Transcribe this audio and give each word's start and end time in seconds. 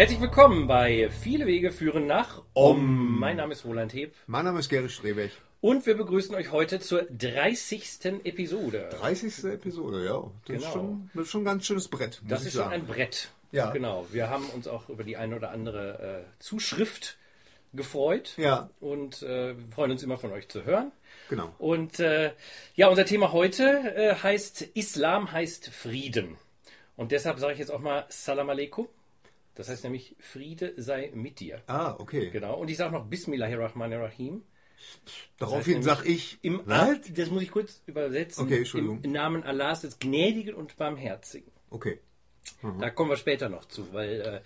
Herzlich 0.00 0.22
willkommen 0.22 0.66
bei 0.66 1.10
Viele 1.10 1.44
Wege 1.44 1.70
führen 1.70 2.06
nach 2.06 2.40
Om. 2.54 3.18
Mein 3.20 3.36
Name 3.36 3.52
ist 3.52 3.66
Roland 3.66 3.92
Heb 3.92 4.14
Mein 4.26 4.46
Name 4.46 4.60
ist 4.60 4.70
Gerrit 4.70 4.90
Strebeck. 4.90 5.30
und 5.60 5.84
wir 5.84 5.94
begrüßen 5.94 6.34
euch 6.34 6.50
heute 6.52 6.80
zur 6.80 7.02
30. 7.02 7.84
Episode. 8.24 8.88
30. 8.98 9.44
Episode, 9.52 10.06
ja. 10.06 10.22
Das, 10.46 10.56
ist 10.56 10.62
Genau. 10.62 10.72
schon, 10.72 11.10
das 11.12 11.24
ist 11.24 11.30
schon 11.30 11.42
ein 11.42 11.44
ganz 11.44 11.66
schönes 11.66 11.88
Brett, 11.88 12.22
Das 12.26 12.46
ist 12.46 12.54
schon 12.54 12.62
sagen. 12.62 12.72
ein 12.72 12.86
Brett. 12.86 13.28
Ja. 13.52 13.72
Genau. 13.72 14.06
Wir 14.10 14.30
haben 14.30 14.46
uns 14.54 14.68
auch 14.68 14.88
über 14.88 15.04
die 15.04 15.18
eine 15.18 15.36
oder 15.36 15.50
andere 15.50 16.24
äh, 16.24 16.42
Zuschrift 16.42 17.18
gefreut. 17.74 18.32
Ja. 18.38 18.70
Und 18.80 19.22
äh, 19.22 19.54
wir 19.58 19.68
freuen 19.74 19.90
uns 19.90 20.02
immer 20.02 20.16
von 20.16 20.32
euch 20.32 20.48
zu 20.48 20.64
hören. 20.64 20.92
Genau. 21.28 21.52
Und 21.58 22.00
äh, 22.00 22.32
ja, 22.74 22.88
unser 22.88 23.04
Thema 23.04 23.32
heute 23.32 23.64
äh, 23.94 24.14
heißt 24.14 24.62
Islam 24.72 25.30
heißt 25.30 25.68
Frieden. 25.68 26.38
Und 26.96 27.12
deshalb 27.12 27.38
sage 27.38 27.52
ich 27.52 27.58
jetzt 27.58 27.70
auch 27.70 27.80
mal 27.80 28.06
Salam 28.08 28.48
Aleikum. 28.48 28.88
Das 29.54 29.68
heißt 29.68 29.84
nämlich 29.84 30.16
Friede 30.20 30.74
sei 30.76 31.10
mit 31.14 31.40
dir. 31.40 31.62
Ah, 31.66 31.96
okay. 31.98 32.30
Genau. 32.30 32.56
Und 32.58 32.68
ich 32.70 32.76
sage 32.76 32.92
noch 32.92 33.06
Bismillahirrahmanirrahim. 33.06 34.42
Daraufhin 35.38 35.76
heißt 35.78 35.84
sag 35.84 36.04
ich, 36.06 36.38
Im 36.42 36.62
Was? 36.64 36.98
das 37.14 37.30
muss 37.30 37.42
ich 37.42 37.50
kurz 37.50 37.82
übersetzen. 37.86 38.44
Okay, 38.46 38.58
Entschuldigung. 38.58 39.00
Im 39.02 39.12
Namen 39.12 39.42
Allahs 39.42 39.82
des 39.82 39.98
Gnädigen 39.98 40.54
und 40.54 40.76
Barmherzigen. 40.76 41.52
Okay. 41.70 42.00
Da 42.80 42.90
kommen 42.90 43.10
wir 43.10 43.16
später 43.16 43.48
noch 43.48 43.66
zu, 43.66 43.92
weil 43.92 44.20
äh, 44.20 44.40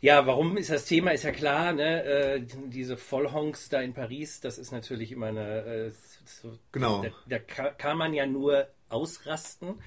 ja, 0.00 0.26
warum 0.26 0.56
ist 0.56 0.70
das 0.70 0.84
Thema? 0.86 1.12
Ist 1.12 1.22
ja 1.22 1.30
klar, 1.30 1.72
ne? 1.72 2.02
Äh, 2.04 2.40
diese 2.66 2.96
Vollhonks 2.96 3.68
da 3.68 3.80
in 3.80 3.94
Paris, 3.94 4.40
das 4.40 4.58
ist 4.58 4.72
natürlich 4.72 5.12
immer 5.12 5.26
eine. 5.26 5.64
Äh, 5.64 5.90
so, 6.24 6.58
Genau. 6.72 7.02
Da, 7.02 7.10
da 7.28 7.38
ka- 7.38 7.70
kann 7.70 7.96
man 7.98 8.12
ja 8.12 8.26
nur 8.26 8.66
ausrasten, 8.88 9.80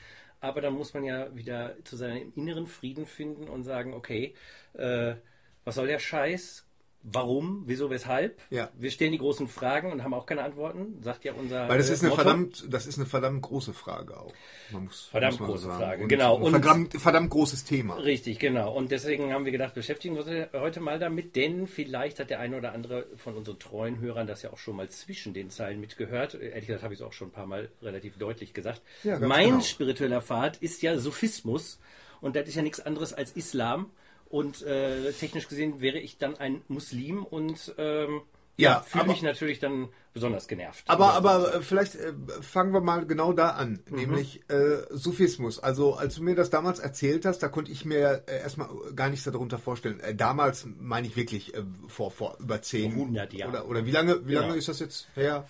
aber 0.46 0.62
dann 0.62 0.74
muss 0.74 0.94
man 0.94 1.04
ja 1.04 1.36
wieder 1.36 1.76
zu 1.84 1.98
seinem 1.98 2.32
inneren 2.36 2.68
Frieden 2.68 3.06
finden 3.06 3.50
und 3.50 3.64
sagen, 3.64 3.94
okay, 3.94 4.36
äh, 4.74 5.16
was 5.64 5.76
soll 5.76 5.88
der 5.88 6.00
Scheiß? 6.00 6.65
Warum? 7.08 7.64
Wieso? 7.68 7.92
Weshalb? 7.92 8.42
Ja. 8.50 8.70
Wir 8.76 8.90
stellen 8.90 9.12
die 9.12 9.20
großen 9.20 9.48
Fragen 9.48 9.92
und 9.92 10.04
haben 10.04 10.16
auch 10.16 10.26
keine 10.26 10.42
Antworten, 10.42 10.98
sagt 11.04 11.24
ja 11.24 11.34
unser. 11.34 11.70
Weil 11.70 11.78
das 11.78 11.90
äh, 11.90 11.94
ist 11.94 12.02
eine 12.02 12.10
Motto. 12.10 12.24
verdammt, 12.24 12.66
das 12.68 12.88
ist 12.88 12.98
eine 12.98 13.06
verdammt 13.06 13.44
große 13.44 13.74
Frage 13.74 14.18
auch. 14.20 14.34
Man 14.72 14.86
muss, 14.86 15.06
Verdammt 15.12 15.40
muss 15.40 15.50
große 15.50 15.66
sagen. 15.68 15.78
Frage, 15.80 16.04
Und 16.04 16.10
genau. 16.10 16.36
Und- 16.38 16.52
verdammt, 16.52 16.94
verdammt 17.00 17.30
großes 17.30 17.64
Thema. 17.64 17.96
Richtig, 17.98 18.40
genau. 18.40 18.74
Und 18.74 18.92
deswegen 18.92 19.32
haben 19.34 19.46
wir 19.46 19.52
gedacht, 19.52 19.76
beschäftigen 19.76 20.16
wir 20.16 20.26
uns 20.26 20.52
heute 20.54 20.80
mal 20.80 20.98
damit, 20.98 21.36
denn 21.36 21.68
vielleicht 21.68 22.20
hat 22.20 22.32
der 22.32 22.40
eine 22.40 22.58
oder 22.58 22.74
andere 22.74 23.06
von 23.18 23.36
unseren 23.36 23.60
treuen 23.60 24.00
Hörern 24.00 24.26
das 24.26 24.42
ja 24.42 24.52
auch 24.52 24.58
schon 24.58 24.76
mal 24.76 24.90
zwischen 24.90 25.36
den 25.36 25.52
Zeilen 25.52 25.80
mitgehört. 25.80 26.34
Ehrlich 26.34 26.66
gesagt 26.66 26.84
habe 26.84 26.96
ich 26.96 27.00
es 27.00 27.06
auch 27.06 27.14
schon 27.14 27.28
ein 27.28 27.34
paar 27.34 27.46
Mal 27.46 27.70
relativ 27.84 28.18
deutlich 28.18 28.56
gesagt. 28.56 28.82
Ja, 29.04 29.20
mein 29.20 29.50
genau. 29.50 29.62
spiritueller 29.62 30.22
Pfad 30.24 30.58
ist 30.58 30.82
ja 30.82 30.98
Sufismus 30.98 31.80
und 32.20 32.36
das 32.36 32.48
ist 32.48 32.56
ja 32.56 32.64
nichts 32.64 32.80
anderes 32.80 33.14
als 33.14 33.32
Islam. 33.34 33.92
Und 34.30 34.62
äh, 34.64 35.12
technisch 35.14 35.48
gesehen 35.48 35.82
wäre 35.82 36.00
ich 36.00 36.18
dann 36.18 36.36
ein 36.38 36.62
Muslim 36.68 37.24
und 37.24 37.74
ähm, 37.78 38.22
ja, 38.58 38.72
Ja, 38.72 38.80
fühle 38.82 39.06
mich 39.08 39.22
natürlich 39.22 39.60
dann 39.60 39.90
besonders 40.14 40.48
genervt. 40.48 40.86
Aber, 40.88 41.14
aber 41.14 41.56
äh, 41.56 41.62
vielleicht 41.62 41.96
äh, 41.96 42.14
fangen 42.42 42.74
wir 42.74 42.80
mal 42.82 43.06
genau 43.06 43.34
da 43.34 43.50
an, 43.50 43.82
Mhm. 43.90 43.96
nämlich 43.98 44.42
äh, 44.50 44.78
Sufismus. 44.92 45.60
Also 45.60 45.96
als 45.96 46.16
du 46.16 46.24
mir 46.24 46.36
das 46.36 46.50
damals 46.50 46.80
erzählt 46.80 47.26
hast, 47.26 47.40
da 47.40 47.50
konnte 47.50 47.72
ich 47.72 47.84
mir 47.86 48.24
äh, 48.28 48.40
erstmal 48.40 48.70
gar 48.96 49.10
nichts 49.10 49.26
darunter 49.26 49.60
vorstellen. 49.60 50.00
Äh, 50.00 50.16
damals 50.16 50.66
meine 50.80 51.06
ich 51.08 51.16
wirklich 51.18 51.54
äh, 51.54 51.64
vor, 51.88 52.12
vor 52.12 52.38
über 52.40 52.62
zehn 52.62 52.94
Vor 52.94 53.02
100 53.04 53.34
Jahren. 53.34 53.50
Oder, 53.52 53.68
oder 53.68 53.86
wie 53.86 53.92
lange, 53.92 54.22
wie 54.26 54.30
Genau. 54.34 54.42
lange 54.48 54.56
ist 54.56 54.70
das 54.70 54.80
jetzt 54.80 55.08
her? 55.16 55.48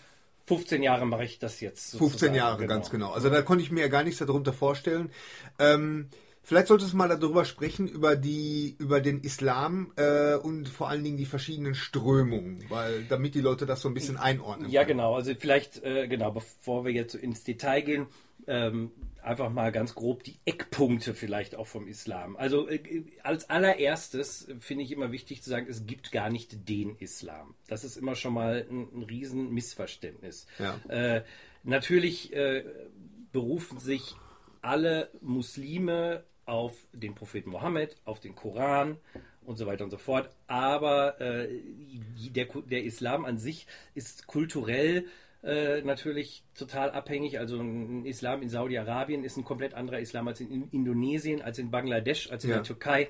15 0.47 0.83
Jahre 0.83 1.05
mache 1.05 1.25
ich 1.25 1.39
das 1.39 1.59
jetzt. 1.61 1.91
15 1.91 2.09
sozusagen, 2.09 2.35
Jahre, 2.35 2.67
ganz 2.67 2.89
genau. 2.91 3.11
Also 3.11 3.29
da 3.29 3.41
konnte 3.43 3.63
ich 3.63 3.71
mir 3.71 3.81
ja 3.81 3.87
gar 3.87 4.03
nichts 4.03 4.19
darunter 4.19 4.53
vorstellen. 4.53 5.11
Ähm, 5.59 6.09
vielleicht 6.45 6.67
solltest 6.67 6.93
du 6.93 6.97
mal 6.97 7.09
darüber 7.09 7.43
sprechen, 7.43 7.87
über 7.87 8.15
die, 8.15 8.75
über 8.79 9.01
den 9.01 9.21
Islam 9.21 9.91
äh, 9.97 10.35
und 10.35 10.69
vor 10.69 10.89
allen 10.89 11.03
Dingen 11.03 11.17
die 11.17 11.25
verschiedenen 11.25 11.75
Strömungen, 11.75 12.63
weil 12.69 13.03
damit 13.09 13.35
die 13.35 13.41
Leute 13.41 13.65
das 13.65 13.81
so 13.81 13.89
ein 13.89 13.93
bisschen 13.93 14.17
einordnen. 14.17 14.69
Ja, 14.69 14.83
können. 14.83 14.99
genau. 14.99 15.15
Also 15.15 15.33
vielleicht, 15.35 15.83
äh, 15.83 16.07
genau, 16.07 16.31
bevor 16.31 16.85
wir 16.85 16.93
jetzt 16.93 17.13
so 17.13 17.17
ins 17.17 17.43
Detail 17.43 17.81
gehen, 17.81 18.07
ähm, 18.47 18.91
einfach 19.21 19.49
mal 19.49 19.71
ganz 19.71 19.95
grob 19.95 20.23
die 20.23 20.35
Eckpunkte 20.45 21.15
vielleicht 21.15 21.55
auch 21.55 21.67
vom 21.67 21.87
Islam. 21.87 22.37
Also 22.37 22.69
äh, 22.69 23.03
als 23.23 23.49
allererstes 23.49 24.47
finde 24.59 24.83
ich 24.83 24.91
immer 24.91 25.11
wichtig 25.11 25.41
zu 25.41 25.49
sagen, 25.49 25.65
es 25.67 25.85
gibt 25.85 26.11
gar 26.11 26.29
nicht 26.29 26.69
den 26.69 26.95
Islam. 26.97 27.55
Das 27.67 27.83
ist 27.83 27.97
immer 27.97 28.15
schon 28.15 28.33
mal 28.33 28.65
ein, 28.69 28.87
ein 28.93 29.03
riesen 29.03 29.51
Missverständnis. 29.51 30.45
Ja. 30.59 30.79
Äh, 30.89 31.23
natürlich 31.63 32.33
äh, 32.33 32.63
berufen 33.31 33.79
sich 33.79 34.15
alle 34.61 35.09
Muslime 35.21 36.23
auf 36.45 36.73
den 36.93 37.15
Propheten 37.15 37.49
Mohammed, 37.49 37.97
auf 38.05 38.19
den 38.19 38.35
Koran 38.35 38.97
und 39.45 39.57
so 39.57 39.65
weiter 39.65 39.83
und 39.83 39.91
so 39.91 39.97
fort. 39.97 40.29
Aber 40.47 41.19
äh, 41.21 41.47
der, 42.29 42.45
der 42.45 42.83
Islam 42.83 43.25
an 43.25 43.37
sich 43.37 43.67
ist 43.93 44.27
kulturell 44.27 45.05
äh, 45.43 45.81
natürlich 45.81 46.43
total 46.55 46.91
abhängig. 46.91 47.39
Also 47.39 47.59
ein 47.59 48.05
Islam 48.05 48.41
in 48.41 48.49
Saudi-Arabien 48.49 49.23
ist 49.23 49.37
ein 49.37 49.43
komplett 49.43 49.73
anderer 49.73 49.99
Islam 49.99 50.27
als 50.27 50.39
in 50.39 50.69
Indonesien, 50.71 51.41
als 51.41 51.59
in 51.59 51.71
Bangladesch, 51.71 52.31
als 52.31 52.43
in 52.43 52.49
Ja. 52.51 52.55
der 52.57 52.63
Türkei 52.63 53.09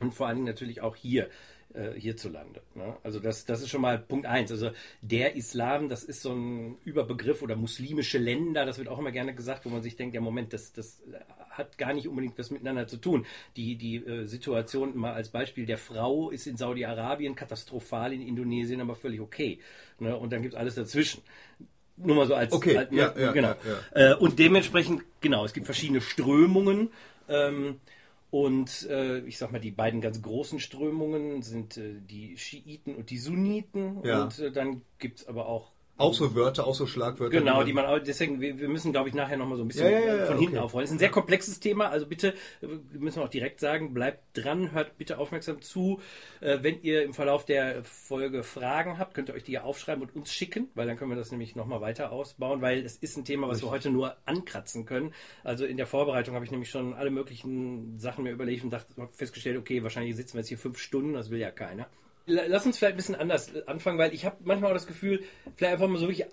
und 0.00 0.14
vor 0.14 0.26
allen 0.26 0.36
Dingen 0.36 0.48
natürlich 0.48 0.80
auch 0.80 0.96
hier 0.96 1.28
äh, 1.74 1.92
hierzulande. 1.98 2.62
Ne? 2.74 2.96
Also 3.02 3.20
das, 3.20 3.44
das 3.44 3.62
ist 3.62 3.70
schon 3.70 3.80
mal 3.80 3.98
Punkt 3.98 4.26
eins. 4.26 4.50
Also 4.50 4.70
der 5.02 5.36
Islam, 5.36 5.88
das 5.88 6.04
ist 6.04 6.22
so 6.22 6.32
ein 6.32 6.78
Überbegriff 6.84 7.42
oder 7.42 7.56
muslimische 7.56 8.18
Länder, 8.18 8.66
das 8.66 8.78
wird 8.78 8.88
auch 8.88 8.98
immer 8.98 9.12
gerne 9.12 9.34
gesagt, 9.34 9.64
wo 9.64 9.68
man 9.68 9.82
sich 9.82 9.96
denkt, 9.96 10.14
ja 10.14 10.20
Moment, 10.20 10.52
das, 10.52 10.72
das 10.72 11.02
hat 11.50 11.78
gar 11.78 11.92
nicht 11.92 12.08
unbedingt 12.08 12.38
was 12.38 12.50
miteinander 12.50 12.86
zu 12.86 12.96
tun. 12.96 13.26
Die, 13.56 13.76
die 13.76 13.96
äh, 13.96 14.24
Situation 14.24 14.96
mal 14.96 15.12
als 15.12 15.28
Beispiel 15.28 15.66
der 15.66 15.78
Frau 15.78 16.30
ist 16.30 16.46
in 16.46 16.56
Saudi-Arabien 16.56 17.34
katastrophal, 17.34 18.12
in 18.12 18.22
Indonesien 18.22 18.80
aber 18.80 18.94
völlig 18.94 19.20
okay. 19.20 19.60
Ne? 19.98 20.16
Und 20.16 20.32
dann 20.32 20.42
gibt 20.42 20.54
es 20.54 20.60
alles 20.60 20.74
dazwischen. 20.74 21.22
Nur 21.96 22.16
mal 22.16 22.26
so 22.26 22.34
als, 22.34 22.52
Okay, 22.52 22.76
als 22.78 22.90
ja, 22.92 23.14
ja, 23.16 23.32
genau. 23.32 23.54
ja, 23.94 24.12
Äh, 24.12 24.14
und 24.14 24.38
dementsprechend, 24.38 25.02
genau, 25.20 25.44
es 25.44 25.52
gibt 25.52 25.66
verschiedene 25.66 26.00
Strömungen. 26.00 26.90
Ähm, 27.28 27.80
und 28.30 28.86
äh, 28.88 29.18
ich 29.20 29.38
sag 29.38 29.50
mal, 29.50 29.58
die 29.58 29.72
beiden 29.72 30.00
ganz 30.00 30.22
großen 30.22 30.60
Strömungen 30.60 31.42
sind 31.42 31.76
äh, 31.76 32.00
die 32.00 32.36
Schiiten 32.36 32.94
und 32.94 33.10
die 33.10 33.18
Sunniten. 33.18 34.04
Ja. 34.04 34.22
Und 34.22 34.38
äh, 34.38 34.52
dann 34.52 34.82
gibt 34.98 35.20
es 35.20 35.26
aber 35.26 35.46
auch. 35.46 35.72
Auch 36.00 36.14
so 36.14 36.34
Wörter, 36.34 36.66
auch 36.66 36.74
so 36.74 36.86
Schlagwörter. 36.86 37.38
Genau, 37.38 37.62
die 37.62 37.72
man 37.72 37.84
auch, 37.84 37.98
deswegen, 37.98 38.40
wir, 38.40 38.58
wir 38.58 38.68
müssen, 38.68 38.92
glaube 38.92 39.08
ich, 39.08 39.14
nachher 39.14 39.36
nochmal 39.36 39.58
so 39.58 39.64
ein 39.64 39.68
bisschen 39.68 39.90
Ja, 39.90 39.98
ja, 39.98 40.16
ja, 40.16 40.26
von 40.26 40.38
hinten 40.38 40.56
okay. 40.56 40.64
aufrollen. 40.64 40.84
Es 40.84 40.90
ist 40.90 40.96
ein 40.96 40.98
sehr 40.98 41.10
komplexes 41.10 41.60
Thema, 41.60 41.88
also 41.88 42.06
bitte, 42.06 42.34
äh, 42.62 42.66
müssen 42.98 43.18
wir 43.18 43.24
auch 43.24 43.28
direkt 43.30 43.60
sagen, 43.60 43.92
bleibt 43.92 44.22
dran, 44.32 44.72
hört 44.72 44.96
bitte 44.96 45.18
aufmerksam 45.18 45.60
zu. 45.60 46.00
Äh, 46.40 46.58
wenn 46.62 46.80
ihr 46.82 47.02
im 47.04 47.12
Verlauf 47.12 47.44
der 47.44 47.84
Folge 47.84 48.42
Fragen 48.42 48.98
habt, 48.98 49.14
könnt 49.14 49.28
ihr 49.28 49.34
euch 49.34 49.44
die 49.44 49.52
ja 49.52 49.62
aufschreiben 49.62 50.02
und 50.02 50.16
uns 50.16 50.32
schicken, 50.32 50.68
weil 50.74 50.86
dann 50.86 50.96
können 50.96 51.10
wir 51.10 51.16
das 51.16 51.30
nämlich 51.30 51.54
nochmal 51.54 51.80
weiter 51.80 52.12
ausbauen, 52.12 52.62
weil 52.62 52.84
es 52.84 52.96
ist 52.96 53.18
ein 53.18 53.24
Thema, 53.24 53.48
was 53.48 53.62
wir 53.62 53.70
heute 53.70 53.90
nur 53.90 54.16
ankratzen 54.24 54.86
können. 54.86 55.12
Also 55.44 55.66
in 55.66 55.76
der 55.76 55.86
Vorbereitung 55.86 56.34
habe 56.34 56.44
ich 56.44 56.50
nämlich 56.50 56.70
schon 56.70 56.94
alle 56.94 57.10
möglichen 57.10 57.98
Sachen 57.98 58.24
mir 58.24 58.30
überlegt 58.30 58.64
und 58.64 58.70
dachte, 58.70 58.94
festgestellt, 59.12 59.58
okay, 59.58 59.82
wahrscheinlich 59.82 60.16
sitzen 60.16 60.34
wir 60.34 60.40
jetzt 60.40 60.48
hier 60.48 60.58
fünf 60.58 60.78
Stunden, 60.78 61.12
das 61.12 61.30
will 61.30 61.38
ja 61.38 61.50
keiner. 61.50 61.86
La- 62.30 62.46
Lass 62.46 62.66
uns 62.66 62.78
vielleicht 62.78 62.94
ein 62.94 62.96
bisschen 62.96 63.14
anders 63.14 63.54
anfangen, 63.66 63.98
weil 63.98 64.14
ich 64.14 64.24
habe 64.24 64.36
manchmal 64.44 64.70
auch 64.70 64.74
das 64.74 64.86
Gefühl, 64.86 65.22
vielleicht 65.56 65.74
einfach 65.74 65.88
mal 65.88 65.98
so 65.98 66.08
wirklich 66.08 66.26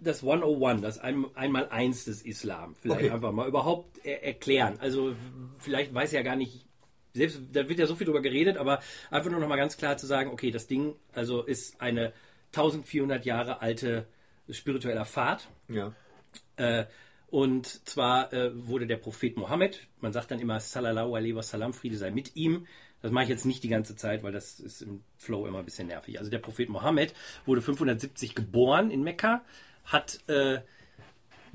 das 0.00 0.22
101, 0.22 0.82
das 0.82 0.98
ein, 0.98 1.24
einmal 1.34 1.68
eins 1.70 2.04
des 2.04 2.22
Islam, 2.22 2.74
vielleicht 2.74 3.02
Okay. 3.04 3.10
einfach 3.10 3.32
mal 3.32 3.48
überhaupt 3.48 3.98
er 4.04 4.22
erklären. 4.24 4.76
Also 4.80 5.14
vielleicht 5.58 5.94
weiß 5.94 6.12
ja 6.12 6.22
gar 6.22 6.36
nicht, 6.36 6.66
selbst 7.14 7.40
da 7.52 7.68
wird 7.68 7.78
ja 7.78 7.86
so 7.86 7.94
viel 7.94 8.06
drüber 8.06 8.20
geredet, 8.20 8.56
aber 8.58 8.80
einfach 9.10 9.30
nur 9.30 9.40
noch 9.40 9.48
mal 9.48 9.56
ganz 9.56 9.76
klar 9.76 9.96
zu 9.96 10.06
sagen, 10.06 10.30
okay, 10.30 10.50
das 10.50 10.66
Ding 10.66 10.94
also 11.14 11.42
ist 11.42 11.80
eine 11.80 12.12
1400 12.52 13.24
Jahre 13.24 13.62
alte 13.62 14.06
spiritueller 14.50 15.04
Pfad. 15.06 15.48
Ja. 15.68 15.94
Äh, 16.56 16.84
und 17.28 17.66
zwar 17.88 18.32
äh, 18.32 18.50
wurde 18.54 18.86
der 18.86 18.96
Prophet 18.98 19.36
Mohammed, 19.36 19.80
man 20.00 20.12
sagt 20.12 20.30
dann 20.30 20.38
immer 20.40 20.60
Sallallahu 20.60 21.14
alaihi 21.16 21.34
wasallam, 21.34 21.72
Friede 21.72 21.96
sei 21.96 22.10
mit 22.10 22.36
ihm. 22.36 22.66
Das 23.04 23.12
mache 23.12 23.24
ich 23.24 23.28
jetzt 23.28 23.44
nicht 23.44 23.62
die 23.62 23.68
ganze 23.68 23.96
Zeit, 23.96 24.22
weil 24.22 24.32
das 24.32 24.58
ist 24.58 24.80
im 24.80 25.04
Flow 25.18 25.46
immer 25.46 25.58
ein 25.58 25.66
bisschen 25.66 25.88
nervig. 25.88 26.18
Also 26.18 26.30
der 26.30 26.38
Prophet 26.38 26.70
Mohammed 26.70 27.12
wurde 27.44 27.60
570 27.60 28.34
geboren 28.34 28.90
in 28.90 29.02
Mekka, 29.02 29.44
hat 29.84 30.20
äh, 30.26 30.60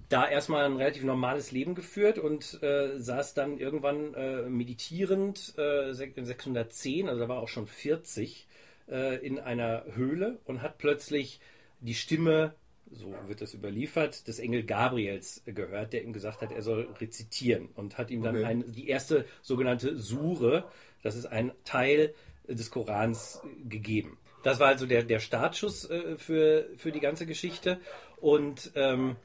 da 0.10 0.30
erstmal 0.30 0.66
ein 0.66 0.78
relativ 0.78 1.04
normales 1.04 1.52
Leben 1.52 1.74
geführt 1.74 2.20
und 2.20 2.62
äh, 2.62 3.00
saß 3.00 3.34
dann 3.34 3.58
irgendwann 3.58 4.14
äh, 4.14 4.44
meditierend 4.44 5.56
äh, 5.58 5.92
610, 5.92 7.10
also 7.10 7.20
da 7.20 7.28
war 7.28 7.40
auch 7.40 7.48
schon 7.48 7.66
40, 7.66 8.48
äh, 8.88 9.16
in 9.26 9.40
einer 9.40 9.86
Höhle 9.96 10.38
und 10.46 10.62
hat 10.62 10.78
plötzlich 10.78 11.40
die 11.80 11.96
Stimme, 11.96 12.54
so 12.92 13.14
wird 13.28 13.42
das 13.42 13.56
überliefert, 13.56 14.28
des 14.28 14.38
Engel 14.38 14.64
Gabriels 14.64 15.42
gehört, 15.46 15.94
der 15.94 16.04
ihm 16.04 16.14
gesagt 16.14 16.42
hat, 16.42 16.52
er 16.52 16.62
soll 16.62 16.90
rezitieren 17.00 17.70
und 17.76 17.98
hat 17.98 18.12
ihm 18.12 18.22
dann 18.22 18.36
Okay. 18.36 18.46
ein, 18.46 18.72
die 18.72 18.88
erste 18.88 19.26
sogenannte 19.42 19.98
Sure, 19.98 20.70
das 21.04 21.16
ist 21.16 21.26
ein 21.26 21.52
Teil 21.64 22.14
des 22.48 22.72
Korans, 22.72 23.42
gegeben. 23.64 24.18
Das 24.44 24.60
war 24.60 24.68
also 24.68 24.86
der, 24.86 25.04
der 25.04 25.20
Startschuss 25.20 25.90
äh, 25.90 26.18
für, 26.18 26.70
für 26.78 26.92
die 26.92 27.00
ganze 27.00 27.26
Geschichte. 27.26 27.80
Und 28.18 28.72
ähm, 28.76 29.16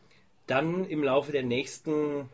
dann 0.46 0.84
im 0.84 1.02
Laufe 1.02 1.32
der 1.32 1.42
nächsten 1.42 2.28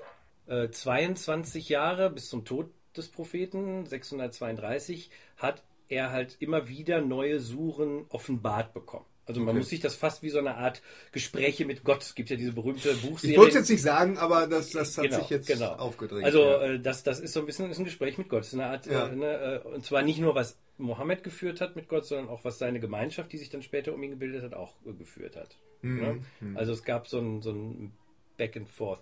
äh, 0.46 0.68
22 0.68 1.68
Jahre 1.68 2.10
bis 2.10 2.28
zum 2.28 2.44
Tod 2.44 2.70
des 2.96 3.08
Propheten, 3.08 3.86
632, 3.86 5.10
hat 5.36 5.62
er 5.88 6.10
halt 6.10 6.36
immer 6.40 6.68
wieder 6.68 7.00
neue 7.00 7.40
Suren 7.40 8.06
offenbart 8.08 8.72
bekommen. 8.72 9.06
Also 9.30 9.40
man 9.40 9.50
Okay. 9.50 9.58
muss 9.58 9.68
sich 9.68 9.78
das 9.80 9.94
fast 9.94 10.22
wie 10.24 10.30
so 10.30 10.38
eine 10.40 10.56
Art 10.56 10.82
Gespräche 11.12 11.64
mit 11.64 11.84
Gott. 11.84 12.02
Es 12.02 12.14
gibt 12.16 12.30
ja 12.30 12.36
diese 12.36 12.52
berühmte 12.52 12.92
Buchserie. 12.96 13.32
Ich 13.32 13.38
wollte 13.38 13.50
es 13.50 13.54
jetzt 13.62 13.70
nicht 13.70 13.82
sagen, 13.82 14.18
aber 14.18 14.48
das, 14.48 14.70
das 14.70 14.98
hat 14.98 15.04
Genau, 15.04 15.20
sich 15.20 15.30
jetzt 15.30 15.46
genau. 15.46 15.72
aufgedrängt. 15.74 16.24
Also 16.24 16.42
ja. 16.42 16.62
äh, 16.62 16.80
das, 16.80 17.04
das 17.04 17.20
ist 17.20 17.32
so 17.32 17.38
ein 17.40 17.46
bisschen 17.46 17.70
ist 17.70 17.78
ein 17.78 17.84
Gespräch 17.84 18.18
mit 18.18 18.28
Gott. 18.28 18.40
Es 18.42 18.48
ist 18.48 18.54
eine 18.54 18.66
Art, 18.66 18.86
Ja. 18.86 19.06
äh, 19.06 19.14
ne, 19.14 19.62
äh, 19.64 19.68
und 19.68 19.84
zwar 19.84 20.02
nicht 20.02 20.18
nur 20.18 20.34
was 20.34 20.58
Mohammed 20.78 21.22
geführt 21.22 21.60
hat 21.60 21.76
mit 21.76 21.88
Gott, 21.88 22.06
sondern 22.06 22.28
auch 22.28 22.44
was 22.44 22.58
seine 22.58 22.80
Gemeinschaft, 22.80 23.32
die 23.32 23.38
sich 23.38 23.50
dann 23.50 23.62
später 23.62 23.94
um 23.94 24.02
ihn 24.02 24.10
gebildet 24.10 24.42
hat, 24.42 24.54
auch 24.54 24.74
geführt 24.98 25.36
hat. 25.36 25.56
Mhm, 25.82 26.24
Ne? 26.40 26.56
Also 26.56 26.72
es 26.72 26.82
gab 26.82 27.06
so 27.06 27.18
ein, 27.20 27.40
so 27.42 27.52
ein 27.52 27.92
Back 28.36 28.56
and 28.56 28.68
Forth. 28.68 29.00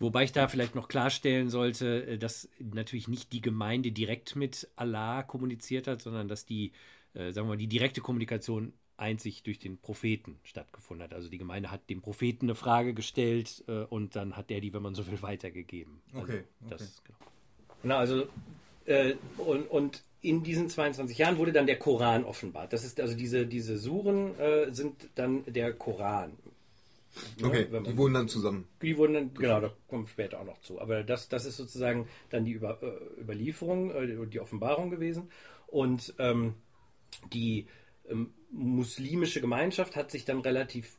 Wobei 0.00 0.24
ich 0.24 0.32
da 0.32 0.48
vielleicht 0.48 0.74
noch 0.74 0.88
klarstellen 0.88 1.48
sollte, 1.48 2.18
dass 2.18 2.48
natürlich 2.58 3.06
nicht 3.08 3.32
die 3.32 3.40
Gemeinde 3.40 3.92
direkt 3.92 4.34
mit 4.36 4.68
Allah 4.76 5.22
kommuniziert 5.22 5.86
hat, 5.86 6.02
sondern 6.02 6.26
dass 6.26 6.44
die, 6.44 6.72
äh, 7.14 7.30
sagen 7.30 7.46
wir 7.46 7.50
mal, 7.52 7.56
die 7.56 7.68
direkte 7.68 8.00
Kommunikation 8.00 8.72
einzig 8.96 9.42
durch 9.42 9.58
den 9.58 9.78
Propheten 9.78 10.38
stattgefunden 10.44 11.04
hat. 11.04 11.14
Also 11.14 11.28
die 11.28 11.38
Gemeinde 11.38 11.70
hat 11.70 11.88
dem 11.90 12.02
Propheten 12.02 12.46
eine 12.46 12.54
Frage 12.54 12.94
gestellt 12.94 13.64
äh, 13.68 13.82
und 13.84 14.14
dann 14.16 14.36
hat 14.36 14.50
der 14.50 14.60
die, 14.60 14.72
wenn 14.72 14.82
man 14.82 14.94
so 14.94 15.06
will, 15.06 15.20
weitergegeben. 15.22 16.00
Also 16.12 16.24
Okay, 16.24 16.44
Das, 16.68 17.02
genau. 17.04 17.18
Na, 17.82 17.98
also 17.98 18.26
äh, 18.86 19.14
und, 19.38 19.62
und 19.70 20.02
in 20.20 20.42
diesen 20.44 20.68
22 20.68 21.18
Jahren 21.18 21.36
wurde 21.38 21.52
dann 21.52 21.66
der 21.66 21.78
Koran 21.78 22.24
offenbart. 22.24 22.72
Das 22.72 22.84
ist 22.84 23.00
also 23.00 23.16
diese, 23.16 23.46
diese 23.46 23.76
Suren 23.78 24.38
äh, 24.38 24.72
sind 24.72 25.08
dann 25.16 25.42
der 25.52 25.72
Koran. 25.72 26.32
Ne, 27.40 27.46
okay, 27.48 27.66
man- 27.70 27.84
die 27.84 27.96
wohnen 27.96 28.14
dann 28.14 28.28
zusammen. 28.28 28.66
die 28.80 28.96
wurden 28.96 29.14
dann, 29.14 29.34
genau, 29.34 29.60
da 29.60 29.72
kommen 29.88 30.04
wir 30.04 30.08
später 30.08 30.40
auch 30.40 30.44
noch 30.46 30.60
zu. 30.60 30.80
Aber 30.80 31.02
das, 31.02 31.28
das 31.28 31.44
ist 31.44 31.56
sozusagen 31.56 32.08
dann 32.30 32.44
die 32.44 32.52
Über, 32.52 32.80
äh, 32.82 33.20
Überlieferung, 33.20 33.90
äh, 33.90 34.26
die 34.28 34.40
Offenbarung 34.40 34.90
gewesen. 34.90 35.28
Und 35.66 36.14
ähm, 36.18 36.54
die 37.32 37.66
ähm, 38.08 38.34
muslimische 38.50 39.40
Gemeinschaft 39.40 39.96
hat 39.96 40.10
sich 40.10 40.24
dann 40.24 40.40
relativ 40.40 40.96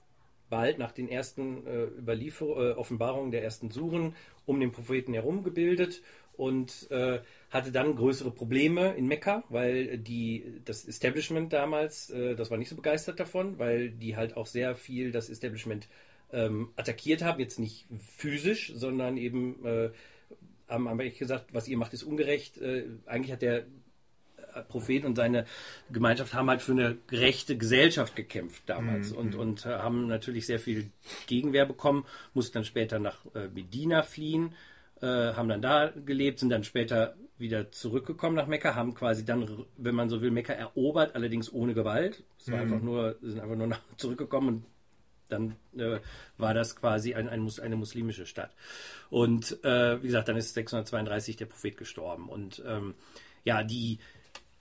bald 0.49 0.77
nach 0.77 0.91
den 0.91 1.09
ersten 1.09 1.65
äh, 1.65 1.85
äh, 1.85 2.73
Offenbarungen 2.73 3.31
der 3.31 3.43
ersten 3.43 3.71
Suren 3.71 4.15
um 4.45 4.59
den 4.59 4.71
Propheten 4.71 5.13
herum 5.13 5.43
gebildet 5.43 6.01
und 6.35 6.89
äh, 6.91 7.19
hatte 7.49 7.71
dann 7.71 7.95
größere 7.95 8.31
Probleme 8.31 8.93
in 8.95 9.07
Mekka, 9.07 9.43
weil 9.49 9.97
die, 9.97 10.61
das 10.65 10.85
Establishment 10.85 11.53
damals, 11.53 12.09
äh, 12.09 12.35
das 12.35 12.51
war 12.51 12.57
nicht 12.57 12.69
so 12.69 12.75
begeistert 12.75 13.19
davon, 13.19 13.59
weil 13.59 13.91
die 13.91 14.15
halt 14.15 14.35
auch 14.35 14.47
sehr 14.47 14.75
viel 14.75 15.11
das 15.11 15.29
Establishment 15.29 15.87
ähm, 16.31 16.71
attackiert 16.75 17.21
haben, 17.23 17.39
jetzt 17.39 17.59
nicht 17.59 17.85
physisch, 17.99 18.73
sondern 18.75 19.17
eben 19.17 19.63
äh, 19.65 19.91
haben, 20.67 20.89
haben 20.89 20.97
gesagt, 21.17 21.53
was 21.53 21.67
ihr 21.67 21.77
macht, 21.77 21.93
ist 21.93 22.03
ungerecht. 22.03 22.57
Äh, 22.57 22.85
eigentlich 23.05 23.31
hat 23.31 23.41
der 23.41 23.65
Prophet 24.67 25.05
und 25.05 25.15
seine 25.15 25.45
Gemeinschaft 25.91 26.33
haben 26.33 26.49
halt 26.49 26.61
für 26.61 26.73
eine 26.73 26.97
gerechte 27.07 27.57
Gesellschaft 27.57 28.15
gekämpft 28.15 28.63
damals 28.67 29.11
und, 29.11 29.35
und 29.35 29.65
äh, 29.65 29.69
haben 29.69 30.07
natürlich 30.07 30.45
sehr 30.45 30.59
viel 30.59 30.89
Gegenwehr 31.27 31.65
bekommen, 31.65 32.05
mussten 32.33 32.55
dann 32.55 32.65
später 32.65 32.99
nach 32.99 33.25
äh, 33.35 33.47
Medina 33.53 34.03
fliehen, 34.03 34.53
äh, 35.01 35.05
haben 35.05 35.49
dann 35.49 35.61
da 35.61 35.91
gelebt, 36.05 36.39
sind 36.39 36.49
dann 36.49 36.63
später 36.63 37.15
wieder 37.37 37.71
zurückgekommen 37.71 38.35
nach 38.35 38.47
Mekka, 38.47 38.75
haben 38.75 38.93
quasi 38.93 39.25
dann, 39.25 39.65
wenn 39.77 39.95
man 39.95 40.09
so 40.09 40.21
will, 40.21 40.31
Mekka 40.31 40.53
erobert, 40.53 41.15
allerdings 41.15 41.51
ohne 41.51 41.73
Gewalt. 41.73 42.23
Es 42.39 42.51
war 42.51 42.59
einfach 42.59 42.81
nur, 42.81 43.17
sind 43.21 43.39
einfach 43.39 43.55
nur 43.55 43.67
nach, 43.67 43.81
zurückgekommen 43.97 44.47
und 44.47 44.65
dann 45.29 45.55
äh, 45.77 45.99
war 46.37 46.53
das 46.53 46.75
quasi 46.75 47.13
ein, 47.13 47.27
ein, 47.27 47.49
eine 47.61 47.75
muslimische 47.75 48.25
Stadt. 48.25 48.51
Und 49.09 49.63
äh, 49.63 50.01
wie 50.01 50.07
gesagt, 50.07 50.27
dann 50.27 50.37
ist 50.37 50.53
632 50.53 51.35
der 51.35 51.45
Prophet 51.45 51.77
gestorben. 51.77 52.29
Und 52.29 52.63
ähm, 52.65 52.93
ja, 53.43 53.63
die, 53.63 53.99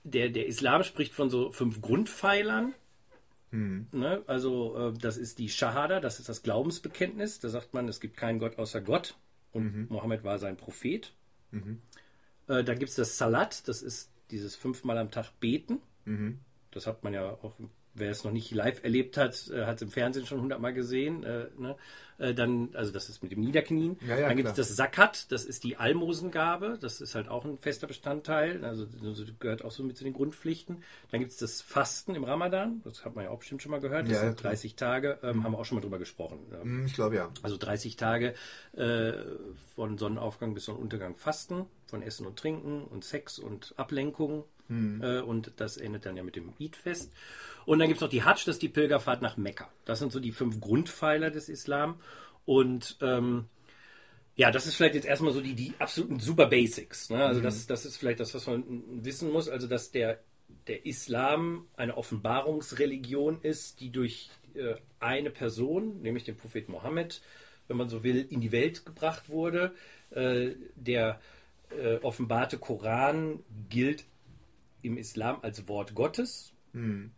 der, 0.03 0.29
der 0.29 0.47
Islam 0.47 0.83
spricht 0.83 1.13
von 1.13 1.29
so 1.29 1.51
fünf 1.51 1.81
Grundpfeilern. 1.81 2.73
Ne? 3.91 4.23
Also 4.27 4.89
äh, 4.89 4.93
das 4.97 5.17
ist 5.17 5.39
die 5.39 5.49
Shahada, 5.49 5.99
das 5.99 6.19
ist 6.19 6.29
das 6.29 6.43
Glaubensbekenntnis. 6.43 7.39
Da 7.39 7.49
sagt 7.49 7.73
man, 7.73 7.87
es 7.87 7.99
gibt 7.99 8.17
keinen 8.17 8.39
Gott 8.39 8.57
außer 8.57 8.81
Gott. 8.81 9.15
Und 9.51 9.65
Mohammed 9.89 10.23
war 10.23 10.39
sein 10.39 10.57
Prophet. 10.57 11.13
Äh, 12.47 12.63
da 12.63 12.73
gibt 12.73 12.89
es 12.89 12.95
das 12.95 13.17
Salat, 13.17 13.67
das 13.67 13.81
ist 13.81 14.11
dieses 14.31 14.55
fünfmal 14.55 14.97
am 14.97 15.11
Tag 15.11 15.39
beten. 15.39 15.79
Das 16.71 16.87
hat 16.87 17.03
man 17.03 17.13
ja 17.13 17.29
auch, 17.29 17.53
wer 17.95 18.11
es 18.11 18.23
noch 18.23 18.31
nicht 18.31 18.51
live 18.51 18.83
erlebt 18.83 19.17
hat, 19.17 19.49
äh, 19.49 19.65
hat 19.65 19.77
es 19.77 19.81
im 19.83 19.89
Fernsehen 19.91 20.25
schon 20.25 20.41
hundertmal 20.41 20.73
gesehen. 20.73 21.23
Äh, 21.23 21.47
ne? 21.57 21.75
äh, 22.17 22.33
dann, 22.33 22.69
also 22.73 22.91
das 22.91 23.09
ist 23.09 23.21
mit 23.23 23.31
dem 23.31 23.41
Niederknien. 23.41 23.97
Ja, 24.07 24.17
ja, 24.17 24.27
dann 24.27 24.37
gibt 24.37 24.49
es 24.49 24.55
das 24.55 24.75
Zakat, 24.75 25.31
das 25.31 25.45
ist 25.45 25.63
die 25.63 25.77
Almosengabe. 25.77 26.77
Das 26.79 27.01
ist 27.01 27.15
halt 27.15 27.27
auch 27.27 27.45
ein 27.45 27.57
fester 27.57 27.87
Bestandteil. 27.87 28.63
Also 28.63 28.85
das 28.85 29.23
gehört 29.39 29.63
auch 29.65 29.71
so 29.71 29.83
mit 29.83 29.97
zu 29.97 30.03
den 30.03 30.13
Grundpflichten. 30.13 30.83
Dann 31.11 31.19
gibt 31.19 31.31
es 31.31 31.37
das 31.37 31.61
Fasten 31.61 32.15
im 32.15 32.23
Ramadan. 32.23 32.81
Das 32.83 33.05
hat 33.05 33.15
man 33.15 33.25
ja 33.25 33.31
auch 33.31 33.39
bestimmt 33.39 33.61
schon 33.61 33.71
mal 33.71 33.79
gehört. 33.81 34.05
Das 34.05 34.13
Ja, 34.13 34.19
sind 34.21 34.37
klar. 34.37 34.51
30 34.53 34.75
Tage. 34.75 35.19
Ähm, 35.23 35.43
Haben 35.43 35.51
wir 35.53 35.59
auch 35.59 35.65
schon 35.65 35.75
mal 35.77 35.81
drüber 35.81 35.99
gesprochen. 35.99 36.39
Ja. 36.51 36.61
Hm, 36.61 36.85
Ich 36.85 36.93
glaube 36.93 37.15
ja. 37.15 37.29
Also 37.41 37.57
30 37.57 37.95
Tage 37.95 38.33
äh, 38.73 39.13
von 39.75 39.97
Sonnenaufgang 39.97 40.53
bis 40.53 40.65
Sonnenuntergang 40.65 41.15
fasten, 41.15 41.65
von 41.87 42.01
Essen 42.01 42.25
und 42.25 42.37
Trinken 42.37 42.83
und 42.85 43.03
Sex 43.03 43.39
und 43.39 43.73
Ablenkung. 43.77 44.45
Äh, 45.01 45.21
und 45.21 45.53
das 45.57 45.77
endet 45.77 46.05
dann 46.05 46.17
ja 46.17 46.23
mit 46.23 46.35
dem 46.35 46.53
Eid-Fest. 46.59 47.11
Und 47.65 47.79
dann 47.79 47.87
gibt 47.87 47.97
es 47.97 48.01
noch 48.01 48.09
die 48.09 48.23
Hajj, 48.23 48.45
das 48.45 48.55
ist 48.55 48.61
die 48.61 48.69
Pilgerfahrt 48.69 49.21
nach 49.21 49.37
Mekka. 49.37 49.69
Das 49.85 49.99
sind 49.99 50.11
so 50.11 50.19
die 50.19 50.31
fünf 50.31 50.59
Grundpfeiler 50.59 51.31
des 51.31 51.49
Islam. 51.49 51.99
Und 52.45 52.97
ähm, 53.01 53.45
ja, 54.35 54.51
das 54.51 54.65
ist 54.65 54.75
vielleicht 54.75 54.95
jetzt 54.95 55.05
erstmal 55.05 55.33
so 55.33 55.41
die, 55.41 55.53
die 55.53 55.73
absoluten 55.79 56.19
super 56.19 56.47
Basics. 56.47 57.09
Ne? 57.09 57.23
Also 57.23 57.39
das, 57.39 57.67
das 57.67 57.85
ist 57.85 57.97
vielleicht 57.97 58.19
das, 58.19 58.33
was 58.33 58.47
man 58.47 58.63
wissen 59.03 59.31
muss. 59.31 59.47
Also 59.47 59.67
dass 59.67 59.91
der, 59.91 60.19
der 60.67 60.85
Islam 60.85 61.67
eine 61.77 61.97
Offenbarungsreligion 61.97 63.41
ist, 63.41 63.79
die 63.79 63.91
durch 63.91 64.29
äh, 64.55 64.75
eine 64.99 65.29
Person, 65.29 66.01
nämlich 66.01 66.23
den 66.23 66.35
Propheten 66.35 66.71
Mohammed, 66.71 67.21
wenn 67.67 67.77
man 67.77 67.89
so 67.89 68.03
will, 68.03 68.25
in 68.29 68.41
die 68.41 68.51
Welt 68.51 68.85
gebracht 68.85 69.29
wurde. 69.29 69.73
Äh, 70.09 70.55
der 70.75 71.21
äh, 71.69 71.97
offenbarte 71.97 72.57
Koran 72.57 73.39
gilt 73.69 74.05
im 74.83 74.97
Islam 74.97 75.39
als 75.41 75.67
Wort 75.67 75.95
Gottes 75.95 76.53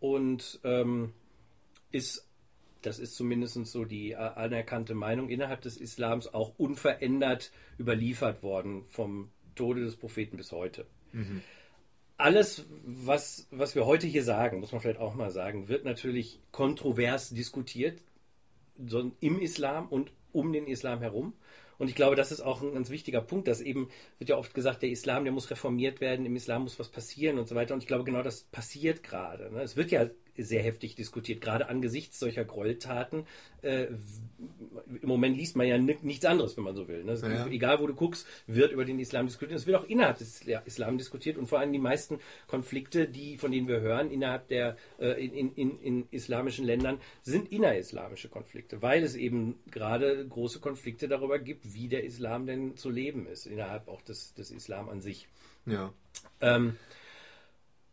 und 0.00 0.60
ähm, 0.64 1.12
ist, 1.92 2.28
das 2.82 2.98
ist 2.98 3.16
zumindest 3.16 3.64
so 3.66 3.84
die 3.84 4.12
äh, 4.12 4.16
anerkannte 4.16 4.94
Meinung 4.94 5.28
innerhalb 5.28 5.60
des 5.62 5.76
Islams, 5.76 6.32
auch 6.32 6.58
unverändert 6.58 7.52
überliefert 7.78 8.42
worden 8.42 8.84
vom 8.88 9.30
Tode 9.54 9.82
des 9.82 9.96
Propheten 9.96 10.36
bis 10.36 10.52
heute. 10.52 10.86
Alles, 12.18 12.64
was, 12.84 13.46
was 13.50 13.74
wir 13.74 13.84
heute 13.84 14.06
hier 14.06 14.24
sagen, 14.24 14.60
muss 14.60 14.72
man 14.72 14.80
vielleicht 14.80 15.00
auch 15.00 15.14
mal 15.14 15.30
sagen, 15.30 15.68
wird 15.68 15.84
natürlich 15.84 16.40
kontrovers 16.50 17.30
diskutiert 17.30 18.00
so 18.86 19.12
im 19.20 19.40
Islam 19.40 19.88
und 19.88 20.10
um 20.32 20.52
den 20.52 20.66
Islam 20.66 21.00
herum. 21.00 21.32
Und 21.78 21.88
ich 21.88 21.94
glaube, 21.94 22.16
das 22.16 22.32
ist 22.32 22.40
auch 22.40 22.62
ein 22.62 22.74
ganz 22.74 22.90
wichtiger 22.90 23.20
Punkt, 23.20 23.48
dass 23.48 23.60
eben 23.60 23.88
wird 24.18 24.30
ja 24.30 24.36
oft 24.36 24.54
gesagt, 24.54 24.82
der 24.82 24.90
Islam, 24.90 25.24
der 25.24 25.32
muss 25.32 25.50
reformiert 25.50 26.00
werden, 26.00 26.26
im 26.26 26.36
Islam 26.36 26.62
muss 26.62 26.78
was 26.78 26.88
passieren 26.88 27.38
und 27.38 27.48
so 27.48 27.54
weiter. 27.54 27.74
Und 27.74 27.82
ich 27.82 27.86
glaube, 27.86 28.04
genau 28.04 28.22
das 28.22 28.44
passiert 28.44 29.02
gerade. 29.02 29.52
Ne? 29.52 29.62
Es 29.62 29.76
wird 29.76 29.90
ja 29.90 30.06
sehr 30.38 30.62
heftig 30.62 30.94
diskutiert, 30.94 31.40
gerade 31.40 31.68
angesichts 31.68 32.18
solcher 32.18 32.44
Gräueltaten. 32.44 33.26
Äh, 33.62 33.86
Im 35.02 35.08
Moment 35.08 35.36
liest 35.36 35.56
man 35.56 35.66
ja 35.66 35.78
ni- 35.78 35.98
nichts 36.02 36.24
anderes, 36.24 36.56
wenn 36.56 36.64
man 36.64 36.76
so 36.76 36.86
will. 36.88 37.04
Ne? 37.04 37.14
Ja. 37.22 37.46
Egal, 37.46 37.80
wo 37.80 37.86
du 37.86 37.94
guckst, 37.94 38.26
wird 38.46 38.72
über 38.72 38.84
den 38.84 38.98
Islam 38.98 39.26
diskutiert. 39.26 39.58
Es 39.58 39.66
wird 39.66 39.76
auch 39.76 39.84
innerhalb 39.84 40.18
des 40.18 40.40
Isla- 40.42 40.62
Islam 40.66 40.98
diskutiert 40.98 41.36
und 41.38 41.46
vor 41.46 41.58
allem 41.58 41.72
die 41.72 41.78
meisten 41.78 42.20
Konflikte, 42.46 43.08
die 43.08 43.36
von 43.36 43.50
denen 43.52 43.68
wir 43.68 43.80
hören, 43.80 44.10
innerhalb 44.10 44.48
der 44.48 44.76
äh, 44.98 45.24
in, 45.24 45.32
in, 45.34 45.54
in, 45.54 45.80
in 45.80 46.08
islamischen 46.10 46.64
Ländern, 46.64 46.98
sind 47.22 47.50
innerislamische 47.50 48.28
Konflikte, 48.28 48.82
weil 48.82 49.02
es 49.02 49.14
eben 49.16 49.58
gerade 49.70 50.26
große 50.28 50.60
Konflikte 50.60 51.08
darüber 51.08 51.38
gibt, 51.38 51.74
wie 51.74 51.88
der 51.88 52.04
Islam 52.04 52.46
denn 52.46 52.76
zu 52.76 52.90
leben 52.90 53.26
ist, 53.26 53.46
innerhalb 53.46 53.88
auch 53.88 54.02
des, 54.02 54.34
des 54.34 54.50
Islam 54.50 54.88
an 54.88 55.00
sich. 55.00 55.28
Ja. 55.66 55.92
Ähm, 56.40 56.76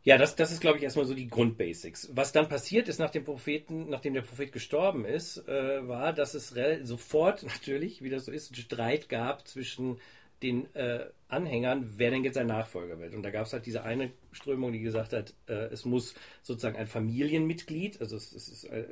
ja, 0.03 0.17
das, 0.17 0.35
das 0.35 0.51
ist, 0.51 0.59
glaube 0.59 0.77
ich, 0.77 0.83
erstmal 0.83 1.05
so 1.05 1.13
die 1.13 1.29
Grundbasics. 1.29 2.09
Was 2.13 2.33
dann 2.33 2.49
passiert 2.49 2.89
ist 2.89 2.99
nach 2.99 3.09
dem 3.09 3.23
Propheten, 3.23 3.89
nachdem 3.89 4.13
der 4.13 4.21
Prophet 4.21 4.51
gestorben 4.51 5.05
ist, 5.05 5.47
äh, 5.47 5.87
war, 5.87 6.11
dass 6.11 6.33
es 6.33 6.53
sofort 6.83 7.43
natürlich, 7.47 8.01
wie 8.01 8.09
das 8.09 8.25
so 8.25 8.31
ist, 8.31 8.55
Streit 8.55 9.07
gab 9.07 9.47
zwischen 9.47 9.99
den 10.41 10.73
äh, 10.75 11.05
Anhängern, 11.29 11.93
wer 11.95 12.11
denn 12.11 12.25
jetzt 12.25 12.35
sein 12.35 12.47
Nachfolger 12.47 12.99
wird. 12.99 13.15
Und 13.15 13.23
da 13.23 13.31
gab 13.31 13.45
es 13.45 13.53
halt 13.53 13.65
diese 13.65 13.83
eine 13.83 14.11
Strömung, 14.33 14.73
die 14.73 14.81
gesagt 14.81 15.13
hat, 15.13 15.33
äh, 15.47 15.67
es 15.71 15.85
muss 15.85 16.15
sozusagen 16.41 16.75
ein 16.75 16.87
Familienmitglied, 16.87 18.01
also 18.01 18.17
es, 18.17 18.33
es 18.33 18.49
ist, 18.49 18.65
äh, 18.65 18.85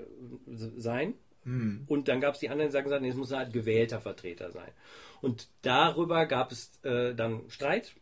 sein. 0.46 1.15
Und 1.88 2.08
dann 2.08 2.22
gab 2.22 2.36
es 2.36 2.39
die 2.39 2.50
anderen, 2.50 2.70
die 2.70 2.74
sagen, 2.74 3.01
nee, 3.01 3.10
es 3.10 3.15
muss 3.15 3.34
ein 3.34 3.51
gewählter 3.51 4.00
Vertreter 4.00 4.51
sein. 4.51 4.72
Und 5.22 5.50
darüber 5.62 6.25
gab 6.25 6.51
es 6.51 6.80
äh, 6.84 7.13
dann 7.15 7.50
Streit. 7.50 7.96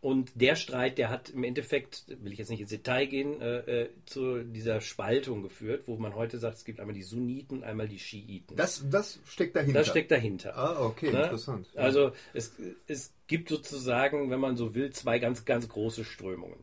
Und 0.00 0.30
der 0.36 0.54
Streit, 0.54 0.96
der 0.96 1.10
hat 1.10 1.30
im 1.30 1.42
Endeffekt, 1.42 2.04
will 2.22 2.32
ich 2.32 2.38
jetzt 2.38 2.50
nicht 2.50 2.60
ins 2.60 2.70
Detail 2.70 3.06
gehen, 3.06 3.40
äh, 3.40 3.82
äh, 3.82 3.88
zu 4.06 4.44
dieser 4.44 4.80
Spaltung 4.80 5.42
geführt, 5.42 5.84
wo 5.86 5.96
man 5.96 6.14
heute 6.14 6.38
sagt, 6.38 6.58
es 6.58 6.64
gibt 6.64 6.78
einmal 6.78 6.94
die 6.94 7.02
Sunniten, 7.02 7.64
einmal 7.64 7.88
die 7.88 7.98
Schiiten. 7.98 8.54
Das, 8.56 8.84
das 8.88 9.18
steckt 9.26 9.56
dahinter. 9.56 9.80
Das 9.80 9.88
steckt 9.88 10.12
dahinter. 10.12 10.56
Ah, 10.56 10.84
okay, 10.84 11.10
Ne? 11.10 11.22
interessant. 11.24 11.66
Also 11.74 12.12
es, 12.32 12.54
es 12.86 13.12
gibt 13.26 13.48
sozusagen, 13.48 14.30
wenn 14.30 14.38
man 14.40 14.56
so 14.56 14.74
will, 14.76 14.90
zwei 14.90 15.18
ganz, 15.18 15.44
ganz 15.44 15.68
große 15.68 16.04
Strömungen. 16.04 16.62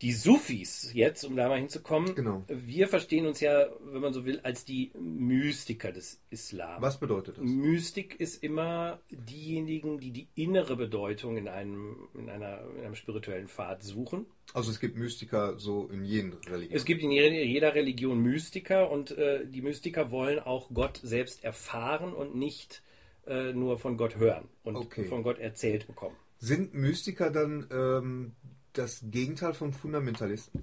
Die 0.00 0.12
Sufis 0.12 0.92
jetzt, 0.94 1.24
um 1.24 1.34
da 1.34 1.48
mal 1.48 1.58
hinzukommen, 1.58 2.14
Genau. 2.14 2.44
wir 2.46 2.86
verstehen 2.86 3.26
uns 3.26 3.40
ja, 3.40 3.66
wenn 3.80 4.00
man 4.00 4.12
so 4.12 4.24
will, 4.24 4.38
als 4.44 4.64
die 4.64 4.92
Mystiker 4.96 5.90
des 5.90 6.20
Islam. 6.30 6.80
Was 6.80 7.00
bedeutet 7.00 7.36
das? 7.38 7.44
Mystik 7.44 8.20
ist 8.20 8.44
immer 8.44 9.00
diejenigen, 9.10 9.98
die 9.98 10.12
die 10.12 10.28
innere 10.36 10.76
Bedeutung 10.76 11.36
in 11.36 11.48
einem, 11.48 11.96
in 12.14 12.28
einer, 12.30 12.60
in 12.76 12.84
einem 12.84 12.94
spirituellen 12.94 13.48
Pfad 13.48 13.82
suchen. 13.82 14.26
Also 14.54 14.70
es 14.70 14.78
gibt 14.78 14.96
Mystiker 14.96 15.58
so 15.58 15.88
in 15.88 16.04
jeden 16.04 16.34
Religionen. 16.46 16.76
Es 16.76 16.84
gibt 16.84 17.02
in 17.02 17.10
jeder, 17.10 17.28
jeder 17.34 17.74
Religion 17.74 18.20
Mystiker 18.22 18.90
und 18.92 19.10
äh, 19.10 19.46
die 19.46 19.62
Mystiker 19.62 20.12
wollen 20.12 20.38
auch 20.38 20.70
Gott 20.72 21.00
selbst 21.02 21.42
erfahren 21.42 22.12
und 22.14 22.36
nicht 22.36 22.82
äh, 23.26 23.52
nur 23.52 23.78
von 23.78 23.96
Gott 23.96 24.16
hören 24.16 24.48
und 24.62 24.76
Okay. 24.76 25.04
von 25.06 25.24
Gott 25.24 25.38
erzählt 25.40 25.88
bekommen. 25.88 26.14
Sind 26.38 26.72
Mystiker 26.72 27.30
dann 27.32 27.66
ähm, 27.72 28.32
das 28.78 29.02
Gegenteil 29.10 29.54
von 29.54 29.72
Fundamentalisten? 29.72 30.62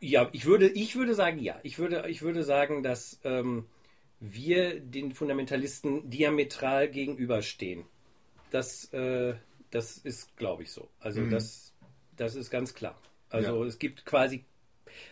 Ja, 0.00 0.28
ich 0.32 0.46
würde, 0.46 0.68
ich 0.68 0.96
würde 0.96 1.14
sagen, 1.14 1.38
ja. 1.38 1.58
Ich 1.62 1.78
würde, 1.78 2.08
ich 2.08 2.22
würde 2.22 2.42
sagen, 2.42 2.82
dass 2.82 3.20
ähm, 3.24 3.66
wir 4.18 4.80
den 4.80 5.12
Fundamentalisten 5.12 6.08
diametral 6.08 6.88
gegenüberstehen. 6.88 7.84
Das, 8.50 8.92
äh, 8.92 9.34
das 9.70 9.98
ist, 9.98 10.36
glaube 10.36 10.62
ich, 10.62 10.70
so. 10.72 10.88
Also 11.00 11.26
das, 11.26 11.74
das 12.16 12.34
ist 12.34 12.50
ganz 12.50 12.74
klar. 12.74 12.98
Also 13.28 13.62
Ja. 13.62 13.68
es 13.68 13.78
gibt 13.78 14.04
quasi 14.04 14.44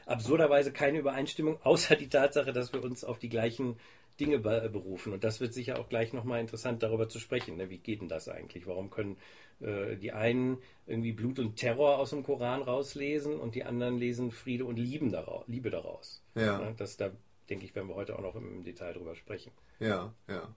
absurderweise 0.06 0.72
keine 0.72 0.98
Übereinstimmung, 0.98 1.58
außer 1.64 1.96
die 1.96 2.08
Tatsache, 2.08 2.52
dass 2.52 2.72
wir 2.72 2.82
uns 2.82 3.04
auf 3.04 3.18
die 3.18 3.28
gleichen 3.28 3.76
Dinge 4.18 4.38
be 4.38 4.68
berufen. 4.72 5.12
Und 5.12 5.22
das 5.22 5.40
wird 5.40 5.54
sicher 5.54 5.78
auch 5.78 5.88
gleich 5.88 6.12
nochmal 6.12 6.40
interessant, 6.40 6.82
darüber 6.82 7.08
zu 7.08 7.20
sprechen. 7.20 7.56
Ne? 7.56 7.70
Wie 7.70 7.78
geht 7.78 8.00
denn 8.00 8.08
das 8.08 8.28
eigentlich? 8.28 8.66
Warum 8.66 8.90
können 8.90 9.16
äh, 9.60 9.96
die 9.96 10.12
einen 10.12 10.58
irgendwie 10.86 11.12
Blut 11.12 11.38
und 11.38 11.56
Terror 11.56 11.98
aus 11.98 12.10
dem 12.10 12.22
Koran 12.22 12.62
rauslesen 12.62 13.38
und 13.38 13.54
die 13.54 13.64
anderen 13.64 13.98
lesen 13.98 14.30
Friede 14.30 14.64
und 14.64 14.76
Lieben 14.76 15.10
daraus, 15.12 15.44
Liebe 15.46 15.70
daraus? 15.70 16.22
Ja. 16.34 16.58
Ne? 16.58 16.74
Das, 16.76 16.96
da 16.96 17.10
denke 17.50 17.64
ich, 17.64 17.74
werden 17.74 17.88
wir 17.88 17.94
heute 17.94 18.18
auch 18.18 18.22
noch 18.22 18.36
im 18.36 18.64
Detail 18.64 18.92
drüber 18.92 19.14
sprechen. 19.14 19.52
Ja, 19.80 20.12
ja. 20.28 20.54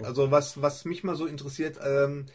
Also 0.00 0.30
was, 0.30 0.60
was 0.60 0.84
mich 0.84 1.04
mal 1.04 1.16
so 1.16 1.26
interessiert, 1.26 1.78
ähm, 1.82 2.26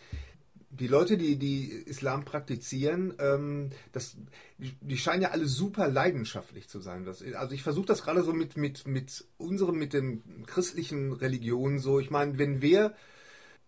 die 0.71 0.87
Leute, 0.87 1.17
die, 1.17 1.37
die 1.37 1.69
Islam 1.69 2.23
praktizieren, 2.23 3.13
ähm, 3.19 3.69
das, 3.91 4.15
die, 4.57 4.73
die 4.79 4.97
scheinen 4.97 5.21
ja 5.21 5.31
alle 5.31 5.45
super 5.45 5.87
leidenschaftlich 5.87 6.69
zu 6.69 6.79
sein. 6.79 7.03
Das, 7.05 7.21
also 7.21 7.53
ich 7.53 7.61
versuche 7.61 7.87
das 7.87 8.03
gerade 8.03 8.23
so 8.23 8.33
mit, 8.33 8.55
mit, 8.57 8.87
mit 8.87 9.25
unserem, 9.37 9.77
mit 9.77 9.93
den 9.93 10.45
christlichen 10.45 11.11
Religionen 11.11 11.79
so. 11.79 11.99
Ich 11.99 12.09
meine, 12.09 12.37
wenn 12.37 12.61
wir, 12.61 12.95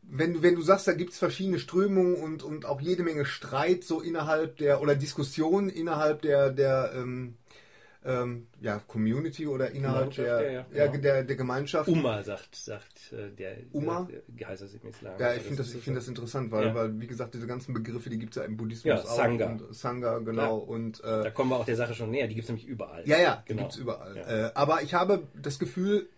wenn, 0.09 0.43
wenn 0.43 0.55
du 0.55 0.61
sagst, 0.61 0.87
da 0.87 0.93
gibt 0.93 1.13
es 1.13 1.17
verschiedene 1.19 1.59
Strömungen 1.59 2.15
und, 2.15 2.43
und 2.43 2.65
auch 2.65 2.81
jede 2.81 3.03
Menge 3.03 3.25
Streit 3.25 3.83
so 3.83 4.01
innerhalb 4.01 4.57
der, 4.57 4.81
oder 4.81 4.95
Diskussionen 4.95 5.69
innerhalb 5.69 6.21
der, 6.21 6.51
der 6.51 6.91
ähm, 6.95 7.35
ähm, 8.05 8.47
ja, 8.59 8.79
Community 8.85 9.47
oder 9.47 9.71
innerhalb 9.71 10.13
der, 10.15 10.25
ja, 10.25 10.51
ja, 10.51 10.65
ja, 10.73 10.87
genau. 10.87 11.01
der, 11.03 11.23
der 11.23 11.35
Gemeinschaft. 11.35 11.87
Umma 11.87 12.21
sagt, 12.21 12.55
sagt 12.55 13.13
äh, 13.13 13.31
der, 13.31 13.57
Umma? 13.71 14.07
der 14.27 14.49
heißt 14.49 14.61
das 14.61 14.73
im 14.73 14.89
Islam. 14.89 15.13
Ja, 15.19 15.27
Also 15.27 15.37
ich 15.39 15.43
finde 15.43 15.63
das, 15.63 15.73
ich 15.73 15.81
finde 15.81 15.99
das 15.99 16.07
interessant, 16.09 16.51
weil, 16.51 16.65
Ja. 16.67 16.75
weil, 16.75 16.99
wie 16.99 17.07
gesagt, 17.07 17.33
diese 17.33 17.47
ganzen 17.47 17.73
Begriffe, 17.73 18.09
die 18.09 18.19
gibt 18.19 18.35
es 18.35 18.41
ja 18.41 18.43
im 18.43 18.57
Buddhismus 18.57 18.85
Ja, 18.85 18.99
auch. 18.99 19.15
Sangha. 19.15 19.45
Und 19.51 19.73
Sangha, 19.73 20.19
genau. 20.19 20.57
Und 20.57 21.01
Da 21.01 21.25
äh, 21.25 21.31
kommen 21.31 21.51
wir 21.51 21.57
auch 21.57 21.65
der 21.65 21.77
Sache 21.77 21.93
schon 21.95 22.11
näher. 22.11 22.27
Die 22.27 22.35
gibt 22.35 22.43
es 22.43 22.49
nämlich 22.49 22.67
überall. 22.67 23.07
ja, 23.07 23.17
ja, 23.19 23.43
die 23.47 23.53
genau. 23.53 23.61
gibt 23.63 23.73
es 23.73 23.79
überall. 23.79 24.17
Ja. 24.17 24.47
Äh, 24.47 24.51
aber 24.53 24.81
ich 24.81 24.93
habe 24.93 25.27
das 25.41 25.57
Gefühl, 25.59 26.09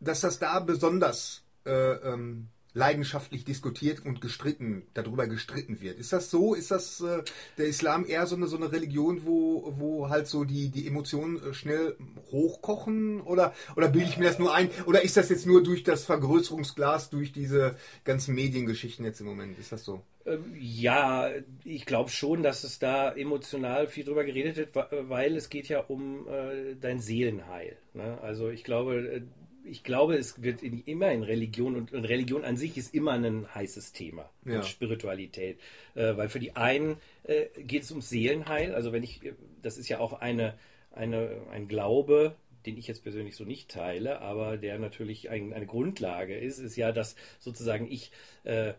dass 0.00 0.22
das 0.22 0.38
da 0.38 0.60
besonders 0.60 1.44
äh, 1.66 1.70
ähm, 1.72 2.48
leidenschaftlich 2.74 3.44
diskutiert 3.44 4.04
und 4.04 4.20
gestritten, 4.20 4.82
darüber 4.94 5.26
gestritten 5.26 5.80
wird. 5.80 5.98
Ist 5.98 6.12
das 6.12 6.30
so? 6.30 6.54
Ist 6.54 6.70
das 6.70 7.00
äh, 7.00 7.22
der 7.58 7.66
Islam 7.66 8.06
eher 8.06 8.26
so 8.26 8.36
eine, 8.36 8.46
so 8.46 8.56
eine 8.56 8.72
Religion, 8.72 9.24
wo, 9.24 9.74
wo 9.76 10.08
halt 10.08 10.26
so 10.26 10.44
die, 10.44 10.70
die 10.70 10.86
Emotionen 10.86 11.36
äh, 11.42 11.54
schnell 11.54 11.96
hochkochen? 12.30 13.20
Oder, 13.20 13.54
oder 13.76 13.88
bilde 13.88 14.08
ich 14.08 14.18
mir 14.18 14.24
das 14.26 14.38
nur 14.38 14.54
ein? 14.54 14.70
Oder 14.86 15.02
ist 15.02 15.16
das 15.16 15.28
jetzt 15.28 15.46
nur 15.46 15.62
durch 15.62 15.82
das 15.84 16.04
Vergrößerungsglas, 16.04 17.10
durch 17.10 17.32
diese 17.32 17.76
ganzen 18.04 18.34
Mediengeschichten 18.34 19.04
jetzt 19.04 19.20
im 19.20 19.26
Moment? 19.26 19.58
Ist 19.58 19.72
das 19.72 19.84
so? 19.84 20.02
Ähm, 20.24 20.54
Ja, 20.58 21.30
ich 21.64 21.84
glaube 21.84 22.10
schon, 22.10 22.42
dass 22.42 22.64
es 22.64 22.78
da 22.78 23.12
emotional 23.12 23.86
viel 23.86 24.04
drüber 24.04 24.24
geredet 24.24 24.56
wird, 24.56 24.70
weil 25.08 25.36
es 25.36 25.50
geht 25.50 25.68
ja 25.68 25.80
um 25.80 26.26
äh, 26.28 26.74
dein 26.80 27.00
Seelenheil. 27.00 27.76
Ne? 27.94 28.18
Also 28.22 28.48
ich 28.48 28.64
glaube, 28.64 28.96
äh, 28.96 29.22
ich 29.64 29.84
glaube, 29.84 30.16
es 30.16 30.42
wird 30.42 30.62
in, 30.62 30.82
immer 30.84 31.12
in 31.12 31.22
Religion 31.22 31.76
und, 31.76 31.92
und 31.92 32.04
Religion 32.04 32.44
an 32.44 32.56
sich 32.56 32.76
ist 32.76 32.94
immer 32.94 33.12
ein 33.12 33.46
heißes 33.54 33.92
Thema. 33.92 34.28
Ja. 34.44 34.62
Spiritualität. 34.62 35.58
Äh, 35.94 36.16
weil 36.16 36.28
für 36.28 36.40
die 36.40 36.56
einen 36.56 36.96
äh, 37.24 37.46
geht 37.62 37.82
es 37.82 37.90
ums 37.90 38.08
Seelenheil. 38.08 38.74
Also 38.74 38.92
wenn 38.92 39.02
ich, 39.02 39.20
das 39.60 39.78
ist 39.78 39.88
ja 39.88 40.00
auch 40.00 40.14
eine, 40.14 40.58
eine, 40.90 41.42
ein 41.50 41.68
Glaube, 41.68 42.36
den 42.66 42.76
ich 42.76 42.86
jetzt 42.86 43.02
persönlich 43.02 43.36
so 43.36 43.44
nicht 43.44 43.70
teile, 43.70 44.20
aber 44.20 44.56
der 44.56 44.78
natürlich 44.78 45.30
ein, 45.30 45.52
eine 45.52 45.66
Grundlage 45.66 46.36
ist, 46.36 46.58
ist 46.58 46.76
ja, 46.76 46.92
dass 46.92 47.16
sozusagen 47.38 47.90
ich 47.90 48.12
äh, 48.44 48.74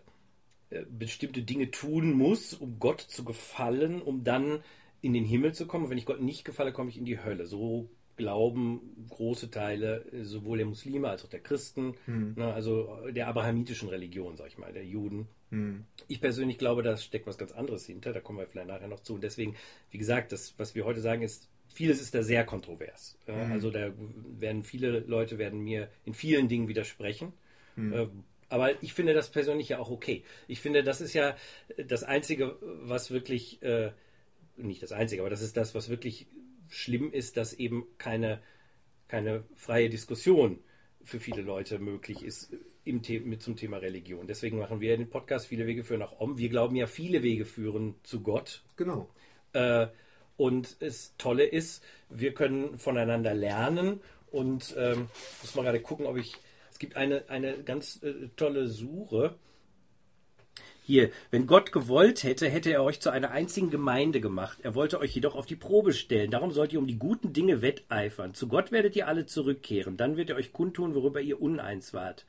äh, 0.70 0.86
bestimmte 0.90 1.42
Dinge 1.42 1.72
tun 1.72 2.14
muss, 2.14 2.54
um 2.54 2.80
Gott 2.80 3.02
zu 3.02 3.24
gefallen, 3.24 4.02
um 4.02 4.24
dann 4.24 4.64
in 5.02 5.14
den 5.14 5.26
Himmel 5.26 5.54
zu 5.54 5.68
kommen. 5.68 5.86
Und 5.86 5.90
wenn 5.92 5.98
ich 5.98 6.06
Gott 6.06 6.22
nicht 6.22 6.46
gefalle, 6.46 6.72
komme 6.72 6.90
ich 6.90 6.98
in 6.98 7.06
die 7.06 7.20
Hölle. 7.20 7.46
So 7.46 7.90
glauben 8.16 9.06
große 9.10 9.50
Teile 9.52 10.06
äh, 10.12 10.24
sowohl 10.24 10.58
der 10.58 10.68
Muslime 10.68 11.10
als 11.10 11.24
auch 11.26 11.30
der 11.30 11.40
Christen, 11.42 11.96
ne, 12.36 12.54
also 12.54 13.00
der 13.12 13.28
abrahamitischen 13.28 13.90
Religion, 13.90 14.36
sag 14.38 14.48
ich 14.48 14.58
mal, 14.58 14.72
der 14.74 14.86
Juden. 14.86 15.28
Ich 16.08 16.20
persönlich 16.20 16.58
glaube, 16.58 16.82
da 16.84 16.98
steckt 16.98 17.28
was 17.28 17.38
ganz 17.38 17.52
anderes 17.52 17.86
hinter. 17.86 18.12
Da 18.12 18.20
kommen 18.22 18.40
wir 18.40 18.48
vielleicht 18.48 18.68
nachher 18.70 18.88
noch 18.88 19.02
zu. 19.02 19.14
Und 19.16 19.24
deswegen, 19.24 19.56
wie 19.92 20.00
gesagt, 20.00 20.32
das, 20.32 20.54
was 20.58 20.74
wir 20.74 20.84
heute 20.86 21.00
sagen, 21.00 21.22
ist, 21.22 21.48
vieles 21.68 22.02
ist 22.02 22.16
da 22.16 22.24
sehr 22.24 22.44
kontrovers. 22.44 23.18
Ja, 23.28 23.36
Also 23.52 23.70
da 23.72 23.92
werden 24.40 24.64
viele 24.64 25.00
Leute 25.02 25.38
werden 25.38 25.60
mir 25.60 25.90
in 26.06 26.14
vielen 26.14 26.48
Dingen 26.48 26.68
widersprechen. 26.68 27.34
Äh, 27.94 28.08
Aber 28.50 28.84
ich 28.84 28.94
finde 28.94 29.14
das 29.14 29.30
persönlich 29.32 29.70
ja 29.70 29.80
auch 29.80 29.90
okay. 29.90 30.24
Ich 30.48 30.60
finde, 30.60 30.84
das 30.84 31.02
ist 31.02 31.14
ja 31.14 31.36
das 31.88 32.04
Einzige, 32.04 32.56
was 32.62 33.10
wirklich, 33.12 33.62
äh, 33.64 33.92
nicht 34.58 34.84
das 34.84 34.92
Einzige, 34.92 35.22
aber 35.24 35.30
das 35.32 35.42
ist 35.42 35.58
das, 35.58 35.74
was 35.74 35.90
wirklich 35.90 36.28
schlimm 36.74 37.12
ist, 37.12 37.38
dass 37.38 37.54
eben 37.54 37.86
keine, 37.98 38.42
keine 39.08 39.44
freie 39.56 39.90
Diskussion 39.90 40.60
für 41.04 41.20
viele 41.20 41.42
Leute 41.42 41.80
möglich 41.80 42.24
ist 42.24 42.52
im 42.86 43.04
The 43.04 43.20
mit 43.20 43.42
zum 43.42 43.56
Thema 43.56 43.78
Religion. 43.78 44.28
Deswegen 44.28 44.58
machen 44.58 44.82
wir 44.82 44.98
den 44.98 45.10
Podcast 45.10 45.48
Viele 45.48 45.68
Wege 45.68 45.84
führen 45.84 46.00
nach 46.00 46.20
Om. 46.20 46.38
Wir 46.38 46.50
glauben 46.50 46.76
ja, 46.76 46.88
viele 46.88 47.24
Wege 47.24 47.46
führen 47.46 47.96
zu 48.04 48.22
Gott. 48.22 48.64
Genau. 48.76 49.10
Äh, 49.54 49.88
und 50.36 50.82
das 50.82 51.14
Tolle 51.18 51.46
ist, 51.46 51.84
wir 52.10 52.34
können 52.34 52.78
voneinander 52.78 53.34
lernen 53.34 54.02
und 54.32 54.76
ähm, 54.78 55.08
muss 55.42 55.56
mal 55.56 55.64
gerade 55.64 55.80
gucken, 55.80 56.06
ob 56.06 56.18
ich. 56.18 56.36
Es 56.72 56.80
gibt 56.80 56.98
eine, 56.98 57.30
eine 57.30 57.64
ganz 57.64 58.02
äh, 58.02 58.30
tolle 58.36 58.68
Suche. 58.68 59.36
Hier, 60.86 61.12
wenn 61.32 61.48
Gott 61.48 61.72
gewollt 61.72 62.24
hätte, 62.24 62.50
hätte 62.50 62.70
er 62.70 62.84
euch 62.84 63.00
zu 63.00 63.10
einer 63.10 63.32
einzigen 63.32 63.70
Gemeinde 63.70 64.20
gemacht. 64.20 64.60
Er 64.64 64.76
wollte 64.76 65.00
euch 65.00 65.16
jedoch 65.16 65.34
auf 65.34 65.46
die 65.46 65.56
Probe 65.56 65.94
stellen. 65.94 66.30
Darum 66.30 66.52
sollt 66.52 66.74
ihr 66.74 66.80
um 66.80 66.88
die 66.88 67.00
guten 67.00 67.32
Dinge 67.32 67.62
wetteifern. 67.62 68.34
Zu 68.34 68.50
Gott 68.50 68.74
werdet 68.74 68.98
ihr 68.98 69.08
alle 69.08 69.26
zurückkehren. 69.26 69.96
Dann 69.96 70.18
wird 70.18 70.30
er 70.30 70.36
euch 70.36 70.52
kundtun, 70.52 70.94
worüber 70.94 71.22
ihr 71.22 71.42
uneins 71.42 71.94
wart. 71.94 72.26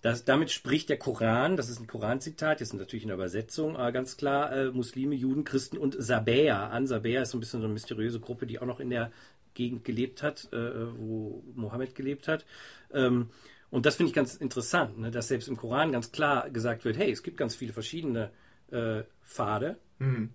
Das, 0.00 0.24
damit 0.24 0.52
spricht 0.52 0.90
der 0.90 0.96
Koran, 0.96 1.56
das 1.56 1.68
ist 1.68 1.80
ein 1.80 1.86
Koranzitat, 1.86 2.60
jetzt 2.60 2.74
natürlich 2.74 3.04
in 3.04 3.08
der 3.08 3.16
Übersetzung, 3.16 3.76
aber 3.76 3.92
ganz 3.92 4.16
klar 4.16 4.52
äh, 4.52 4.70
Muslime, 4.70 5.14
Juden, 5.14 5.44
Christen 5.44 5.78
und 5.78 5.94
Sabäer 5.96 6.72
an. 6.72 6.88
Sabäer 6.88 7.22
ist 7.22 7.30
so 7.30 7.38
ein 7.38 7.40
bisschen 7.40 7.60
so 7.60 7.66
eine 7.66 7.72
mysteriöse 7.72 8.18
Gruppe, 8.18 8.46
die 8.46 8.58
auch 8.58 8.66
noch 8.66 8.80
in 8.80 8.90
der 8.90 9.12
Gegend 9.54 9.84
gelebt 9.84 10.22
hat, 10.22 10.48
äh, 10.52 10.98
wo 10.98 11.44
Mohammed 11.54 11.94
gelebt 11.94 12.26
hat. 12.26 12.44
Ähm, 12.92 13.30
und 13.72 13.86
das 13.86 13.96
finde 13.96 14.10
ich 14.10 14.14
ganz 14.14 14.36
interessant, 14.36 14.98
ne, 14.98 15.10
dass 15.10 15.28
selbst 15.28 15.48
im 15.48 15.56
Koran 15.56 15.90
ganz 15.90 16.12
klar 16.12 16.50
gesagt 16.50 16.84
wird, 16.84 16.98
hey, 16.98 17.10
es 17.10 17.22
gibt 17.22 17.38
ganz 17.38 17.56
viele 17.56 17.72
verschiedene 17.72 18.30
äh, 18.70 19.02
Pfade. 19.24 19.78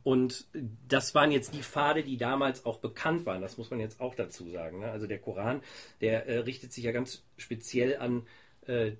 Und 0.03 0.47
das 0.87 1.13
waren 1.13 1.31
jetzt 1.31 1.53
die 1.53 1.61
Pfade, 1.61 2.01
die 2.01 2.17
damals 2.17 2.65
auch 2.65 2.79
bekannt 2.79 3.25
waren. 3.25 3.41
Das 3.41 3.57
muss 3.57 3.69
man 3.69 3.79
jetzt 3.79 4.01
auch 4.01 4.15
dazu 4.15 4.49
sagen. 4.49 4.79
Ne? 4.79 4.89
Also 4.89 5.05
der 5.05 5.19
Koran, 5.19 5.61
der 6.01 6.25
äh, 6.25 6.39
richtet 6.39 6.73
sich 6.73 6.83
ja 6.83 6.91
ganz 6.91 7.23
speziell 7.37 7.97
an 7.97 8.25
äh, 8.65 8.93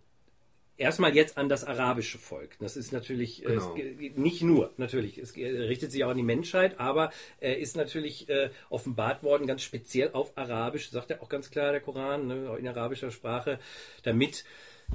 erstmal 0.77 1.15
jetzt 1.15 1.37
an 1.37 1.49
das 1.49 1.63
arabische 1.63 2.17
Volk. 2.17 2.57
Das 2.59 2.77
ist 2.77 2.91
natürlich 2.91 3.43
äh, 3.43 3.47
Genau. 3.47 3.75
es 3.75 4.17
nicht 4.17 4.41
nur, 4.41 4.71
natürlich, 4.77 5.17
es 5.17 5.35
äh, 5.35 5.45
richtet 5.45 5.91
sich 5.91 6.03
auch 6.03 6.09
an 6.09 6.17
die 6.17 6.23
Menschheit, 6.23 6.79
aber 6.79 7.11
er 7.39 7.57
ist 7.57 7.75
natürlich 7.75 8.29
äh, 8.29 8.49
offenbart 8.69 9.23
worden, 9.23 9.47
ganz 9.47 9.63
speziell 9.63 10.11
auf 10.13 10.37
Arabisch, 10.37 10.89
sagt 10.89 11.11
er 11.11 11.21
auch 11.21 11.29
ganz 11.29 11.49
klar 11.49 11.71
der 11.71 11.81
Koran, 11.81 12.27
ne, 12.27 12.57
in 12.59 12.67
arabischer 12.67 13.11
Sprache, 13.11 13.59
damit 14.03 14.43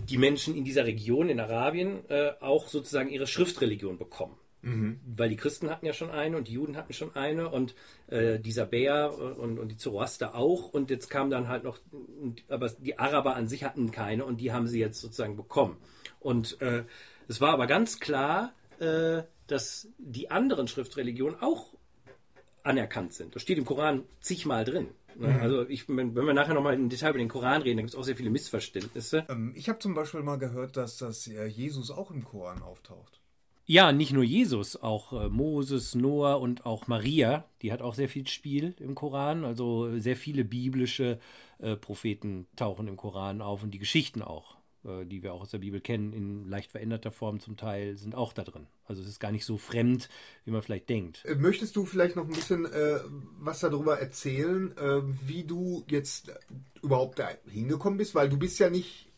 die 0.08 0.18
Menschen 0.18 0.56
in 0.56 0.64
dieser 0.64 0.86
Region, 0.86 1.28
in 1.28 1.40
Arabien, 1.40 2.08
äh, 2.08 2.32
auch 2.40 2.68
sozusagen 2.68 3.10
ihre 3.10 3.26
Schriftreligion 3.26 3.98
bekommen. 3.98 4.36
Weil 5.16 5.28
die 5.28 5.36
Christen 5.36 5.70
hatten 5.70 5.86
ja 5.86 5.92
schon 5.92 6.10
eine 6.10 6.36
und 6.36 6.48
die 6.48 6.52
Juden 6.52 6.76
hatten 6.76 6.92
schon 6.92 7.14
eine 7.16 7.48
und 7.48 7.74
äh, 8.06 8.38
die 8.38 8.52
Sabäer 8.52 9.12
und, 9.18 9.58
und 9.58 9.68
die 9.68 9.76
Zoroaster 9.76 10.34
auch 10.34 10.68
und 10.68 10.90
jetzt 10.90 11.10
kam 11.10 11.30
dann 11.30 11.48
halt 11.48 11.64
noch, 11.64 11.78
aber 12.48 12.68
die 12.68 12.98
Araber 12.98 13.34
an 13.34 13.48
sich 13.48 13.64
hatten 13.64 13.90
keine 13.90 14.24
und 14.24 14.40
die 14.40 14.52
haben 14.52 14.68
sie 14.68 14.78
jetzt 14.78 15.00
sozusagen 15.00 15.36
bekommen. 15.36 15.76
Und 16.20 16.60
äh, 16.60 16.84
es 17.28 17.40
war 17.40 17.52
aber 17.52 17.66
ganz 17.66 17.98
klar, 17.98 18.52
äh, 18.78 19.22
dass 19.46 19.88
die 19.98 20.30
anderen 20.30 20.68
Schriftreligionen 20.68 21.40
auch 21.40 21.74
anerkannt 22.62 23.14
sind. 23.14 23.34
Das 23.34 23.42
steht 23.42 23.58
im 23.58 23.64
Koran 23.64 24.04
zigmal 24.20 24.64
drin. 24.64 24.88
Ne? 25.16 25.28
Mhm. 25.28 25.40
Also 25.40 25.68
ich, 25.68 25.88
wenn 25.88 26.14
wir 26.14 26.32
nachher 26.32 26.54
nochmal 26.54 26.74
im 26.74 26.88
Detail 26.88 27.10
über 27.10 27.18
den 27.18 27.28
Koran 27.28 27.62
reden, 27.62 27.78
da 27.78 27.82
gibt 27.82 27.94
es 27.94 27.98
auch 27.98 28.04
sehr 28.04 28.16
viele 28.16 28.30
Missverständnisse. 28.30 29.26
Ähm, 29.28 29.52
ich 29.56 29.68
habe 29.68 29.78
zum 29.78 29.94
Beispiel 29.94 30.22
mal 30.22 30.38
gehört, 30.38 30.76
dass 30.76 30.96
das 30.96 31.26
äh, 31.26 31.46
Jesus 31.46 31.90
auch 31.90 32.10
im 32.10 32.24
Koran 32.24 32.62
auftaucht. 32.62 33.21
Ja, 33.72 33.90
nicht 33.90 34.12
nur 34.12 34.22
Jesus, 34.22 34.76
auch 34.76 35.14
äh, 35.14 35.30
Moses, 35.30 35.94
Noah 35.94 36.38
und 36.38 36.66
auch 36.66 36.88
Maria, 36.88 37.46
die 37.62 37.72
hat 37.72 37.80
auch 37.80 37.94
sehr 37.94 38.10
viel 38.10 38.28
Spiel 38.28 38.74
im 38.78 38.94
Koran. 38.94 39.46
Also 39.46 39.98
sehr 39.98 40.14
viele 40.14 40.44
biblische 40.44 41.18
äh, 41.58 41.74
Propheten 41.76 42.46
tauchen 42.54 42.86
im 42.86 42.98
Koran 42.98 43.40
auf 43.40 43.62
und 43.62 43.70
die 43.70 43.78
Geschichten 43.78 44.20
auch, 44.20 44.58
äh, 44.84 45.06
die 45.06 45.22
wir 45.22 45.32
auch 45.32 45.40
aus 45.40 45.52
der 45.52 45.60
Bibel 45.60 45.80
kennen, 45.80 46.12
in 46.12 46.50
leicht 46.50 46.70
veränderter 46.70 47.10
Form 47.10 47.40
zum 47.40 47.56
Teil, 47.56 47.96
sind 47.96 48.14
auch 48.14 48.34
da 48.34 48.44
drin. 48.44 48.66
Also 48.84 49.00
es 49.00 49.08
ist 49.08 49.20
gar 49.20 49.32
nicht 49.32 49.46
so 49.46 49.56
fremd, 49.56 50.10
wie 50.44 50.50
man 50.50 50.60
vielleicht 50.60 50.90
denkt. 50.90 51.24
Möchtest 51.38 51.74
du 51.74 51.86
vielleicht 51.86 52.14
noch 52.14 52.26
ein 52.26 52.34
bisschen 52.34 52.68
was 53.40 53.60
darüber 53.60 53.98
erzählen, 53.98 54.76
äh, 54.76 55.00
wie 55.26 55.44
du 55.44 55.82
jetzt 55.88 56.30
überhaupt 56.82 57.20
da 57.20 57.30
hingekommen 57.48 57.96
bist? 57.96 58.14
Weil 58.14 58.28
du 58.28 58.38
bist 58.38 58.58
ja 58.58 58.68
nicht. 58.68 59.08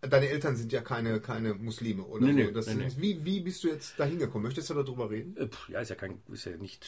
Deine 0.00 0.28
Eltern 0.28 0.56
sind 0.56 0.72
ja 0.72 0.80
keine, 0.80 1.20
keine 1.20 1.54
Muslime, 1.54 2.04
oder? 2.04 2.24
Nee, 2.26 2.32
nee, 2.32 2.50
nee, 2.52 2.60
sind, 2.62 3.00
Wie, 3.00 3.24
wie 3.24 3.40
bist 3.40 3.64
du 3.64 3.68
jetzt 3.68 3.94
da 3.98 4.04
hingekommen? 4.04 4.44
Möchtest 4.44 4.70
du 4.70 4.74
darüber 4.74 5.10
reden? 5.10 5.36
Äh, 5.36 5.48
pf, 5.48 5.68
Ja, 5.70 5.80
ist 5.80 5.88
ja 5.88 5.96
kein, 5.96 6.20
ist 6.32 6.44
ja 6.44 6.56
nicht, 6.56 6.86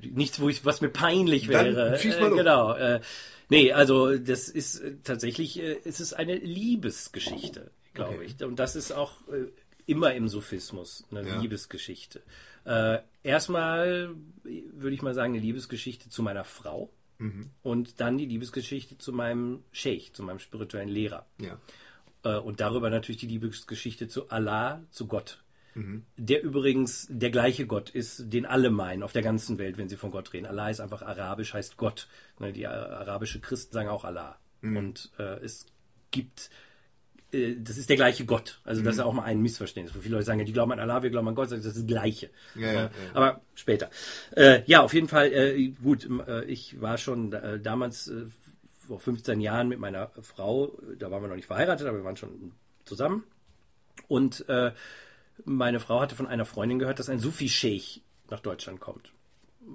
nichts, 0.00 0.38
wo 0.40 0.48
ich, 0.48 0.64
was 0.64 0.80
mir 0.80 0.88
peinlich 0.88 1.48
Dann 1.48 1.74
wäre. 1.74 1.98
schieß 1.98 2.20
mal 2.20 2.26
äh, 2.26 2.28
los. 2.28 2.38
genau. 2.38 2.74
Äh, 2.74 3.00
nee, 3.48 3.72
also 3.72 4.16
das 4.16 4.48
ist 4.48 4.80
äh, 4.80 4.96
tatsächlich, 5.02 5.58
äh, 5.58 5.78
es 5.84 5.98
ist 5.98 6.12
eine 6.12 6.36
Liebesgeschichte, 6.36 7.70
glaube 7.92 8.16
Okay. 8.16 8.24
ich. 8.38 8.44
Und 8.44 8.56
das 8.58 8.76
ist 8.76 8.92
auch 8.92 9.26
äh, 9.28 9.46
immer 9.86 10.14
im 10.14 10.28
Sophismus 10.28 11.04
eine 11.10 11.26
Ja. 11.26 11.40
Liebesgeschichte. 11.40 12.22
Äh, 12.64 12.98
erstmal 13.22 14.14
äh, 14.44 14.62
würde 14.72 14.94
ich 14.94 15.02
mal 15.02 15.14
sagen, 15.14 15.34
eine 15.34 15.42
Liebesgeschichte 15.42 16.08
zu 16.08 16.22
meiner 16.22 16.44
Frau. 16.44 16.90
Mhm. 17.18 17.50
Und 17.62 18.00
dann 18.00 18.18
die 18.18 18.26
Liebesgeschichte 18.26 18.98
zu 18.98 19.12
meinem 19.12 19.62
Sheikh, 19.72 20.12
zu 20.12 20.22
meinem 20.22 20.38
spirituellen 20.40 20.88
Lehrer. 20.88 21.26
Ja. 21.40 21.58
Äh, 22.24 22.38
und 22.38 22.60
darüber 22.60 22.90
natürlich 22.90 23.20
die 23.20 23.26
Liebesgeschichte 23.28 24.08
zu 24.08 24.30
Allah, 24.30 24.82
zu 24.90 25.06
Gott. 25.06 25.42
Mhm. 25.74 26.04
Der 26.16 26.42
übrigens 26.42 27.06
der 27.10 27.30
gleiche 27.30 27.66
Gott 27.66 27.90
ist, 27.90 28.32
den 28.32 28.46
alle 28.46 28.70
meinen 28.70 29.02
auf 29.02 29.12
der 29.12 29.22
ganzen 29.22 29.58
Welt, 29.58 29.76
wenn 29.76 29.88
sie 29.88 29.96
von 29.96 30.10
Gott 30.10 30.32
reden. 30.32 30.46
Allah 30.46 30.70
ist 30.70 30.80
einfach 30.80 31.02
arabisch, 31.02 31.52
heißt 31.52 31.76
Gott. 31.76 32.08
Ne, 32.38 32.52
Die 32.52 32.62
äh, 32.62 32.66
arabische 32.66 33.40
Christen 33.40 33.72
sagen 33.74 33.88
auch 33.88 34.04
Allah. 34.04 34.38
Mhm. 34.60 34.76
Und 34.76 35.10
äh, 35.18 35.44
es 35.44 35.66
gibt, 36.12 36.50
äh, 37.32 37.56
das 37.58 37.76
ist 37.76 37.88
der 37.90 37.96
gleiche 37.96 38.24
Gott. 38.24 38.60
Also 38.62 38.82
das 38.82 38.94
ist 38.94 39.00
Mhm. 39.02 39.06
auch 39.08 39.12
mal 39.14 39.24
ein 39.24 39.42
Missverständnis. 39.42 39.96
Wo 39.96 40.00
viele 40.00 40.14
Leute 40.14 40.26
sagen, 40.26 40.38
ja, 40.38 40.44
die 40.44 40.52
glauben 40.52 40.70
an 40.70 40.78
Allah, 40.78 41.02
wir 41.02 41.10
glauben 41.10 41.26
an 41.26 41.34
Gott, 41.34 41.50
das 41.50 41.64
ist 41.64 41.76
das 41.76 41.86
Gleiche. 41.86 42.30
Ja, 42.54 42.66
ja, 42.72 42.72
ja. 42.82 42.90
Aber 43.12 43.40
später. 43.56 43.90
Äh, 44.36 44.62
ja, 44.66 44.80
auf 44.80 44.94
jeden 44.94 45.08
Fall, 45.08 45.32
äh, 45.32 45.68
gut, 45.82 46.08
ich 46.46 46.80
war 46.80 46.98
schon 46.98 47.32
damals 47.62 48.12
vor 48.86 49.00
15 49.00 49.40
Jahren 49.40 49.68
mit 49.68 49.78
meiner 49.78 50.10
Frau, 50.20 50.78
da 50.98 51.10
waren 51.10 51.22
wir 51.22 51.28
noch 51.28 51.36
nicht 51.36 51.46
verheiratet, 51.46 51.86
aber 51.86 51.98
wir 51.98 52.04
waren 52.04 52.16
schon 52.16 52.52
zusammen. 52.84 53.24
Und 54.08 54.48
äh, 54.48 54.72
meine 55.44 55.80
Frau 55.80 56.00
hatte 56.00 56.14
von 56.14 56.26
einer 56.26 56.44
Freundin 56.44 56.78
gehört, 56.78 56.98
dass 56.98 57.08
ein 57.08 57.18
Sufi-Sheikh 57.18 58.00
nach 58.30 58.40
Deutschland 58.40 58.80
kommt. 58.80 59.12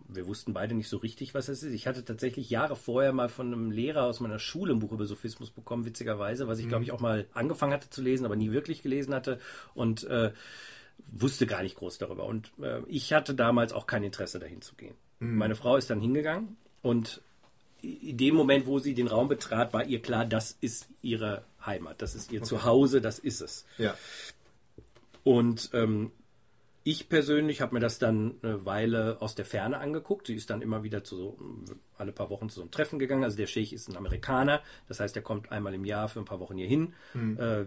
Wir 0.08 0.28
wussten 0.28 0.54
beide 0.54 0.76
nicht 0.76 0.88
so 0.88 0.98
richtig, 0.98 1.34
was 1.34 1.50
es 1.50 1.64
ist. 1.64 1.74
Ich 1.74 1.88
hatte 1.88 2.06
tatsächlich 2.06 2.50
Jahre 2.50 2.76
vorher 2.76 3.12
mal 3.12 3.28
von 3.28 3.48
einem 3.48 3.72
Lehrer 3.72 4.04
aus 4.04 4.20
meiner 4.20 4.38
Schule 4.38 4.74
ein 4.74 4.80
Buch 4.80 4.92
über 4.92 5.06
Sophismus 5.06 5.50
bekommen, 5.50 5.86
witzigerweise, 5.86 6.48
was 6.48 6.60
ich, 6.60 6.68
glaube 6.68 6.84
ich, 6.84 6.92
auch 6.92 7.00
mal 7.00 7.26
angefangen 7.34 7.74
hatte 7.74 7.90
zu 7.90 8.04
lesen, 8.04 8.26
aber 8.26 8.36
nie 8.36 8.52
wirklich 8.52 8.84
gelesen 8.84 9.16
hatte 9.16 9.40
und 9.74 10.04
äh, 10.04 10.32
wusste 11.12 11.48
gar 11.48 11.64
nicht 11.64 11.76
groß 11.76 11.98
darüber. 11.98 12.26
Und 12.26 12.52
äh, 12.62 12.82
ich 12.88 13.14
hatte 13.14 13.34
damals 13.34 13.74
auch 13.74 13.88
kein 13.88 14.04
Interesse, 14.04 14.38
dahin 14.38 14.62
zu 14.62 14.76
gehen. 14.76 14.96
Meine 15.20 15.56
Frau 15.56 15.76
ist 15.76 15.90
dann 15.90 16.00
hingegangen 16.00 16.56
und 16.82 17.22
in 17.82 18.18
dem 18.18 18.36
Moment, 18.36 18.66
wo 18.66 18.80
sie 18.80 18.94
den 18.94 19.08
Raum 19.08 19.28
betrat, 19.28 19.74
war 19.74 19.86
ihr 19.86 20.02
klar, 20.02 20.26
das 20.26 20.58
ist 20.62 20.88
ihre 21.02 21.44
Heimat, 21.66 22.02
das 22.02 22.16
ist 22.16 22.32
ihr 22.32 22.44
Zuhause, 22.44 23.02
das 23.02 23.20
ist 23.20 23.42
es. 23.42 23.66
Ja. 23.78 23.96
Und 25.24 25.70
ähm, 25.74 26.12
ich 26.84 27.10
persönlich 27.10 27.62
habe 27.62 27.76
mir 27.76 27.80
das 27.80 28.00
dann 28.00 28.36
eine 28.42 28.66
Weile 28.66 29.18
aus 29.22 29.36
der 29.36 29.46
Ferne 29.46 29.80
angeguckt. 29.80 30.28
Sie 30.28 30.36
ist 30.36 30.50
dann 30.50 30.62
immer 30.62 30.84
wieder 30.84 31.04
zu 31.04 31.16
so, 31.16 31.38
alle 31.98 32.12
paar 32.12 32.30
Wochen 32.30 32.50
zu 32.50 32.56
so 32.56 32.62
einem 32.62 32.72
Treffen 32.72 33.00
gegangen. 33.00 33.24
Also 33.24 33.38
der 33.38 33.48
Scheich 33.48 33.74
ist 33.74 33.90
ein 33.90 33.98
Amerikaner, 33.98 34.62
das 34.88 35.00
heißt, 35.00 35.16
er 35.16 35.22
kommt 35.22 35.52
einmal 35.52 35.74
im 35.74 35.86
Jahr 35.86 36.10
für 36.10 36.20
ein 36.20 36.26
paar 36.26 36.40
Wochen 36.40 36.58
hier 36.58 36.68
hin. 36.68 36.94
Äh, 37.38 37.66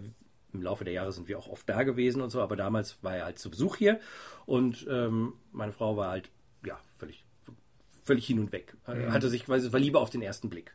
Im 0.53 0.61
Laufe 0.61 0.83
der 0.83 0.93
Jahre 0.93 1.11
sind 1.11 1.27
wir 1.27 1.39
auch 1.39 1.47
oft 1.47 1.67
da 1.69 1.83
gewesen 1.83 2.21
und 2.21 2.31
so, 2.31 2.41
aber 2.41 2.55
damals 2.55 2.97
war 3.01 3.15
er 3.15 3.25
halt 3.25 3.39
zu 3.39 3.49
Besuch 3.49 3.77
hier 3.77 3.99
und 4.45 4.85
ähm, 4.89 5.33
meine 5.51 5.71
Frau 5.71 5.95
war 5.95 6.09
halt 6.09 6.29
völlig 8.03 8.25
hin 8.27 8.39
und 8.39 8.51
weg. 8.51 8.75
Äh, 8.87 9.07
Hatte 9.11 9.29
sich 9.29 9.45
quasi, 9.45 9.71
war 9.71 9.79
lieber 9.79 10.01
auf 10.01 10.09
den 10.09 10.21
ersten 10.21 10.49
Blick. 10.49 10.73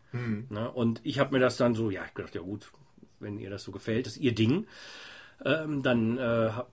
Ne? 0.51 0.71
Und 0.71 1.01
ich 1.05 1.19
habe 1.19 1.33
mir 1.35 1.41
das 1.41 1.57
dann 1.57 1.75
so, 1.75 1.91
ja, 1.91 2.03
ich 2.07 2.15
gedacht, 2.15 2.35
ja 2.35 2.41
gut, 2.43 2.71
wenn 3.21 3.39
ihr 3.39 3.51
das 3.51 3.63
so 3.63 3.73
gefällt, 3.73 4.07
ist 4.07 4.17
ihr 4.17 4.35
Ding. 4.35 4.67
Ähm, 5.45 5.83
dann 5.83 6.19
äh, 6.19 6.21
habe 6.21 6.67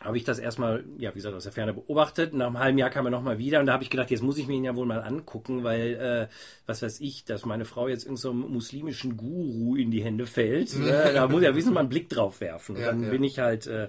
hab 0.00 0.14
ich 0.14 0.22
das 0.22 0.38
erstmal, 0.38 0.84
ja, 0.98 1.10
wie 1.10 1.14
gesagt, 1.16 1.34
aus 1.34 1.42
der 1.42 1.52
Ferne 1.52 1.74
beobachtet. 1.74 2.32
Nach 2.32 2.46
einem 2.46 2.58
halben 2.60 2.78
Jahr 2.78 2.90
kam 2.90 3.06
er 3.06 3.10
nochmal 3.10 3.38
wieder 3.38 3.58
und 3.60 3.66
da 3.66 3.72
habe 3.72 3.82
ich 3.82 3.90
gedacht, 3.90 4.10
jetzt 4.12 4.22
muss 4.22 4.38
ich 4.38 4.46
mir 4.46 4.54
ihn 4.54 4.62
ja 4.64 4.76
wohl 4.76 4.86
mal 4.86 5.00
angucken, 5.02 5.64
weil, 5.64 5.94
äh, 5.94 6.34
was 6.66 6.82
weiß 6.82 7.00
ich, 7.00 7.24
dass 7.24 7.44
meine 7.44 7.64
Frau 7.64 7.88
jetzt 7.88 8.04
irgendeinem 8.04 8.16
so 8.16 8.32
muslimischen 8.48 9.16
Guru 9.16 9.74
in 9.74 9.90
die 9.90 10.04
Hände 10.04 10.26
fällt. 10.26 10.72
äh, 10.76 11.12
da 11.14 11.26
muss 11.26 11.42
ja 11.42 11.54
wissen, 11.56 11.72
mal 11.74 11.80
einen 11.80 11.88
Blick 11.88 12.08
drauf 12.08 12.40
werfen. 12.40 12.76
Und 12.76 12.82
Ja, 12.82 12.88
dann 12.88 13.02
ja. 13.02 13.10
bin 13.10 13.24
ich 13.24 13.38
halt 13.40 13.66
äh, 13.66 13.88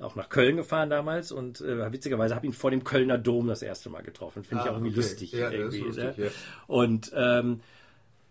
auch 0.00 0.16
nach 0.16 0.28
Köln 0.28 0.56
gefahren 0.56 0.90
damals 0.90 1.32
und 1.32 1.60
äh, 1.60 1.92
witzigerweise 1.92 2.34
habe 2.34 2.46
ihn 2.46 2.52
vor 2.52 2.70
dem 2.70 2.84
Kölner 2.84 3.16
Dom 3.18 3.46
das 3.46 3.62
erste 3.62 3.88
Mal 3.90 4.02
getroffen. 4.02 4.44
Finde 4.44 4.64
ich 4.64 4.68
Ah, 4.68 4.72
auch 4.72 4.76
irgendwie 4.76 4.90
okay. 4.92 4.96
lustig. 5.00 5.32
Ja, 5.32 5.50
irgendwie, 5.50 5.78
lustig, 5.78 6.16
ne? 6.18 6.24
ja. 6.26 6.30
Und 6.66 7.12
ähm, 7.14 7.60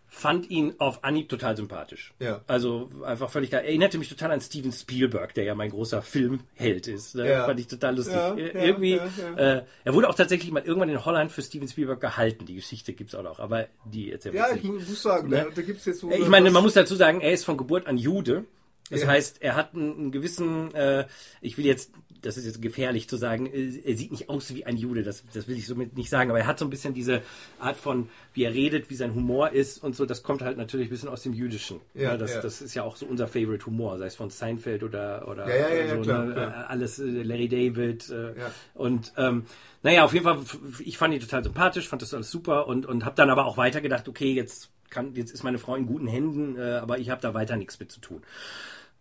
fand 0.07 0.47
ihn 0.51 0.75
auf 0.77 1.03
Anhieb 1.03 1.27
total 1.29 1.57
sympathisch. 1.57 2.13
Ja. 2.19 2.41
Also 2.45 2.89
einfach 3.03 3.31
völlig 3.31 3.49
geil. 3.49 3.65
Erinnerte 3.65 3.97
mich 3.97 4.09
total 4.09 4.29
an 4.31 4.41
Steven 4.41 4.71
Spielberg, 4.71 5.33
der 5.33 5.43
ja 5.45 5.55
mein 5.55 5.71
großer 5.71 6.03
Filmheld 6.03 6.87
ist. 6.87 7.15
Ne? 7.15 7.27
Ja. 7.31 7.45
Fand 7.45 7.59
ich 7.59 7.67
total 7.67 7.95
lustig. 7.95 8.13
Ja, 8.13 8.33
Ir- 8.35 8.53
ja, 8.55 8.61
Irgendwie. 8.61 8.93
Äh, 9.37 9.63
er 9.83 9.93
wurde 9.95 10.07
auch 10.09 10.13
tatsächlich 10.15 10.51
mal 10.51 10.61
irgendwann 10.61 10.89
in 10.89 11.03
Holland 11.03 11.31
für 11.31 11.41
Steven 11.41 11.67
Spielberg 11.67 11.99
gehalten. 11.99 12.45
Die 12.45 12.53
Geschichte 12.55 12.93
gibt's 12.93 13.15
auch 13.15 13.23
noch, 13.23 13.39
aber 13.39 13.65
die 13.85 14.11
erzählen 14.11 14.35
wir 14.35 14.41
Ja, 14.41 14.47
ich 14.49 14.61
nicht. 14.61 14.65
mu- 14.65 14.73
muss 14.79 15.01
sagen, 15.01 15.29
Ne? 15.29 15.45
da, 15.49 15.55
da 15.55 15.61
gibt 15.63 15.79
es 15.79 15.85
jetzt 15.85 16.01
so. 16.01 16.11
Ich 16.11 16.27
meine, 16.27 16.51
man 16.51 16.61
muss 16.61 16.73
dazu 16.75 16.93
sagen, 16.93 17.19
er 17.21 17.31
ist 17.31 17.43
von 17.45 17.57
Geburt 17.57 17.87
an 17.87 17.97
Jude. 17.97 18.43
Das 18.89 19.01
Ja. 19.01 19.07
heißt, 19.07 19.41
er 19.41 19.55
hat 19.55 19.73
einen, 19.73 19.93
einen 19.97 20.11
gewissen, 20.11 20.73
äh, 20.75 21.05
ich 21.41 21.57
will 21.57 21.65
jetzt, 21.65 21.91
das 22.21 22.37
ist 22.37 22.45
jetzt 22.45 22.61
gefährlich 22.61 23.07
zu 23.07 23.15
sagen, 23.17 23.47
äh, 23.47 23.79
er 23.85 23.95
sieht 23.95 24.11
nicht 24.11 24.29
aus 24.29 24.53
wie 24.53 24.65
ein 24.65 24.75
Jude, 24.77 25.03
das, 25.03 25.23
das 25.33 25.47
will 25.47 25.57
ich 25.57 25.65
somit 25.67 25.95
nicht 25.95 26.09
sagen, 26.09 26.29
aber 26.29 26.39
er 26.39 26.47
hat 26.47 26.59
so 26.59 26.65
ein 26.65 26.69
bisschen 26.69 26.93
diese 26.93 27.21
Art 27.59 27.77
von, 27.77 28.09
wie 28.33 28.43
er 28.43 28.53
redet, 28.53 28.89
wie 28.89 28.95
sein 28.95 29.15
Humor 29.15 29.51
ist 29.51 29.81
und 29.81 29.95
so, 29.95 30.05
das 30.05 30.21
kommt 30.21 30.41
halt 30.41 30.57
natürlich 30.57 30.87
ein 30.87 30.89
bisschen 30.89 31.09
aus 31.09 31.23
dem 31.23 31.33
Jüdischen. 31.33 31.79
Ja, 31.93 32.17
das, 32.17 32.35
ja. 32.35 32.41
das 32.41 32.61
ist 32.61 32.73
ja 32.75 32.83
auch 32.83 32.97
so 32.97 33.05
unser 33.05 33.27
Favorite 33.27 33.65
Humor, 33.65 33.97
sei 33.97 34.05
es 34.07 34.15
von 34.15 34.29
Seinfeld 34.29 34.83
oder, 34.83 35.27
oder 35.29 35.47
Ja, 35.47 35.69
ja, 35.69 35.85
ja, 35.85 35.95
so, 35.95 36.01
klar, 36.01 36.25
ne? 36.25 36.35
Äh, 36.35 36.71
alles 36.71 36.99
äh, 36.99 37.03
Larry 37.03 37.47
David 37.47 38.09
äh, 38.09 38.37
Ja. 38.37 38.51
und 38.73 39.13
ähm, 39.17 39.45
naja, 39.81 40.03
auf 40.05 40.13
jeden 40.13 40.23
Fall, 40.25 40.39
ich 40.83 40.97
fand 40.97 41.13
ihn 41.13 41.19
total 41.19 41.43
sympathisch, 41.43 41.87
fand 41.87 42.01
das 42.01 42.13
alles 42.13 42.31
super 42.31 42.67
und, 42.67 42.85
und 42.85 43.05
habe 43.05 43.15
dann 43.15 43.29
aber 43.29 43.45
auch 43.45 43.57
weiter 43.57 43.81
gedacht, 43.81 44.07
okay, 44.07 44.33
jetzt 44.33 44.69
kann, 44.93 45.13
jetzt 45.15 45.31
ist 45.31 45.43
meine 45.43 45.57
Frau 45.57 45.75
in 45.75 45.85
guten 45.85 46.07
Händen, 46.07 46.57
äh, 46.57 46.73
aber 46.73 46.99
ich 46.99 47.09
habe 47.09 47.21
da 47.21 47.33
weiter 47.33 47.57
nichts 47.57 47.79
mit 47.79 47.91
zu 47.91 47.99
tun. 47.99 48.21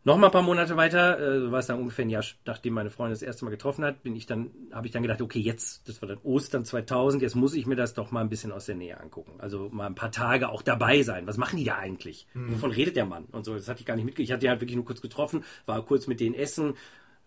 Noch 0.04 0.18
mal 0.18 0.26
ein 0.26 0.32
paar 0.32 0.42
Monate 0.42 0.76
weiter, 0.76 1.20
äh, 1.20 1.40
so 1.40 1.52
war 1.52 1.60
es 1.60 1.68
dann 1.68 1.78
ungefähr 1.78 2.04
ein 2.04 2.10
Jahr, 2.10 2.24
nachdem 2.44 2.74
meine 2.74 2.90
Freundin 2.90 3.12
das 3.12 3.22
erste 3.22 3.44
Mal 3.44 3.52
getroffen 3.52 3.84
hat, 3.84 4.02
bin 4.02 4.16
ich 4.16 4.26
dann, 4.26 4.50
habe 4.72 4.88
ich 4.88 4.92
dann 4.92 5.02
gedacht, 5.02 5.22
okay, 5.22 5.38
jetzt, 5.38 5.88
das 5.88 6.02
war 6.02 6.08
dann 6.08 6.18
Ostern 6.24 6.64
2000, 6.64 7.22
jetzt 7.22 7.36
muss 7.36 7.54
ich 7.54 7.66
mir 7.66 7.76
das 7.76 7.94
doch 7.94 8.10
mal 8.10 8.20
ein 8.20 8.28
bisschen 8.28 8.50
aus 8.50 8.66
der 8.66 8.74
Nähe 8.74 8.98
angucken. 8.98 9.34
Also 9.38 9.68
mal 9.70 9.86
ein 9.86 9.94
paar 9.94 10.10
Tage 10.10 10.48
auch 10.48 10.62
dabei 10.62 11.02
sein. 11.02 11.28
Was 11.28 11.36
machen 11.36 11.56
die 11.56 11.64
da 11.64 11.76
eigentlich? 11.76 12.26
Wovon 12.34 12.72
redet 12.72 12.96
der 12.96 13.04
Mann? 13.04 13.26
Und 13.30 13.44
so, 13.44 13.54
das 13.54 13.68
hatte 13.68 13.78
ich 13.78 13.86
gar 13.86 13.94
nicht 13.94 14.04
mitgekriegt. 14.04 14.28
Ich 14.28 14.32
hatte 14.32 14.40
die 14.40 14.48
halt 14.48 14.60
wirklich 14.60 14.74
nur 14.74 14.84
kurz 14.84 15.00
getroffen, 15.00 15.44
war 15.66 15.80
kurz 15.84 16.08
mit 16.08 16.18
denen 16.18 16.34
essen, 16.34 16.74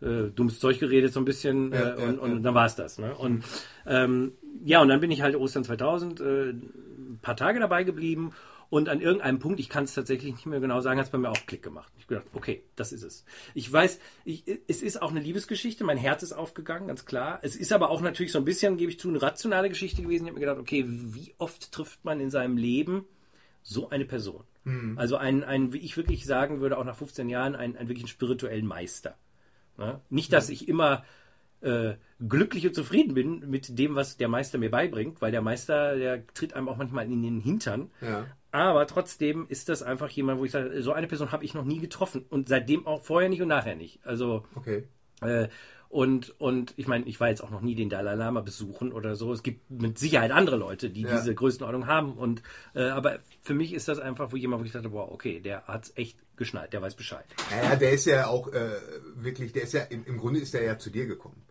äh, 0.02 0.30
dummes 0.36 0.60
Zeug 0.60 0.78
geredet 0.78 1.14
so 1.14 1.22
ein 1.22 1.26
bisschen 1.26 1.72
Ja, 1.72 1.80
äh, 1.80 2.02
ja, 2.02 2.10
und, 2.10 2.20
und 2.20 2.34
ja. 2.34 2.40
dann 2.40 2.56
war 2.56 2.66
es 2.66 2.76
das. 2.76 3.00
Ne? 3.00 3.16
Und 3.16 3.46
ähm, 3.88 4.34
ja, 4.66 4.82
und 4.82 4.90
dann 4.90 5.00
bin 5.00 5.12
ich 5.12 5.22
halt 5.22 5.38
Ostern 5.38 5.64
2000 5.64 6.20
äh, 6.20 6.50
ein 6.50 7.20
paar 7.22 7.38
Tage 7.38 7.62
dabei 7.62 7.86
geblieben 7.86 8.34
und 8.70 8.90
an 8.90 9.02
irgendeinem 9.02 9.40
Punkt, 9.40 9.60
ich 9.60 9.70
kann 9.70 9.86
es 9.86 9.94
tatsächlich 9.94 10.34
nicht 10.34 10.46
mehr 10.46 10.60
genau 10.60 10.82
sagen, 10.82 11.00
hat 11.00 11.06
es 11.06 11.12
bei 11.12 11.18
mir 11.18 11.30
auch 11.30 11.46
Klick 11.46 11.64
gemacht. 11.64 11.92
Ich 11.98 12.08
gedacht, 12.08 12.26
okay, 12.34 12.64
das 12.76 12.92
ist 12.92 13.04
es. 13.04 13.26
Ich 13.54 13.72
weiß, 13.72 14.00
ich, 14.26 14.44
es 14.68 14.82
ist 14.82 15.02
auch 15.02 15.12
eine 15.12 15.20
Liebesgeschichte, 15.20 15.84
mein 15.84 15.98
Herz 15.98 16.24
ist 16.24 16.34
aufgegangen, 16.34 16.88
ganz 16.88 17.06
klar. 17.06 17.40
Es 17.42 17.56
ist 17.56 17.72
aber 17.72 17.90
auch 17.90 18.02
natürlich 18.02 18.32
so 18.32 18.40
ein 18.40 18.46
bisschen, 18.46 18.78
gebe 18.78 18.92
ich 18.92 19.00
zu, 19.00 19.10
eine 19.10 19.22
rationale 19.22 19.70
Geschichte 19.70 20.02
gewesen. 20.02 20.26
Ich 20.26 20.30
habe 20.30 20.40
mir 20.40 20.46
gedacht, 20.46 20.60
okay, 20.60 20.86
wie 20.88 21.34
oft 21.38 21.72
trifft 21.72 22.06
man 22.06 22.20
in 22.20 22.30
seinem 22.30 22.58
Leben 22.58 23.06
so 23.64 23.90
eine 23.90 24.06
Person? 24.06 24.44
Also 24.98 25.18
ein, 25.18 25.44
ein, 25.44 25.74
wie 25.74 25.78
ich 25.78 25.96
wirklich 25.96 26.26
sagen 26.26 26.60
würde, 26.60 26.78
auch 26.78 26.86
nach 26.86 26.96
15 26.96 27.30
Jahren, 27.30 27.56
einen, 27.56 27.78
einen 27.78 27.88
wirklichen 27.88 28.08
spirituellen 28.08 28.66
Meister. 28.66 29.16
Ne? 29.78 30.02
Nicht, 30.10 30.34
dass 30.34 30.50
ich 30.50 30.68
immer 30.68 31.04
äh, 31.62 31.96
glücklich 32.28 32.66
und 32.66 32.74
zufrieden 32.74 33.14
bin 33.14 33.50
mit 33.50 33.78
dem, 33.78 33.96
was 33.96 34.18
der 34.18 34.28
Meister 34.28 34.58
mir 34.58 34.72
beibringt, 34.72 35.22
weil 35.22 35.32
der 35.32 35.42
Meister, 35.42 35.96
der 35.96 36.26
tritt 36.28 36.54
einem 36.54 36.70
auch 36.70 36.78
manchmal 36.78 37.06
in 37.06 37.22
den 37.22 37.40
Hintern. 37.42 37.92
Ja. 38.02 38.26
Aber 38.56 38.88
trotzdem 38.88 39.46
ist 39.50 39.70
das 39.70 39.84
einfach 39.84 40.10
jemand, 40.10 40.40
wo 40.40 40.46
ich 40.46 40.52
sage, 40.52 40.82
so 40.82 40.94
eine 40.94 41.08
Person 41.08 41.32
habe 41.32 41.44
ich 41.44 41.54
noch 41.54 41.66
nie 41.66 41.80
getroffen 41.80 42.26
und 42.30 42.48
seitdem 42.50 42.88
auch 42.88 43.04
vorher 43.04 43.30
nicht 43.30 43.42
und 43.42 43.50
nachher 43.50 43.76
nicht. 43.76 44.00
Also 44.06 44.46
Okay. 44.56 44.84
Äh, 45.22 45.48
und, 45.88 46.34
und 46.42 46.74
ich 46.76 46.88
meine, 46.88 47.06
ich 47.06 47.20
war 47.22 47.30
jetzt 47.30 47.42
auch 47.42 47.52
noch 47.52 47.62
nie 47.62 47.74
den 47.76 47.90
Dalai 47.90 48.16
Lama 48.16 48.42
besuchen 48.42 48.92
oder 48.92 49.16
so. 49.16 49.32
Es 49.32 49.44
gibt 49.44 49.70
mit 49.72 49.98
Sicherheit 49.98 50.32
andere 50.32 50.58
Leute, 50.58 50.90
die 50.90 51.04
Ja. 51.04 51.16
diese 51.16 51.34
Größenordnung 51.34 51.88
haben. 51.88 52.14
Und 52.18 52.42
äh, 52.74 52.84
aber 52.90 53.20
für 53.44 53.54
mich 53.54 53.74
ist 53.74 53.88
das 53.88 54.00
einfach, 54.00 54.32
wo 54.32 54.36
jemand, 54.36 54.62
wo 54.62 54.66
ich 54.66 54.74
dachte, 54.74 54.92
wow, 54.92 55.10
okay, 55.10 55.40
der 55.40 55.66
hat's 55.68 55.94
echt 55.96 56.18
geschnallt, 56.36 56.74
der 56.74 56.82
weiß 56.82 56.96
Bescheid. 56.96 57.24
Naja, 57.50 57.76
der 57.78 57.92
ist 57.92 58.06
ja 58.06 58.28
auch 58.28 58.50
äh, 58.52 58.72
wirklich, 59.16 59.54
der 59.54 59.64
ist 59.64 59.74
ja, 59.74 59.84
im, 59.84 60.04
im 60.06 60.18
Grunde 60.18 60.40
ist 60.42 60.54
der 60.54 60.64
ja 60.64 60.78
zu 60.78 60.90
dir 60.90 61.06
gekommen. 61.06 61.42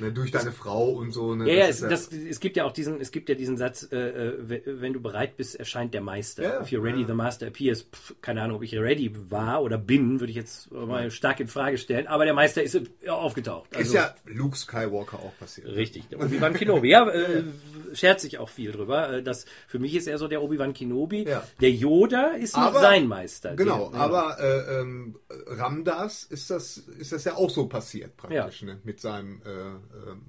Ne, 0.00 0.12
durch 0.12 0.30
deine 0.30 0.52
Frau 0.52 0.88
und 0.90 1.12
so. 1.12 1.34
Ne, 1.34 1.48
Ja, 1.48 1.54
ja, 1.60 1.66
das 1.66 1.76
es, 1.76 1.82
ist 1.82 1.90
das, 2.12 2.12
es 2.30 2.40
gibt 2.40 2.56
ja 2.56 2.64
auch 2.64 2.72
diesen, 2.72 3.00
es 3.00 3.10
gibt 3.12 3.28
ja 3.28 3.34
diesen 3.34 3.56
Satz, 3.56 3.88
äh, 3.92 3.96
äh, 3.96 4.34
we- 4.40 4.62
wenn 4.64 4.92
du 4.92 5.00
bereit 5.00 5.36
bist, 5.36 5.54
erscheint 5.56 5.92
der 5.94 6.00
Meister. 6.00 6.42
Ja, 6.42 6.60
If 6.62 6.68
you're 6.68 6.82
ready, 6.82 7.02
ja. 7.02 7.06
the 7.06 7.14
master 7.14 7.46
appears. 7.48 7.82
Pff, 7.82 8.14
keine 8.22 8.42
Ahnung, 8.42 8.56
ob 8.56 8.62
ich 8.62 8.74
ready 8.76 9.12
war 9.30 9.62
oder 9.62 9.78
bin, 9.78 10.20
würde 10.20 10.30
ich 10.30 10.36
jetzt 10.36 10.70
mal 10.72 11.10
stark 11.10 11.40
in 11.40 11.48
Frage 11.48 11.78
stellen. 11.78 12.06
Aber 12.06 12.24
der 12.24 12.34
Meister 12.34 12.62
ist 12.62 12.74
äh, 12.74 13.08
aufgetaucht. 13.08 13.74
ist 13.76 13.92
ja 13.92 14.14
Luke 14.26 14.56
Skywalker 14.56 15.18
auch 15.18 15.36
passiert. 15.38 15.66
Richtig, 15.68 16.08
der 16.08 16.20
Obi-Wan 16.20 16.54
Kenobi. 16.54 16.90
Ja, 16.90 17.08
äh, 17.08 17.44
scherzt 17.92 18.22
sich 18.22 18.38
auch 18.38 18.48
viel 18.48 18.72
drüber. 18.72 19.12
Äh, 19.14 19.22
Das, 19.22 19.44
für 19.66 19.78
mich 19.78 19.94
ist 19.94 20.06
er 20.08 20.18
so 20.18 20.28
der 20.28 20.42
Obi-Wan 20.42 20.72
Kenobi. 20.72 21.24
Ja. 21.28 21.42
Der 21.60 21.70
Yoda 21.70 22.28
ist 22.28 22.54
Aber- 22.56 22.80
sein 22.80 23.06
Meister. 23.06 23.54
Genau, 23.56 23.90
Der- 23.90 24.00
aber 24.00 24.36
äh, 24.40 24.80
ähm, 24.80 25.16
Ramdas 25.46 26.24
ist 26.24 26.50
das, 26.50 26.78
ist 26.78 27.12
das 27.12 27.24
ja 27.24 27.34
auch 27.36 27.50
so 27.50 27.66
passiert 27.66 28.16
praktisch, 28.16 28.62
ne? 28.62 28.78
Mit 28.84 29.00
seinem 29.00 29.42
äh, 29.44 29.89
ähm, 29.94 30.22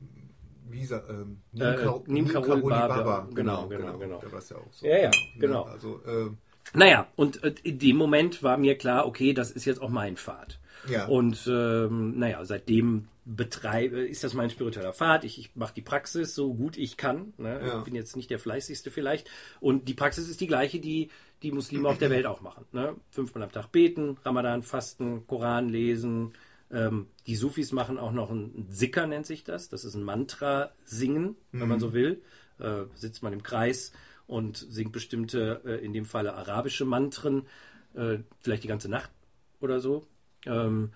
wie 0.69 0.83
ähm, 0.83 1.41
Äh, 1.55 1.73
äh, 1.73 1.75
Kar- 1.83 2.01
Nim 2.07 2.27
Karol 2.27 2.47
Karoli 2.47 2.69
Baba. 2.69 3.27
Genau, 3.33 3.67
genau, 3.67 3.97
genau. 3.97 4.19
Der 4.19 4.31
war 4.31 4.39
es 4.39 4.49
ja 4.49 4.57
auch 4.57 4.71
so. 4.71 4.85
Ja, 4.85 4.97
ja, 4.97 5.09
Ne? 5.09 5.39
genau. 5.39 5.63
Also, 5.63 6.01
äh, 6.05 6.29
Naja, 6.73 7.07
und 7.15 7.43
äh, 7.43 7.53
in 7.63 7.79
dem 7.79 7.97
Moment 7.97 8.41
war 8.43 8.57
mir 8.57 8.77
klar, 8.77 9.05
okay, 9.05 9.33
das 9.33 9.51
ist 9.51 9.65
jetzt 9.65 9.81
auch 9.81 9.89
mein 9.89 10.15
Pfad. 10.15 10.59
Ja. 10.89 11.07
Und 11.07 11.45
ähm, 11.51 12.17
naja, 12.17 12.43
seitdem 12.45 13.07
betreibe, 13.25 13.99
ist 14.01 14.23
das 14.23 14.33
mein 14.33 14.49
spiritueller 14.49 14.93
Pfad. 14.93 15.23
Ich, 15.25 15.37
ich 15.37 15.55
mache 15.55 15.73
die 15.75 15.81
Praxis 15.81 16.33
so 16.33 16.53
gut 16.53 16.75
ich 16.77 16.97
kann. 16.97 17.33
Ne? 17.37 17.59
Ja. 17.65 17.77
Ich 17.79 17.83
bin 17.83 17.93
jetzt 17.93 18.15
nicht 18.15 18.29
der 18.31 18.39
fleißigste 18.39 18.89
vielleicht. 18.91 19.29
Und 19.59 19.87
die 19.87 19.93
Praxis 19.93 20.27
ist 20.27 20.41
die 20.41 20.47
gleiche, 20.47 20.79
die 20.79 21.09
die 21.43 21.51
Muslime 21.51 21.89
auf 21.89 21.97
der 21.97 22.09
Welt 22.11 22.25
auch 22.25 22.41
machen. 22.41 22.65
Ne? 22.71 22.95
Fünfmal 23.09 23.43
am 23.43 23.51
Tag 23.51 23.71
beten, 23.71 24.17
Ramadan 24.23 24.61
fasten, 24.63 25.25
Koran 25.27 25.69
lesen. 25.69 26.33
Ähm, 26.71 27.07
die 27.27 27.35
Sufis 27.35 27.71
machen 27.71 27.97
auch 27.97 28.11
noch 28.11 28.31
ein 28.31 28.67
Sikr, 28.69 29.07
nennt 29.07 29.25
sich 29.25 29.43
das. 29.43 29.69
Das 29.69 29.83
ist 29.83 29.95
ein 29.95 30.03
Mantra 30.03 30.71
singen, 30.85 31.35
wenn 31.51 31.67
man 31.67 31.79
so 31.79 31.93
will. 31.93 32.21
Äh, 32.59 32.85
sitzt 32.95 33.23
man 33.23 33.33
im 33.33 33.43
Kreis 33.43 33.91
und 34.27 34.57
singt 34.57 34.91
bestimmte, 34.91 35.61
äh, 35.65 35.83
in 35.83 35.93
dem 35.93 36.05
Falle 36.05 36.33
arabische 36.33 36.85
Mantren, 36.85 37.47
äh, 37.95 38.19
vielleicht 38.39 38.63
die 38.63 38.67
ganze 38.67 38.87
Nacht 38.87 39.11
oder 39.59 39.79
so. 39.79 40.07
Ähm, 40.45 40.93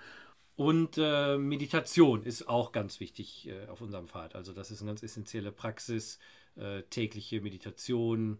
und 0.55 0.97
äh, 0.97 1.37
Meditation 1.37 2.23
ist 2.23 2.47
auch 2.47 2.71
ganz 2.71 2.99
wichtig 2.99 3.49
äh, 3.49 3.67
auf 3.67 3.81
unserem 3.81 4.07
Pfad. 4.07 4.35
Also 4.35 4.53
das 4.53 4.71
ist 4.71 4.81
eine 4.81 4.91
ganz 4.91 5.03
essentielle 5.03 5.51
Praxis, 5.51 6.19
äh, 6.55 6.83
tägliche 6.83 7.41
Meditation, 7.41 8.37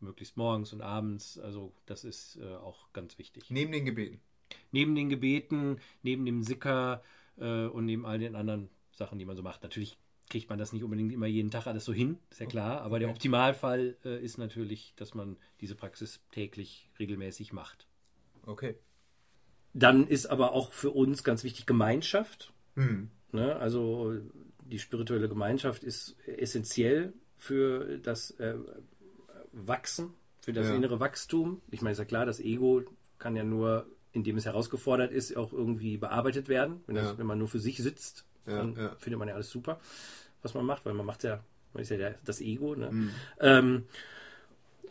möglichst 0.00 0.36
morgens 0.36 0.72
und 0.72 0.80
abends. 0.80 1.38
Also 1.38 1.74
das 1.84 2.04
ist 2.04 2.40
auch 2.62 2.92
ganz 2.92 3.18
wichtig. 3.18 3.50
neben 3.50 3.72
den 3.72 3.84
Gebeten. 3.84 4.20
Neben 4.72 4.94
den 4.94 5.08
Gebeten, 5.08 5.78
neben 6.02 6.24
dem 6.26 6.42
Sicker 6.42 7.02
äh, 7.36 7.66
und 7.66 7.84
neben 7.86 8.06
all 8.06 8.18
den 8.18 8.34
anderen 8.34 8.68
Sachen, 8.92 9.18
die 9.18 9.24
man 9.24 9.36
so 9.36 9.42
macht. 9.42 9.62
Natürlich 9.62 9.98
kriegt 10.28 10.50
man 10.50 10.58
das 10.58 10.72
nicht 10.72 10.84
unbedingt 10.84 11.12
immer 11.12 11.26
jeden 11.26 11.50
Tag 11.50 11.66
alles 11.66 11.84
so 11.84 11.92
hin, 11.92 12.18
ist 12.30 12.40
ja 12.40 12.46
klar. 12.46 12.82
Aber 12.82 12.98
der 12.98 13.08
Optimalfall 13.08 13.96
äh, 14.04 14.22
ist 14.22 14.36
natürlich, 14.36 14.92
dass 14.96 15.14
man 15.14 15.36
diese 15.60 15.74
Praxis 15.74 16.20
täglich 16.32 16.90
regelmäßig 16.98 17.52
macht. 17.52 17.86
Okay. 18.44 18.74
Dann 19.72 20.06
ist 20.06 20.26
aber 20.26 20.52
auch 20.52 20.72
für 20.72 20.90
uns 20.90 21.24
ganz 21.24 21.44
wichtig 21.44 21.66
Gemeinschaft. 21.66 22.52
Hm. 22.74 23.10
Ne? 23.32 23.56
Also 23.56 24.16
die 24.64 24.78
spirituelle 24.78 25.28
Gemeinschaft 25.28 25.82
ist 25.82 26.16
essentiell 26.26 27.12
für 27.36 27.98
das 27.98 28.32
äh, 28.32 28.54
Wachsen, 29.52 30.14
für 30.40 30.52
das 30.52 30.68
Ja. 30.68 30.74
innere 30.74 31.00
Wachstum. 31.00 31.62
Ich 31.70 31.80
meine, 31.80 31.92
ist 31.92 31.98
ja 31.98 32.04
klar, 32.04 32.26
das 32.26 32.40
Ego 32.40 32.82
kann 33.18 33.36
ja 33.36 33.44
nur, 33.44 33.86
indem 34.12 34.36
es 34.36 34.46
herausgefordert 34.46 35.12
ist, 35.12 35.36
auch 35.36 35.52
irgendwie 35.52 35.96
bearbeitet 35.98 36.48
werden. 36.48 36.80
Wenn, 36.86 36.94
das, 36.96 37.12
Ja. 37.12 37.18
wenn 37.18 37.26
man 37.26 37.38
nur 37.38 37.48
für 37.48 37.58
sich 37.60 37.78
sitzt, 37.78 38.24
Ja, 38.46 38.56
dann 38.58 38.74
ja. 38.76 38.96
findet 38.98 39.18
man 39.18 39.28
ja 39.28 39.34
alles 39.34 39.50
super, 39.50 39.78
was 40.42 40.54
man 40.54 40.64
macht, 40.64 40.86
weil 40.86 40.94
man 40.94 41.04
macht 41.06 41.24
ja, 41.24 41.42
man 41.74 41.82
ist 41.82 41.90
ja 41.90 41.96
der, 41.98 42.14
das 42.24 42.40
Ego. 42.40 42.74
Ne? 42.74 42.90
Mhm. 42.90 43.10
Ähm, 43.40 43.84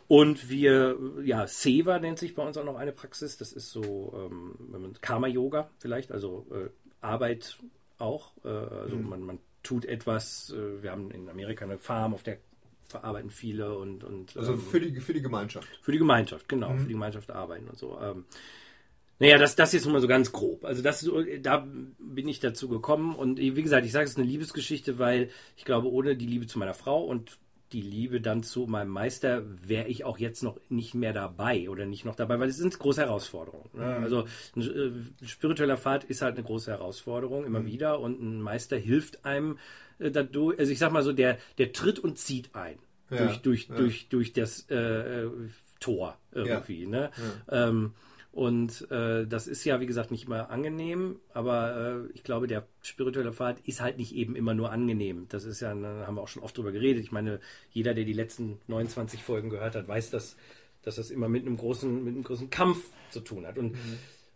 und 0.06 0.48
wir, 0.48 0.96
ja, 1.22 1.46
Seva 1.46 1.98
nennt 1.98 2.18
sich 2.18 2.34
bei 2.34 2.46
uns 2.46 2.56
auch 2.56 2.64
noch 2.64 2.76
eine 2.76 2.92
Praxis. 2.92 3.36
Das 3.36 3.52
ist 3.52 3.70
so, 3.70 4.12
ähm, 4.30 4.54
wenn 4.70 4.80
man 4.82 4.92
Karma-Yoga 5.00 5.68
vielleicht, 5.78 6.12
also 6.12 6.46
äh, 6.50 6.70
Arbeit 7.04 7.58
auch. 7.98 8.32
Äh, 8.44 8.48
also 8.48 8.96
Mhm. 8.96 9.08
man, 9.08 9.20
man 9.22 9.38
tut 9.62 9.84
etwas. 9.84 10.50
Äh, 10.50 10.82
wir 10.82 10.92
haben 10.92 11.10
in 11.10 11.28
Amerika 11.28 11.64
eine 11.66 11.76
Farm, 11.78 12.14
auf 12.14 12.22
der 12.22 12.38
verarbeiten 12.88 13.28
viele 13.28 13.76
und, 13.76 14.02
und 14.02 14.34
Also 14.34 14.52
ähm, 14.54 14.60
für 14.60 14.80
die, 14.80 14.98
für 14.98 15.12
die 15.12 15.20
Gemeinschaft. 15.20 15.68
für 15.82 15.92
die 15.92 15.98
Gemeinschaft, 15.98 16.48
genau, 16.48 16.70
Mhm. 16.72 16.78
für 16.78 16.86
die 16.86 16.94
Gemeinschaft 16.94 17.30
arbeiten 17.30 17.68
und 17.68 17.76
so. 17.76 17.98
Ähm, 18.00 18.24
naja, 19.18 19.38
das, 19.38 19.56
das 19.56 19.72
jetzt 19.72 19.86
mal 19.86 20.00
so 20.00 20.08
ganz 20.08 20.32
grob. 20.32 20.64
Also 20.64 20.82
das, 20.82 21.00
so- 21.00 21.22
da 21.40 21.66
bin 21.98 22.28
ich 22.28 22.40
dazu 22.40 22.68
gekommen 22.68 23.14
und 23.14 23.38
wie 23.38 23.62
gesagt, 23.62 23.84
ich 23.86 23.92
sage 23.92 24.04
es 24.04 24.12
ist 24.12 24.18
eine 24.18 24.26
Liebesgeschichte, 24.26 24.98
weil 24.98 25.30
ich 25.56 25.64
glaube, 25.64 25.90
ohne 25.90 26.16
die 26.16 26.26
Liebe 26.26 26.46
zu 26.46 26.58
meiner 26.58 26.74
Frau 26.74 27.04
und 27.04 27.38
die 27.72 27.82
Liebe 27.82 28.22
dann 28.22 28.42
zu 28.42 28.66
meinem 28.66 28.88
Meister 28.88 29.42
wäre 29.66 29.88
ich 29.88 30.02
auch 30.04 30.16
jetzt 30.18 30.42
noch 30.42 30.58
nicht 30.70 30.94
mehr 30.94 31.12
dabei 31.12 31.68
oder 31.68 31.84
nicht 31.84 32.06
noch 32.06 32.14
dabei, 32.14 32.38
weil 32.40 32.48
es 32.48 32.56
sind 32.56 32.78
große 32.78 33.02
Herausforderungen. 33.02 33.68
Ne? 33.74 33.84
Also 34.02 34.24
ein 34.56 34.62
äh, 35.22 35.26
spiritueller 35.26 35.76
Pfad 35.76 36.04
ist 36.04 36.22
halt 36.22 36.36
eine 36.36 36.44
große 36.46 36.70
Herausforderung 36.70 37.44
immer 37.44 37.66
wieder 37.66 38.00
und 38.00 38.22
ein 38.22 38.40
Meister 38.40 38.78
hilft 38.78 39.26
einem 39.26 39.58
äh, 39.98 40.10
dadurch, 40.10 40.58
also 40.58 40.72
ich 40.72 40.78
sag 40.78 40.92
mal 40.92 41.02
so, 41.02 41.12
der, 41.12 41.36
der 41.58 41.74
tritt 41.74 41.98
und 41.98 42.16
zieht 42.18 42.54
ein 42.54 42.78
Ja, 43.10 43.18
durch, 43.18 43.42
durch, 43.42 43.68
ja. 43.68 43.74
durch, 43.74 44.08
durch 44.08 44.32
das 44.32 44.64
äh, 44.70 45.24
äh, 45.24 45.30
Tor 45.78 46.16
irgendwie. 46.32 46.86
Ne? 46.86 47.10
Ähm, 47.50 47.92
und 48.30 48.90
äh, 48.90 49.26
das 49.26 49.46
ist 49.46 49.64
ja, 49.64 49.80
wie 49.80 49.86
gesagt, 49.86 50.10
nicht 50.10 50.26
immer 50.26 50.50
angenehm, 50.50 51.18
aber 51.32 52.06
äh, 52.06 52.12
ich 52.14 52.22
glaube, 52.22 52.46
der 52.46 52.66
spirituelle 52.82 53.32
Pfad 53.32 53.60
ist 53.60 53.80
halt 53.80 53.96
nicht 53.96 54.14
eben 54.14 54.36
immer 54.36 54.54
nur 54.54 54.70
angenehm. 54.70 55.26
Das 55.30 55.44
ist 55.44 55.60
ja, 55.60 55.74
da 55.74 56.06
haben 56.06 56.14
wir 56.14 56.22
auch 56.22 56.28
schon 56.28 56.42
oft 56.42 56.56
drüber 56.56 56.70
geredet. 56.70 57.02
Ich 57.02 57.10
meine, 57.10 57.40
jeder, 57.70 57.94
der 57.94 58.04
die 58.04 58.12
letzten 58.12 58.60
29 58.66 59.22
Folgen 59.22 59.50
gehört 59.50 59.74
hat, 59.74 59.88
weiß, 59.88 60.10
dass, 60.10 60.36
dass 60.82 60.96
das 60.96 61.10
immer 61.10 61.28
mit 61.28 61.46
einem 61.46 61.56
großen, 61.56 62.04
mit 62.04 62.14
einem 62.14 62.24
großen 62.24 62.50
Kampf 62.50 62.84
zu 63.10 63.20
tun 63.20 63.46
hat. 63.46 63.56
Und 63.56 63.76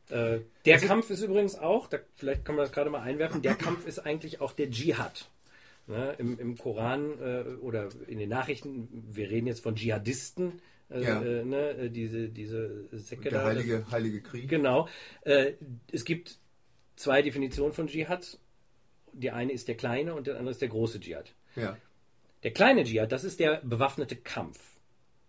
äh, 0.08 0.40
der 0.64 0.78
Kampf 0.78 1.10
ist 1.10 1.22
übrigens 1.22 1.58
auch, 1.58 1.86
da, 1.86 1.98
vielleicht 2.16 2.44
kann 2.44 2.56
man 2.56 2.64
das 2.64 2.72
gerade 2.72 2.90
mal 2.90 3.02
einwerfen, 3.02 3.42
der 3.42 3.54
Kampf 3.54 3.86
ist 3.86 3.98
eigentlich 3.98 4.40
auch 4.40 4.52
der 4.52 4.70
Dschihad. 4.70 5.28
Ne, 5.88 6.14
im, 6.18 6.38
Im 6.38 6.56
Koran 6.56 7.18
äh, 7.20 7.42
oder 7.60 7.88
in 8.06 8.18
den 8.18 8.28
Nachrichten, 8.28 8.88
wir 9.10 9.28
reden 9.30 9.48
jetzt 9.48 9.64
von 9.64 9.74
Dschihadisten, 9.74 10.62
äh, 10.90 11.02
Ja. 11.02 11.22
äh, 11.22 11.44
ne, 11.44 11.70
äh, 11.70 11.90
diese, 11.90 12.28
diese 12.28 12.88
Säcke 12.92 13.30
Der 13.30 13.40
da, 13.40 13.44
heilige, 13.46 13.86
heilige 13.90 14.20
Krieg. 14.22 14.48
Genau. 14.48 14.88
Äh, 15.22 15.52
es 15.90 16.04
gibt 16.04 16.38
zwei 16.96 17.22
Definitionen 17.22 17.72
von 17.72 17.86
Dschihad. 17.86 18.38
Die 19.12 19.30
eine 19.30 19.52
ist 19.52 19.68
der 19.68 19.74
kleine 19.76 20.14
und 20.14 20.26
der 20.26 20.36
andere 20.38 20.52
ist 20.52 20.60
der 20.62 20.68
große 20.68 21.00
Dschihad. 21.00 21.34
Ja. 21.56 21.76
Der 22.42 22.50
kleine 22.52 22.84
Dschihad, 22.84 23.12
das 23.12 23.24
ist 23.24 23.40
der 23.40 23.60
bewaffnete 23.62 24.16
Kampf. 24.16 24.58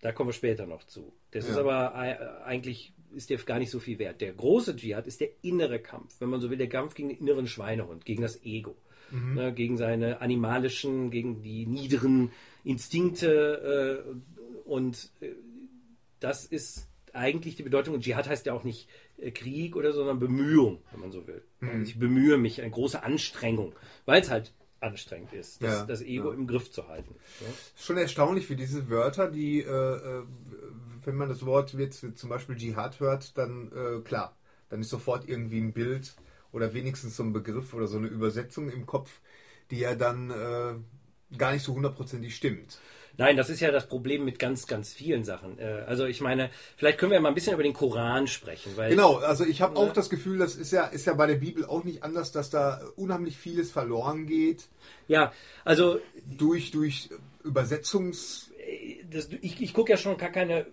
Da 0.01 0.11
kommen 0.11 0.29
wir 0.29 0.33
später 0.33 0.65
noch 0.65 0.83
zu. 0.85 1.13
Das 1.31 1.47
ist 1.47 1.55
Ja. 1.55 1.61
aber 1.61 1.93
äh, 1.95 2.43
eigentlich 2.45 2.93
ist 3.15 3.29
der 3.29 3.37
gar 3.37 3.59
nicht 3.59 3.69
so 3.71 3.79
viel 3.79 3.99
wert. 3.99 4.21
Der 4.21 4.33
große 4.33 4.75
Dschihad 4.75 5.05
ist 5.07 5.21
der 5.21 5.29
innere 5.43 5.79
Kampf, 5.79 6.19
wenn 6.19 6.29
man 6.29 6.39
so 6.41 6.49
will, 6.49 6.57
der 6.57 6.67
Kampf 6.69 6.95
gegen 6.95 7.09
den 7.09 7.19
inneren 7.19 7.47
Schweinehund, 7.47 8.05
gegen 8.05 8.21
das 8.23 8.43
Ego, 8.43 8.75
ne, 9.11 9.53
gegen 9.53 9.77
seine 9.77 10.19
animalischen, 10.21 11.11
gegen 11.11 11.43
die 11.43 11.67
niederen 11.67 12.31
Instinkte 12.63 14.03
äh, 14.07 14.32
und 14.65 15.11
äh, 15.21 15.29
das 16.19 16.45
ist 16.45 16.87
eigentlich 17.13 17.55
die 17.55 17.63
Bedeutung. 17.63 17.93
Und 17.93 18.03
Dschihad 18.03 18.27
heißt 18.27 18.45
ja 18.45 18.53
auch 18.53 18.63
nicht 18.63 18.87
äh, 19.17 19.31
Krieg 19.31 19.75
oder 19.75 19.91
so, 19.91 19.99
sondern 19.99 20.19
Bemühung, 20.19 20.81
wenn 20.91 21.01
man 21.01 21.11
so 21.11 21.27
will. 21.27 21.43
Also 21.61 21.77
ich 21.83 21.99
bemühe 21.99 22.37
mich, 22.37 22.61
eine 22.61 22.71
große 22.71 23.03
Anstrengung, 23.03 23.73
weil 24.05 24.21
es 24.21 24.29
halt 24.29 24.53
anstrengend 24.79 25.31
ist, 25.33 25.63
das, 25.63 25.71
Ja, 25.71 25.85
das 25.85 26.01
Ego 26.01 26.29
ja. 26.29 26.33
im 26.35 26.45
Griff 26.45 26.69
zu 26.71 26.87
halten. 26.87 27.15
ne? 27.39 27.47
Schon 27.77 27.97
erstaunlich, 27.97 28.49
wie 28.49 28.57
diese 28.57 28.89
Wörter, 28.89 29.31
die, 29.31 29.61
äh, 29.61 29.65
äh, 29.65 30.23
wenn 31.05 31.15
man 31.15 31.29
das 31.29 31.45
Wort 31.45 31.73
jetzt 31.73 32.05
zum 32.15 32.29
Beispiel 32.29 32.57
Dschihad 32.57 32.99
hört, 32.99 33.37
dann 33.37 33.71
äh, 33.71 34.01
klar, 34.01 34.35
dann 34.69 34.81
ist 34.81 34.89
sofort 34.89 35.27
irgendwie 35.27 35.61
ein 35.61 35.71
Bild 35.71 36.15
oder 36.51 36.73
wenigstens 36.73 37.15
so 37.15 37.23
ein 37.23 37.31
Begriff 37.31 37.73
oder 37.73 37.87
so 37.87 37.97
eine 37.97 38.07
Übersetzung 38.07 38.69
im 38.69 38.85
Kopf, 38.85 39.21
die 39.71 39.79
ja 39.79 39.95
dann 39.95 40.29
äh, 40.31 41.37
gar 41.37 41.53
nicht 41.53 41.63
so 41.63 41.73
hundertprozentig 41.73 42.35
stimmt. 42.35 42.79
Nein, 43.17 43.37
das 43.37 43.49
ist 43.49 43.59
ja 43.59 43.71
das 43.71 43.87
Problem 43.87 44.25
mit 44.25 44.39
ganz, 44.39 44.65
ganz 44.65 44.91
vielen 44.91 45.23
Sachen. 45.23 45.59
Äh, 45.59 45.83
Also 45.87 46.05
ich 46.05 46.19
meine, 46.21 46.49
vielleicht 46.77 46.97
können 46.97 47.11
wir 47.11 47.19
mal 47.19 47.29
ein 47.29 47.35
bisschen 47.35 47.53
über 47.53 47.63
den 47.63 47.73
Koran 47.73 48.27
sprechen, 48.27 48.75
weil 48.75 48.89
Genau, 48.89 49.17
also 49.17 49.45
ich 49.45 49.61
habe 49.61 49.75
Ja. 49.75 49.81
auch 49.81 49.93
das 49.93 50.09
Gefühl, 50.09 50.39
das 50.39 50.55
ist 50.55 50.71
ja, 50.71 50.85
ist 50.85 51.05
ja 51.05 51.13
bei 51.13 51.27
der 51.27 51.35
Bibel 51.35 51.65
auch 51.65 51.83
nicht 51.83 52.03
anders, 52.03 52.31
dass 52.31 52.49
da 52.49 52.81
unheimlich 52.95 53.37
vieles 53.37 53.71
verloren 53.71 54.25
geht 54.25 54.67
ja, 55.07 55.31
also 55.65 55.99
durch, 56.25 56.71
durch 56.71 57.09
Übersetzungs... 57.43 58.49
das, 59.11 59.29
ich, 59.41 59.61
ich 59.61 59.73
gucke 59.73 59.91
ja 59.91 59.97
schon 59.97 60.17
gar 60.17 60.29
keine 60.29 60.65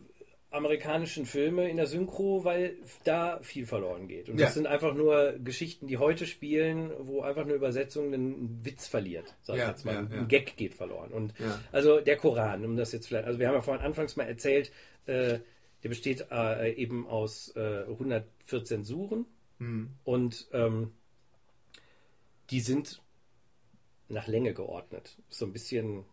amerikanischen 0.50 1.26
Filme 1.26 1.68
in 1.70 1.76
der 1.76 1.86
Synchro, 1.86 2.44
weil 2.44 2.76
da 3.04 3.38
viel 3.40 3.66
verloren 3.66 4.08
geht. 4.08 4.28
Und 4.28 4.38
Ja. 4.38 4.46
das 4.46 4.54
sind 4.54 4.66
einfach 4.66 4.94
nur 4.94 5.34
Geschichten, 5.38 5.86
die 5.86 5.98
heute 5.98 6.26
spielen, 6.26 6.90
wo 6.98 7.20
einfach 7.22 7.42
eine 7.42 7.52
Übersetzung 7.54 8.12
einen 8.12 8.64
Witz 8.64 8.88
verliert, 8.88 9.36
sag 9.42 9.54
ich 9.56 9.62
Ja, 9.62 9.68
jetzt 9.70 9.84
mal. 9.84 9.94
ja. 9.94 10.00
Ein 10.18 10.28
Gag 10.28 10.56
geht 10.56 10.74
verloren. 10.74 11.12
Und 11.12 11.34
also 11.70 12.00
der 12.00 12.16
Koran, 12.16 12.64
um 12.64 12.76
das 12.76 12.90
jetzt 12.92 13.06
vielleicht, 13.06 13.26
also 13.26 13.38
wir 13.38 13.46
haben 13.46 13.54
ja 13.54 13.60
vorhin 13.60 13.84
anfangs 13.84 14.16
mal 14.16 14.24
erzählt, 14.24 14.72
äh, 15.06 15.38
der 15.82 15.88
besteht 15.88 16.26
äh, 16.30 16.72
eben 16.74 17.06
aus 17.06 17.54
äh, 17.56 17.84
114 17.88 18.84
Suren 18.84 19.26
Hm. 19.58 19.90
und 20.04 20.48
ähm, 20.52 20.92
die 22.50 22.60
sind 22.60 23.00
nach 24.08 24.26
Länge 24.26 24.52
geordnet. 24.54 25.16
So 25.28 25.46
ein 25.46 25.52
bisschen 25.52 26.04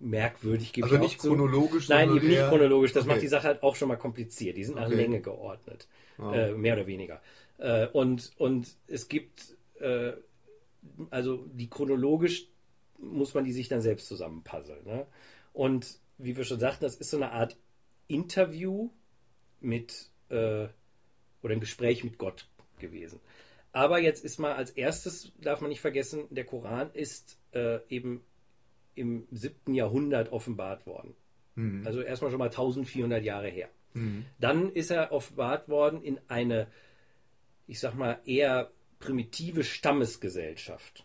merkwürdig. 0.00 0.72
gebe 0.72 0.86
Also 0.86 0.98
nicht 0.98 1.20
zu. 1.20 1.28
chronologisch, 1.28 1.88
Nein, 1.88 2.08
sondern 2.08 2.24
eben 2.24 2.34
nicht 2.34 2.48
chronologisch. 2.48 2.92
Das 2.92 3.04
Okay. 3.04 3.12
macht 3.12 3.22
die 3.22 3.28
Sache 3.28 3.46
halt 3.46 3.62
auch 3.62 3.76
schon 3.76 3.88
mal 3.88 3.96
kompliziert. 3.96 4.56
Die 4.56 4.64
sind 4.64 4.76
nach 4.76 4.86
Okay. 4.86 4.96
Länge 4.96 5.20
geordnet. 5.20 5.88
Ja. 6.18 6.32
Äh, 6.32 6.52
mehr 6.54 6.74
oder 6.74 6.86
weniger. 6.86 7.20
Äh, 7.58 7.86
und, 7.88 8.32
und 8.36 8.76
es 8.86 9.08
gibt, 9.08 9.56
äh, 9.78 10.12
also 11.10 11.46
die 11.52 11.68
chronologisch 11.68 12.48
muss 12.98 13.34
man 13.34 13.44
die 13.44 13.52
sich 13.52 13.68
dann 13.68 13.80
selbst 13.80 14.08
zusammenpuzzeln. 14.08 14.84
Ne? 14.84 15.06
Und 15.52 15.98
wie 16.18 16.36
wir 16.36 16.44
schon 16.44 16.60
sagten, 16.60 16.84
das 16.84 16.96
ist 16.96 17.10
so 17.10 17.16
eine 17.16 17.32
Art 17.32 17.56
Interview 18.08 18.90
mit 19.60 20.10
äh, 20.28 20.68
oder 21.42 21.54
ein 21.54 21.60
Gespräch 21.60 22.04
mit 22.04 22.18
Gott 22.18 22.46
gewesen. 22.78 23.20
Aber 23.72 23.98
jetzt 24.00 24.24
ist 24.24 24.38
mal 24.38 24.52
als 24.54 24.70
erstes, 24.70 25.32
darf 25.38 25.60
man 25.60 25.70
nicht 25.70 25.80
vergessen, 25.80 26.24
der 26.30 26.44
Koran 26.44 26.90
ist 26.92 27.38
äh, 27.52 27.78
eben 27.88 28.22
im 28.94 29.26
siebten 29.30 29.74
Jahrhundert 29.74 30.32
offenbart 30.32 30.86
worden. 30.86 31.14
Mhm. 31.54 31.86
Also 31.86 32.00
erstmal 32.00 32.30
schon 32.30 32.38
mal 32.38 32.46
1400 32.46 33.22
Jahre 33.22 33.48
her. 33.48 33.68
Mhm. 33.94 34.24
Dann 34.38 34.70
ist 34.70 34.90
er 34.90 35.12
offenbart 35.12 35.68
worden 35.68 36.02
in 36.02 36.20
eine, 36.28 36.66
ich 37.66 37.80
sag 37.80 37.94
mal, 37.94 38.20
eher 38.24 38.70
primitive 38.98 39.64
Stammesgesellschaft. 39.64 41.04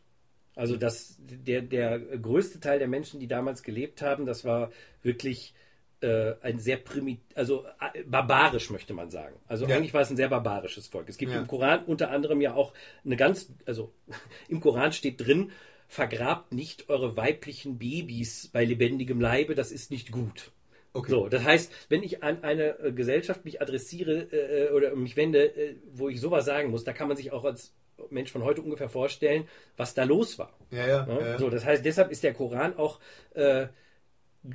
Also 0.55 0.77
das, 0.77 1.17
der, 1.19 1.61
der 1.61 1.99
größte 1.99 2.59
Teil 2.59 2.79
der 2.79 2.87
Menschen, 2.87 3.19
die 3.19 3.27
damals 3.27 3.61
gelebt 3.63 4.01
haben, 4.01 4.25
das 4.25 4.45
war 4.45 4.71
wirklich 5.01 5.53
äh, 6.01 6.33
ein 6.41 6.59
sehr 6.59 6.77
primit, 6.77 7.19
also 7.35 7.65
äh, 7.93 8.03
barbarisch 8.03 8.69
möchte 8.69 8.93
man 8.93 9.09
sagen. 9.09 9.35
Also 9.47 9.65
Ja. 9.65 9.75
eigentlich 9.75 9.93
war 9.93 10.01
es 10.01 10.09
ein 10.09 10.15
sehr 10.17 10.29
barbarisches 10.29 10.87
Volk. 10.87 11.09
Es 11.09 11.17
gibt 11.17 11.33
Ja. 11.33 11.39
im 11.39 11.47
Koran 11.47 11.83
unter 11.85 12.09
anderem 12.11 12.39
ja 12.41 12.53
auch 12.53 12.73
eine 13.03 13.17
ganz, 13.17 13.51
also 13.65 13.93
im 14.47 14.61
Koran 14.61 14.93
steht 14.93 15.19
drin, 15.25 15.51
vergrabt 15.87 16.53
nicht 16.53 16.89
eure 16.89 17.15
weiblichen 17.15 17.77
Babys 17.77 18.49
bei 18.51 18.65
lebendigem 18.65 19.21
Leibe, 19.21 19.55
das 19.55 19.71
ist 19.71 19.91
nicht 19.91 20.11
gut. 20.11 20.51
Okay. 20.93 21.11
So, 21.11 21.27
das 21.27 21.43
heißt, 21.43 21.71
wenn 21.89 22.03
ich 22.03 22.23
an 22.23 22.43
eine 22.43 22.79
äh, 22.79 22.91
Gesellschaft 22.93 23.43
mich 23.43 23.61
adressiere 23.61 24.31
äh, 24.31 24.71
oder 24.71 24.95
mich 24.95 25.17
wende, 25.17 25.45
äh, 25.55 25.75
wo 25.91 26.07
ich 26.07 26.21
sowas 26.21 26.45
sagen 26.45 26.71
muss, 26.71 26.85
da 26.85 26.93
kann 26.93 27.09
man 27.09 27.17
sich 27.17 27.33
auch 27.33 27.43
als 27.43 27.73
Mensch 28.09 28.31
von 28.31 28.43
heute 28.43 28.61
ungefähr 28.61 28.87
vorstellen, 28.87 29.47
was 29.75 29.93
da 29.93 30.03
los 30.03 30.39
war. 30.39 30.57
Ja, 30.71 30.87
ja. 30.87 31.05
Ne? 31.05 31.19
ja. 31.19 31.37
So, 31.37 31.49
das 31.49 31.65
heißt, 31.65 31.83
deshalb 31.83 32.11
ist 32.11 32.23
der 32.23 32.33
Koran 32.33 32.77
auch, 32.77 32.99
äh, 33.33 33.67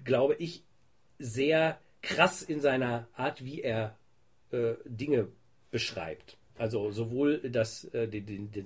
glaube 0.05 0.35
ich, 0.37 0.64
sehr 1.19 1.79
krass 2.01 2.43
in 2.43 2.61
seiner 2.61 3.09
Art, 3.12 3.45
wie 3.45 3.61
er 3.61 3.99
äh, 4.51 4.75
Dinge 4.87 5.29
beschreibt. 5.71 6.38
Also 6.61 6.92
sowohl 6.92 7.38
das, 7.38 7.85
äh, 7.87 8.07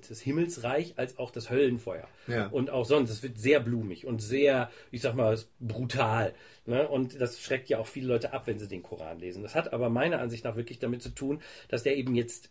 das 0.08 0.20
Himmelsreich 0.20 0.94
als 0.96 1.16
auch 1.16 1.30
das 1.30 1.48
Höllenfeuer. 1.48 2.08
Ja. 2.26 2.48
Und 2.48 2.68
auch 2.70 2.84
sonst, 2.84 3.08
es 3.10 3.22
wird 3.22 3.38
sehr 3.38 3.60
blumig 3.60 4.04
und 4.04 4.20
sehr, 4.20 4.68
ich 4.90 5.00
sag 5.00 5.14
mal, 5.14 5.38
brutal. 5.60 6.34
Ne? 6.66 6.88
Und 6.88 7.20
das 7.20 7.40
schreckt 7.40 7.68
ja 7.68 7.78
auch 7.78 7.86
viele 7.86 8.08
Leute 8.08 8.32
ab, 8.32 8.48
wenn 8.48 8.58
sie 8.58 8.66
den 8.66 8.82
Koran 8.82 9.20
lesen. 9.20 9.44
Das 9.44 9.54
hat 9.54 9.72
aber 9.72 9.90
meiner 9.90 10.18
Ansicht 10.18 10.42
nach 10.42 10.56
wirklich 10.56 10.80
damit 10.80 11.02
zu 11.02 11.10
tun, 11.10 11.40
dass 11.68 11.84
der 11.84 11.96
eben 11.96 12.16
jetzt 12.16 12.50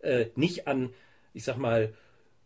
äh, 0.00 0.26
nicht 0.36 0.68
an, 0.68 0.90
ich 1.32 1.44
sag 1.44 1.56
mal, 1.56 1.94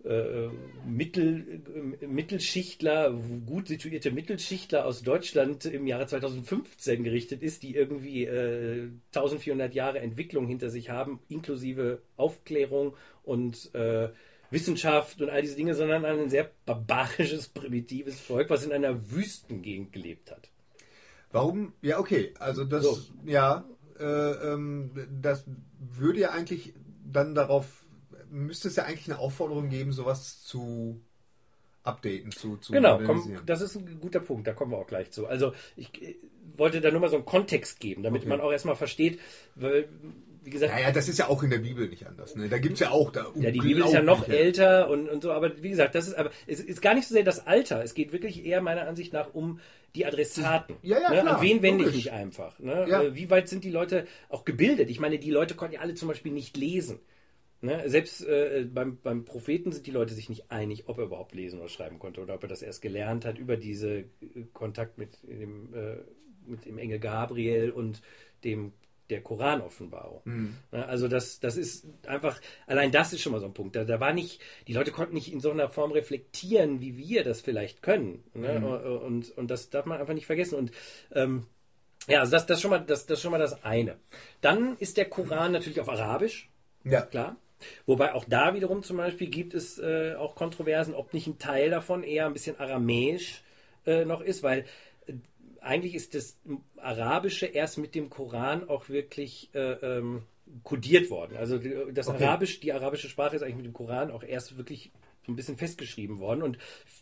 äh, 0.07 0.49
Mittel, 0.87 1.62
äh, 2.01 2.07
Mittelschichtler, 2.07 3.12
gut 3.47 3.69
situierte 3.69 4.11
Mittelschichtler 4.11 4.87
aus 4.87 5.03
Deutschland 5.03 5.64
im 5.64 5.87
Jahre 5.87 6.07
2015 6.07 7.05
gerichtet 7.05 7.42
ist, 7.42 7.62
die 7.62 7.75
irgendwie 7.75 8.25
äh, 8.25 8.90
1400 9.14 9.75
Jahre 9.75 10.01
Entwicklung 10.01 10.47
hinter 10.47 10.71
sich 10.71 10.90
haben, 10.90 11.21
inklusive 11.29 12.03
Aufklärung 12.16 12.95
und 13.23 13.75
äh, 13.75 14.11
Wissenschaft 14.51 15.21
und 15.21 15.31
all 15.31 15.42
diese 15.42 15.57
Dinge, 15.57 15.75
sondern 15.75 16.05
an 16.05 16.21
ein 16.21 16.31
sehr 16.31 16.51
barbarisches, 16.64 17.49
primitives 17.49 18.21
Volk, 18.21 18.51
was 18.51 18.64
in 18.64 18.73
einer 18.73 19.11
Wüstengegend 19.11 19.92
gelebt 19.92 20.31
hat. 20.31 20.51
Warum? 21.33 21.73
Ja, 21.83 21.99
okay. 21.99 22.33
Also 22.38 22.64
das, 22.64 22.85
So. 22.85 22.99
ja, 23.25 23.64
äh, 23.99 24.05
ähm, 24.05 24.90
das 25.21 25.45
würde 25.79 26.21
ja 26.21 26.31
eigentlich 26.31 26.75
dann 27.05 27.35
darauf, 27.35 27.86
müsste 28.37 28.68
es 28.68 28.77
ja 28.77 28.85
eigentlich 28.85 29.09
eine 29.11 29.18
Aufforderung 29.18 29.68
geben, 29.68 29.92
sowas 29.92 30.42
zu 30.42 31.01
updaten, 31.83 32.33
zu, 32.33 32.57
zu 32.57 32.72
Genau, 32.72 32.99
komm, 33.05 33.38
das 33.46 33.61
ist 33.61 33.77
ein 33.77 33.99
guter 34.01 34.20
Punkt, 34.20 34.46
da 34.46 34.53
kommen 34.53 34.72
wir 34.72 34.79
auch 34.79 34.87
gleich 34.88 35.11
zu. 35.12 35.27
Also 35.27 35.53
ich 35.77 35.90
äh, 36.03 36.16
wollte 36.57 36.81
da 36.81 36.90
nur 36.90 37.01
mal 37.01 37.11
so 37.11 37.16
einen 37.16 37.25
Kontext 37.25 37.79
geben, 37.81 38.03
damit 38.03 38.22
Okay. 38.22 38.29
man 38.29 38.40
auch 38.40 38.51
erstmal 38.51 38.75
versteht, 38.75 39.20
weil, 39.55 39.88
wie 40.42 40.51
gesagt, 40.51 40.72
Naja, 40.72 40.90
das 40.90 41.09
ist 41.09 41.18
ja 41.20 41.29
auch 41.29 41.44
in 41.44 41.51
der 41.51 41.59
Bibel 41.59 41.88
nicht 41.88 42.05
anders. 42.07 42.35
Ne? 42.35 42.49
Da 42.49 42.59
gibt 42.59 42.75
es 42.75 42.81
ja 42.81 42.90
auch 42.90 43.12
da 43.12 43.27
Ja, 43.37 43.53
die 43.53 43.61
Bibel 43.61 43.85
ist 43.85 43.92
ja 43.92 44.03
noch 44.03 44.29
älter 44.29 44.90
und, 44.90 45.09
und 45.09 45.22
so, 45.22 45.31
aber 45.33 45.62
wie 45.62 45.70
gesagt, 45.70 45.94
das 45.94 46.09
ist 46.09 46.14
aber 46.14 46.31
es 46.49 46.59
ist 46.59 46.83
gar 46.83 46.94
nicht 46.94 47.07
so 47.07 47.14
sehr 47.14 47.22
das 47.25 47.46
Alter. 47.46 47.85
Es 47.85 47.94
geht 47.94 48.12
wirklich 48.12 48.44
eher 48.44 48.61
meiner 48.62 48.88
Ansicht 48.88 49.12
nach 49.12 49.33
um 49.33 49.61
die 49.94 50.07
Adressaten. 50.07 50.75
Ja, 50.83 50.99
ja, 51.01 51.11
ne? 51.11 51.20
klar, 51.22 51.37
An 51.37 51.42
wen 51.42 51.62
wende 51.62 51.85
ich 51.85 51.90
logisch. 51.90 52.05
mich 52.07 52.12
einfach? 52.12 52.59
Ne? 52.59 52.85
Ja. 52.88 53.03
Äh, 53.03 53.14
Wie 53.14 53.31
weit 53.31 53.49
sind 53.49 53.62
die 53.62 53.70
Leute 53.70 54.09
auch 54.29 54.44
gebildet? 54.44 54.90
Ich 54.90 54.99
meine, 54.99 55.18
die 55.20 55.31
Leute 55.31 55.55
konnten 55.55 55.75
ja 55.77 55.81
alle 55.83 55.94
zum 55.94 56.09
Beispiel 56.09 56.33
nicht 56.33 56.57
lesen. 56.57 56.99
Ne? 57.61 57.88
Selbst 57.88 58.25
äh, 58.27 58.66
beim, 58.73 58.99
beim 59.03 59.25
Propheten 59.25 59.73
sind 59.73 59.87
die 59.87 59.90
Leute 59.90 60.14
sich 60.14 60.29
nicht 60.29 60.51
einig, 60.51 60.88
ob 60.88 60.99
er 60.99 61.05
überhaupt 61.05 61.35
lesen 61.35 61.59
oder 61.59 61.69
schreiben 61.69 61.99
konnte 61.99 62.21
oder 62.21 62.35
ob 62.35 62.42
er 62.42 62.49
das 62.49 62.62
erst 62.62 62.83
gelernt 62.83 63.25
hat 63.25 63.38
über 63.38 63.57
diese 63.57 63.99
äh, 63.99 64.07
Kontakt 64.53 64.99
mit 64.99 65.19
dem, 65.23 65.75
äh, 65.75 65.97
mit 66.47 66.66
dem 66.66 66.79
Engel 66.79 66.99
Gabriel 66.99 67.71
und 67.71 68.03
dem 68.45 68.73
der 69.11 69.23
Koranoffenbarung. 69.23 70.21
Mhm. 70.25 70.57
Also 70.73 71.09
das, 71.09 71.38
das 71.40 71.57
ist 71.57 71.87
einfach, 72.07 72.40
allein 72.66 72.90
das 72.90 73.12
ist 73.12 73.23
schon 73.23 73.33
mal 73.33 73.40
so 73.40 73.47
ein 73.47 73.55
Punkt. 73.55 73.77
Da, 73.77 73.85
da 73.85 74.01
war 74.01 74.12
nicht, 74.12 74.40
die 74.66 74.73
Leute 74.73 74.90
konnten 74.90 75.14
nicht 75.14 75.33
in 75.33 75.40
so 75.40 75.51
einer 75.51 75.69
Form 75.69 75.92
reflektieren, 75.92 76.81
wie 76.81 76.97
wir 76.97 77.23
das 77.23 77.40
vielleicht 77.40 77.83
können. 77.83 78.25
Ne? 78.35 78.66
Und, 79.05 79.31
und 79.37 79.51
das 79.51 79.71
darf 79.71 79.87
man 79.87 80.01
einfach 80.01 80.14
nicht 80.14 80.27
vergessen. 80.27 80.57
Und 80.57 80.73
ähm, 81.12 81.47
ja, 82.09 82.21
also 82.21 82.33
das, 82.33 82.47
das, 82.47 82.59
ist 82.59 82.62
schon 82.62 82.71
mal, 82.71 82.81
das, 82.81 83.07
das 83.07 83.21
schon 83.21 83.31
mal 83.31 83.38
das 83.38 83.64
eine. 83.64 83.97
Dann 84.40 84.77
ist 84.79 84.97
der 84.97 85.09
Koran 85.09 85.53
natürlich 85.53 85.81
auf 85.81 85.88
Arabisch 85.88 86.51
Ja, 86.85 87.03
klar. 87.03 87.37
Wobei 87.87 88.14
auch 88.14 88.24
da 88.24 88.55
wiederum 88.55 88.83
zum 88.83 88.96
Beispiel 88.96 89.29
gibt 89.29 89.55
es 89.55 89.79
äh, 89.79 90.14
auch 90.18 90.35
Kontroversen, 90.35 90.94
ob 90.94 91.14
nicht 91.14 91.26
ein 91.26 91.38
Teil 91.38 91.70
davon 91.70 92.02
eher 92.02 92.26
ein 92.26 92.33
bisschen 92.33 92.59
aramäisch 92.59 93.42
äh, 93.87 94.05
noch 94.05 94.20
ist, 94.20 94.42
weil 94.42 94.64
äh, 95.07 95.12
eigentlich 95.61 95.94
ist 95.94 96.14
das 96.14 96.38
Arabische 96.76 97.46
erst 97.46 97.79
mit 97.79 97.94
dem 97.94 98.09
Koran 98.11 98.68
auch 98.68 98.88
wirklich 98.88 99.50
äh, 99.55 99.72
ähm, 99.98 100.22
kodiert 100.62 101.11
worden. 101.11 101.37
Also 101.37 101.59
die- 101.59 101.74
das 101.92 102.09
Okay. 102.09 102.24
Arabisch, 102.24 102.61
die 102.61 102.72
arabische 102.72 103.09
Sprache 103.09 103.37
ist 103.37 103.42
eigentlich 103.42 103.57
mit 103.57 103.66
dem 103.66 103.72
Koran 103.72 104.11
auch 104.11 104.22
erst 104.22 104.57
wirklich 104.57 104.92
so 105.24 105.33
ein 105.33 105.37
bisschen 105.37 105.57
festgeschrieben 105.57 106.20
worden 106.20 106.42
und 106.42 106.57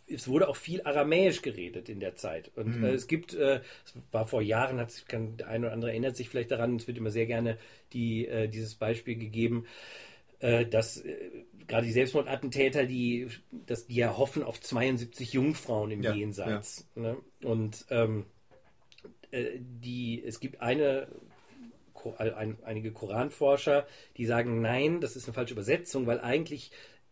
es 0.07 0.29
wurde 0.29 0.48
auch 0.48 0.57
viel 0.57 0.81
Aramäisch 0.83 1.42
geredet 1.42 1.90
in 1.90 2.00
der 2.00 2.16
Zeit. 2.16 2.50
Und 2.57 2.83
äh, 2.83 2.92
es 2.94 3.07
gibt, 3.07 3.35
äh, 3.35 3.61
es 3.85 3.94
war 4.12 4.27
vor 4.27 4.40
Jahren, 4.40 4.79
hat 4.81 4.90
sich- 4.92 5.07
kann, 5.07 5.37
der 5.37 5.48
eine 5.48 5.66
oder 5.66 5.74
andere 5.74 5.90
erinnert 5.90 6.16
sich 6.16 6.31
vielleicht 6.31 6.50
daran, 6.50 6.77
es 6.77 6.87
wird 6.87 6.96
immer 6.96 7.11
sehr 7.11 7.27
gerne 7.27 7.59
die, 7.92 8.27
äh, 8.27 8.48
dieses 8.48 8.77
Beispiel 8.77 9.16
gegeben, 9.16 9.66
äh, 10.40 10.66
dass 10.66 10.99
äh, 10.99 11.44
gerade 11.66 11.87
die 11.87 11.92
Selbstmordattentäter, 11.92 12.85
die, 12.87 13.29
dass 13.53 13.87
die 13.87 13.94
ja 13.97 14.16
hoffen 14.16 14.42
auf 14.42 14.61
72 14.61 15.33
Jungfrauen 15.33 15.90
im 15.90 16.03
Ja, 16.03 16.12
Jenseits. 16.14 16.88
Ne? 16.94 17.16
Und 17.42 17.87
ähm, 17.90 18.27
äh, 19.31 19.59
die, 19.59 20.23
es 20.25 20.40
gibt 20.40 20.61
eine, 20.61 21.09
Ko- 21.92 22.14
ein, 22.18 22.59
einige 22.64 22.92
Koranforscher, 22.92 23.87
die 24.16 24.27
sagen, 24.27 24.61
nein, 24.61 25.01
das 25.01 25.16
ist 25.16 25.27
eine 25.27 25.35
falsche 25.35 25.55
Übersetzung, 25.55 26.07
weil 26.07 26.20
eigentlich 26.20 26.70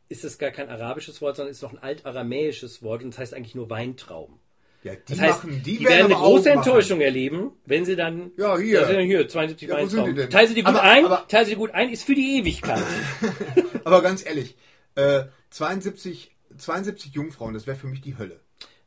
ist 0.08 0.24
es 0.24 0.36
gar 0.38 0.50
kein 0.50 0.68
arabisches 0.68 1.22
Wort, 1.22 1.36
sondern 1.36 1.52
ist 1.52 1.62
noch 1.62 1.72
ein 1.72 1.78
altaramäisches 1.78 2.82
Wort 2.82 3.02
und 3.02 3.10
das 3.14 3.18
heißt 3.18 3.34
eigentlich 3.34 3.54
nur 3.54 3.70
Weintrauben. 3.70 4.36
Ja 4.84 4.94
die 4.94 5.00
Das 5.12 5.20
heißt, 5.20 5.44
machen, 5.44 5.62
die, 5.64 5.78
die, 5.78 5.84
werden 5.84 6.06
eine 6.06 6.14
aber 6.16 6.24
große 6.24 6.50
auch 6.50 6.56
machen. 6.56 6.66
Enttäuschung 6.68 7.00
erleben, 7.00 7.52
wenn 7.66 7.84
sie 7.84 7.96
dann. 7.96 8.30
Ja, 8.36 8.58
hier. 8.58 8.80
Ja, 8.90 8.98
hier, 9.00 9.28
72 9.28 9.68
Ja, 9.68 9.80
wo 9.80 9.86
sind 9.86 10.06
die 10.06 10.14
denn? 10.14 10.30
Teil 10.30 10.48
sie 10.48 10.54
dir 10.54 10.64
gut 10.64 10.74
Aber- 10.74 10.82
ein, 10.82 11.04
aber- 11.06 11.26
teil 11.28 11.46
sie 11.46 11.54
gut 11.54 11.70
ein, 11.72 11.90
ist 11.90 12.04
für 12.04 12.14
die 12.14 12.38
Ewigkeit. 12.38 12.82
Aber 13.84 14.02
ganz 14.02 14.24
ehrlich, 14.24 14.56
äh, 14.94 15.24
72, 15.50 16.30
72 16.56 17.12
Jungfrauen, 17.14 17.54
das 17.54 17.66
wäre 17.66 17.76
für 17.76 17.86
mich 17.86 18.00
die 18.02 18.16
Hölle. 18.18 18.40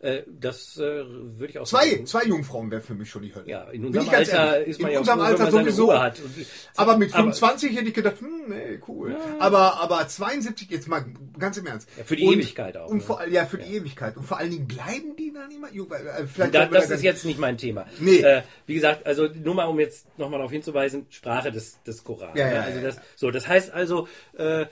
Äh, 0.05 0.23
das 0.27 0.77
äh, 0.77 0.81
würde 0.83 1.47
ich 1.47 1.57
auch 1.57 1.65
Zwei, 1.65 1.89
sagen. 1.89 2.05
zwei 2.05 2.23
Jungfrauen 2.25 2.69
wäre 2.69 2.81
für 2.81 2.93
mich 2.93 3.09
schon 3.09 3.23
die 3.23 3.33
Hölle. 3.33 3.49
Ja, 3.49 3.63
in 3.71 3.85
unserem 3.85 4.07
Alter 4.09 4.53
ehrlich. 4.57 4.67
ist 4.67 4.79
man 4.81 4.89
in 4.89 4.93
ja 4.93 4.99
unserem 4.99 5.19
froh, 5.19 5.25
Alter 5.25 5.51
sowieso. 5.51 5.99
Hat. 5.99 6.19
Und- 6.19 6.45
aber 6.75 6.97
mit 6.97 7.09
aber- 7.13 7.23
25 7.23 7.75
hätte 7.75 7.87
ich 7.87 7.93
gedacht, 7.95 8.19
hm, 8.19 8.43
nee, 8.49 8.79
cool. 8.87 9.15
Aber, 9.39 9.81
aber 9.81 10.07
72, 10.07 10.69
jetzt 10.69 10.87
mal 10.87 11.03
ganz 11.39 11.57
im 11.57 11.65
Ernst. 11.65 11.89
Ja, 11.97 12.03
für 12.03 12.15
die 12.15 12.25
und, 12.27 12.35
Ewigkeit 12.35 12.77
auch, 12.77 12.87
Und 12.89 12.97
ne? 12.97 13.03
vor, 13.03 13.25
ja, 13.27 13.45
für 13.45 13.57
die 13.57 13.73
Ewigkeit. 13.75 14.15
Und 14.15 14.23
vor 14.25 14.37
allen 14.37 14.51
Dingen 14.51 14.67
bleiben 14.67 15.15
die 15.17 15.33
dann 15.33 15.49
immer 15.49 15.71
jung. 15.73 15.91
äh, 15.91 16.27
Vielleicht 16.27 16.53
Da, 16.53 16.67
das 16.67 16.87
da 16.87 16.93
ist 16.93 17.03
jetzt 17.03 17.25
nicht 17.25 17.39
mein 17.39 17.57
Thema. 17.57 17.87
Nee. 17.99 18.17
Äh, 18.17 18.43
wie 18.67 18.75
gesagt, 18.75 19.07
also 19.07 19.27
nur 19.27 19.55
mal, 19.55 19.65
um 19.65 19.79
jetzt 19.79 20.05
nochmal 20.19 20.37
darauf 20.37 20.51
hinzuweisen, 20.51 21.07
Sprache 21.09 21.51
des, 21.51 21.81
des 21.81 22.03
Koran. 22.03 22.35
Ja, 22.37 22.45
ne? 22.47 22.53
ja, 22.55 22.61
also 22.61 22.77
ja, 22.77 22.85
das, 22.85 22.95
ja. 22.97 23.01
So, 23.15 23.31
das 23.31 23.47
heißt 23.47 23.71
also, 23.71 24.07
äh, 24.37 24.67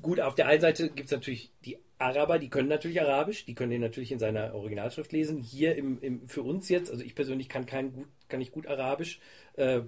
gut, 0.00 0.20
auf 0.20 0.34
der 0.36 0.46
einen 0.46 0.60
Seite 0.60 0.88
gibt 0.90 1.06
es 1.06 1.12
natürlich 1.12 1.52
die 1.64 1.78
Araber, 1.98 2.38
die 2.38 2.48
können 2.48 2.68
natürlich 2.68 3.00
Arabisch, 3.00 3.44
die 3.44 3.54
können 3.54 3.72
den 3.72 3.80
natürlich 3.80 4.12
in 4.12 4.18
seiner 4.18 4.54
Originalschrift 4.54 5.12
lesen. 5.12 5.38
Hier 5.38 5.74
im, 5.76 6.00
im, 6.00 6.28
für 6.28 6.42
uns 6.42 6.68
jetzt, 6.68 6.90
also 6.90 7.02
ich 7.02 7.14
persönlich 7.14 7.48
kann 7.48 7.66
kein 7.66 7.92
gut, 7.92 8.06
kann 8.28 8.38
nicht 8.38 8.52
gut 8.52 8.66
Arabisch. 8.68 9.20
Äh, 9.54 9.80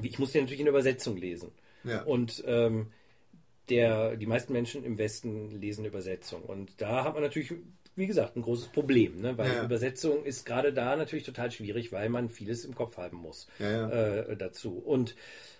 ich 0.00 0.18
muss 0.18 0.32
den 0.32 0.42
natürlich 0.42 0.60
in 0.60 0.66
der 0.66 0.72
Übersetzung 0.72 1.16
lesen. 1.16 1.50
Ja. 1.82 2.02
Und 2.02 2.42
ähm, 2.46 2.92
der, 3.68 4.16
die 4.16 4.26
meisten 4.26 4.52
Menschen 4.52 4.84
im 4.84 4.98
Westen 4.98 5.60
lesen 5.60 5.84
Übersetzung. 5.84 6.42
Und 6.42 6.80
da 6.80 7.04
hat 7.04 7.14
man 7.14 7.22
natürlich, 7.22 7.52
wie 7.96 8.06
gesagt, 8.06 8.36
ein 8.36 8.42
großes 8.42 8.68
Problem, 8.68 9.20
ne? 9.20 9.36
weil 9.36 9.52
Ja. 9.52 9.64
Übersetzung 9.64 10.24
ist 10.24 10.44
gerade 10.44 10.72
da 10.72 10.96
natürlich 10.96 11.24
total 11.24 11.50
schwierig, 11.50 11.90
weil 11.90 12.10
man 12.10 12.28
vieles 12.28 12.64
im 12.64 12.74
Kopf 12.74 12.96
haben 12.96 13.18
muss 13.18 13.48
Ja. 13.58 13.88
Äh, 13.88 14.36
dazu. 14.36 14.78
Und 14.78 15.16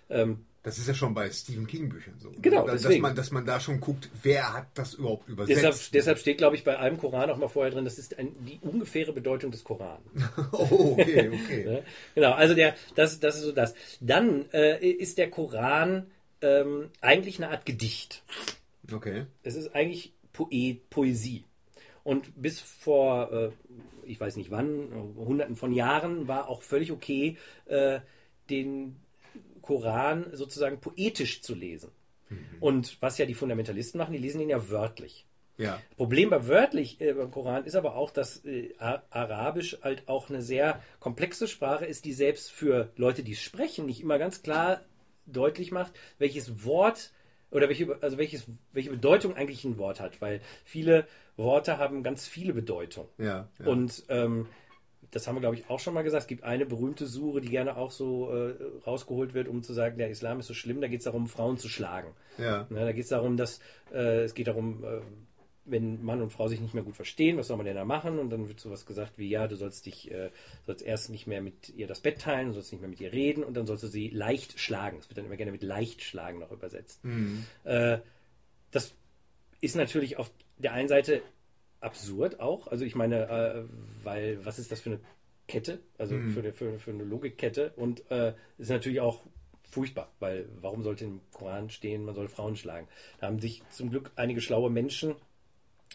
ähm, 0.09 0.45
Das 0.65 0.79
ist 0.79 0.87
ja 0.87 0.95
schon 0.95 1.13
bei 1.13 1.29
Stephen 1.29 1.67
King 1.67 1.89
Büchern 1.89 2.15
so. 2.17 2.29
ne? 2.31 2.37
Genau, 2.41 2.65
dass, 2.65 2.81
deswegen. 2.81 3.03
man, 3.03 3.15
dass 3.15 3.29
man 3.29 3.45
da 3.45 3.59
schon 3.59 3.79
guckt, 3.79 4.09
wer 4.23 4.51
hat 4.51 4.65
das 4.73 4.95
überhaupt 4.95 5.29
übersetzt. 5.29 5.61
deshalb, 5.61 5.91
deshalb 5.93 6.17
steht, 6.17 6.39
glaube 6.39 6.55
ich, 6.55 6.63
bei 6.63 6.79
einem 6.79 6.97
Koran 6.97 7.29
auch 7.29 7.37
mal 7.37 7.49
vorher 7.49 7.71
drin, 7.71 7.85
das 7.85 7.99
ist 7.99 8.17
ein, 8.17 8.31
die 8.47 8.57
ungefähre 8.63 9.13
Bedeutung 9.13 9.51
des 9.51 9.63
Koran. 9.63 9.99
oh, 10.53 10.97
okay, 10.99 11.29
okay. 11.29 11.83
Genau, 12.15 12.31
also 12.31 12.55
der, 12.55 12.73
das, 12.95 13.19
das 13.19 13.35
ist 13.35 13.43
so 13.43 13.51
das. 13.51 13.75
Dann 14.01 14.49
äh, 14.53 14.83
ist 14.83 15.19
der 15.19 15.29
Koran 15.29 16.07
ähm, 16.41 16.89
eigentlich 16.99 17.37
eine 17.37 17.51
Art 17.51 17.67
Gedicht. 17.67 18.23
Okay. 18.91 19.27
Es 19.43 19.55
ist 19.55 19.75
eigentlich 19.75 20.13
Poet, 20.33 20.89
Poesie. 20.89 21.43
Und 22.03 22.41
bis 22.41 22.59
vor, 22.59 23.31
äh, 23.31 23.51
ich 24.07 24.19
weiß 24.19 24.35
nicht 24.35 24.49
wann, 24.49 25.13
hunderten 25.15 25.57
von 25.57 25.73
Jahren 25.73 26.27
war 26.27 26.49
auch 26.49 26.63
völlig 26.63 26.91
okay, 26.91 27.37
äh, 27.67 27.99
den 28.49 28.95
Koran 29.65 30.27
sozusagen 30.33 30.79
poetisch 30.79 31.41
zu 31.41 31.55
lesen. 31.55 31.91
Und 32.59 32.97
was 33.01 33.17
ja 33.17 33.25
die 33.25 33.33
Fundamentalisten 33.33 33.97
machen, 33.97 34.13
die 34.13 34.19
lesen 34.19 34.41
ihn 34.41 34.49
ja 34.49 34.69
wörtlich. 34.69 35.25
Ja. 35.57 35.81
Problem 35.95 36.29
bei 36.29 36.47
wörtlich 36.47 36.99
äh, 36.99 37.13
beim 37.13 37.31
Koran 37.31 37.65
ist 37.65 37.75
aber 37.75 37.95
auch, 37.95 38.11
dass 38.11 38.43
äh, 38.43 38.73
Arabisch 38.79 39.77
halt 39.81 40.07
auch 40.07 40.29
eine 40.29 40.41
sehr 40.41 40.81
komplexe 40.99 41.47
Sprache 41.47 41.85
ist, 41.85 42.03
die 42.03 42.13
selbst 42.13 42.51
für 42.51 42.91
Leute, 42.97 43.23
die 43.23 43.33
es 43.33 43.41
sprechen, 43.41 43.85
nicht 43.85 44.01
immer 44.01 44.19
ganz 44.19 44.43
klar 44.43 44.81
deutlich 45.25 45.71
macht, 45.71 45.93
welches 46.17 46.65
Wort 46.65 47.11
oder 47.51 47.69
welche, 47.69 47.97
also 48.01 48.17
welches, 48.17 48.45
welche 48.73 48.89
Bedeutung 48.89 49.35
eigentlich 49.35 49.63
ein 49.63 49.77
Wort 49.77 50.01
hat, 50.01 50.19
weil 50.19 50.41
viele 50.65 51.07
Worte 51.37 51.77
haben 51.77 52.03
ganz 52.03 52.27
viele 52.27 52.53
Bedeutungen. 52.53 53.07
Ja. 53.17 53.47
ja. 53.59 53.65
Und 53.65 54.03
ähm, 54.09 54.47
das 55.11 55.27
haben 55.27 55.35
wir, 55.35 55.41
glaube 55.41 55.55
ich, 55.55 55.69
auch 55.69 55.79
schon 55.79 55.93
mal 55.93 56.03
gesagt. 56.03 56.23
Es 56.23 56.27
gibt 56.27 56.43
eine 56.43 56.65
berühmte 56.65 57.05
Sure, 57.05 57.41
die 57.41 57.49
gerne 57.49 57.77
auch 57.77 57.91
so 57.91 58.31
äh, 58.31 58.55
rausgeholt 58.85 59.33
wird, 59.33 59.47
um 59.47 59.63
zu 59.63 59.73
sagen, 59.73 59.97
der 59.97 60.09
Islam 60.09 60.39
ist 60.39 60.47
so 60.47 60.53
schlimm. 60.53 60.81
Da 60.81 60.87
geht 60.87 60.99
es 60.99 61.05
darum, 61.05 61.27
Frauen 61.27 61.57
zu 61.57 61.69
schlagen. 61.69 62.13
ja. 62.37 62.67
Ne, 62.69 62.79
da 62.79 62.91
geht 62.91 63.03
es 63.03 63.09
darum, 63.09 63.37
dass 63.37 63.59
äh, 63.93 64.23
es 64.23 64.33
geht 64.33 64.47
darum, 64.47 64.83
äh, 64.83 65.01
wenn 65.65 66.03
Mann 66.03 66.21
und 66.21 66.31
Frau 66.31 66.47
sich 66.47 66.61
nicht 66.61 66.73
mehr 66.75 66.83
gut 66.83 66.95
verstehen, 66.95 67.37
was 67.37 67.47
soll 67.47 67.57
man 67.57 67.65
denn 67.65 67.75
da 67.75 67.85
machen? 67.85 68.19
Und 68.19 68.29
dann 68.29 68.47
wird 68.47 68.59
sowas 68.59 68.85
gesagt 68.85 69.13
wie, 69.17 69.29
ja, 69.29 69.47
du 69.47 69.55
sollst 69.55 69.85
dich, 69.87 70.11
äh, 70.11 70.29
sollst 70.65 70.85
erst 70.85 71.09
nicht 71.09 71.25
mehr 71.25 71.41
mit 71.41 71.69
ihr 71.69 71.87
das 71.87 72.01
Bett 72.01 72.21
teilen, 72.21 72.47
du 72.49 72.53
sollst 72.53 72.71
nicht 72.71 72.81
mehr 72.81 72.89
mit 72.89 73.01
ihr 73.01 73.11
reden 73.11 73.43
und 73.43 73.55
dann 73.55 73.65
sollst 73.65 73.83
du 73.83 73.87
sie 73.87 74.09
leicht 74.09 74.59
schlagen. 74.59 74.97
Das 74.97 75.09
wird 75.09 75.17
dann 75.17 75.25
immer 75.25 75.37
gerne 75.37 75.51
mit 75.51 75.63
leicht 75.63 76.03
schlagen 76.03 76.39
noch 76.39 76.51
übersetzt. 76.51 77.03
Äh, 77.63 77.99
das 78.71 78.93
ist 79.61 79.75
natürlich 79.75 80.17
auf 80.17 80.29
der 80.57 80.73
einen 80.73 80.87
Seite 80.87 81.21
absurd 81.85 82.39
auch. 82.39 82.67
Also 82.67 82.83
ich 82.83 82.95
meine, 82.95 83.29
äh, 83.29 83.63
weil 84.03 84.45
was 84.45 84.59
ist 84.59 84.71
das 84.71 84.81
für 84.81 84.89
eine 84.91 84.99
Kette? 85.47 85.79
Also 85.97 86.15
für, 86.33 86.39
eine, 86.39 86.53
für, 86.53 86.79
für 86.79 86.91
eine 86.91 87.03
Logikkette 87.03 87.71
und 87.75 88.09
äh, 88.11 88.33
ist 88.57 88.69
natürlich 88.69 88.99
auch 88.99 89.23
furchtbar, 89.63 90.11
weil 90.19 90.49
warum 90.61 90.83
sollte 90.83 91.05
im 91.05 91.21
Koran 91.31 91.69
stehen, 91.69 92.03
man 92.03 92.15
soll 92.15 92.27
Frauen 92.27 92.55
schlagen? 92.55 92.87
Da 93.19 93.27
haben 93.27 93.39
sich 93.39 93.61
zum 93.69 93.89
Glück 93.89 94.11
einige 94.15 94.41
schlaue 94.41 94.69
Menschen 94.69 95.15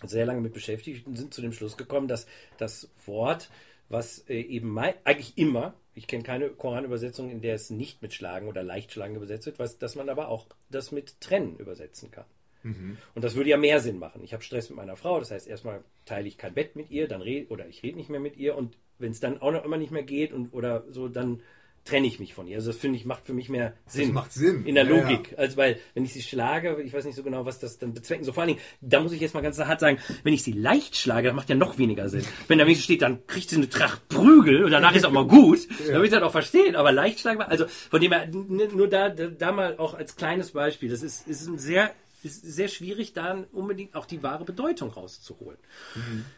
sehr 0.02 0.24
lange 0.24 0.40
mit 0.40 0.54
beschäftigt 0.54 1.06
und 1.06 1.16
sind 1.16 1.34
zu 1.34 1.42
dem 1.42 1.52
Schluss 1.52 1.76
gekommen, 1.76 2.08
dass 2.08 2.26
das 2.58 2.88
Wort, 3.06 3.50
was 3.88 4.20
äh, 4.28 4.40
eben 4.40 4.70
mei- 4.70 4.96
eigentlich 5.04 5.36
immer, 5.36 5.74
ich 5.94 6.06
kenne 6.06 6.22
keine 6.22 6.48
Koranübersetzung, 6.50 7.30
in 7.30 7.40
der 7.40 7.54
es 7.54 7.70
nicht 7.70 8.00
mit 8.02 8.14
Schlagen 8.14 8.48
oder 8.48 8.62
Leichtschlagen 8.62 9.16
übersetzt 9.16 9.46
wird, 9.46 9.58
was, 9.58 9.78
dass 9.78 9.96
man 9.96 10.08
aber 10.08 10.28
auch 10.28 10.46
das 10.70 10.92
mit 10.92 11.20
Trennen 11.20 11.56
übersetzen 11.56 12.10
kann. 12.10 12.24
Und 12.62 13.24
das 13.24 13.34
würde 13.36 13.50
ja 13.50 13.56
mehr 13.56 13.80
Sinn 13.80 13.98
machen. 13.98 14.22
Ich 14.22 14.32
habe 14.32 14.42
Stress 14.42 14.68
mit 14.68 14.76
meiner 14.76 14.96
Frau, 14.96 15.18
das 15.18 15.30
heißt, 15.30 15.48
erstmal 15.48 15.82
teile 16.04 16.28
ich 16.28 16.38
kein 16.38 16.54
Bett 16.54 16.76
mit 16.76 16.90
ihr, 16.90 17.08
dann 17.08 17.22
red, 17.22 17.50
oder 17.50 17.66
ich 17.68 17.82
rede 17.82 17.96
nicht 17.96 18.10
mehr 18.10 18.20
mit 18.20 18.36
ihr 18.36 18.56
und 18.56 18.76
wenn 18.98 19.12
es 19.12 19.20
dann 19.20 19.40
auch 19.40 19.52
noch 19.52 19.64
immer 19.64 19.78
nicht 19.78 19.92
mehr 19.92 20.02
geht 20.02 20.32
und 20.32 20.52
oder 20.52 20.84
so, 20.90 21.08
dann 21.08 21.40
trenne 21.84 22.06
ich 22.06 22.20
mich 22.20 22.34
von 22.34 22.46
ihr. 22.46 22.56
Also 22.56 22.70
das 22.70 22.78
finde 22.78 22.98
ich 22.98 23.04
macht 23.06 23.24
für 23.26 23.32
mich 23.32 23.48
mehr 23.48 23.72
Sinn. 23.86 24.12
macht 24.12 24.32
Sinn. 24.32 24.66
In 24.66 24.74
der 24.74 24.84
Ja, 24.84 24.96
ja. 24.96 25.00
Logik. 25.00 25.34
Also 25.38 25.56
weil, 25.56 25.78
wenn 25.94 26.04
ich 26.04 26.12
sie 26.12 26.22
schlage, 26.22 26.80
ich 26.82 26.92
weiß 26.92 27.04
nicht 27.06 27.16
so 27.16 27.22
genau, 27.22 27.46
was 27.46 27.58
das 27.58 27.78
dann 27.78 27.94
bezwecken 27.94 28.24
soll. 28.24 28.34
Vor 28.34 28.42
allen 28.42 28.54
Dingen, 28.54 28.60
da 28.82 29.00
muss 29.00 29.12
ich 29.12 29.20
jetzt 29.20 29.34
mal 29.34 29.40
ganz 29.40 29.58
hart 29.58 29.80
sagen, 29.80 29.98
wenn 30.22 30.34
ich 30.34 30.42
sie 30.42 30.52
leicht 30.52 30.96
schlage, 30.96 31.28
das 31.28 31.34
macht 31.34 31.48
ja 31.48 31.54
noch 31.54 31.78
weniger 31.78 32.08
Sinn. 32.08 32.24
Wenn 32.48 32.58
da 32.58 32.64
wenigstens 32.64 32.84
steht, 32.84 33.02
dann 33.02 33.26
kriegt 33.26 33.48
sie 33.48 33.56
eine 33.56 33.68
Tracht 33.68 34.08
Prügel 34.08 34.64
und 34.64 34.70
danach 34.70 34.94
ist 34.94 35.06
auch 35.06 35.10
mal 35.10 35.26
gut, 35.26 35.66
dann 35.78 35.88
würde 35.88 36.04
ich 36.04 36.12
das 36.12 36.22
auch 36.22 36.32
verstehen. 36.32 36.76
Aber 36.76 36.92
leicht 36.92 37.20
schlagen, 37.20 37.40
also 37.40 37.64
von 37.66 38.00
dem 38.00 38.12
her, 38.12 38.28
nur 38.28 38.88
da, 38.88 39.08
da, 39.08 39.28
da 39.28 39.52
mal 39.52 39.78
auch 39.78 39.94
als 39.94 40.16
kleines 40.16 40.50
Beispiel, 40.50 40.90
das 40.90 41.02
ist, 41.02 41.26
ist 41.26 41.46
ein 41.46 41.58
sehr, 41.58 41.92
ist 42.24 42.42
sehr 42.42 42.68
schwierig, 42.68 43.12
da 43.12 43.44
unbedingt 43.52 43.94
auch 43.94 44.06
die 44.06 44.22
wahre 44.22 44.44
Bedeutung 44.44 44.90
rauszuholen. 44.90 45.58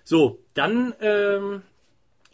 So, 0.05 0.39
dann, 0.55 0.95
ähm, 1.01 1.63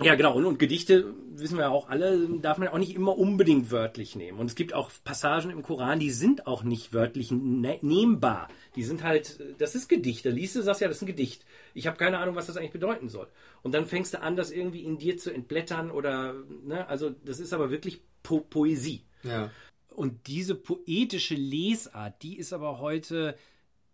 ja, 0.01 0.15
genau. 0.15 0.35
Und, 0.35 0.45
und 0.45 0.59
Gedichte, 0.59 1.13
wissen 1.35 1.57
wir 1.57 1.65
ja 1.65 1.71
auch 1.71 1.89
alle, 1.89 2.29
darf 2.41 2.59
man 2.59 2.69
auch 2.69 2.79
nicht 2.79 2.95
immer 2.95 3.19
unbedingt 3.19 3.71
wörtlich 3.73 4.15
nehmen. 4.15 4.39
Und 4.39 4.47
es 4.47 4.55
gibt 4.55 4.73
auch 4.73 4.93
Passagen 5.03 5.51
im 5.51 5.63
Koran, 5.63 5.99
die 5.99 6.11
sind 6.11 6.47
auch 6.47 6.63
nicht 6.63 6.93
wörtlich 6.93 7.33
ne 7.33 7.79
nehmbar. 7.83 8.49
Die 8.77 8.85
sind 8.85 9.03
halt, 9.03 9.41
das 9.59 9.75
ist 9.75 9.89
Gedicht. 9.89 10.25
Da 10.25 10.31
liest 10.31 10.55
du, 10.55 10.63
sagst 10.63 10.81
ja, 10.81 10.89
das 10.89 10.99
ist 10.99 11.03
ein 11.03 11.07
Gedicht. 11.07 11.45
Ich 11.75 11.89
habe 11.89 11.97
keine 11.97 12.19
Ahnung, 12.19 12.37
was 12.37 12.47
das 12.47 12.57
eigentlich 12.57 12.73
bedeuten 12.73 13.09
soll. 13.09 13.27
Und 13.63 13.75
dann 13.75 13.87
fängst 13.87 14.15
du 14.15 14.23
an, 14.23 14.37
das 14.37 14.53
irgendwie 14.53 14.85
in 14.85 14.99
dir 14.99 15.19
zu 15.19 15.33
entblättern 15.33 15.91
oder, 15.91 16.35
ne, 16.65 16.87
also 16.89 17.11
das 17.11 17.41
ist 17.41 17.53
aber 17.53 17.71
wirklich 17.71 18.01
po 18.23 18.41
Poesie. 18.41 19.03
Ja. 19.25 19.51
Und 19.99 20.29
diese 20.29 20.55
poetische 20.55 21.35
Lesart, 21.35 22.23
die 22.23 22.39
ist 22.39 22.53
aber 22.53 22.79
heute, 22.79 23.37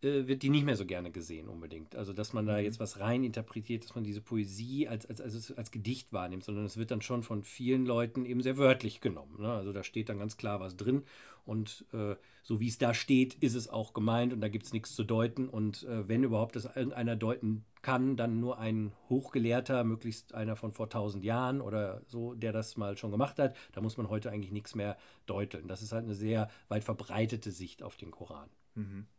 äh, 0.02 0.26
wird 0.26 0.42
die 0.42 0.50
nicht 0.50 0.66
mehr 0.66 0.76
so 0.76 0.84
gerne 0.84 1.10
gesehen 1.10 1.48
unbedingt. 1.48 1.96
Also, 1.96 2.12
dass 2.12 2.34
man 2.34 2.44
da 2.44 2.58
jetzt 2.58 2.78
was 2.78 3.00
rein 3.00 3.24
interpretiert, 3.24 3.84
dass 3.84 3.94
man 3.94 4.04
diese 4.04 4.20
Poesie 4.20 4.86
als, 4.86 5.06
als, 5.06 5.22
als, 5.22 5.52
als 5.52 5.70
Gedicht 5.70 6.12
wahrnimmt, 6.12 6.44
sondern 6.44 6.66
es 6.66 6.76
wird 6.76 6.90
dann 6.90 7.00
schon 7.00 7.22
von 7.22 7.42
vielen 7.42 7.86
Leuten 7.86 8.26
eben 8.26 8.42
sehr 8.42 8.58
wörtlich 8.58 9.00
genommen. 9.00 9.40
Ne? 9.40 9.50
Also, 9.50 9.72
da 9.72 9.82
steht 9.82 10.10
dann 10.10 10.18
ganz 10.18 10.36
klar 10.36 10.60
was 10.60 10.76
drin 10.76 11.04
und 11.44 11.84
äh, 11.92 12.16
so 12.42 12.60
wie 12.60 12.68
es 12.68 12.78
da 12.78 12.94
steht, 12.94 13.34
ist 13.34 13.54
es 13.54 13.68
auch 13.68 13.92
gemeint 13.92 14.32
und 14.32 14.40
da 14.40 14.48
gibt 14.48 14.66
es 14.66 14.72
nichts 14.72 14.94
zu 14.94 15.04
deuten. 15.04 15.48
Und 15.48 15.82
äh, 15.84 16.08
wenn 16.08 16.24
überhaupt 16.24 16.56
das 16.56 16.64
irgendeiner 16.64 17.16
deuten 17.16 17.64
kann, 17.82 18.16
dann 18.16 18.40
nur 18.40 18.58
ein 18.58 18.92
Hochgelehrter, 19.08 19.84
möglichst 19.84 20.34
einer 20.34 20.56
von 20.56 20.72
vor 20.72 20.88
tausend 20.88 21.24
Jahren 21.24 21.60
oder 21.60 22.02
so, 22.06 22.34
der 22.34 22.52
das 22.52 22.76
mal 22.76 22.96
schon 22.96 23.10
gemacht 23.10 23.38
hat. 23.38 23.56
Da 23.72 23.80
muss 23.80 23.96
man 23.96 24.08
heute 24.08 24.30
eigentlich 24.30 24.52
nichts 24.52 24.74
mehr 24.74 24.96
deuteln. 25.26 25.68
Das 25.68 25.82
ist 25.82 25.92
halt 25.92 26.04
eine 26.04 26.14
sehr 26.14 26.48
weit 26.68 26.84
verbreitete 26.84 27.50
Sicht 27.50 27.82
auf 27.82 27.96
den 27.96 28.10
Koran. 28.10 28.48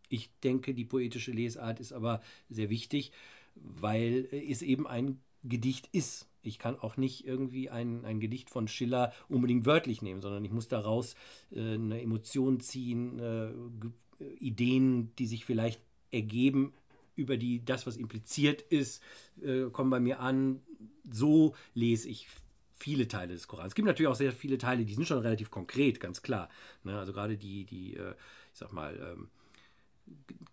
Ich 0.10 0.32
denke, 0.40 0.74
die 0.74 0.86
poetische 0.86 1.32
Lesart 1.32 1.80
ist 1.80 1.94
aber 1.94 2.22
sehr 2.50 2.70
wichtig, 2.70 3.12
weil 3.56 4.28
es 4.32 4.62
eben 4.62 4.88
ein 4.88 5.22
Gedicht 5.44 5.90
ist. 5.92 6.28
Ich 6.46 6.60
kann 6.60 6.80
auch 6.80 6.98
nicht 6.98 7.26
irgendwie 7.26 7.70
ein, 7.70 8.06
ein 8.06 8.20
Gedicht 8.20 8.50
von 8.50 8.68
Schiller 8.68 9.14
unbedingt 9.30 9.66
wörtlich 9.66 10.02
nehmen, 10.02 10.22
sondern 10.22 10.44
ich 10.46 10.52
muss 10.52 10.68
daraus 10.68 11.16
äh, 11.52 11.74
eine 11.74 12.02
Emotion 12.02 12.60
ziehen, 12.60 13.20
äh, 13.20 13.48
äh, 14.24 14.34
Ideen, 14.40 15.16
die 15.16 15.28
sich 15.28 15.46
vielleicht 15.46 15.82
ergeben 16.12 16.74
über 17.16 17.38
die 17.38 17.64
das, 17.64 17.88
was 17.88 17.98
impliziert 17.98 18.62
ist, 18.62 19.02
äh, 19.42 19.70
kommen 19.72 19.90
bei 19.90 20.00
mir 20.00 20.20
an. 20.20 20.62
So 21.10 21.56
lese 21.74 22.10
ich 22.10 22.28
viele 22.74 23.08
Teile 23.08 23.34
des 23.34 23.48
Korans. 23.48 23.70
Es 23.70 23.76
gibt 23.76 23.88
natürlich 23.88 24.10
auch 24.10 24.16
sehr 24.16 24.34
viele 24.34 24.58
Teile, 24.58 24.86
die 24.86 24.94
sind 24.94 25.08
schon 25.08 25.20
relativ 25.20 25.50
konkret, 25.50 26.00
ganz 26.00 26.22
klar. 26.22 26.50
Ne? 26.84 26.98
Also 26.98 27.14
gerade 27.14 27.38
die, 27.38 27.66
die, 27.66 27.96
äh, 27.96 28.12
ich 28.52 28.60
sag 28.60 28.74
mal, 28.74 28.98
ähm, 28.98 29.30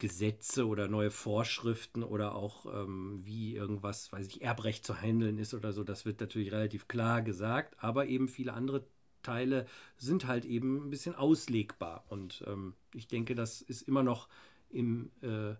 Gesetze 0.02 0.66
oder 0.66 0.88
neue 0.88 1.12
Vorschriften 1.12 2.02
oder 2.02 2.34
auch 2.34 2.66
ähm, 2.66 3.20
wie 3.22 3.54
irgendwas, 3.54 4.10
weiß 4.10 4.26
ich, 4.26 4.42
Erbrecht 4.42 4.84
zu 4.84 5.00
handeln 5.00 5.38
ist 5.38 5.54
oder 5.54 5.72
so, 5.72 5.84
das 5.84 6.04
wird 6.04 6.20
natürlich 6.20 6.50
relativ 6.50 6.88
klar 6.88 7.22
gesagt, 7.22 7.76
aber 7.78 8.06
eben 8.06 8.26
viele 8.26 8.52
andere 8.52 8.84
Teile 9.22 9.64
sind 9.96 10.26
halt 10.26 10.44
eben 10.44 10.88
ein 10.88 10.90
bisschen 10.90 11.14
auslegbar 11.14 12.04
und 12.08 12.42
ähm, 12.48 12.74
ich 12.94 13.06
denke, 13.06 13.36
das 13.36 13.62
ist 13.62 13.82
immer 13.82 14.02
noch 14.02 14.28
im, 14.70 15.12
äh, 15.20 15.54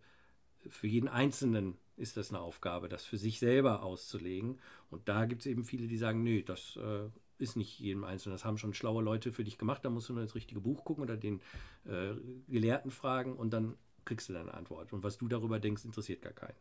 für 0.68 0.88
jeden 0.88 1.08
Einzelnen 1.08 1.78
ist 1.96 2.16
das 2.16 2.30
eine 2.30 2.40
Aufgabe, 2.40 2.88
das 2.88 3.04
für 3.04 3.18
sich 3.18 3.38
selber 3.38 3.84
auszulegen. 3.84 4.58
Und 4.90 5.08
da 5.08 5.26
gibt 5.26 5.42
es 5.42 5.46
eben 5.46 5.64
viele, 5.64 5.86
die 5.86 5.98
sagen, 5.98 6.24
nee, 6.24 6.42
das 6.42 6.76
äh, 6.82 7.08
ist 7.38 7.56
nicht 7.56 7.78
jedem 7.78 8.02
Einzelnen. 8.02 8.34
Das 8.34 8.44
haben 8.44 8.58
schon 8.58 8.74
schlaue 8.74 9.04
Leute 9.04 9.30
für 9.30 9.44
dich 9.44 9.58
gemacht. 9.58 9.84
Da 9.84 9.90
musst 9.90 10.08
du 10.08 10.14
nur 10.14 10.22
ins 10.22 10.34
richtige 10.34 10.60
Buch 10.60 10.84
gucken 10.84 11.04
oder 11.04 11.16
den 11.16 11.40
äh, 11.84 12.14
Gelehrten 12.48 12.90
fragen 12.90 13.36
und 13.36 13.50
dann 13.50 13.76
kriegst 14.04 14.28
du 14.28 14.32
deine 14.32 14.54
Antwort. 14.54 14.92
Und 14.92 15.02
was 15.02 15.18
du 15.18 15.28
darüber 15.28 15.60
denkst, 15.60 15.84
interessiert 15.84 16.22
gar 16.22 16.32
keinen. 16.32 16.56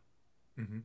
Mhm. 0.56 0.84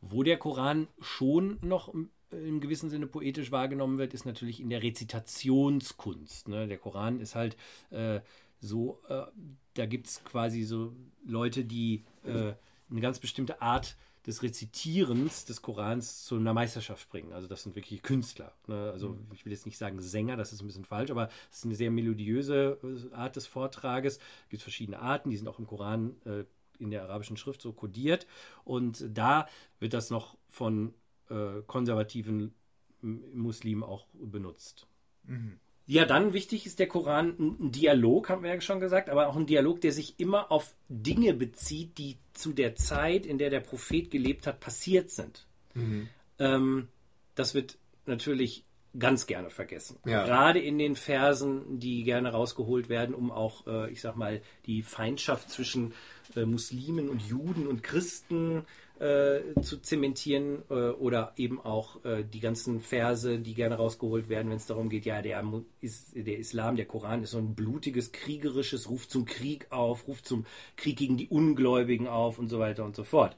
Wo 0.00 0.22
der 0.22 0.38
Koran 0.38 0.88
schon 1.00 1.58
noch 1.62 1.92
im 2.30 2.60
gewissen 2.60 2.90
Sinne 2.90 3.06
poetisch 3.06 3.52
wahrgenommen 3.52 3.98
wird, 3.98 4.14
ist 4.14 4.26
natürlich 4.26 4.60
in 4.60 4.70
der 4.70 4.82
Rezitationskunst. 4.82 6.48
Ne? 6.48 6.66
Der 6.66 6.78
Koran 6.78 7.20
ist 7.20 7.34
halt 7.34 7.56
äh, 7.90 8.20
so, 8.60 9.00
äh, 9.08 9.26
da 9.74 9.86
gibt 9.86 10.08
es 10.08 10.24
quasi 10.24 10.62
so 10.62 10.94
Leute, 11.24 11.64
die 11.64 12.04
äh, 12.24 12.54
eine 12.90 13.00
ganz 13.00 13.18
bestimmte 13.18 13.62
Art 13.62 13.96
des 14.26 14.42
Rezitierens 14.42 15.44
des 15.44 15.62
Korans 15.62 16.24
zu 16.24 16.36
einer 16.36 16.52
Meisterschaft 16.52 17.08
bringen. 17.08 17.32
Also 17.32 17.46
das 17.46 17.62
sind 17.62 17.76
wirklich 17.76 18.02
Künstler. 18.02 18.52
Ne? 18.66 18.90
Also 18.92 19.10
mhm. 19.10 19.26
ich 19.32 19.44
will 19.44 19.52
jetzt 19.52 19.66
nicht 19.66 19.78
sagen 19.78 20.00
Sänger, 20.00 20.36
das 20.36 20.52
ist 20.52 20.62
ein 20.62 20.66
bisschen 20.66 20.84
falsch, 20.84 21.10
aber 21.10 21.28
es 21.50 21.58
ist 21.58 21.64
eine 21.64 21.76
sehr 21.76 21.90
melodiöse 21.90 22.78
äh, 22.82 23.14
Art 23.14 23.36
des 23.36 23.46
Vortrages. 23.46 24.16
Es 24.16 24.48
gibt 24.50 24.62
verschiedene 24.62 24.98
Arten, 24.98 25.30
die 25.30 25.36
sind 25.36 25.48
auch 25.48 25.58
im 25.58 25.66
Koran 25.66 26.16
äh, 26.24 26.44
in 26.78 26.90
der 26.90 27.04
arabischen 27.04 27.36
Schrift 27.36 27.62
so 27.62 27.72
kodiert. 27.72 28.26
Und 28.64 29.04
da 29.08 29.48
wird 29.78 29.94
das 29.94 30.10
noch 30.10 30.36
von 30.48 30.92
äh, 31.30 31.62
konservativen 31.66 32.54
Muslimen 33.00 33.82
auch 33.82 34.06
benutzt. 34.12 34.86
Mhm. 35.24 35.60
Ja, 35.88 36.04
dann 36.04 36.32
wichtig 36.32 36.66
ist 36.66 36.80
der 36.80 36.88
Koran 36.88 37.36
ein 37.38 37.70
Dialog, 37.70 38.28
haben 38.28 38.42
wir 38.42 38.52
ja 38.52 38.60
schon 38.60 38.80
gesagt, 38.80 39.08
aber 39.08 39.28
auch 39.28 39.36
ein 39.36 39.46
Dialog, 39.46 39.80
der 39.80 39.92
sich 39.92 40.18
immer 40.18 40.50
auf 40.50 40.74
Dinge 40.88 41.32
bezieht, 41.32 41.98
die 41.98 42.16
zu 42.32 42.52
der 42.52 42.74
Zeit, 42.74 43.24
in 43.24 43.38
der 43.38 43.50
der 43.50 43.60
Prophet 43.60 44.10
gelebt 44.10 44.48
hat, 44.48 44.58
passiert 44.58 45.10
sind. 45.10 45.46
Mhm. 45.74 46.08
Ähm, 46.40 46.88
das 47.36 47.54
wird 47.54 47.78
natürlich 48.04 48.64
ganz 48.98 49.26
gerne 49.26 49.50
vergessen. 49.50 49.98
Ja. 50.04 50.24
Gerade 50.24 50.58
in 50.58 50.78
den 50.78 50.96
Versen, 50.96 51.78
die 51.78 52.02
gerne 52.02 52.32
rausgeholt 52.32 52.88
werden, 52.88 53.14
um 53.14 53.30
auch, 53.30 53.66
äh, 53.66 53.90
ich 53.90 54.00
sag 54.00 54.16
mal, 54.16 54.40
die 54.66 54.82
Feindschaft 54.82 55.50
zwischen 55.50 55.94
äh, 56.34 56.44
Muslimen 56.44 57.08
und 57.08 57.22
Juden 57.22 57.66
und 57.66 57.82
Christen 57.82 58.64
äh, 59.00 59.60
zu 59.60 59.78
zementieren 59.78 60.62
äh, 60.70 60.90
oder 60.90 61.32
eben 61.36 61.60
auch 61.60 62.04
äh, 62.04 62.24
die 62.24 62.40
ganzen 62.40 62.80
Verse, 62.80 63.38
die 63.38 63.54
gerne 63.54 63.76
rausgeholt 63.76 64.28
werden, 64.28 64.50
wenn 64.50 64.56
es 64.56 64.66
darum 64.66 64.88
geht, 64.88 65.04
ja, 65.04 65.22
der, 65.22 65.44
ist, 65.80 66.14
der 66.14 66.38
Islam, 66.38 66.76
der 66.76 66.86
Koran 66.86 67.22
ist 67.22 67.32
so 67.32 67.38
ein 67.38 67.54
blutiges, 67.54 68.12
kriegerisches, 68.12 68.88
ruft 68.88 69.10
zum 69.10 69.24
Krieg 69.24 69.66
auf, 69.70 70.08
ruft 70.08 70.26
zum 70.26 70.46
Krieg 70.76 70.96
gegen 70.96 71.16
die 71.16 71.28
Ungläubigen 71.28 72.08
auf 72.08 72.38
und 72.38 72.48
so 72.48 72.58
weiter 72.58 72.84
und 72.84 72.96
so 72.96 73.04
fort. 73.04 73.36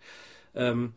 Ähm, 0.54 0.94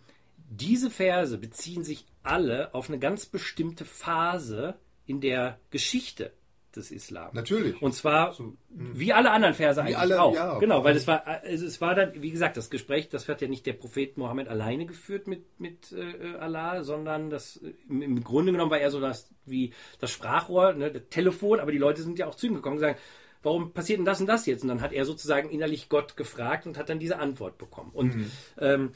diese 0.49 0.89
Verse 0.89 1.37
beziehen 1.37 1.83
sich 1.83 2.05
alle 2.23 2.73
auf 2.73 2.89
eine 2.89 2.99
ganz 2.99 3.25
bestimmte 3.25 3.85
Phase 3.85 4.75
in 5.05 5.21
der 5.21 5.59
Geschichte 5.71 6.33
des 6.75 6.91
Islam. 6.91 7.31
Natürlich. 7.33 7.81
Und 7.81 7.93
zwar 7.93 8.33
so, 8.33 8.43
hm. 8.43 8.57
wie 8.93 9.13
alle 9.13 9.31
anderen 9.31 9.53
Verse 9.53 9.81
eigentlich 9.81 9.97
alle, 9.97 10.21
auch. 10.21 10.33
Ja, 10.33 10.59
genau, 10.59 10.83
weil 10.83 10.95
es 10.95 11.07
war, 11.07 11.27
also 11.27 11.65
es 11.65 11.81
war 11.81 11.95
dann, 11.95 12.21
wie 12.21 12.31
gesagt, 12.31 12.57
das 12.57 12.69
Gespräch, 12.69 13.09
das 13.09 13.27
wird 13.27 13.41
ja 13.41 13.47
nicht 13.47 13.65
der 13.65 13.73
Prophet 13.73 14.17
Mohammed 14.17 14.47
alleine 14.47 14.85
geführt 14.85 15.27
mit, 15.27 15.59
mit 15.59 15.91
äh, 15.91 16.35
Allah, 16.37 16.83
sondern 16.83 17.29
das 17.29 17.61
im, 17.89 18.01
im, 18.01 18.23
Grunde 18.23 18.51
genommen 18.51 18.71
war 18.71 18.79
er 18.79 18.91
so 18.91 18.99
das 18.99 19.29
wie 19.45 19.73
das 19.99 20.11
Sprachrohr, 20.11 20.73
ne, 20.73 20.91
das 20.91 21.03
Telefon, 21.09 21.59
aber 21.59 21.71
die 21.71 21.77
Leute 21.77 22.03
sind 22.03 22.19
ja 22.19 22.27
auch 22.27 22.35
zu 22.35 22.47
ihm 22.47 22.55
gekommen 22.55 22.75
und 22.75 22.81
sagen, 22.81 22.97
warum 23.43 23.73
passiert 23.73 23.99
denn 23.99 24.05
das 24.05 24.21
und 24.21 24.27
das 24.27 24.45
jetzt? 24.45 24.61
Und 24.61 24.69
dann 24.69 24.81
hat 24.81 24.93
er 24.93 25.05
sozusagen 25.05 25.49
innerlich 25.49 25.89
Gott 25.89 26.15
gefragt 26.15 26.65
und 26.65 26.77
hat 26.77 26.89
dann 26.89 26.99
diese 26.99 27.19
Antwort 27.19 27.57
bekommen. 27.57 27.91
Und 27.93 28.15
mhm. 28.15 28.31
ähm, 28.59 28.91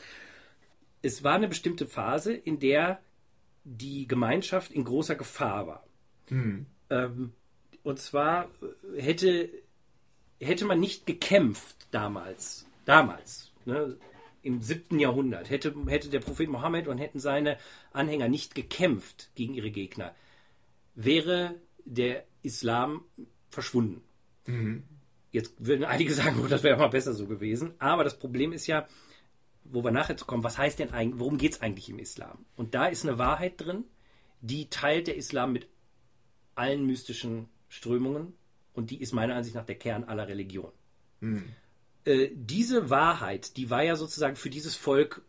es 1.01 1.23
war 1.23 1.36
eine 1.36 1.47
bestimmte 1.47 1.86
Phase, 1.86 2.34
in 2.34 2.59
der 2.59 2.99
die 3.63 4.07
Gemeinschaft 4.07 4.71
in 4.71 4.84
großer 4.84 5.15
Gefahr 5.15 5.67
war. 5.67 5.88
Mhm. 6.30 6.67
Ähm, 6.89 7.34
und 7.86 8.00
zwar 8.00 8.50
äh, 8.96 9.02
hätte, 9.02 9.50
hätte 10.40 10.66
man 10.66 10.80
nicht 10.80 11.06
gekämpft 11.06 11.88
damals, 11.92 12.66
damals, 12.84 13.52
ne, 13.66 13.96
im 14.42 14.62
siebten 14.62 15.00
Jahrhundert, 15.00 15.50
hätte, 15.50 15.74
hätte 15.88 16.10
der 16.10 16.20
Prophet 16.20 16.50
Mohammed 16.50 16.88
und 16.88 16.98
hätten 16.98 17.20
seine 17.20 17.58
Anhänger 17.94 18.28
nicht 18.28 18.54
gekämpft 18.54 19.30
gegen 19.36 19.54
ihre 19.54 19.72
Gegner, 19.72 20.14
wäre 20.96 21.56
der 21.84 22.26
Islam 22.44 23.06
verschwunden. 23.50 24.04
Mhm. 24.46 24.84
Jetzt 25.32 25.54
würden 25.58 25.86
einige 25.86 26.14
sagen, 26.14 26.40
oh, 26.44 26.48
das 26.48 26.64
wäre 26.64 26.78
mal 26.78 26.88
besser 26.90 27.14
so 27.14 27.28
gewesen. 27.28 27.74
Aber 27.80 28.04
das 28.04 28.18
Problem 28.18 28.52
ist 28.52 28.68
ja, 28.68 28.88
wo 29.64 29.84
wir 29.84 29.92
nachher 29.92 30.18
zu 30.18 30.26
kommen, 30.26 30.44
was 30.44 30.58
heißt 30.58 30.80
denn 30.80 30.92
eigentlich, 30.92 31.20
worum 31.20 31.38
geht 31.38 31.54
es 31.54 31.62
eigentlich 31.62 31.90
im 31.90 32.00
Islam? 32.00 32.46
Und 32.56 32.74
da 32.74 32.86
ist 32.86 33.06
eine 33.06 33.18
Wahrheit 33.18 33.62
drin, 33.62 33.86
die 34.42 34.70
teilt 34.70 35.08
der 35.08 35.18
Islam 35.18 35.54
mit 35.54 35.68
allen 36.56 36.86
mystischen 36.86 37.50
Strömungen 37.76 38.34
und 38.73 38.89
die 38.89 39.01
ist 39.01 39.13
meiner 39.13 39.36
Ansicht 39.36 39.55
nach 39.55 39.65
der 39.65 39.76
Kern 39.76 40.05
aller 40.05 40.28
Religion. 40.28 40.71
Mhm. 41.19 41.43
Äh, 42.05 42.30
diese 42.34 42.89
Wahrheit, 42.89 43.57
die 43.57 43.69
war 43.69 43.84
ja 43.84 43.95
sozusagen 43.95 44.36
für 44.36 44.49
dieses 44.49 44.76
Volk 44.76 45.21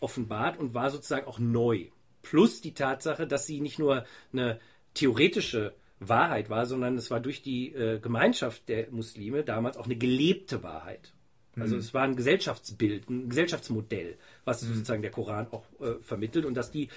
offenbart 0.00 0.58
und 0.58 0.74
war 0.74 0.90
sozusagen 0.90 1.26
auch 1.26 1.38
neu. 1.38 1.86
Plus 2.22 2.60
die 2.60 2.74
Tatsache, 2.74 3.26
dass 3.26 3.46
sie 3.46 3.60
nicht 3.60 3.78
nur 3.78 4.04
eine 4.32 4.60
theoretische 4.94 5.74
Wahrheit 5.98 6.50
war, 6.50 6.66
sondern 6.66 6.96
es 6.96 7.10
war 7.10 7.20
durch 7.20 7.42
die 7.42 7.72
äh, 7.72 7.98
Gemeinschaft 7.98 8.68
der 8.68 8.90
Muslime 8.90 9.42
damals 9.42 9.76
auch 9.76 9.86
eine 9.86 9.96
gelebte 9.96 10.62
Wahrheit. 10.62 11.12
Also 11.56 11.74
mhm. 11.74 11.80
es 11.80 11.92
war 11.92 12.02
ein 12.02 12.16
Gesellschaftsbild, 12.16 13.10
ein 13.10 13.28
Gesellschaftsmodell, 13.28 14.16
was 14.44 14.62
mhm. 14.62 14.74
sozusagen 14.74 15.02
der 15.02 15.10
Koran 15.10 15.48
auch 15.50 15.64
äh, 15.80 15.94
vermittelt 16.00 16.44
und 16.44 16.54
dass 16.54 16.70
die 16.70 16.88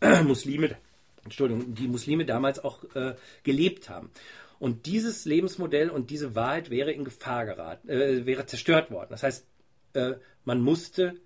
äh, 0.00 0.22
Muslime 0.24 0.76
Entschuldigung, 1.24 1.74
die 1.74 1.88
Muslime 1.88 2.24
damals 2.24 2.62
auch 2.62 2.82
äh, 2.94 3.14
gelebt 3.42 3.88
haben. 3.88 4.10
Und 4.58 4.86
dieses 4.86 5.24
Lebensmodell 5.24 5.90
und 5.90 6.10
diese 6.10 6.34
Wahrheit 6.34 6.70
wäre 6.70 6.92
in 6.92 7.04
Gefahr 7.04 7.46
geraten, 7.46 7.88
äh, 7.88 8.26
wäre 8.26 8.46
zerstört 8.46 8.90
worden. 8.90 9.08
Das 9.10 9.22
heißt, 9.22 9.46
äh, 9.94 10.14
man 10.44 10.60
musste 10.60 11.16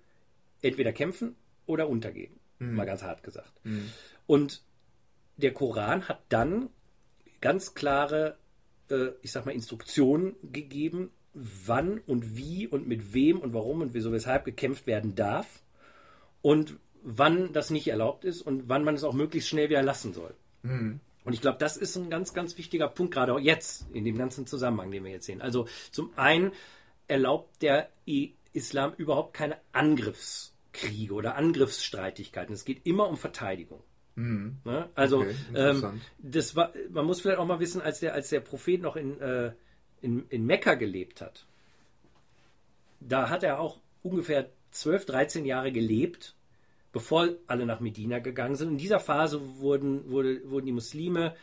entweder 0.61 0.91
kämpfen 0.91 1.35
oder 1.65 1.87
untergehen, 1.89 2.39
mhm. 2.59 2.75
mal 2.75 2.85
ganz 2.85 3.03
hart 3.03 3.23
gesagt. 3.23 3.53
Mhm. 3.63 3.91
Und 4.25 4.63
der 5.37 5.53
Koran 5.53 6.07
hat 6.07 6.21
dann 6.29 6.69
ganz 7.41 7.75
klare, 7.75 8.37
äh, 8.89 9.09
ich 9.21 9.31
sag 9.31 9.45
mal, 9.45 9.51
Instruktionen 9.51 10.35
gegeben, 10.41 11.11
wann 11.33 11.99
und 11.99 12.35
wie 12.35 12.67
und 12.67 12.87
mit 12.87 13.13
wem 13.13 13.39
und 13.39 13.53
warum 13.53 13.81
und 13.81 13.93
wieso, 13.93 14.11
weshalb 14.11 14.45
gekämpft 14.45 14.87
werden 14.87 15.13
darf 15.13 15.61
und 16.41 16.77
wann 17.03 17.53
das 17.53 17.69
nicht 17.69 17.87
erlaubt 17.87 18.25
ist 18.25 18.41
und 18.41 18.69
wann 18.69 18.83
man 18.83 18.95
es 18.95 19.03
auch 19.03 19.13
möglichst 19.13 19.49
schnell 19.49 19.69
wieder 19.69 19.83
lassen 19.83 20.13
soll. 20.13 20.33
Mhm. 20.63 20.99
Und 21.23 21.33
ich 21.33 21.41
glaube, 21.41 21.57
das 21.57 21.75
ist 21.75 21.95
ein 21.97 22.09
ganz, 22.09 22.33
ganz 22.33 22.57
wichtiger 22.57 22.87
Punkt, 22.87 23.13
gerade 23.13 23.33
auch 23.33 23.39
jetzt, 23.39 23.85
in 23.91 24.05
dem 24.05 24.17
ganzen 24.17 24.47
Zusammenhang, 24.47 24.91
den 24.91 25.03
wir 25.03 25.11
jetzt 25.11 25.25
sehen. 25.25 25.41
Also 25.41 25.67
zum 25.91 26.11
einen 26.15 26.53
erlaubt 27.07 27.61
der 27.61 27.89
Islam 28.53 28.93
überhaupt 28.95 29.33
keine 29.33 29.57
Angriffskriege 29.73 31.13
oder 31.13 31.35
Angriffsstreitigkeiten. 31.35 32.53
Es 32.53 32.63
geht 32.63 32.85
immer 32.85 33.09
um 33.09 33.17
Verteidigung. 33.17 33.83
Mhm. 34.15 34.57
Ne? 34.63 34.89
Also 34.95 35.19
okay, 35.19 35.35
ähm, 35.53 36.01
das 36.17 36.55
war, 36.55 36.71
man 36.91 37.05
muss 37.05 37.19
vielleicht 37.19 37.39
auch 37.39 37.45
mal 37.45 37.59
wissen, 37.59 37.81
als 37.81 37.99
der, 37.99 38.13
als 38.13 38.29
der 38.29 38.39
Prophet 38.39 38.81
noch 38.81 38.95
in, 38.95 39.19
äh, 39.19 39.51
in, 40.01 40.27
in 40.29 40.45
Mekka 40.45 40.75
gelebt 40.75 41.19
hat, 41.19 41.45
da 42.99 43.29
hat 43.29 43.43
er 43.43 43.59
auch 43.59 43.79
ungefähr 44.01 44.49
12, 44.71 45.05
13 45.05 45.45
Jahre 45.45 45.73
gelebt 45.73 46.36
bevor 46.97 47.29
alle 47.45 47.67
nach 47.67 47.79
Medina 47.79 48.17
gegangen 48.17 48.55
sind. 48.55 48.71
In 48.71 48.77
dieser 48.79 48.99
Phase 48.99 49.39
wurden, 49.59 50.09
wurde, 50.09 50.41
wurden 50.49 50.65
die 50.65 50.71
Muslime 50.71 51.35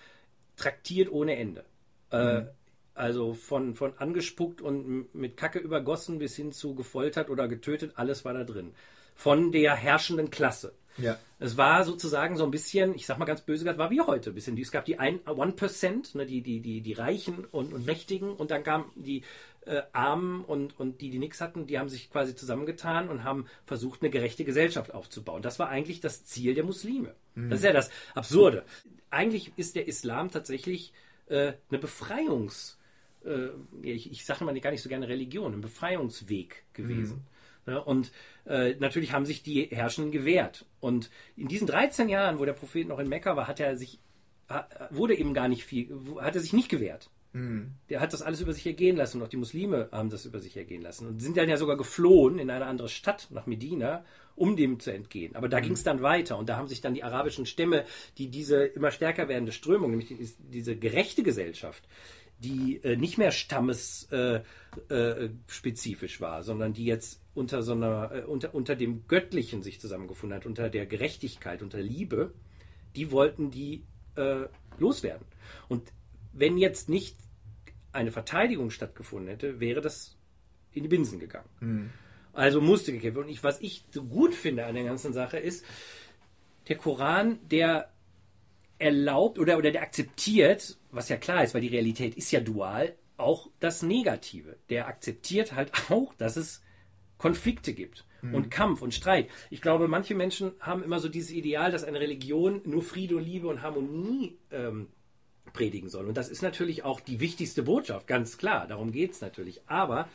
traktiert 0.57 1.13
ohne 1.13 1.37
Ende. 1.37 1.65
Äh, 2.11 2.41
mhm. 2.41 2.49
also 2.95 3.35
von, 3.35 3.75
von 3.75 3.97
angespuckt 3.99 4.61
und 4.61 5.15
mit 5.15 5.37
Kacke 5.37 5.61
übergossen 5.61 6.19
bis 6.19 6.35
hin 6.35 6.51
zu 6.51 6.75
gefoltert 6.75 7.31
oder 7.31 7.47
getötet, 7.47 7.93
alles 7.95 8.25
war 8.25 8.35
da 8.35 8.43
drin. 8.43 8.75
Von 9.15 9.53
der 9.53 9.77
herrschenden 9.77 10.31
Klasse. 10.31 10.75
Ja. 10.97 11.19
Es 11.39 11.57
war 11.57 11.85
sozusagen 11.85 12.37
so 12.37 12.43
ein 12.45 12.51
bisschen, 12.51 12.97
ich 12.97 13.07
sag 13.07 13.19
mal 13.19 13.25
ganz 13.25 13.43
böse 13.43 13.63
gesagt, 13.63 13.79
war 13.79 13.91
wie 13.91 14.01
heute 14.01 14.31
ein 14.31 14.35
bisschen. 14.35 14.59
Es 14.59 14.73
gab 14.73 14.85
die 14.87 14.99
1%, 14.99 16.17
ne, 16.17 16.27
die, 16.27 16.43
die, 16.43 16.59
die, 16.59 16.81
die 16.81 16.93
Reichen 16.95 17.45
und, 17.45 17.73
und 17.73 17.87
Mächtigen 17.87 18.33
und 18.33 18.51
dann 18.51 18.65
kamen 18.65 18.91
die 18.97 19.23
äh, 19.67 19.83
Armen 19.93 20.45
und, 20.45 20.79
und 20.79 21.01
die, 21.01 21.11
die 21.11 21.19
nichts 21.19 21.41
hatten, 21.41 21.67
die 21.67 21.79
haben 21.79 21.89
sich 21.89 22.11
quasi 22.11 22.35
zusammengetan 22.35 23.09
und 23.09 23.25
haben 23.25 23.47
versucht, 23.65 24.03
eine 24.03 24.11
gerechte 24.11 24.45
Gesellschaft 24.45 24.93
aufzubauen. 24.95 25.43
Das 25.43 25.59
war 25.59 25.69
eigentlich 25.69 26.01
das 26.01 26.25
Ziel 26.25 26.55
der 26.55 26.65
Muslime. 26.65 27.15
Mhm. 27.35 27.51
Das 27.51 27.61
ist 27.61 27.65
ja 27.65 27.73
das 27.73 27.91
Absurde. 28.15 28.65
Eigentlich 29.11 29.53
ist 29.57 29.77
der 29.77 29.89
Islam 29.89 30.31
tatsächlich 30.31 30.93
äh, 31.27 31.55
eine 31.71 31.81
Befreiungs- 31.81 32.77
äh, 33.25 33.49
ich, 33.83 34.11
ich 34.11 34.25
sage 34.25 34.45
mal 34.45 34.59
gar 34.61 34.71
nicht 34.71 34.83
so 34.83 34.89
gerne 34.89 35.09
Religion, 35.09 35.55
ein 35.55 35.61
Befreiungsweg 35.61 36.65
gewesen. 36.73 37.25
Mhm. 37.67 37.73
Ja, 37.73 37.79
und 37.79 38.13
äh, 38.45 38.75
natürlich 38.75 39.13
haben 39.13 39.25
sich 39.25 39.43
die 39.43 39.65
Herrschenden 39.65 40.13
gewehrt. 40.13 40.67
Und 40.81 41.11
in 41.37 41.49
diesen 41.49 41.67
13 41.67 42.09
Jahren, 42.09 42.39
wo 42.39 42.45
der 42.45 42.53
Prophet 42.53 42.87
noch 42.87 42.99
in 42.99 43.09
Mekka 43.09 43.37
war, 43.37 43.49
hat 43.49 43.59
er 43.59 43.77
sich, 43.77 43.99
wurde 44.91 45.17
eben 45.17 45.33
gar 45.33 45.49
nicht 45.49 45.65
viel, 45.65 45.89
hat 46.21 46.35
er 46.35 46.43
sich 46.43 46.53
nicht 46.53 46.69
gewehrt. 46.69 47.09
Der 47.91 48.01
hat 48.01 48.13
das 48.13 48.23
alles 48.23 48.41
über 48.41 48.53
sich 48.53 48.65
ergehen 48.65 48.97
lassen 48.97 49.19
und 49.19 49.25
auch 49.25 49.29
die 49.29 49.37
Muslime 49.37 49.89
haben 49.91 50.09
das 50.09 50.25
über 50.25 50.39
sich 50.39 50.57
ergehen 50.57 50.83
lassen 50.83 51.09
und 51.09 51.21
sind 51.21 51.37
dann 51.37 51.49
ja 51.49 51.57
sogar 51.57 51.77
geflohen 51.77 52.39
in 52.39 52.49
eine 52.49 52.67
andere 52.67 52.89
Stadt, 52.89 53.27
nach 53.31 53.47
Medina, 53.47 54.05
um 54.37 54.57
dem 54.57 54.79
zu 54.79 54.93
entgehen. 54.93 55.35
Aber 55.35 55.49
da 55.49 55.59
ging 55.59 55.73
es 55.73 55.83
dann 55.83 56.01
weiter 56.01 56.39
und 56.39 56.49
da 56.49 56.57
haben 56.57 56.69
sich 56.69 56.81
dann 56.81 56.95
die 56.95 57.03
arabischen 57.03 57.45
Stämme, 57.45 57.85
die 58.19 58.29
diese 58.29 58.65
immer 58.65 58.93
stärker 58.93 59.29
werdende 59.29 59.51
Strömung, 59.51 59.91
nämlich 59.91 60.09
die, 60.09 60.29
diese 60.53 60.77
gerechte 60.77 61.25
Gesellschaft, 61.25 61.83
die 62.39 62.81
äh, 62.85 62.97
nicht 62.97 63.19
mehr 63.19 63.33
stammesspezifisch 63.33 64.45
äh, 64.91 65.29
spezifisch 65.49 66.21
war, 66.21 66.45
sondern 66.45 66.73
die 66.73 66.85
jetzt 66.85 67.21
unter 67.35 67.63
so 67.63 67.73
einer, 67.73 68.13
äh, 68.13 68.23
unter, 68.23 68.55
unter 68.55 68.77
dem 68.77 69.09
Göttlichen 69.09 69.63
sich 69.63 69.81
zusammengefunden 69.81 70.37
hat, 70.37 70.47
unter 70.47 70.71
der 70.71 70.87
Gerechtigkeit, 70.87 71.63
unter 71.63 71.81
Liebe, 71.81 72.33
die 72.95 73.11
wollten 73.11 73.51
die 73.51 73.83
äh, 74.15 74.47
loswerden. 74.79 75.27
Und 75.69 75.93
wenn 76.33 76.59
jetzt 76.59 76.89
nicht 76.89 77.17
eine 77.95 78.13
Verteidigung 78.13 78.71
stattgefunden 78.71 79.29
hätte, 79.29 79.61
wäre 79.61 79.81
das 79.81 80.17
in 80.73 80.83
die 80.83 80.89
Binsen 80.89 81.19
gegangen. 81.19 81.49
Also 82.33 82.61
musste 82.61 82.93
gekämpft 82.93 83.17
werden. 83.17 83.27
Und 83.27 83.33
ich, 83.33 83.45
was 83.45 83.61
ich 83.61 83.85
so 83.91 84.05
gut 84.05 84.35
finde 84.35 84.67
an 84.67 84.75
der 84.75 84.85
ganzen 84.85 85.13
Sache 85.13 85.39
ist, 85.39 85.65
der 86.69 86.77
Koran, 86.77 87.39
der 87.49 87.91
erlaubt 88.79 89.39
oder, 89.39 89.57
oder 89.57 89.71
der 89.71 89.83
akzeptiert, 89.83 90.77
was 90.91 91.09
ja 91.09 91.17
klar 91.17 91.45
ist, 91.45 91.55
weil 91.55 91.61
die 91.61 91.69
Realität 91.69 92.17
ist 92.17 92.33
ja 92.33 92.41
dual, 92.41 92.97
auch 93.17 93.49
das 93.61 93.83
Negative. 93.83 94.57
Der 94.69 94.89
akzeptiert 94.89 95.55
halt 95.55 95.73
auch, 95.91 96.15
dass 96.15 96.37
es 96.37 96.63
Konflikte 97.19 97.73
gibt 97.73 98.05
und 98.33 98.51
Kampf 98.51 98.81
und 98.81 98.95
Streit. 98.95 99.29
Ich 99.51 99.61
glaube, 99.61 99.87
manche 99.87 100.15
Menschen 100.15 100.53
haben 100.61 100.83
immer 100.83 100.99
so 100.99 101.09
dieses 101.09 101.31
Ideal, 101.31 101.71
dass 101.71 101.85
eine 101.85 102.01
Religion 102.01 102.63
nur 102.65 102.83
Friede 102.83 103.17
und 103.17 103.25
Liebe 103.25 103.49
und 103.49 103.63
Harmonie 103.63 104.39
ähm, 104.51 104.89
predigen 105.55 105.89
soll. 105.89 106.07
Und 106.07 106.19
das 106.19 106.29
ist 106.29 106.43
natürlich 106.43 106.85
auch 106.85 107.01
die 107.01 107.21
wichtigste 107.21 107.63
Botschaft, 107.63 108.07
ganz 108.07 108.37
klar. 108.37 108.67
Darum 108.67 108.93
geht 108.93 109.13
es 109.13 109.23
natürlich. 109.23 109.63
Aber, 109.67 110.09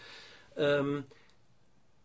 ähm, 0.55 1.05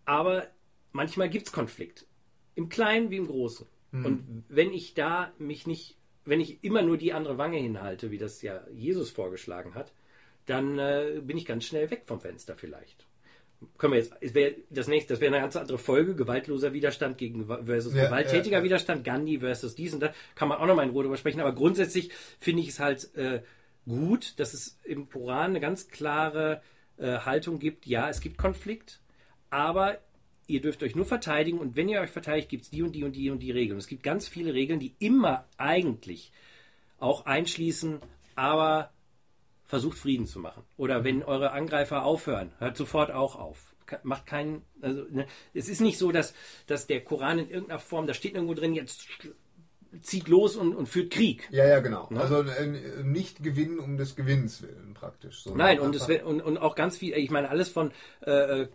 aber 0.07 0.47
manchmal 0.93 1.29
gibt 1.29 1.47
es 1.49 1.53
Konflikt. 1.53 2.07
Im 2.55 2.71
Kleinen 2.71 3.11
wie 3.11 3.19
im 3.19 3.27
Großen. 3.27 3.67
Und 3.93 4.45
wenn 4.49 4.73
ich 4.73 4.95
da 4.95 5.33
mich 5.39 5.67
nicht, 5.67 5.97
wenn 6.25 6.41
ich 6.41 6.65
immer 6.65 6.83
nur 6.83 6.97
die 6.97 7.13
andere 7.13 7.39
Wange 7.39 7.59
hinhalte, 7.59 8.11
wie 8.11 8.19
das 8.19 8.43
ja 8.43 8.67
Jesus 8.73 9.11
vorgeschlagen 9.11 9.75
hat, 9.75 9.93
dann 10.47 10.79
äh, 10.79 11.21
bin 11.23 11.37
ich 11.37 11.47
ganz 11.47 11.65
schnell 11.65 11.91
weg 11.91 12.03
vom 12.07 12.21
Fenster 12.21 12.57
vielleicht. 12.57 13.07
Können 13.79 13.93
wir 13.95 14.01
jetzt, 14.01 14.13
es 14.21 14.35
wär, 14.35 14.53
das 14.71 14.89
nächste, 14.89 15.15
das 15.15 15.21
wäre 15.21 15.35
eine 15.35 15.43
ganz 15.43 15.57
andere 15.57 15.79
Folge, 15.79 16.15
gewaltloser 16.15 16.73
Widerstand 16.73 17.19
gegen 17.19 17.47
versus 17.47 17.95
Ja, 17.95 18.07
gewalttätiger 18.07 18.57
ja, 18.57 18.59
ja. 18.59 18.65
Widerstand, 18.65 19.05
Gandhi 19.05 19.39
versus 19.39 19.75
dies 19.75 19.95
und 19.95 20.01
das, 20.01 20.15
kann 20.35 20.49
man 20.49 20.59
auch 20.59 20.67
nochmal 20.67 20.87
in 20.87 20.93
Ruhe 20.93 21.05
drüber 21.05 21.17
sprechen, 21.17 21.41
aber 21.41 21.55
grundsätzlich 21.55 22.11
finde 22.39 22.63
ich 22.63 22.69
es 22.69 22.81
halt 22.81 23.15
äh, 23.17 23.43
gut, 23.87 24.39
dass 24.39 24.55
es 24.55 24.79
im 24.85 25.09
Koran 25.09 25.51
eine 25.51 25.61
ganz 25.61 25.89
klare 25.89 26.63
äh, 26.97 27.19
Haltung 27.19 27.59
gibt, 27.59 27.87
ja, 27.87 28.09
es 28.09 28.21
gibt 28.21 28.39
Konflikt, 28.39 29.01
aber 29.51 29.99
ihr 30.47 30.61
dürft 30.61 30.83
euch 30.83 30.95
nur 30.95 31.07
verteidigen 31.07 31.59
und 31.59 31.77
wenn 31.77 31.89
ihr 31.89 32.01
euch 32.01 32.11
verteidigt, 32.11 32.49
gibt 32.49 32.65
es 32.65 32.71
die 32.71 32.83
und 32.83 32.93
die 32.93 33.05
und 33.05 33.13
die 33.17 33.31
und 33.31 33.41
die 33.41 33.51
Regeln. 33.51 33.79
Es 33.79 33.87
gibt 33.87 34.03
ganz 34.03 34.29
viele 34.29 34.55
Regeln, 34.55 34.81
die 34.81 34.95
immer 34.99 35.47
eigentlich 35.57 36.33
auch 36.99 37.27
einschließen, 37.27 38.01
aber 38.35 38.94
versucht 39.75 39.99
Frieden 39.99 40.27
zu 40.27 40.39
machen. 40.39 40.63
Oder 40.77 41.03
wenn 41.03 41.25
eure 41.25 41.51
Angreifer 41.51 42.05
aufhören, 42.05 42.53
hört 42.59 42.77
sofort 42.77 43.11
auch 43.11 43.35
auf. 43.35 43.75
Macht 44.05 44.25
keinen, 44.25 44.63
also 44.81 45.03
ne, 45.11 45.27
es 45.53 45.69
ist 45.69 45.81
nicht 45.81 45.99
so, 45.99 46.13
dass, 46.13 46.33
dass 46.69 46.87
der 46.87 47.03
Koran 47.03 47.41
in 47.41 47.49
irgendeiner 47.51 47.81
Form, 47.81 48.07
da 48.07 48.15
steht 48.15 48.35
irgendwo 48.35 48.55
drin, 48.55 48.73
jetzt 48.75 49.09
zieht 50.01 50.29
los 50.29 50.55
und, 50.55 50.77
und 50.77 50.87
führt 50.87 51.11
Krieg. 51.11 51.49
Ja, 51.51 51.67
ja, 51.67 51.81
genau. 51.81 52.07
Also 52.15 52.43
äh, 52.43 53.03
nicht 53.03 53.43
gewinnen 53.43 53.81
um 53.81 53.97
des 53.97 54.15
Gewinns 54.15 54.63
willen 54.63 54.95
praktisch. 54.95 55.45
Nein, 55.47 55.81
und, 55.81 55.97
es 55.97 56.09
und, 56.09 56.41
und 56.41 56.57
auch 56.57 56.77
ganz 56.77 56.97
viel, 56.99 57.13
ich 57.15 57.31
meine, 57.31 57.51
alles 57.51 57.69
von, 57.69 57.91
äh, 58.21 58.69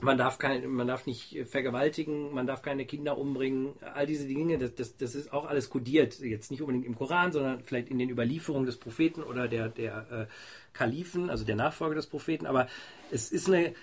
man 0.00 0.16
darf 0.16 0.38
kein, 0.38 0.68
man 0.70 0.86
darf 0.86 1.06
nicht 1.06 1.36
vergewaltigen, 1.46 2.32
man 2.32 2.46
darf 2.46 2.62
keine 2.62 2.86
Kinder 2.86 3.18
umbringen, 3.18 3.74
all 3.94 4.06
diese 4.06 4.26
Dinge, 4.26 4.58
das, 4.58 4.74
das, 4.74 4.96
das 4.96 5.14
ist 5.14 5.32
auch 5.32 5.44
alles 5.44 5.70
kodiert, 5.70 6.20
jetzt 6.20 6.50
nicht 6.50 6.62
unbedingt 6.62 6.86
im 6.86 6.94
Koran, 6.94 7.32
sondern 7.32 7.62
vielleicht 7.62 7.88
in 7.88 7.98
den 7.98 8.08
Überlieferungen 8.08 8.66
des 8.66 8.76
Propheten 8.76 9.22
oder 9.22 9.48
der, 9.48 9.68
der 9.68 10.06
äh, 10.10 10.26
Kalifen, 10.72 11.30
also 11.30 11.44
der 11.44 11.56
Nachfolger 11.56 11.96
des 11.96 12.06
Propheten, 12.06 12.46
aber 12.46 12.68
es 13.10 13.30
ist 13.30 13.48
eine, 13.48 13.74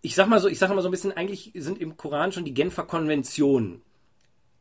ich 0.00 0.14
sag 0.14 0.28
mal 0.28 0.40
so, 0.40 0.48
ich 0.48 0.58
sag 0.58 0.70
mal 0.70 0.80
so 0.82 0.88
ein 0.88 0.92
bisschen, 0.92 1.12
eigentlich 1.12 1.52
sind 1.54 1.80
im 1.80 1.96
Koran 1.96 2.32
schon 2.32 2.44
die 2.44 2.54
Genfer 2.54 2.84
Konventionen 2.84 3.82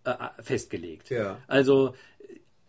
äh, 0.03 0.13
festgelegt. 0.39 1.09
Ja. 1.09 1.39
Also 1.47 1.95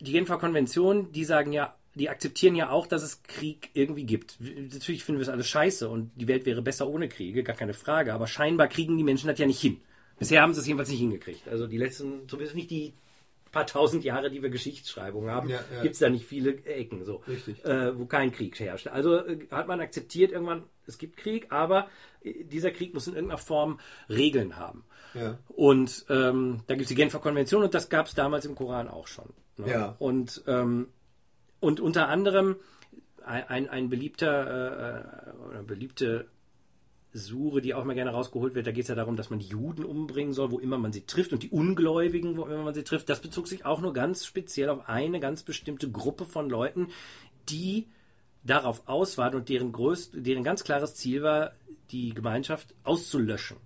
die 0.00 0.12
Genfer 0.12 0.38
Konvention, 0.38 1.12
die 1.12 1.24
sagen 1.24 1.52
ja, 1.52 1.76
die 1.94 2.08
akzeptieren 2.08 2.54
ja 2.54 2.70
auch, 2.70 2.86
dass 2.86 3.02
es 3.02 3.22
Krieg 3.22 3.70
irgendwie 3.74 4.04
gibt. 4.04 4.38
Natürlich 4.40 5.04
finden 5.04 5.20
wir 5.20 5.24
es 5.24 5.28
alles 5.28 5.48
scheiße 5.48 5.88
und 5.88 6.10
die 6.16 6.28
Welt 6.28 6.46
wäre 6.46 6.62
besser 6.62 6.88
ohne 6.88 7.08
Kriege, 7.08 7.42
gar 7.42 7.56
keine 7.56 7.74
Frage. 7.74 8.14
Aber 8.14 8.26
scheinbar 8.26 8.68
kriegen 8.68 8.96
die 8.96 9.04
Menschen 9.04 9.28
das 9.28 9.38
ja 9.38 9.46
nicht 9.46 9.60
hin. 9.60 9.80
Bisher 10.18 10.40
haben 10.42 10.54
sie 10.54 10.60
es 10.60 10.66
jedenfalls 10.66 10.88
nicht 10.88 11.00
hingekriegt. 11.00 11.48
Also 11.48 11.66
die 11.66 11.78
letzten, 11.78 12.28
zumindest 12.28 12.56
nicht 12.56 12.70
die 12.70 12.94
paar 13.52 13.66
tausend 13.66 14.02
Jahre, 14.02 14.30
die 14.30 14.42
wir 14.42 14.48
Geschichtsschreibung 14.48 15.28
haben, 15.28 15.50
Ja, 15.50 15.60
ja. 15.74 15.82
gibt 15.82 15.94
es 15.94 16.00
da 16.00 16.08
nicht 16.08 16.24
viele 16.24 16.64
Ecken, 16.64 17.04
so, 17.04 17.22
äh, 17.64 17.92
wo 17.94 18.06
kein 18.06 18.32
Krieg 18.32 18.58
herrscht. 18.58 18.88
Also 18.88 19.16
äh, 19.16 19.46
hat 19.50 19.68
man 19.68 19.80
akzeptiert 19.80 20.32
irgendwann, 20.32 20.64
es 20.86 20.96
gibt 20.96 21.18
Krieg, 21.18 21.52
aber 21.52 21.88
äh, 22.22 22.44
dieser 22.44 22.70
Krieg 22.70 22.94
muss 22.94 23.06
in 23.06 23.14
irgendeiner 23.14 23.38
Form 23.38 23.78
Regeln 24.08 24.56
haben. 24.56 24.84
Ja. 25.12 25.38
Und 25.48 26.06
ähm, 26.08 26.60
da 26.66 26.74
gibt 26.74 26.84
es 26.84 26.88
die 26.88 26.94
Genfer 26.94 27.18
Konvention 27.18 27.62
und 27.62 27.74
das 27.74 27.90
gab 27.90 28.06
es 28.06 28.14
damals 28.14 28.46
im 28.46 28.54
Koran 28.54 28.88
auch 28.88 29.06
schon. 29.06 29.28
Ne? 29.58 29.70
Ja. 29.70 29.96
Und, 29.98 30.42
ähm, 30.46 30.88
und 31.62 31.80
unter 31.80 32.08
anderem 32.08 32.56
ein, 33.24 33.68
ein, 33.68 33.88
beliebter 33.88 35.36
äh, 35.36 35.48
oder 35.48 35.62
beliebte 35.62 36.26
Sure, 37.14 37.60
die 37.60 37.74
auch 37.74 37.84
mal 37.84 37.94
gerne 37.94 38.10
rausgeholt 38.10 38.54
wird, 38.54 38.66
da 38.66 38.72
geht 38.72 38.82
es 38.82 38.88
ja 38.88 38.94
darum, 38.94 39.16
dass 39.16 39.30
man 39.30 39.38
die 39.38 39.46
Juden 39.46 39.84
umbringen 39.84 40.32
soll, 40.32 40.50
wo 40.50 40.58
immer 40.58 40.76
man 40.76 40.92
sie 40.92 41.06
trifft 41.06 41.32
und 41.32 41.42
die 41.42 41.50
Ungläubigen, 41.50 42.36
wo 42.36 42.46
immer 42.46 42.64
man 42.64 42.74
sie 42.74 42.82
trifft. 42.82 43.08
Das 43.08 43.20
bezog 43.20 43.46
sich 43.46 43.64
auch 43.64 43.80
nur 43.80 43.92
ganz 43.92 44.24
speziell 44.26 44.70
auf 44.70 44.88
eine 44.88 45.20
ganz 45.20 45.42
bestimmte 45.42 45.90
Gruppe 45.90 46.24
von 46.24 46.50
Leuten, 46.50 46.88
die 47.48 47.86
darauf 48.42 48.88
aus 48.88 49.18
waren 49.18 49.36
und 49.36 49.48
deren, 49.48 49.70
größt, 49.70 50.14
deren 50.14 50.42
ganz 50.42 50.64
klares 50.64 50.96
Ziel 50.96 51.22
war, 51.22 51.52
die 51.92 52.14
Gemeinschaft 52.14 52.74
auszulöschen. 52.82 53.58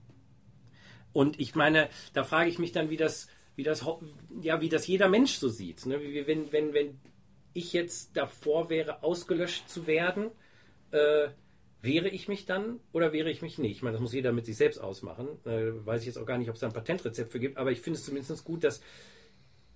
Und 1.13 1.41
ich 1.41 1.55
meine, 1.55 1.89
da 2.13 2.25
frage 2.25 2.51
ich 2.51 2.59
mich 2.59 2.73
dann, 2.73 2.91
wie 2.91 2.99
das, 2.99 3.29
wie 3.55 3.63
das, 3.63 3.87
ja, 4.43 4.61
wie 4.61 4.69
das 4.69 4.87
jeder 4.87 5.09
Mensch 5.09 5.37
so 5.37 5.49
sieht. 5.49 5.87
Ne? 5.87 5.99
Wenn, 6.27 6.53
wenn, 6.53 6.75
wenn 6.75 6.99
ich 7.57 7.73
jetzt 7.73 8.17
davor 8.17 8.71
wäre, 8.71 9.03
ausgelöscht 9.03 9.69
zu 9.69 9.87
werden, 9.87 10.31
äh, 10.91 11.29
wehre 11.83 12.09
ich 12.09 12.29
mich 12.29 12.47
dann 12.47 12.81
oder 12.93 13.13
wehre 13.13 13.31
ich 13.31 13.43
mich 13.43 13.59
nicht? 13.59 13.77
Ich 13.77 13.83
meine, 13.83 13.95
das 13.95 14.03
muss 14.03 14.13
jeder 14.13 14.33
mit 14.33 14.47
sich 14.47 14.57
selbst 14.57 14.79
ausmachen. 14.79 15.29
Äh, 15.45 15.87
weiß 15.87 16.01
ich 16.01 16.07
jetzt 16.07 16.19
auch 16.19 16.27
gar 16.27 16.39
nicht, 16.39 16.49
ob 16.49 16.55
es 16.55 16.61
da 16.61 16.67
ein 16.67 16.73
Patentrezept 16.73 17.33
für 17.33 17.41
gibt, 17.41 17.57
aber 17.57 17.71
ich 17.73 17.81
finde 17.81 17.99
es 17.99 18.05
zumindest 18.05 18.45
gut, 18.45 18.65
dass 18.65 18.81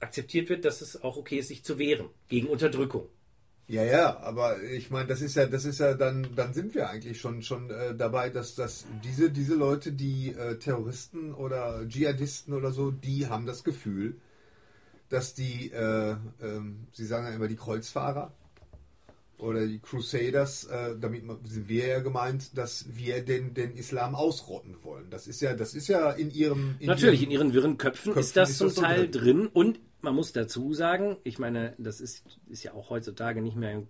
akzeptiert 0.01 0.49
wird, 0.49 0.65
dass 0.65 0.81
es 0.81 1.03
auch 1.03 1.17
okay 1.17 1.39
ist, 1.39 1.49
sich 1.49 1.63
zu 1.63 1.79
wehren 1.79 2.09
gegen 2.29 2.49
Unterdrückung. 2.49 3.09
Ja, 3.67 3.85
ja, 3.85 4.19
aber 4.19 4.61
ich 4.63 4.91
meine, 4.91 5.07
das 5.07 5.21
ist 5.21 5.37
ja, 5.37 5.47
das 5.47 5.65
ist 5.65 5.79
ja 5.79 5.95
dann, 5.95 6.35
dann 6.35 6.55
sind 6.55 6.75
wir 6.75 6.91
eigentlich 6.91 7.21
schon 7.21 7.43
schon 7.43 7.71
äh, 7.71 7.95
dabei, 7.95 8.29
dass, 8.29 8.57
dass 8.57 8.85
diese 9.05 9.31
diese 9.31 9.55
Leute, 9.55 9.93
die 9.93 10.33
äh, 10.33 10.59
Terroristen 10.59 11.33
oder 11.33 11.87
Dschihadisten 11.87 12.53
oder 12.53 12.73
so, 12.73 12.91
die 12.91 13.29
haben 13.29 13.47
das 13.47 13.63
Gefühl, 13.63 14.17
dass 15.11 15.35
die, 15.35 15.71
äh, 15.71 16.17
ähm, 16.41 16.87
sie 16.93 17.05
sagen 17.05 17.27
ja 17.27 17.35
immer 17.35 17.49
die 17.49 17.57
Kreuzfahrer 17.57 18.33
oder 19.37 19.67
die 19.67 19.79
Crusaders, 19.79 20.65
äh, 20.65 20.97
damit 20.99 21.25
sind 21.45 21.69
wir 21.69 21.87
ja 21.87 22.01
gemeint, 22.01 22.57
dass 22.57 22.87
wir 22.97 23.23
den 23.23 23.53
den 23.53 23.77
Islam 23.77 24.15
ausrotten 24.15 24.77
wollen. 24.83 25.11
Das 25.11 25.27
ist 25.27 25.43
ja, 25.43 25.55
das 25.55 25.75
ist 25.75 25.89
ja 25.89 26.11
in 26.13 26.31
ihrem 26.31 26.77
in 26.79 26.87
Natürlich, 26.87 27.23
in 27.23 27.31
ihrem, 27.31 27.49
ihren 27.49 27.55
wirren 27.55 27.79
Köpfen, 27.79 28.15
Köpfen 28.15 28.21
ist 28.21 28.37
das 28.37 28.57
zum 28.57 28.75
Teil 28.75 29.11
drin. 29.11 29.25
drin. 29.25 29.47
Und 29.49 29.81
man 30.03 30.15
muss 30.15 30.33
dazu 30.33 30.73
sagen, 30.73 31.17
ich 31.25 31.39
meine, 31.39 31.75
das 31.79 32.01
ist, 32.01 32.25
ist 32.49 32.63
ja 32.63 32.73
auch 32.73 32.91
heutzutage 32.91 33.43
nicht 33.43 33.57
mehr 33.57 33.71
ein 33.71 33.89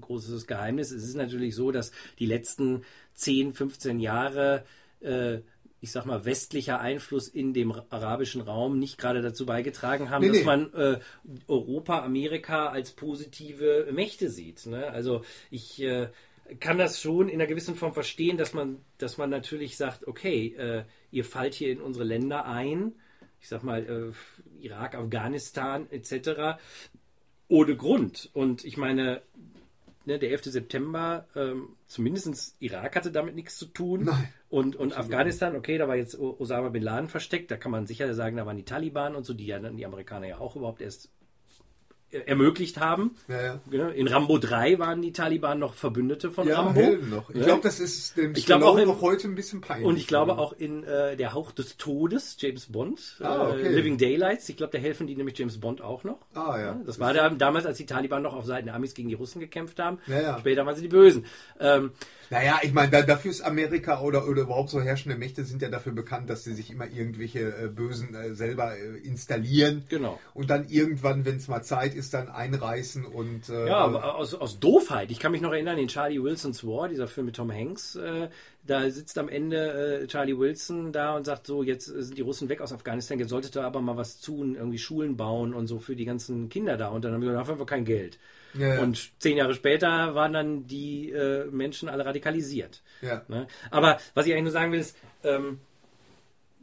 großes 0.00 0.46
Geheimnis. 0.46 0.90
Es 0.90 1.04
ist 1.04 1.16
natürlich 1.16 1.54
so, 1.54 1.70
dass 1.70 1.92
die 2.18 2.26
letzten 2.26 2.82
10, 3.14 3.52
15 3.52 4.00
Jahre, 4.00 4.64
äh, 5.00 5.38
ich 5.80 5.92
sag 5.92 6.04
mal, 6.04 6.24
westlicher 6.24 6.80
Einfluss 6.80 7.28
in 7.28 7.54
dem 7.54 7.72
arabischen 7.72 8.42
Raum 8.42 8.78
nicht 8.78 8.98
gerade 8.98 9.22
dazu 9.22 9.46
beigetragen 9.46 10.10
haben, 10.10 10.22
Nee, 10.22 10.28
dass 10.28 10.38
nee. 10.38 10.44
man 10.44 10.72
äh, 10.74 11.00
Europa, 11.48 12.00
Amerika 12.04 12.68
als 12.68 12.92
positive 12.92 13.88
Mächte 13.90 14.28
sieht. 14.30 14.66
Ne? 14.66 14.86
Also 14.90 15.24
ich 15.50 15.80
äh, 15.82 16.08
kann 16.58 16.78
das 16.78 17.00
schon 17.00 17.28
in 17.28 17.40
einer 17.40 17.46
gewissen 17.46 17.76
Form 17.76 17.94
verstehen, 17.94 18.36
dass 18.36 18.52
man, 18.52 18.78
dass 18.98 19.16
man 19.16 19.30
natürlich 19.30 19.76
sagt, 19.76 20.06
okay, 20.06 20.54
äh, 20.56 20.84
ihr 21.10 21.24
fallt 21.24 21.54
hier 21.54 21.70
in 21.70 21.80
unsere 21.80 22.04
Länder 22.04 22.44
ein, 22.44 22.92
ich 23.40 23.48
sag 23.48 23.62
mal, 23.62 24.12
äh, 24.12 24.62
Irak, 24.62 24.94
Afghanistan 24.94 25.86
etc. 25.90 26.60
ohne 27.48 27.74
Grund. 27.76 28.28
Und 28.34 28.64
ich 28.64 28.76
meine, 28.76 29.22
ne, 30.04 30.18
der 30.18 30.30
11. 30.30 30.44
September, 30.44 31.26
ähm, 31.34 31.76
zumindest 31.86 32.56
Irak 32.58 32.96
hatte 32.96 33.12
damit 33.12 33.34
nichts 33.34 33.56
zu 33.56 33.66
tun. 33.66 34.04
Nein. 34.04 34.32
Und, 34.50 34.74
und 34.76 34.98
Afghanistan, 34.98 35.54
okay, 35.56 35.78
da 35.78 35.86
war 35.88 35.94
jetzt 35.96 36.18
Osama 36.18 36.68
Bin 36.70 36.82
Laden 36.82 37.08
versteckt, 37.08 37.50
da 37.52 37.56
kann 37.56 37.70
man 37.70 37.86
sicher 37.86 38.12
sagen, 38.14 38.36
da 38.36 38.44
waren 38.46 38.56
die 38.56 38.64
Taliban 38.64 39.14
und 39.14 39.24
so, 39.24 39.32
die 39.32 39.46
ja 39.46 39.58
dann 39.60 39.76
die 39.76 39.86
Amerikaner 39.86 40.26
ja 40.26 40.38
auch 40.38 40.56
überhaupt 40.56 40.80
erst 40.82 41.08
ermöglicht 42.26 42.80
haben. 42.80 43.14
Ja, 43.28 43.60
ja. 43.70 43.88
In 43.90 44.08
Rambo 44.08 44.38
3 44.38 44.80
waren 44.80 45.00
die 45.00 45.12
Taliban 45.12 45.60
noch 45.60 45.74
Verbündete 45.74 46.32
von 46.32 46.48
Ja, 46.48 46.56
Rambo. 46.56 46.80
Helden 46.80 47.08
noch. 47.10 47.30
Ich 47.30 47.40
glaube, 47.44 47.62
das 47.62 47.78
ist 47.78 48.16
dem 48.16 48.32
Ich 48.32 48.42
Stallone 48.42 48.66
auch 48.72 48.78
in- 48.78 48.88
noch 48.88 49.00
heute 49.00 49.28
ein 49.28 49.36
bisschen 49.36 49.60
peinlich. 49.60 49.86
Und 49.86 49.96
ich 49.96 50.08
glaube 50.08 50.36
auch 50.36 50.52
in 50.52 50.82
äh, 50.82 51.16
Der 51.16 51.32
Hauch 51.34 51.52
des 51.52 51.76
Todes, 51.76 52.36
James 52.40 52.66
Bond, 52.72 53.20
Ah, 53.22 53.50
okay. 53.50 53.62
äh, 53.62 53.68
Living 53.68 53.96
Daylights. 53.96 54.48
Ich 54.48 54.56
glaube, 54.56 54.72
da 54.76 54.78
helfen 54.82 55.06
die 55.06 55.14
nämlich 55.14 55.38
James 55.38 55.60
Bond 55.60 55.82
auch 55.82 56.02
noch. 56.02 56.18
Ah, 56.34 56.58
ja. 56.58 56.80
Das 56.84 56.98
war 56.98 57.14
da, 57.14 57.30
damals, 57.30 57.64
als 57.64 57.78
die 57.78 57.86
Taliban 57.86 58.24
noch 58.24 58.34
auf 58.34 58.44
Seiten 58.44 58.66
der 58.66 58.74
Amis 58.74 58.94
gegen 58.94 59.08
die 59.08 59.14
Russen 59.14 59.38
gekämpft 59.38 59.78
haben. 59.78 59.98
Ja, 60.08 60.20
ja. 60.20 60.38
Später 60.40 60.66
waren 60.66 60.74
sie 60.74 60.82
die 60.82 60.88
Bösen. 60.88 61.26
Ähm, 61.60 61.92
Naja, 62.30 62.60
ich 62.62 62.72
meine, 62.72 62.92
da, 62.92 63.02
dafür 63.02 63.32
ist 63.32 63.40
Amerika 63.40 64.00
oder, 64.00 64.28
oder 64.28 64.42
überhaupt 64.42 64.70
so 64.70 64.80
herrschende 64.80 65.18
Mächte 65.18 65.42
sind 65.44 65.62
ja 65.62 65.68
dafür 65.68 65.92
bekannt, 65.92 66.30
dass 66.30 66.44
sie 66.44 66.54
sich 66.54 66.70
immer 66.70 66.86
irgendwelche 66.86 67.40
äh, 67.40 67.66
Bösen 67.66 68.14
äh, 68.14 68.34
selber 68.34 68.76
äh, 68.76 68.98
installieren. 68.98 69.84
Genau. 69.88 70.18
Und 70.32 70.48
dann 70.48 70.68
irgendwann, 70.68 71.24
wenn 71.24 71.36
es 71.36 71.48
mal 71.48 71.62
Zeit 71.62 71.94
ist, 71.94 72.14
dann 72.14 72.28
einreißen 72.28 73.04
und. 73.04 73.48
Äh, 73.48 73.66
Ja, 73.66 73.78
aber 73.78 74.14
aus, 74.14 74.34
aus 74.34 74.60
Doofheit. 74.60 75.10
Ich 75.10 75.18
kann 75.18 75.32
mich 75.32 75.40
noch 75.40 75.52
erinnern, 75.52 75.76
in 75.76 75.88
Charlie 75.88 76.22
Wilson's 76.22 76.64
War, 76.64 76.88
dieser 76.88 77.08
Film 77.08 77.26
mit 77.26 77.36
Tom 77.36 77.52
Hanks, 77.52 77.96
äh, 77.96 78.28
da 78.64 78.88
sitzt 78.90 79.18
am 79.18 79.28
Ende 79.28 80.02
äh, 80.02 80.06
Charlie 80.06 80.38
Wilson 80.38 80.92
da 80.92 81.16
und 81.16 81.24
sagt 81.24 81.46
so, 81.46 81.62
jetzt 81.62 81.86
sind 81.86 82.16
die 82.16 82.22
Russen 82.22 82.48
weg 82.48 82.60
aus 82.60 82.72
Afghanistan, 82.72 83.18
jetzt 83.18 83.30
solltet 83.30 83.56
ihr 83.56 83.64
aber 83.64 83.80
mal 83.80 83.96
was 83.96 84.20
tun, 84.20 84.54
irgendwie 84.54 84.78
Schulen 84.78 85.16
bauen 85.16 85.52
und 85.54 85.66
so 85.66 85.78
für 85.80 85.96
die 85.96 86.04
ganzen 86.04 86.48
Kinder 86.48 86.76
da. 86.76 86.88
Und 86.88 87.04
dann 87.04 87.12
haben 87.12 87.22
wir 87.22 87.30
gesagt, 87.30 87.42
dafür 87.42 87.54
haben 87.54 87.60
wir 87.60 87.66
kein 87.66 87.84
Geld. 87.84 88.18
Ja, 88.54 88.74
ja. 88.74 88.80
Und 88.80 89.12
zehn 89.20 89.36
Jahre 89.36 89.54
später 89.54 90.14
waren 90.14 90.32
dann 90.32 90.66
die 90.66 91.10
äh, 91.10 91.46
Menschen 91.46 91.88
alle 91.88 92.04
radikalisiert. 92.04 92.82
Ja. 93.02 93.22
Ne? 93.28 93.46
Aber 93.70 93.98
was 94.14 94.26
ich 94.26 94.32
eigentlich 94.32 94.44
nur 94.44 94.52
sagen 94.52 94.72
will, 94.72 94.80
ist, 94.80 94.96
ähm, 95.24 95.60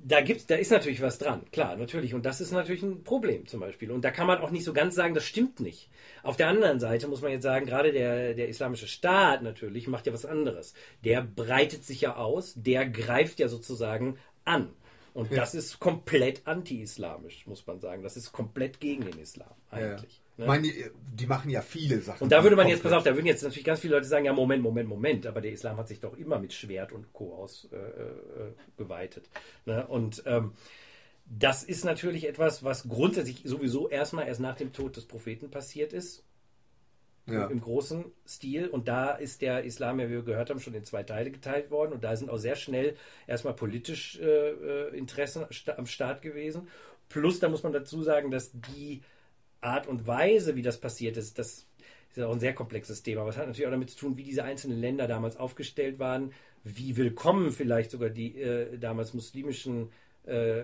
da 0.04 0.22
gibt's, 0.22 0.46
da 0.46 0.56
ist 0.56 0.72
natürlich 0.72 1.02
was 1.02 1.18
dran, 1.18 1.42
klar, 1.52 1.76
natürlich. 1.76 2.14
Und 2.14 2.26
das 2.26 2.40
ist 2.40 2.52
natürlich 2.52 2.84
ein 2.84 3.04
Problem 3.04 3.48
zum 3.48 3.60
Beispiel. 3.60 3.92
Und 3.92 4.04
da 4.06 4.12
kann 4.12 4.28
man 4.28 4.40
auch 4.40 4.52
nicht 4.52 4.64
so 4.64 4.74
ganz 4.74 4.96
sagen, 4.96 5.14
das 5.14 5.26
stimmt 5.26 5.60
nicht. 5.60 5.90
Auf 6.24 6.38
der 6.38 6.48
anderen 6.48 6.80
Seite 6.80 7.08
muss 7.08 7.22
man 7.22 7.32
jetzt 7.32 7.44
sagen, 7.44 7.66
gerade 7.66 7.92
der, 7.92 8.34
der 8.34 8.48
islamische 8.48 8.88
Staat 8.88 9.42
natürlich 9.42 9.88
macht 9.88 10.06
ja 10.06 10.14
was 10.14 10.26
anderes. 10.26 10.74
Der 11.04 11.22
breitet 11.22 11.84
sich 11.84 12.02
ja 12.02 12.16
aus, 12.16 12.54
der 12.56 12.88
greift 12.88 13.40
ja 13.40 13.48
sozusagen 13.48 14.18
an. 14.46 14.70
Und 15.14 15.36
das 15.36 15.56
ist 15.56 15.80
komplett 15.80 16.46
anti-islamisch, 16.46 17.48
muss 17.48 17.66
man 17.66 17.80
sagen. 17.80 18.04
Das 18.04 18.18
ist 18.18 18.32
komplett 18.32 18.80
gegen 18.80 19.04
den 19.04 19.20
Islam 19.20 19.50
Ja, 19.72 19.80
ja. 19.80 19.96
Ne? 20.38 20.46
meine, 20.46 20.64
die, 20.68 20.86
die 21.14 21.26
machen 21.26 21.50
ja 21.50 21.62
viele 21.62 22.00
Sachen. 22.02 22.24
Und 22.24 22.32
da 22.32 22.44
würde 22.44 22.56
man 22.56 22.68
jetzt, 22.68 22.84
pass 22.84 22.92
auf, 22.94 23.04
da 23.04 23.16
würden 23.16 23.26
jetzt 23.26 23.42
natürlich 23.44 23.66
ganz 23.66 23.80
viele 23.80 23.96
Leute 23.96 24.08
sagen, 24.08 24.26
ja, 24.26 24.34
Moment, 24.34 24.62
Moment, 24.62 24.88
Moment, 24.88 25.26
aber 25.26 25.42
der 25.42 25.52
Islam 25.52 25.78
hat 25.78 25.88
sich 25.88 26.00
doch 26.00 26.16
immer 26.18 26.38
mit 26.40 26.54
Schwert 26.54 26.92
und 26.92 27.12
Co. 27.14 27.34
ausgeweitet. 27.34 27.74
Äh, 28.38 28.44
äh, 28.44 28.54
geweitet, 28.78 29.30
ne? 29.66 29.88
Und 29.88 30.22
ähm, 30.26 30.54
das 31.26 31.64
ist 31.64 31.84
natürlich 31.86 32.28
etwas, 32.28 32.64
was 32.64 32.88
grundsätzlich 32.88 33.42
sowieso 33.44 33.90
erstmal 33.90 34.28
erst 34.28 34.40
nach 34.40 34.56
dem 34.56 34.72
Tod 34.74 34.96
des 34.96 35.06
Propheten 35.06 35.50
passiert 35.52 35.92
ist, 35.92 36.24
Ja. 37.26 37.48
im 37.48 37.60
großen 37.60 38.06
Stil. 38.26 38.68
Und 38.70 38.88
da 38.88 39.12
ist 39.12 39.42
der 39.42 39.64
Islam, 39.66 40.00
ja, 40.00 40.08
wie 40.08 40.14
wir 40.14 40.22
gehört 40.24 40.50
haben, 40.50 40.62
schon 40.62 40.74
in 40.76 40.86
zwei 40.86 41.04
Teile 41.04 41.30
geteilt 41.32 41.70
worden. 41.72 41.92
Und 41.92 42.04
da 42.06 42.16
sind 42.16 42.30
auch 42.30 42.38
sehr 42.38 42.56
schnell 42.56 42.96
erstmal 43.28 43.56
politisch 43.56 44.18
äh, 44.22 44.26
äh, 44.52 44.96
Interessen 44.98 45.46
sta- 45.50 45.76
am 45.78 45.86
Start 45.88 46.22
gewesen. 46.22 46.70
Plus, 47.10 47.40
da 47.42 47.50
muss 47.50 47.64
man 47.64 47.74
dazu 47.74 48.04
sagen, 48.04 48.32
dass 48.32 48.52
die 48.54 49.02
Art 49.68 49.88
und 49.88 50.08
Weise, 50.08 50.56
wie 50.56 50.62
das 50.62 50.80
passiert 50.80 51.18
ist, 51.18 51.38
das 51.38 51.66
ist 52.16 52.24
auch 52.24 52.34
ein 52.34 52.40
sehr 52.40 52.56
komplexes 52.56 53.04
Thema. 53.04 53.22
Aber 53.22 53.30
es 53.30 53.38
hat 53.38 53.48
natürlich 53.48 53.68
auch 53.68 53.72
damit 53.72 53.92
zu 53.92 53.98
tun, 53.98 54.18
wie 54.18 54.24
diese 54.24 54.44
einzelnen 54.44 54.80
Länder 54.80 55.08
damals 55.08 55.38
aufgestellt 55.38 56.00
waren, 56.00 56.32
wie 56.64 56.98
willkommen 56.98 57.52
vielleicht 57.52 57.92
sogar 57.92 58.10
die 58.10 58.40
äh, 58.40 58.78
damals 58.80 59.14
muslimischen 59.14 59.90
äh, 60.26 60.64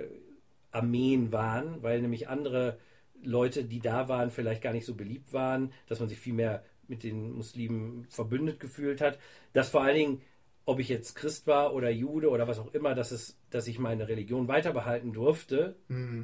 Armeen 0.71 1.31
waren, 1.31 1.83
weil 1.83 2.01
nämlich 2.01 2.27
andere 2.27 2.77
Leute, 3.23 3.63
die 3.63 3.79
da 3.79 4.09
waren, 4.09 4.31
vielleicht 4.31 4.61
gar 4.61 4.73
nicht 4.73 4.85
so 4.85 4.95
beliebt 4.95 5.31
waren, 5.31 5.71
dass 5.87 5.99
man 5.99 6.09
sich 6.09 6.19
viel 6.19 6.33
mehr 6.33 6.63
mit 6.87 7.03
den 7.03 7.33
Muslimen 7.33 8.05
verbündet 8.09 8.59
gefühlt 8.59 8.99
hat. 8.99 9.19
Dass 9.53 9.69
vor 9.69 9.83
allen 9.83 9.95
Dingen, 9.95 10.21
ob 10.65 10.79
ich 10.79 10.89
jetzt 10.89 11.15
Christ 11.15 11.45
war 11.45 11.73
oder 11.73 11.89
Jude 11.89 12.29
oder 12.29 12.47
was 12.47 12.59
auch 12.59 12.73
immer, 12.73 12.95
dass, 12.95 13.11
es, 13.11 13.37
dass 13.49 13.67
ich 13.67 13.79
meine 13.79 14.07
Religion 14.07 14.47
weiter 14.47 14.73
behalten 14.73 15.13
durfte. 15.13 15.75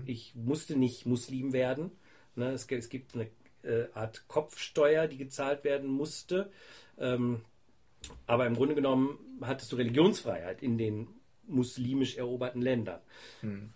Ich 0.05 0.33
musste 0.35 0.77
nicht 0.77 1.05
Muslim 1.05 1.53
werden. 1.53 1.91
Ne, 2.39 2.51
es, 2.51 2.65
es 2.65 2.89
gibt 2.89 3.13
eine 3.15 3.29
äh, 3.63 3.87
Art 3.93 4.27
Kopfsteuer, 4.27 5.07
die 5.07 5.17
gezahlt 5.17 5.63
werden 5.63 5.87
musste. 5.87 6.51
Ähm, 6.97 7.41
aber 8.25 8.47
im 8.47 8.55
Grunde 8.55 8.75
genommen 8.75 9.19
hattest 9.41 9.71
du 9.71 9.75
Religionsfreiheit 9.75 10.63
in 10.63 10.77
den 10.77 11.07
muslimisch 11.47 12.17
eroberten 12.17 12.61
Ländern. 12.61 12.99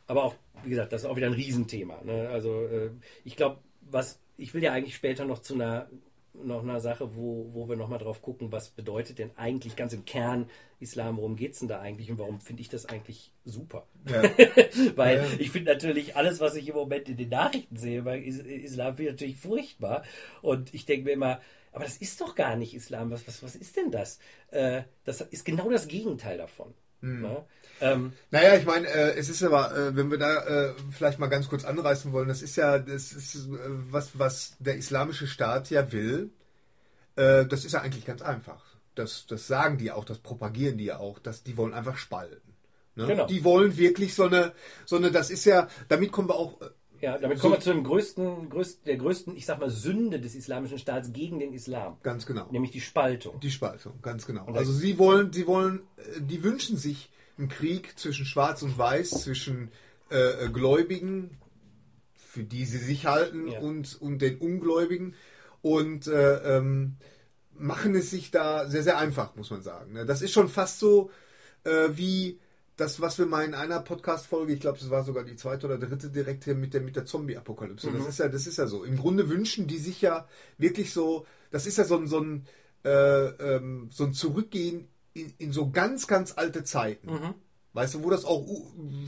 Aber 0.08 0.24
auch, 0.24 0.36
wie 0.64 0.70
gesagt, 0.70 0.94
das 0.94 1.04
ist 1.04 1.08
auch 1.08 1.16
wieder 1.18 1.28
ein 1.28 1.34
Riesenthema. 1.34 2.02
Ne? 2.04 2.30
Also 2.30 2.66
äh, 2.68 2.92
ich 3.26 3.36
glaube, 3.36 3.60
was 3.82 4.20
ich 4.38 4.54
will 4.54 4.64
ja 4.64 4.74
eigentlich 4.74 4.96
später 4.96 5.26
noch 5.26 5.40
zu 5.40 5.54
einer 5.54 5.90
noch 6.34 6.64
einer 6.64 6.80
Sache, 6.80 7.16
wo, 7.16 7.50
wo 7.54 7.70
wir 7.70 7.76
nochmal 7.76 8.00
drauf 8.00 8.22
gucken, 8.22 8.52
was 8.52 8.70
bedeutet 8.70 9.20
denn 9.20 9.32
eigentlich 9.38 9.76
ganz 9.76 9.94
im 9.94 10.06
Kern 10.06 10.50
Islam, 10.80 11.18
worum 11.18 11.36
geht 11.36 11.54
es 11.54 11.60
denn 11.60 11.68
da 11.68 11.80
eigentlich 11.80 12.10
und 12.12 12.18
warum 12.18 12.40
finde 12.42 12.62
ich 12.62 12.70
das 12.70 12.86
eigentlich 12.88 13.32
super? 13.46 13.88
Ja. 14.10 14.22
Weil 14.96 15.18
Ja. 15.18 15.24
ich 15.38 15.52
finde 15.52 15.72
natürlich 15.72 16.16
alles, 16.16 16.40
was 16.40 16.56
ich 16.56 16.68
im 16.68 16.76
Moment 16.76 17.08
in 17.10 17.18
den 17.18 17.30
Nachrichten 17.30 17.78
sehe, 17.78 18.02
bei 18.02 18.20
Is 18.20 18.40
Islam 18.40 18.96
finde 18.96 19.12
ich 19.12 19.14
natürlich 19.14 19.38
furchtbar. 19.38 20.04
Und 20.42 20.74
ich 20.74 20.86
denke 20.86 21.06
mir 21.06 21.12
immer, 21.12 21.40
aber 21.72 21.84
das 21.86 21.98
ist 21.98 22.20
doch 22.22 22.36
gar 22.36 22.56
nicht 22.56 22.74
Islam. 22.74 23.12
Was, 23.12 23.28
was, 23.28 23.44
was 23.44 23.56
ist 23.56 23.76
denn 23.78 23.92
das? 23.92 24.20
Äh, 24.52 24.84
das 25.06 25.22
ist 25.22 25.46
genau 25.46 25.70
das 25.70 25.88
Gegenteil 25.88 26.38
davon. 26.38 26.74
Ne? 27.04 27.46
Ähm, 27.82 28.14
Naja, 28.32 28.56
ich 28.56 28.66
meine, 28.66 28.88
äh, 28.88 29.18
es 29.18 29.30
ist 29.30 29.44
aber, 29.44 29.76
äh, 29.76 29.96
wenn 29.96 30.10
wir 30.10 30.18
da 30.18 30.44
äh, 30.46 30.74
vielleicht 30.92 31.20
mal 31.20 31.28
ganz 31.28 31.50
kurz 31.50 31.66
anreißen 31.66 32.14
wollen, 32.14 32.30
das 32.30 32.42
ist 32.42 32.56
ja, 32.56 32.80
das 32.80 33.12
ist 33.12 33.36
äh, 33.36 33.50
was, 33.90 34.18
was 34.18 34.56
der 34.60 34.78
islamische 34.78 35.28
Staat 35.28 35.70
ja 35.70 35.92
will. 35.92 36.30
Äh, 37.16 37.46
das 37.46 37.66
ist 37.66 37.74
ja 37.74 37.82
eigentlich 37.82 38.06
ganz 38.06 38.22
einfach. 38.22 38.64
Das, 38.96 39.26
das 39.28 39.48
sagen 39.48 39.78
die 39.78 39.92
auch, 39.92 40.06
das 40.06 40.20
propagieren 40.20 40.78
die 40.78 40.86
ja 40.86 40.98
auch, 41.00 41.20
dass 41.20 41.44
die 41.44 41.58
wollen 41.58 41.74
einfach 41.74 41.98
spalten. 41.98 42.54
Ne? 42.96 43.08
Genau. 43.08 43.26
Die 43.26 43.44
wollen 43.44 43.76
wirklich 43.76 44.14
so 44.14 44.26
eine, 44.26 44.54
so 44.86 44.96
eine, 44.96 45.12
das 45.12 45.30
ist 45.30 45.46
ja, 45.46 45.68
damit 45.90 46.12
kommen 46.12 46.30
wir 46.30 46.36
auch, 46.36 46.62
äh, 46.62 46.70
ja, 47.04 47.18
damit 47.18 47.38
So- 47.38 47.42
kommen 47.44 47.56
wir 47.56 47.60
zu 47.60 47.74
dem 47.74 47.84
größten, 47.84 48.50
größten, 48.50 48.86
der 48.86 48.98
größten, 48.98 49.36
ich 49.36 49.46
sag 49.46 49.60
mal, 49.60 49.70
Sünde 49.70 50.20
des 50.20 50.36
islamischen 50.36 50.80
Staats 50.80 51.12
gegen 51.12 51.40
den 51.40 51.54
Islam. 51.54 51.98
ganz 52.02 52.26
genau. 52.26 52.48
Nämlich 52.52 52.72
die 52.72 52.82
Spaltung. 52.82 53.40
Die 53.42 53.52
Spaltung, 53.52 53.94
ganz 54.02 54.26
genau. 54.26 54.46
Und 54.46 54.58
Also 54.58 54.72
sie 54.72 54.98
wollen, 54.98 55.34
sie 55.34 55.46
wollen, 55.46 55.82
äh, 55.98 56.22
die 56.22 56.44
wünschen 56.44 56.78
sich 56.78 57.10
einen 57.38 57.50
Krieg 57.50 57.98
zwischen 58.00 58.26
Schwarz 58.26 58.62
und 58.64 58.78
Weiß, 58.78 59.10
zwischen 59.24 59.70
äh, 60.12 60.46
äh, 60.46 60.50
Gläubigen, 60.50 61.38
für 62.16 62.44
die 62.44 62.66
sie 62.66 62.78
sich 62.78 63.06
halten, 63.06 63.48
Ja. 63.48 63.60
und, 63.60 64.00
und 64.02 64.20
den 64.22 64.38
Ungläubigen 64.38 65.14
und 65.62 66.08
äh, 66.08 66.58
ähm, 66.58 66.96
machen 67.56 67.96
es 67.96 68.10
sich 68.12 68.32
da 68.32 68.68
sehr, 68.68 68.84
sehr 68.84 68.98
einfach, 68.98 69.36
muss 69.36 69.50
man 69.52 69.62
sagen. 69.62 69.94
ne? 69.94 70.06
Das 70.06 70.22
ist 70.22 70.32
schon 70.32 70.48
fast 70.50 70.80
so 70.80 71.12
äh, 71.66 71.90
wie 71.96 72.40
das, 72.76 73.00
was 73.02 73.20
wir 73.20 73.26
mal 73.26 73.46
in 73.46 73.54
einer 73.54 73.80
Podcast-Folge, 73.82 74.54
ich 74.54 74.60
glaube, 74.60 74.80
das 74.80 74.90
war 74.90 75.04
sogar 75.04 75.24
die 75.24 75.36
zweite 75.36 75.68
oder 75.68 75.78
dritte 75.78 76.10
direkt 76.10 76.44
hier 76.44 76.56
mit 76.56 76.74
der, 76.74 76.82
mit 76.82 76.96
der 76.96 77.06
Zombie-Apokalypse. 77.06 77.92
Das 77.92 78.08
ist 78.08 78.20
ja, 78.20 78.28
das 78.28 78.48
ist 78.48 78.58
ja 78.58 78.66
so. 78.68 78.84
Im 78.84 78.98
Grunde 78.98 79.30
wünschen 79.30 79.68
die 79.68 79.78
sich 79.78 80.02
ja 80.02 80.28
wirklich 80.58 80.92
so, 80.92 81.26
das 81.52 81.68
ist 81.68 81.78
ja 81.78 81.84
so 81.84 81.98
ein, 81.98 82.08
so 82.08 82.20
ein, 82.20 82.48
äh, 82.84 82.90
ähm, 82.90 83.90
so 83.92 84.06
ein 84.06 84.14
Zurückgehen 84.14 84.88
in, 85.14 85.34
in 85.38 85.52
so 85.52 85.70
ganz, 85.70 86.08
ganz 86.08 86.34
alte 86.36 86.64
Zeiten. 86.64 87.36
Weißt 87.74 87.96
du, 87.96 88.04
wo 88.04 88.12
das 88.12 88.24
auch 88.24 88.46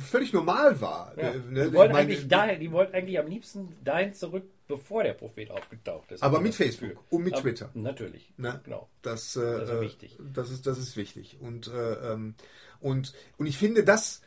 völlig 0.09 0.33
normal 0.33 0.81
war. 0.81 1.13
Ja. 1.17 1.29
Äh, 1.31 1.37
ne? 1.37 1.65
die, 1.69 1.73
wollten 1.73 1.93
meine, 1.93 2.07
eigentlich 2.09 2.27
dahin, 2.27 2.59
die 2.59 2.71
wollten 2.71 2.95
eigentlich 2.95 3.19
am 3.19 3.27
liebsten 3.27 3.75
dahin 3.83 4.13
zurück, 4.13 4.43
bevor 4.67 5.03
der 5.03 5.13
Prophet 5.13 5.51
aufgetaucht 5.51 6.11
ist. 6.11 6.23
Aber 6.23 6.39
mit 6.39 6.55
Facebook 6.55 6.89
Gefühl. 6.89 7.05
und 7.11 7.23
mit 7.23 7.33
Aber- 7.33 7.43
Twitter. 7.43 7.69
Natürlich. 7.75 8.33
Ne? 8.37 8.59
Genau. 8.63 8.89
Das, 9.03 9.35
äh, 9.35 9.41
Das 9.41 9.69
ist 9.69 9.75
äh, 9.75 9.81
wichtig. 9.81 10.17
Das 10.33 10.49
ist, 10.49 10.65
das 10.65 10.79
ist 10.79 10.97
wichtig. 10.97 11.37
Und, 11.41 11.67
äh, 11.67 12.13
ähm, 12.13 12.33
und, 12.79 13.13
und 13.37 13.45
ich 13.45 13.57
finde, 13.57 13.83
dass 13.83 14.21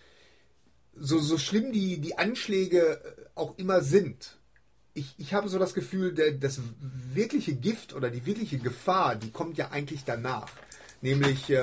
so, 0.95 1.19
so 1.19 1.39
schlimm 1.39 1.73
die, 1.73 1.99
die 1.99 2.19
Anschläge 2.19 3.01
äh, 3.03 3.25
auch 3.35 3.57
immer 3.59 3.83
sind, 3.83 4.39
ich, 4.95 5.15
ich 5.17 5.33
habe 5.33 5.49
so 5.49 5.59
das 5.59 5.75
Gefühl, 5.75 6.13
der, 6.13 6.33
das 6.33 6.61
wirkliche 6.81 7.55
Gift 7.55 7.95
oder 7.95 8.11
die 8.11 8.27
wirkliche 8.27 8.59
Gefahr, 8.59 9.15
die 9.15 9.31
kommt 9.31 9.57
ja 9.57 9.71
eigentlich 9.71 10.05
danach. 10.05 10.51
Nämlich, 11.01 11.49
äh, 11.51 11.61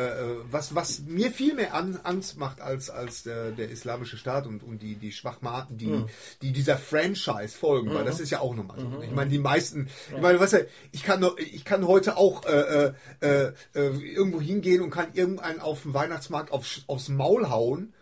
was, 0.49 0.75
was 0.75 1.01
mir 1.07 1.29
viel 1.29 1.55
mehr 1.55 1.73
an, 1.73 1.99
Angst 2.03 2.37
macht 2.37 2.61
als, 2.61 2.89
als 2.89 3.23
der, 3.23 3.51
der 3.51 3.69
islamische 3.69 4.15
Staat 4.17 4.47
und, 4.47 4.63
und 4.63 4.81
die, 4.81 4.95
die 4.95 5.11
Schwachmaten, 5.11 5.77
die, 5.77 5.87
Mhm. 5.87 6.05
die 6.41 6.51
dieser 6.53 6.77
Franchise 6.77 7.49
folgen, 7.57 7.93
weil 7.93 8.05
das 8.05 8.19
ist 8.21 8.29
ja 8.29 8.39
auch 8.39 8.55
nochmal 8.55 8.79
so. 8.79 9.01
Ich 9.01 9.11
meine, 9.11 9.29
die 9.29 9.39
meisten, 9.39 9.89
ich 10.15 10.21
meine, 10.21 10.39
weißt 10.39 10.53
du, 10.53 10.67
ich 10.93 11.03
kann, 11.03 11.19
noch- 11.19 11.37
ich 11.37 11.65
kann 11.65 11.85
heute 11.85 12.15
auch 12.17 12.45
äh, 12.45 12.93
äh, 13.21 13.51
äh, 13.73 13.89
irgendwo 14.13 14.39
hingehen 14.39 14.81
und 14.81 14.89
kann 14.89 15.07
irgendeinen 15.13 15.59
auf 15.59 15.81
dem 15.81 15.93
Weihnachtsmarkt 15.93 16.51
aufs, 16.53 16.83
aufs 16.87 17.09
Maul 17.09 17.49
hauen 17.49 17.93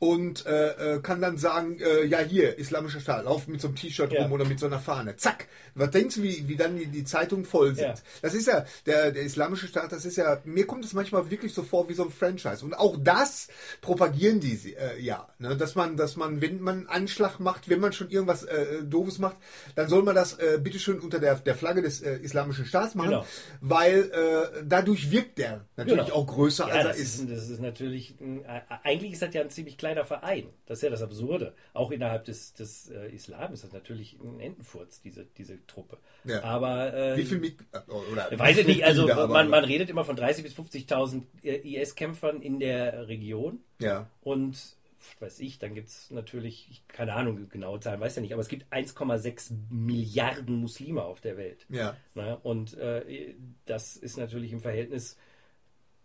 und 0.00 0.46
äh, 0.46 0.96
äh, 0.96 1.00
kann 1.00 1.20
dann 1.20 1.38
sagen, 1.38 1.78
äh, 1.80 2.04
ja 2.04 2.20
hier, 2.20 2.56
islamischer 2.58 3.00
Staat, 3.00 3.24
lauf 3.24 3.48
mit 3.48 3.60
so 3.60 3.68
einem 3.68 3.76
T-Shirt 3.76 4.12
Ja. 4.12 4.22
rum 4.22 4.32
oder 4.32 4.44
mit 4.44 4.60
so 4.60 4.66
einer 4.66 4.78
Fahne. 4.78 5.16
Zack. 5.16 5.48
Was 5.74 5.90
denkst 5.90 6.16
du, 6.16 6.22
wie, 6.22 6.46
wie 6.48 6.56
dann 6.56 6.76
die, 6.76 6.86
die 6.86 7.04
Zeitungen 7.04 7.44
voll 7.44 7.74
sind? 7.74 7.86
Ja. 7.88 7.94
Das 8.22 8.34
ist 8.34 8.46
ja, 8.46 8.64
der, 8.86 9.10
der 9.12 9.22
islamische 9.22 9.66
Staat, 9.66 9.90
das 9.92 10.04
ist 10.04 10.16
ja, 10.16 10.40
mir 10.44 10.66
kommt 10.66 10.84
es 10.84 10.92
manchmal 10.92 11.30
wirklich 11.30 11.52
so 11.54 11.62
vor 11.62 11.88
wie 11.88 11.94
so 11.94 12.04
ein 12.04 12.10
Franchise. 12.10 12.64
Und 12.64 12.74
auch 12.74 12.96
das 13.02 13.48
propagieren 13.80 14.40
die 14.40 14.74
äh, 14.74 15.00
ja. 15.00 15.28
Ne? 15.38 15.56
Dass 15.56 15.74
man, 15.74 15.96
dass 15.96 16.16
man, 16.16 16.40
wenn 16.40 16.60
man 16.60 16.78
einen 16.78 16.86
Anschlag 16.88 17.40
macht, 17.40 17.68
wenn 17.68 17.80
man 17.80 17.92
schon 17.92 18.10
irgendwas 18.10 18.44
äh, 18.44 18.82
Doofes 18.82 19.18
macht, 19.18 19.36
dann 19.74 19.88
soll 19.88 20.02
man 20.02 20.14
das 20.14 20.34
äh, 20.38 20.58
bitteschön 20.62 21.00
unter 21.00 21.18
der, 21.18 21.36
der 21.36 21.54
Flagge 21.54 21.82
des 21.82 22.00
äh, 22.02 22.16
islamischen 22.18 22.64
Staats 22.66 22.94
machen, 22.94 23.08
Genau. 23.10 23.26
weil 23.60 24.10
äh, 24.12 24.62
dadurch 24.64 25.10
wirkt 25.10 25.38
der 25.38 25.64
natürlich 25.76 26.06
Genau. 26.06 26.14
auch 26.16 26.26
größer, 26.26 26.68
Ja, 26.68 26.74
als 26.74 26.84
er 26.86 26.94
ist. 26.94 27.18
ist, 27.20 27.30
das 27.30 27.48
ist 27.50 27.60
natürlich, 27.60 28.14
äh, 28.20 28.42
eigentlich 28.84 29.12
ist 29.12 29.22
das 29.22 29.34
ja 29.34 29.40
ein 29.42 29.50
ziemlich 29.50 29.76
kleiner 29.88 30.04
Verein. 30.04 30.48
Das 30.66 30.78
ist 30.78 30.82
ja 30.82 30.90
das 30.90 31.02
Absurde. 31.02 31.54
Auch 31.72 31.90
innerhalb 31.90 32.24
des, 32.24 32.52
des 32.54 32.88
äh, 32.90 33.08
Islam 33.08 33.52
ist 33.52 33.64
das 33.64 33.72
natürlich 33.72 34.18
ein 34.22 34.40
Entenfurz, 34.40 35.00
diese, 35.00 35.24
diese 35.36 35.64
Truppe. 35.66 35.98
Ja. 36.24 36.42
Aber 36.44 36.92
äh, 36.94 37.16
Wie 37.16 37.24
viel 37.24 37.38
mit, 37.38 37.56
oder 37.88 38.38
weiß 38.38 38.58
ich 38.58 38.66
nicht, 38.66 38.84
also 38.84 39.06
man, 39.06 39.48
man 39.48 39.64
redet 39.64 39.88
immer 39.90 40.04
von 40.04 40.16
30.000 40.16 40.42
bis 40.42 40.54
50.000 40.54 41.22
IS-Kämpfern 41.42 42.42
in 42.42 42.60
der 42.60 43.08
Region. 43.08 43.60
ja. 43.78 44.08
Und 44.22 44.76
weiß 45.20 45.38
ich, 45.40 45.58
dann 45.60 45.74
gibt 45.74 45.88
es 45.88 46.10
natürlich, 46.10 46.66
ich- 46.70 46.86
keine 46.88 47.14
Ahnung, 47.14 47.48
genaue 47.48 47.78
Zahlen 47.80 48.00
weiß 48.00 48.16
ja 48.16 48.22
nicht, 48.22 48.32
aber 48.32 48.42
es 48.42 48.48
gibt 48.48 48.66
1,6 48.72 49.52
Milliarden 49.70 50.56
Muslime 50.56 51.02
auf 51.02 51.20
der 51.20 51.36
Welt. 51.36 51.66
Ja. 51.68 51.96
Ne? 52.14 52.36
Und 52.42 52.76
äh, 52.76 53.34
das 53.64 53.96
ist 53.96 54.18
natürlich 54.18 54.52
im 54.52 54.60
Verhältnis, 54.60 55.16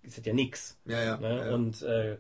ist 0.03 0.17
das 0.19 0.25
ja 0.25 0.33
nichts. 0.33 0.79
Ja, 0.85 1.03
ja, 1.03 1.19
ja. 1.19 1.53
Und 1.53 1.81
äh, 1.81 2.17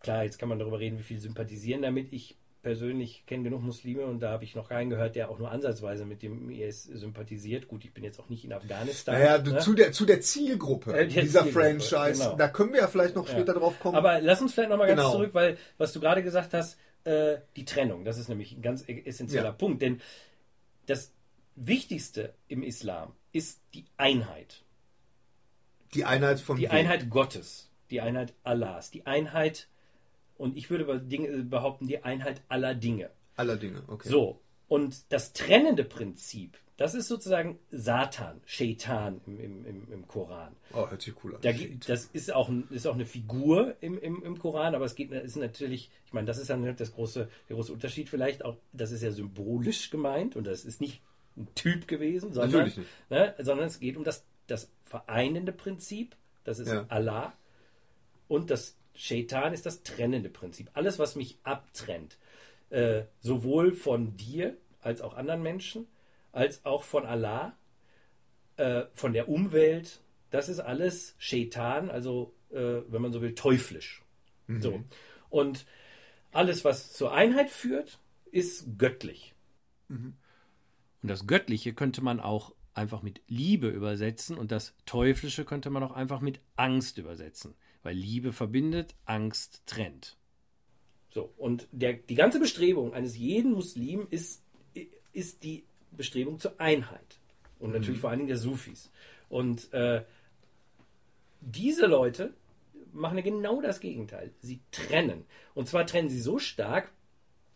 klar, 0.00 0.24
jetzt 0.24 0.38
kann 0.38 0.48
man 0.48 0.58
darüber 0.58 0.78
reden, 0.78 0.98
wie 0.98 1.02
viel 1.02 1.20
sympathisieren 1.20 1.82
damit. 1.82 2.12
Ich 2.12 2.36
persönlich 2.62 3.24
kenne 3.26 3.42
genug 3.42 3.62
Muslime 3.62 4.04
und 4.06 4.20
da 4.20 4.30
habe 4.30 4.44
ich 4.44 4.54
noch 4.54 4.68
keinen 4.68 4.88
gehört, 4.88 5.16
der 5.16 5.30
auch 5.30 5.38
nur 5.40 5.50
ansatzweise 5.50 6.04
mit 6.04 6.22
dem 6.22 6.48
IS 6.48 6.84
sympathisiert. 6.84 7.66
Gut, 7.66 7.84
ich 7.84 7.92
bin 7.92 8.04
jetzt 8.04 8.20
auch 8.20 8.28
nicht 8.28 8.44
in 8.44 8.52
Afghanistan. 8.52 9.14
Naja, 9.18 9.38
ne? 9.38 9.58
zu 9.58 9.74
der, 9.74 9.90
zu 9.90 10.04
der 10.06 10.20
Zielgruppe 10.20 10.92
Äh, 10.92 11.08
der 11.08 11.22
dieser 11.22 11.42
Zielgruppe, 11.42 11.52
Franchise, 11.80 12.22
genau. 12.22 12.36
da 12.36 12.48
können 12.48 12.72
wir 12.72 12.80
ja 12.80 12.86
vielleicht 12.86 13.16
noch 13.16 13.26
später 13.26 13.54
drauf 13.54 13.80
kommen. 13.80 13.96
Aber 13.96 14.20
lass 14.20 14.40
uns 14.40 14.54
vielleicht 14.54 14.70
nochmal 14.70 14.86
ganz 14.86 15.00
Genau. 15.00 15.12
zurück, 15.12 15.34
weil 15.34 15.58
was 15.76 15.92
du 15.92 15.98
gerade 15.98 16.22
gesagt 16.22 16.54
hast, 16.54 16.78
äh, 17.02 17.38
die 17.56 17.64
Trennung, 17.64 18.04
das 18.04 18.16
ist 18.16 18.28
nämlich 18.28 18.52
ein 18.52 18.62
ganz 18.62 18.88
e- 18.88 19.02
essentieller 19.04 19.42
Ja. 19.46 19.52
Punkt. 19.52 19.82
Denn 19.82 20.00
das 20.86 21.12
Wichtigste 21.56 22.32
im 22.46 22.62
Islam 22.62 23.12
ist 23.32 23.60
die 23.74 23.84
Einheit. 23.96 24.62
die 25.94 26.04
Einheit 26.04 26.40
von 26.40 26.56
Die 26.56 26.62
wem? 26.62 26.70
Einheit 26.70 27.10
Gottes, 27.10 27.70
die 27.90 28.00
Einheit 28.00 28.32
Allahs, 28.44 28.90
die 28.90 29.04
Einheit, 29.04 29.68
und 30.42 30.56
ich 30.56 30.68
würde 30.70 31.00
Dinge 31.00 31.28
behaupten, 31.44 31.86
die 31.86 32.02
Einheit 32.02 32.42
aller 32.48 32.74
Dinge. 32.74 33.10
aller 33.36 33.56
Dinge. 33.56 33.82
Okay. 33.86 34.08
So, 34.08 34.40
und 34.66 35.12
das 35.12 35.32
trennende 35.32 35.84
Prinzip, 35.84 36.58
das 36.76 36.94
ist 36.94 37.06
sozusagen 37.06 37.60
Satan, 37.70 38.40
Shaitan 38.44 39.20
im, 39.26 39.38
im, 39.38 39.66
im, 39.66 39.92
im 39.92 40.08
Koran. 40.08 40.56
Oh, 40.72 40.90
hört 40.90 41.00
sich 41.00 41.14
cool 41.22 41.36
an. 41.36 41.42
Da, 41.42 41.52
das 41.86 42.06
ist 42.06 42.32
auch, 42.32 42.50
ist 42.70 42.88
auch 42.88 42.94
eine 42.94 43.06
Figur 43.06 43.76
im, 43.80 43.98
im, 43.98 44.22
im 44.24 44.36
Koran, 44.38 44.74
aber 44.74 44.84
es 44.84 44.96
geht 44.96 45.12
ist 45.12 45.36
natürlich, 45.36 45.90
ich 46.06 46.12
meine, 46.12 46.26
das 46.26 46.38
ist 46.38 46.50
dann 46.50 46.76
das 46.76 46.92
große, 46.92 47.28
der 47.48 47.56
große 47.56 47.72
Unterschied 47.72 48.08
vielleicht 48.08 48.44
auch, 48.44 48.56
das 48.72 48.90
ist 48.90 49.02
ja 49.02 49.12
symbolisch 49.12 49.90
gemeint 49.90 50.34
und 50.34 50.44
das 50.44 50.64
ist 50.64 50.80
nicht 50.80 51.02
ein 51.36 51.46
Typ 51.54 51.86
gewesen, 51.86 52.32
sondern, 52.32 52.72
ne, 53.10 53.34
sondern 53.38 53.68
es 53.68 53.78
geht 53.78 53.96
um 53.96 54.02
das, 54.02 54.24
das 54.48 54.72
vereinende 54.84 55.52
Prinzip, 55.52 56.16
das 56.42 56.58
ist 56.58 56.72
Ja. 56.72 56.84
Allah 56.88 57.32
und 58.26 58.50
das 58.50 58.76
Shaitan 58.94 59.52
ist 59.52 59.66
das 59.66 59.82
trennende 59.82 60.28
Prinzip. 60.28 60.70
Alles, 60.74 60.98
was 60.98 61.16
mich 61.16 61.38
abtrennt, 61.42 62.18
äh, 62.70 63.04
sowohl 63.20 63.72
von 63.72 64.16
dir 64.16 64.56
als 64.80 65.00
auch 65.00 65.14
anderen 65.14 65.42
Menschen, 65.42 65.86
als 66.32 66.64
auch 66.64 66.82
von 66.82 67.04
Allah, 67.06 67.56
äh, 68.56 68.84
von 68.94 69.12
der 69.12 69.28
Umwelt, 69.28 70.00
das 70.30 70.48
ist 70.48 70.60
alles 70.60 71.14
Shaitan, 71.18 71.90
also 71.90 72.34
äh, 72.50 72.80
wenn 72.88 73.02
man 73.02 73.12
so 73.12 73.20
will, 73.22 73.34
teuflisch. 73.34 74.02
So. 74.60 74.84
Und 75.30 75.66
alles, 76.32 76.64
was 76.64 76.92
zur 76.92 77.12
Einheit 77.12 77.50
führt, 77.50 77.98
ist 78.30 78.78
göttlich. 78.78 79.34
Und 81.02 81.08
das 81.08 81.26
Göttliche 81.26 81.74
könnte 81.74 82.02
man 82.02 82.20
auch 82.20 82.54
einfach 82.74 83.02
mit 83.02 83.20
Liebe 83.28 83.68
übersetzen 83.68 84.38
und 84.38 84.50
das 84.52 84.74
Teuflische 84.86 85.44
könnte 85.44 85.70
man 85.70 85.82
auch 85.82 85.92
einfach 85.92 86.20
mit 86.20 86.40
Angst 86.56 86.98
übersetzen, 86.98 87.54
weil 87.82 87.94
Liebe 87.94 88.32
verbindet, 88.32 88.94
Angst 89.04 89.62
trennt. 89.66 90.16
So, 91.10 91.32
und 91.36 91.68
der, 91.72 91.94
die 91.94 92.14
ganze 92.14 92.40
Bestrebung 92.40 92.94
eines 92.94 93.16
jeden 93.16 93.52
Muslim 93.52 94.06
ist, 94.10 94.42
ist 95.12 95.44
die 95.44 95.64
Bestrebung 95.90 96.38
zur 96.38 96.58
Einheit. 96.58 97.18
Und 97.58 97.72
natürlich 97.72 98.00
vor 98.00 98.10
allen 98.10 98.20
Dingen 98.20 98.28
der 98.28 98.38
Sufis. 98.38 98.90
Und 99.28 99.72
äh, 99.72 100.04
diese 101.40 101.86
Leute 101.86 102.34
machen 102.92 103.18
ja 103.18 103.22
genau 103.22 103.60
das 103.60 103.80
Gegenteil. 103.80 104.32
Sie 104.40 104.60
trennen. 104.70 105.24
Und 105.54 105.68
zwar 105.68 105.86
trennen 105.86 106.08
sie 106.08 106.20
so 106.20 106.38
stark, 106.38 106.92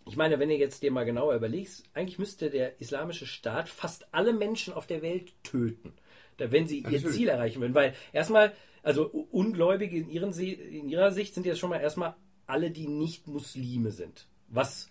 ich 0.07 0.17
meine, 0.17 0.39
wenn 0.39 0.49
du 0.49 0.55
jetzt 0.55 0.83
dir 0.83 0.93
mal 0.93 1.05
genauer 1.05 1.35
überlegst, 1.35 1.85
eigentlich 1.93 2.19
müsste 2.19 2.49
der 2.49 2.81
islamische 2.81 3.27
Staat 3.27 3.69
fast 3.69 4.07
alle 4.15 4.33
Menschen 4.33 4.73
auf 4.73 4.87
der 4.87 5.03
Welt 5.03 5.33
töten, 5.43 5.95
wenn 6.39 6.69
sie 6.69 6.79
ihr 6.79 6.91
natürlich. 6.91 7.17
Ziel 7.17 7.29
erreichen 7.29 7.61
würden. 7.61 7.75
Weil 7.75 7.95
erstmal, 8.13 8.53
also 8.87 9.09
Ungläubige 9.09 9.97
in, 9.97 10.09
ihren, 10.09 10.33
in 10.39 10.89
ihrer 10.89 11.11
Sicht 11.11 11.35
sind 11.35 11.45
jetzt 11.45 11.59
schon 11.59 11.71
mal 11.71 11.81
erstmal 11.81 12.15
alle, 12.47 12.71
die 12.71 12.87
nicht 12.87 13.27
Muslime 13.27 13.91
sind. 13.91 14.29
Was 14.47 14.89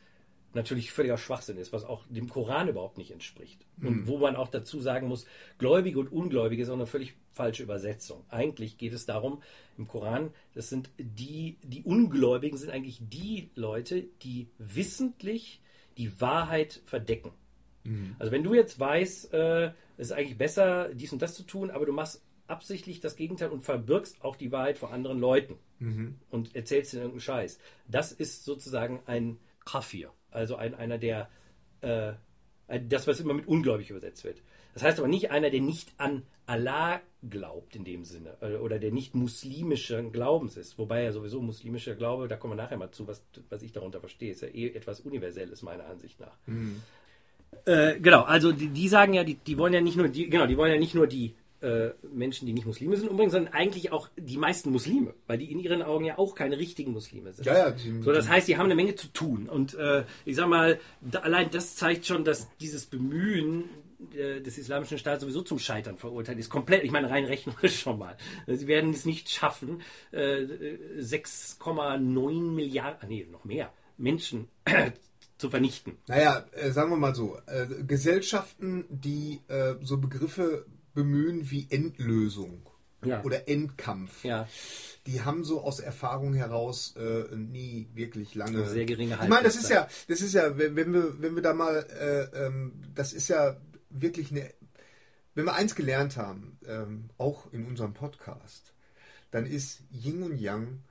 natürlich 0.53 0.91
völliger 0.91 1.17
Schwachsinn 1.17 1.57
ist, 1.57 1.71
was 1.71 1.85
auch 1.85 2.03
dem 2.09 2.27
Koran 2.27 2.67
überhaupt 2.67 2.97
nicht 2.97 3.11
entspricht. 3.11 3.65
Und 3.81 4.07
wo 4.07 4.17
man 4.17 4.35
auch 4.35 4.49
dazu 4.49 4.81
sagen 4.81 5.07
muss, 5.07 5.25
Gläubige 5.59 5.99
und 5.99 6.11
Ungläubige 6.11 6.63
ist 6.63 6.69
auch 6.69 6.73
eine 6.73 6.87
völlig 6.87 7.15
falsche 7.31 7.63
Übersetzung. 7.63 8.25
Eigentlich 8.27 8.77
geht 8.77 8.91
es 8.91 9.05
darum, 9.05 9.41
im 9.77 9.87
Koran, 9.87 10.31
das 10.53 10.69
sind 10.69 10.89
die, 10.97 11.57
die 11.63 11.83
Ungläubigen 11.83 12.57
sind 12.57 12.71
eigentlich 12.71 12.99
die 13.01 13.49
Leute, 13.55 14.03
die 14.23 14.49
wissentlich 14.57 15.61
die 15.97 16.19
Wahrheit 16.19 16.81
verdecken. 16.83 17.31
Also 18.19 18.31
wenn 18.33 18.43
du 18.43 18.53
jetzt 18.53 18.77
weißt, 18.77 19.33
äh, 19.33 19.67
es 19.97 20.07
ist 20.07 20.11
eigentlich 20.11 20.37
besser, 20.37 20.89
dies 20.93 21.13
und 21.13 21.21
das 21.21 21.33
zu 21.33 21.43
tun, 21.43 21.71
aber 21.71 21.85
du 21.85 21.93
machst 21.93 22.24
absichtlich 22.47 22.99
das 22.99 23.15
Gegenteil 23.15 23.49
und 23.49 23.63
verbirgst 23.63 24.23
auch 24.23 24.35
die 24.35 24.51
Wahrheit 24.51 24.77
vor 24.77 24.91
anderen 24.91 25.19
Leuten 25.19 25.57
und 26.29 26.55
erzählst 26.55 26.93
ihnen 26.93 27.03
irgendeinen 27.03 27.21
Scheiß. 27.21 27.59
Das 27.87 28.11
ist 28.11 28.45
sozusagen 28.45 29.01
ein 29.05 29.37
Kafir, 29.65 30.11
also 30.31 30.55
ein, 30.55 30.75
einer, 30.75 30.97
der 30.97 31.29
äh, 31.81 32.13
das, 32.87 33.07
was 33.07 33.19
immer 33.19 33.33
mit 33.33 33.47
ungläubig 33.47 33.89
übersetzt 33.89 34.23
wird. 34.23 34.41
Das 34.73 34.83
heißt 34.83 34.99
aber 34.99 35.07
nicht 35.07 35.31
einer, 35.31 35.49
der 35.49 35.61
nicht 35.61 35.93
an 35.97 36.23
Allah 36.47 37.01
glaubt 37.27 37.75
in 37.75 37.83
dem 37.83 38.05
Sinne 38.05 38.37
äh, 38.41 38.55
oder 38.55 38.77
der 38.77 38.91
nicht 38.91 39.15
muslimischen 39.15 40.11
Glaubens 40.11 40.57
ist. 40.57 40.77
Wobei 40.77 41.03
ja 41.03 41.11
sowieso 41.11 41.41
muslimischer 41.41 41.95
Glaube, 41.95 42.27
da 42.27 42.35
kommen 42.35 42.57
wir 42.57 42.63
nachher 42.63 42.77
mal 42.77 42.91
zu, 42.91 43.07
was, 43.07 43.23
was 43.49 43.61
ich 43.61 43.71
darunter 43.71 43.99
verstehe, 43.99 44.31
ist 44.31 44.41
ja 44.41 44.47
eh 44.49 44.69
etwas 44.69 44.99
Universelles 44.99 45.61
meiner 45.61 45.85
Ansicht 45.87 46.19
nach. 46.19 46.37
Äh, 47.65 47.99
genau, 47.99 48.23
also 48.23 48.51
die, 48.51 48.67
die 48.67 48.87
sagen 48.87 49.13
ja, 49.13 49.23
die, 49.23 49.35
die 49.35 49.57
wollen 49.57 49.73
ja 49.73 49.81
nicht 49.81 49.97
nur 49.97 50.09
die, 50.09 50.29
genau, 50.29 50.45
die 50.45 50.57
wollen 50.57 50.73
ja 50.73 50.79
nicht 50.79 50.93
nur 50.93 51.07
die 51.07 51.33
äh, 51.65 51.93
Menschen, 52.13 52.45
die 52.45 52.53
nicht 52.53 52.65
Muslime 52.67 52.95
sind, 52.97 53.09
umbringen, 53.09 53.31
sondern 53.31 53.53
eigentlich 53.53 53.91
auch 53.91 54.09
die 54.17 54.37
meisten 54.37 54.69
Muslime, 54.71 55.13
weil 55.27 55.37
die 55.39 55.51
in 55.51 55.59
ihren 55.59 55.81
Augen 55.81 56.05
ja 56.05 56.17
auch 56.17 56.35
keine 56.35 56.57
richtigen 56.57 56.91
Muslime 56.91 57.33
sind. 57.33 57.45
Ja, 57.45 57.57
ja, 57.57 57.71
die- 57.71 58.01
so, 58.01 58.11
das 58.11 58.29
heißt, 58.29 58.47
die 58.47 58.57
haben 58.57 58.65
eine 58.65 58.75
Menge 58.75 58.95
zu 58.95 59.07
tun. 59.07 59.49
Und 59.49 59.73
äh, 59.73 60.03
ich 60.25 60.35
sag 60.35 60.47
mal, 60.47 60.79
da, 61.01 61.19
allein 61.19 61.49
das 61.51 61.75
zeigt 61.75 62.05
schon, 62.05 62.23
dass 62.23 62.47
dieses 62.57 62.85
Bemühen 62.85 63.63
äh, 64.13 64.41
des 64.41 64.57
islamischen 64.57 64.97
Staates 64.97 65.21
sowieso 65.21 65.41
zum 65.41 65.57
Scheitern 65.59 65.97
verurteilt 65.97 66.37
ist. 66.37 66.49
Komplett, 66.49 66.83
ich 66.83 66.91
meine, 66.91 67.09
rein 67.09 67.25
rechnerisch 67.25 67.79
schon 67.81 67.97
mal. 67.97 68.15
Sie 68.47 68.67
werden 68.67 68.91
es 68.91 69.05
nicht 69.05 69.29
schaffen, 69.29 69.81
äh, 70.13 70.43
äh, 70.43 71.01
6,9 71.01 72.51
Milliarden, 72.53 73.09
nee, 73.09 73.27
noch 73.31 73.45
mehr 73.45 73.71
Menschen 73.97 74.47
zu 75.37 75.49
vernichten. 75.49 75.97
Naja, 76.07 76.45
äh, 76.53 76.71
sagen 76.71 76.89
wir 76.91 76.97
mal 76.97 77.15
so, 77.15 77.37
äh, 77.47 77.65
Gesellschaften, 77.85 78.85
die 78.89 79.41
äh, 79.47 79.75
so 79.81 79.97
Begriffe 79.97 80.65
bemühen 80.95 81.51
wie 81.51 81.67
Endlösung 81.69 82.67
Ja. 83.03 83.23
oder 83.23 83.47
Endkampf, 83.47 84.23
Ja. 84.23 84.47
die 85.05 85.21
haben 85.21 85.43
so 85.43 85.61
aus 85.61 85.79
Erfahrung 85.79 86.33
heraus 86.33 86.95
äh, 86.95 87.35
nie 87.35 87.87
wirklich 87.93 88.33
lange. 88.33 88.67
Sehr 88.67 88.85
geringe 88.85 89.19
Ich 89.21 89.29
meine, 89.29 89.43
das 89.43 89.55
ist 89.55 89.69
ja, 89.69 89.87
das 90.07 90.21
ist 90.21 90.33
ja, 90.33 90.57
wenn, 90.57 90.75
wenn 90.75 90.91
wir, 90.91 91.21
wenn 91.21 91.35
wir 91.35 91.43
da 91.43 91.53
mal, 91.53 91.85
äh, 91.99 92.45
ähm, 92.47 92.81
das 92.95 93.13
ist 93.13 93.27
ja 93.27 93.57
wirklich 93.91 94.31
eine, 94.31 94.51
wenn 95.35 95.45
wir 95.45 95.53
eins 95.53 95.75
gelernt 95.75 96.17
haben, 96.17 96.57
ähm, 96.65 97.09
auch 97.19 97.51
in 97.53 97.65
unserem 97.67 97.93
Podcast, 97.93 98.73
dann 99.31 99.45
ist 99.45 99.83
Yin 99.91 100.23
und 100.23 100.37
Yang, 100.39 100.81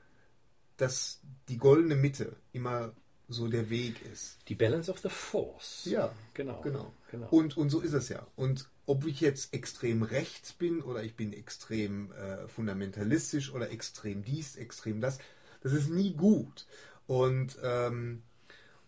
dass 0.76 1.20
die 1.48 1.56
goldene 1.56 1.96
Mitte 1.96 2.36
immer 2.52 2.92
so 3.28 3.48
der 3.48 3.70
Weg 3.70 3.96
ist. 4.12 4.36
Die 4.48 4.54
Balance 4.54 4.90
of 4.90 4.98
the 4.98 5.08
Force. 5.08 5.84
Ja, 5.86 6.12
genau. 6.34 6.60
genau. 6.60 6.92
genau. 7.10 7.28
Und, 7.30 7.56
und 7.56 7.70
so 7.70 7.80
ist 7.80 7.92
es 7.92 8.08
ja. 8.08 8.26
Und 8.36 8.68
ob 8.86 9.06
ich 9.06 9.20
jetzt 9.20 9.54
extrem 9.54 10.02
rechts 10.02 10.52
bin 10.52 10.82
oder 10.82 11.02
ich 11.02 11.14
bin 11.14 11.32
extrem 11.32 12.12
äh, 12.12 12.46
fundamentalistisch 12.48 13.52
oder 13.52 13.70
extrem 13.70 14.22
dies, 14.22 14.56
extrem 14.56 15.00
das, 15.00 15.18
das 15.62 15.72
ist 15.72 15.88
nie 15.88 16.14
gut. 16.14 16.66
Und, 17.06 17.58
ähm, 17.62 18.22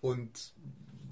und 0.01 0.53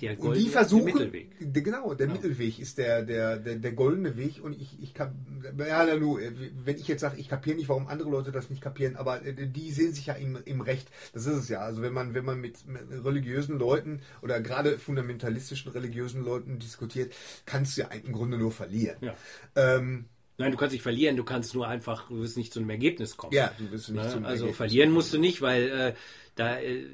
Der 0.01 0.11
und 0.12 0.16
die 0.18 0.22
goldene- 0.47 0.51
versuchen, 0.51 0.86
der 0.86 0.95
Mittelweg. 0.95 1.30
Genau, 1.64 1.95
der 1.95 2.07
Genau. 2.07 2.18
Mittelweg 2.20 2.59
ist 2.59 2.78
der, 2.78 3.03
der, 3.03 3.38
der, 3.38 3.57
der 3.57 3.72
goldene 3.72 4.16
Weg. 4.16 4.42
Und 4.42 4.53
ich, 4.61 4.76
ich 4.82 4.92
kann, 4.95 5.14
ja, 5.59 5.82
Lalo, 5.84 6.18
wenn 6.64 6.76
ich 6.76 6.88
jetzt 6.88 7.01
sage, 7.03 7.18
ich 7.18 7.28
kapiere 7.28 7.57
nicht, 7.57 7.68
warum 7.68 7.86
andere 7.86 8.11
Leute 8.11 8.32
das 8.32 8.51
nicht 8.51 8.61
kapieren, 8.62 8.97
aber 8.97 9.24
äh, 9.24 9.34
die 9.47 9.70
sehen 9.70 9.92
sich 9.95 10.07
ja 10.07 10.14
im, 10.14 10.38
im 10.45 10.61
Recht. 10.61 10.88
Das 11.12 11.26
ist 11.26 11.36
es 11.36 11.49
ja. 11.49 11.61
Also 11.61 11.82
wenn 11.82 11.92
man, 11.92 12.12
wenn 12.14 12.24
man 12.24 12.40
mit, 12.40 12.66
mit 12.66 12.82
religiösen 13.05 13.59
Leuten 13.59 14.01
oder 14.22 14.40
gerade 14.40 14.78
fundamentalistischen 14.78 15.70
religiösen 15.72 16.24
Leuten 16.24 16.59
diskutiert, 16.59 17.12
kannst 17.47 17.76
du 17.76 17.82
ja 17.82 17.88
im 17.88 18.12
Grunde 18.12 18.36
nur 18.38 18.51
verlieren. 18.53 18.97
Ja. 19.01 19.14
Ähm, 19.55 20.07
Nein, 20.36 20.51
du 20.51 20.57
kannst 20.57 20.72
nicht 20.72 20.82
verlieren, 20.82 21.16
du 21.16 21.22
kannst 21.22 21.55
nur 21.55 21.68
einfach, 21.68 22.09
du 22.09 22.20
wirst 22.20 22.36
nicht 22.36 22.53
zu 22.53 22.59
einem 22.59 22.70
Ergebnis 22.70 23.16
kommen. 23.16 23.32
ja, 23.32 23.53
du 23.57 23.70
wirst 23.70 23.90
nicht 23.90 24.03
Ne? 24.03 24.11
zum 24.11 24.24
Also 24.24 24.47
Ergebnis 24.47 24.57
verlieren 24.57 24.88
kommen. 24.88 24.95
musst 24.95 25.14
du 25.14 25.18
nicht, 25.20 25.40
weil 25.42 25.68
äh, 25.68 25.95
da 26.34 26.59
äh, 26.59 26.86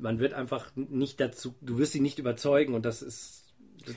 man 0.00 0.18
wird 0.18 0.32
einfach 0.34 0.70
nicht 0.76 1.20
dazu, 1.20 1.54
du 1.60 1.78
wirst 1.78 1.92
sie 1.92 2.00
nicht 2.00 2.18
überzeugen 2.18 2.74
und 2.74 2.84
das 2.84 3.02
ist. 3.02 3.42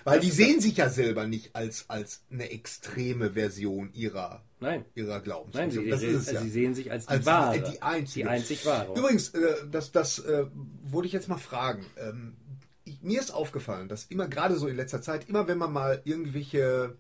Weil 0.04 0.18
das 0.18 0.24
die 0.26 0.30
ist 0.30 0.38
sehen 0.38 0.62
sich 0.62 0.78
ja 0.78 0.88
selber 0.90 1.26
nicht 1.26 1.56
als, 1.56 1.90
als 1.90 2.24
eine 2.32 2.52
extreme 2.52 3.32
Version 3.34 3.90
ihrer, 3.94 4.44
Nein, 4.60 4.86
ihrer 4.94 5.20
Glaubens. 5.20 5.56
nein, 5.56 5.72
sie, 5.72 5.90
das 5.90 6.02
sie, 6.02 6.08
ist 6.08 6.18
also 6.28 6.34
ja. 6.34 6.42
sie 6.42 6.50
sehen 6.50 6.76
sich 6.76 6.92
als 6.92 7.06
die 7.08 7.12
Als 7.12 7.22
die- 7.22 7.26
wahre, 7.26 7.60
die 7.72 7.82
einzige. 7.82 8.26
die 8.26 8.30
einzig 8.30 8.66
wahre. 8.68 8.94
Übrigens, 8.98 9.30
äh, 9.30 9.56
das, 9.72 9.92
das 9.92 10.20
äh, 10.20 10.46
wollte 10.84 11.08
ich 11.08 11.14
jetzt 11.14 11.28
mal 11.28 11.38
fragen. 11.40 11.86
Ähm, 11.98 12.36
ich, 12.84 13.02
mir 13.02 13.20
ist 13.20 13.32
aufgefallen, 13.34 13.88
dass 13.88 14.04
immer 14.06 14.28
gerade 14.28 14.58
so 14.58 14.68
in 14.68 14.76
letzter 14.76 15.02
Zeit, 15.02 15.28
immer 15.28 15.48
wenn 15.48 15.58
man 15.58 15.74
mal 15.74 16.02
irgendwelche 16.06 16.96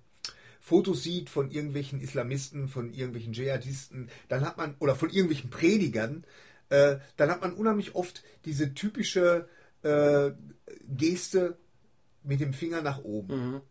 Fotos 0.59 1.03
sieht 1.03 1.29
von 1.29 1.51
irgendwelchen 1.51 2.01
Islamisten, 2.01 2.67
von 2.67 2.91
irgendwelchen 2.93 3.33
Dschihadisten, 3.33 4.09
dann 4.29 4.45
hat 4.45 4.57
man, 4.57 4.75
oder 4.79 4.95
von 4.95 5.09
irgendwelchen 5.09 5.49
Predigern, 5.51 6.25
äh, 6.69 6.97
dann 7.17 7.29
hat 7.29 7.41
man 7.41 7.53
unheimlich 7.53 7.95
oft 7.95 8.23
diese 8.45 8.73
typische 8.73 9.47
äh, 9.83 10.31
Geste 10.87 11.57
mit 12.23 12.39
dem 12.41 12.53
Finger 12.53 12.81
nach 12.81 13.03
oben. 13.03 13.51
Mhm. 13.53 13.61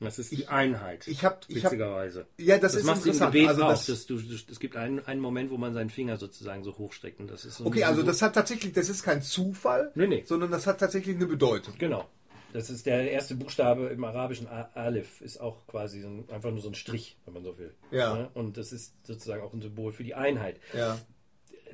Das 0.00 0.18
ist 0.18 0.32
die 0.32 0.48
Einheit. 0.48 1.06
Ich 1.06 1.24
habe, 1.24 1.38
ich 1.46 1.58
habe, 1.64 1.76
witzigerweise. 1.76 2.26
ja, 2.36 2.58
das, 2.58 2.72
Das, 2.72 2.80
ist 2.80 2.86
machst 2.88 3.06
im 3.06 3.12
interessant. 3.12 3.32
Gebet 3.34 3.48
also 3.50 3.62
auch. 3.64 3.68
das, 3.86 4.06
du, 4.06 4.18
du, 4.18 4.34
es 4.50 4.58
gibt 4.58 4.74
einen, 4.74 4.98
einen 5.06 5.20
Moment, 5.20 5.50
wo 5.52 5.58
man 5.58 5.74
seinen 5.74 5.90
Finger 5.90 6.16
sozusagen 6.16 6.64
so 6.64 6.76
hochstreckt. 6.76 7.20
Und 7.20 7.30
das 7.30 7.44
ist 7.44 7.58
so 7.58 7.66
okay, 7.66 7.80
so- 7.80 7.86
also 7.86 8.02
das 8.02 8.20
hat 8.20 8.34
tatsächlich, 8.34 8.72
das 8.72 8.88
ist 8.88 9.04
kein 9.04 9.22
Zufall, 9.22 9.92
Nee, 9.94 10.08
nee. 10.08 10.24
sondern 10.26 10.50
das 10.50 10.66
hat 10.66 10.80
tatsächlich 10.80 11.14
eine 11.14 11.26
Bedeutung. 11.26 11.74
Genau. 11.78 12.08
Das 12.52 12.68
ist 12.68 12.84
der 12.84 13.12
erste 13.12 13.36
Buchstabe 13.36 13.86
im 13.86 14.02
arabischen 14.02 14.46
Alif, 14.48 15.20
ist 15.20 15.40
auch 15.40 15.66
quasi 15.68 16.00
so 16.02 16.08
ein, 16.08 16.28
einfach 16.30 16.50
nur 16.50 16.60
so 16.60 16.68
ein 16.68 16.74
Strich, 16.74 17.16
wenn 17.24 17.34
man 17.34 17.44
so 17.44 17.56
will. 17.56 17.72
Ja. 17.92 18.14
Ne? 18.14 18.30
Und 18.34 18.56
das 18.58 18.72
ist 18.72 18.92
sozusagen 19.06 19.42
auch 19.42 19.54
ein 19.54 19.62
Symbol 19.62 19.92
für 19.92 20.02
die 20.04 20.14
Einheit. 20.16 20.58
Ja. 20.76 20.98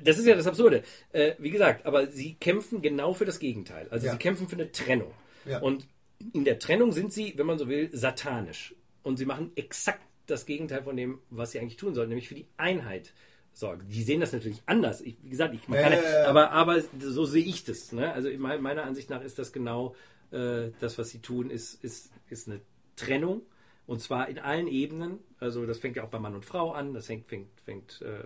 Das 0.03 0.17
ist 0.17 0.25
ja 0.25 0.35
das 0.35 0.47
Absurde. 0.47 0.83
Äh, 1.11 1.33
wie 1.39 1.49
gesagt, 1.49 1.85
aber 1.85 2.07
sie 2.07 2.35
kämpfen 2.35 2.81
genau 2.81 3.13
für 3.13 3.25
das 3.25 3.39
Gegenteil. 3.39 3.87
Also 3.89 4.05
Ja. 4.07 4.13
sie 4.13 4.17
kämpfen 4.17 4.47
für 4.47 4.55
eine 4.55 4.71
Trennung. 4.71 5.11
Ja. 5.45 5.59
Und 5.59 5.87
in 6.33 6.43
der 6.45 6.59
Trennung 6.59 6.91
sind 6.91 7.13
sie, 7.13 7.33
wenn 7.37 7.45
man 7.45 7.57
so 7.57 7.67
will, 7.69 7.89
satanisch. 7.93 8.75
Und 9.03 9.17
sie 9.17 9.25
machen 9.25 9.51
exakt 9.55 10.01
das 10.27 10.45
Gegenteil 10.45 10.83
von 10.83 10.95
dem, 10.97 11.19
was 11.29 11.51
sie 11.51 11.59
eigentlich 11.59 11.77
tun 11.77 11.95
sollten, 11.95 12.09
nämlich 12.09 12.27
für 12.27 12.35
die 12.35 12.47
Einheit 12.57 13.13
sorgen. 13.53 13.87
Die 13.89 14.03
sehen 14.03 14.19
das 14.19 14.31
natürlich 14.33 14.61
anders. 14.65 15.01
Ich, 15.01 15.15
wie 15.23 15.29
gesagt, 15.29 15.53
ich 15.55 15.65
kann, 15.65 15.75
ja, 15.75 15.89
ja. 15.91 16.27
aber 16.27 16.51
aber 16.51 16.81
so 16.99 17.25
sehe 17.25 17.43
ich 17.43 17.63
das. 17.63 17.91
Ne? 17.93 18.11
Also 18.13 18.29
in 18.29 18.39
mei- 18.39 18.57
meiner 18.59 18.83
Ansicht 18.83 19.09
nach 19.09 19.23
ist 19.23 19.39
das 19.39 19.51
genau 19.51 19.95
äh, 20.31 20.69
das, 20.79 20.97
was 20.97 21.09
sie 21.09 21.19
tun, 21.19 21.49
ist, 21.49 21.83
ist, 21.83 22.11
ist 22.29 22.47
eine 22.47 22.61
Trennung. 22.95 23.41
Und 23.87 24.01
zwar 24.01 24.29
in 24.29 24.37
allen 24.37 24.67
Ebenen. 24.67 25.17
Also 25.39 25.65
das 25.65 25.79
fängt 25.79 25.95
ja 25.95 26.03
auch 26.03 26.09
bei 26.09 26.19
Mann 26.19 26.35
und 26.35 26.45
Frau 26.45 26.73
an. 26.73 26.93
Das 26.93 27.07
fängt, 27.07 27.27
fängt, 27.27 27.47
fängt 27.61 28.01
äh, 28.03 28.23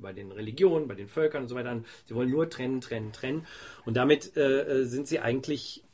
bei 0.00 0.12
den 0.12 0.32
Religionen, 0.32 0.88
bei 0.88 0.94
den 0.94 1.08
Völkern 1.08 1.42
und 1.42 1.48
so 1.48 1.54
weiter 1.54 1.70
an. 1.70 1.84
Sie 2.04 2.14
wollen 2.14 2.30
nur 2.30 2.48
trennen, 2.48 2.80
trennen, 2.80 3.12
trennen. 3.12 3.46
Und 3.84 3.96
damit 3.96 4.36
äh, 4.36 4.62
äh, 4.62 4.84
sind 4.84 5.08
sie 5.08 5.20
eigentlich 5.20 5.84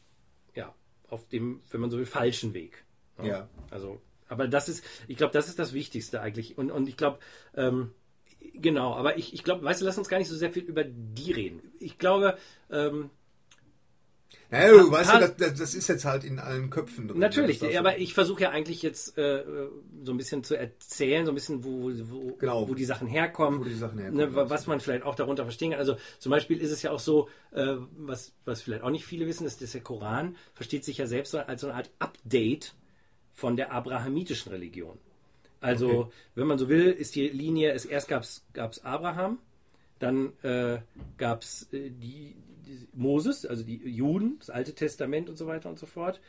ja, 0.55 0.75
auf 1.09 1.27
dem, 1.29 1.61
wenn 1.71 1.81
man 1.81 1.91
so 1.91 1.99
will, 1.99 2.07
falschen 2.07 2.55
Weg. 2.55 2.85
Ja. 3.23 3.49
Also, 3.71 4.01
aber 4.29 4.49
das 4.49 4.69
ist, 4.69 4.85
ich 5.09 5.17
glaube, 5.17 5.33
das 5.33 5.49
ist 5.49 5.59
das 5.59 5.73
Wichtigste 5.73 6.21
eigentlich. 6.21 6.59
Und, 6.59 6.71
und 6.71 6.89
ich 6.89 6.97
glaube, 6.97 7.19
ähm, 7.55 7.93
genau, 8.55 8.95
aber 8.95 9.19
ich, 9.19 9.35
ich 9.35 9.45
glaube, 9.45 9.65
weißt 9.65 9.81
du, 9.81 9.85
lass 9.85 9.99
uns 9.99 10.09
gar 10.09 10.19
nicht 10.19 10.29
so 10.29 10.37
sehr 10.37 10.51
viel 10.51 10.65
über 10.65 10.85
die 10.85 11.33
reden. 11.33 11.73
Ich 11.79 11.99
glaube, 11.99 12.39
ähm, 12.71 13.11
Ja, 14.51 14.69
du 14.69 14.91
weißt 14.91 15.15
du, 15.15 15.19
das, 15.39 15.55
das, 15.59 15.75
ist 15.75 15.89
jetzt 15.89 16.05
halt 16.05 16.25
in 16.25 16.39
allen 16.39 16.69
Köpfen 16.69 17.09
drin. 17.09 17.19
natürlich, 17.19 17.59
das- 17.59 17.75
aber 17.77 17.99
ich 17.99 18.13
versuche 18.13 18.43
ja 18.43 18.51
eigentlich 18.51 18.83
jetzt 18.83 19.17
äh, 19.17 19.45
so 20.05 20.13
ein 20.13 20.17
bisschen 20.19 20.45
zu 20.45 20.55
erzählen, 20.57 21.25
so 21.25 21.33
ein 21.33 21.35
bisschen, 21.35 21.65
wo, 21.65 21.91
wo, 22.11 22.35
Genau. 22.37 22.69
wo 22.69 22.75
die 22.75 22.85
Sachen 22.85 23.09
herkommen. 23.09 23.61
Wo 23.61 23.65
die 23.65 23.75
Sachen 23.75 23.99
herkommen, 23.99 24.29
Ne, 24.29 24.35
wa- 24.35 24.51
was 24.51 24.67
man 24.67 24.81
vielleicht 24.81 25.05
auch 25.05 25.15
darunter 25.15 25.45
verstehen 25.45 25.71
kann. 25.71 25.79
Also 25.81 25.97
zum 26.19 26.31
Beispiel 26.31 26.61
ist 26.61 26.71
es 26.71 26.83
ja 26.83 26.91
auch 26.91 27.01
so, 27.01 27.29
äh, 27.53 27.77
was, 27.97 28.33
was 28.45 28.61
vielleicht 28.63 28.83
auch 28.83 28.91
nicht 28.91 29.07
viele 29.07 29.27
wissen, 29.27 29.47
ist, 29.47 29.63
dass 29.63 29.73
der 29.73 29.81
Koran 29.81 30.37
versteht 30.55 30.85
sich 30.85 30.99
ja 30.99 31.07
selbst 31.07 31.31
so 31.33 31.39
als 31.39 31.63
so 31.63 31.69
eine 31.69 31.77
Art 31.77 31.91
Update 31.99 32.75
von 33.33 33.57
der 33.57 33.73
abrahamitischen 33.73 34.53
Religion. 34.53 34.99
Also, 35.61 35.89
Okay. 35.89 36.11
wenn 36.35 36.47
man 36.47 36.59
so 36.59 36.69
will, 36.69 36.91
ist 36.91 37.15
die 37.15 37.29
Linie, 37.29 37.73
es, 37.73 37.85
erst 37.87 38.09
gab 38.09 38.23
es 38.23 38.85
Abraham, 38.85 39.39
dann 39.99 40.33
äh, 40.43 40.79
gab 41.17 41.43
es 41.43 41.69
äh, 41.73 41.89
die 41.91 42.35
Moses, 42.95 43.47
also 43.47 43.63
die 43.65 43.77
Juden, 43.89 44.37
das 44.39 44.51
Alte 44.51 44.75
Testament 44.75 45.29
und 45.29 45.37
so 45.37 45.47
weiter 45.47 45.69
und 45.69 45.79
so 45.79 45.87
fort. 45.87 46.21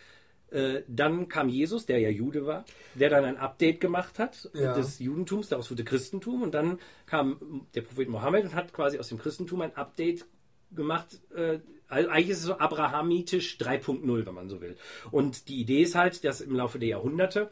Äh, 0.51 0.83
dann 0.87 1.29
kam 1.29 1.49
Jesus, 1.49 1.85
der 1.87 1.99
ja 1.99 2.09
Jude 2.09 2.45
war, 2.45 2.63
der 2.93 3.09
dann 3.09 3.25
ein 3.25 3.37
Update 3.37 3.79
gemacht 3.79 4.19
hat 4.19 4.49
Ja. 4.53 4.73
des 4.73 4.99
Judentums, 4.99 5.49
daraus 5.49 5.71
wurde 5.71 5.83
Christentum 5.83 6.43
und 6.43 6.53
dann 6.53 6.79
kam 7.07 7.65
der 7.73 7.81
Prophet 7.81 8.07
Mohammed 8.07 8.43
und 8.45 8.53
hat 8.55 8.71
quasi 8.71 8.99
aus 8.99 9.09
dem 9.09 9.17
Christentum 9.17 9.61
ein 9.61 9.75
Update 9.75 10.25
gemacht. 10.71 11.21
Äh, 11.35 11.59
also 11.87 12.09
eigentlich 12.09 12.29
ist 12.29 12.37
es 12.39 12.43
so 12.45 12.57
abrahamitisch 12.57 13.57
3.0, 13.59 14.25
wenn 14.25 14.33
man 14.33 14.49
so 14.49 14.61
will. 14.61 14.75
Und 15.11 15.47
die 15.47 15.59
Idee 15.59 15.81
ist 15.83 15.95
halt, 15.95 16.23
dass 16.23 16.41
im 16.41 16.55
Laufe 16.55 16.79
der 16.79 16.89
Jahrhunderte 16.89 17.51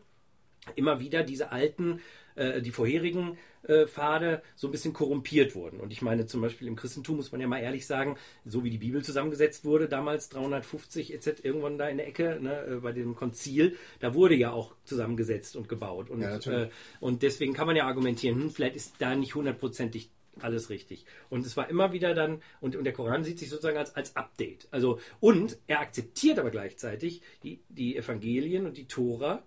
immer 0.75 0.99
wieder 0.99 1.23
diese 1.23 1.51
alten, 1.51 2.01
äh, 2.35 2.61
die 2.61 2.71
vorherigen 2.71 3.37
äh, 3.64 3.86
Pfade 3.86 4.41
so 4.55 4.68
ein 4.68 4.72
bisschen 4.72 4.93
korrumpiert 4.93 5.55
wurden. 5.55 5.80
Und 5.80 5.91
ich 5.91 6.01
meine 6.01 6.26
zum 6.26 6.41
Beispiel 6.41 6.68
im 6.68 6.76
Christentum 6.76 7.18
muss 7.18 7.32
man 7.32 7.41
ja 7.41 7.47
mal 7.47 7.59
ehrlich 7.59 7.86
sagen, 7.86 8.18
so 8.45 8.64
wie 8.64 8.70
die 8.70 8.78
Bibel 8.78 9.03
zusammengesetzt 9.03 9.66
wurde, 9.66 9.88
damals 9.88 10.30
350 10.30 11.14
etc. 11.14 11.43
irgendwann 11.43 11.78
da 11.78 11.88
in 11.88 11.97
der 11.97 12.07
Ecke 12.07 12.39
ne, 12.41 12.66
äh, 12.66 12.76
bei 12.78 12.91
dem 12.91 13.16
Konzil, 13.16 13.78
da 13.99 14.14
wurde 14.14 14.36
ja 14.36 14.51
auch 14.51 14.76
zusammengesetzt 14.86 15.55
und 15.55 15.70
gebaut. 15.70 16.09
Und, 16.09 16.22
Ja, 16.22 16.38
äh, 16.38 16.70
und 16.99 17.24
deswegen 17.24 17.53
kann 17.53 17.68
man 17.68 17.76
ja 17.76 17.86
argumentieren, 17.86 18.41
hm, 18.41 18.49
vielleicht 18.51 18.76
ist 18.76 18.95
da 18.99 19.16
nicht 19.16 19.36
hundertprozentig 19.36 20.09
alles 20.39 20.70
richtig. 20.70 21.05
Und 21.30 21.45
es 21.45 21.57
war 21.57 21.70
immer 21.70 21.91
wieder 21.91 22.14
dann, 22.14 22.41
und, 22.62 22.76
und 22.76 22.84
der 22.84 22.93
Koran 22.93 23.24
sieht 23.24 23.39
sich 23.39 23.49
sozusagen 23.49 23.78
als, 23.78 23.95
als 23.95 24.16
Update. 24.16 24.68
Also, 24.72 24.99
und 25.20 25.57
er 25.68 25.82
akzeptiert 25.82 26.39
aber 26.39 26.51
gleichzeitig 26.51 27.22
die, 27.43 27.62
die 27.70 27.97
Evangelien 27.97 28.66
und 28.66 28.78
die 28.78 28.88
Tora 28.88 29.43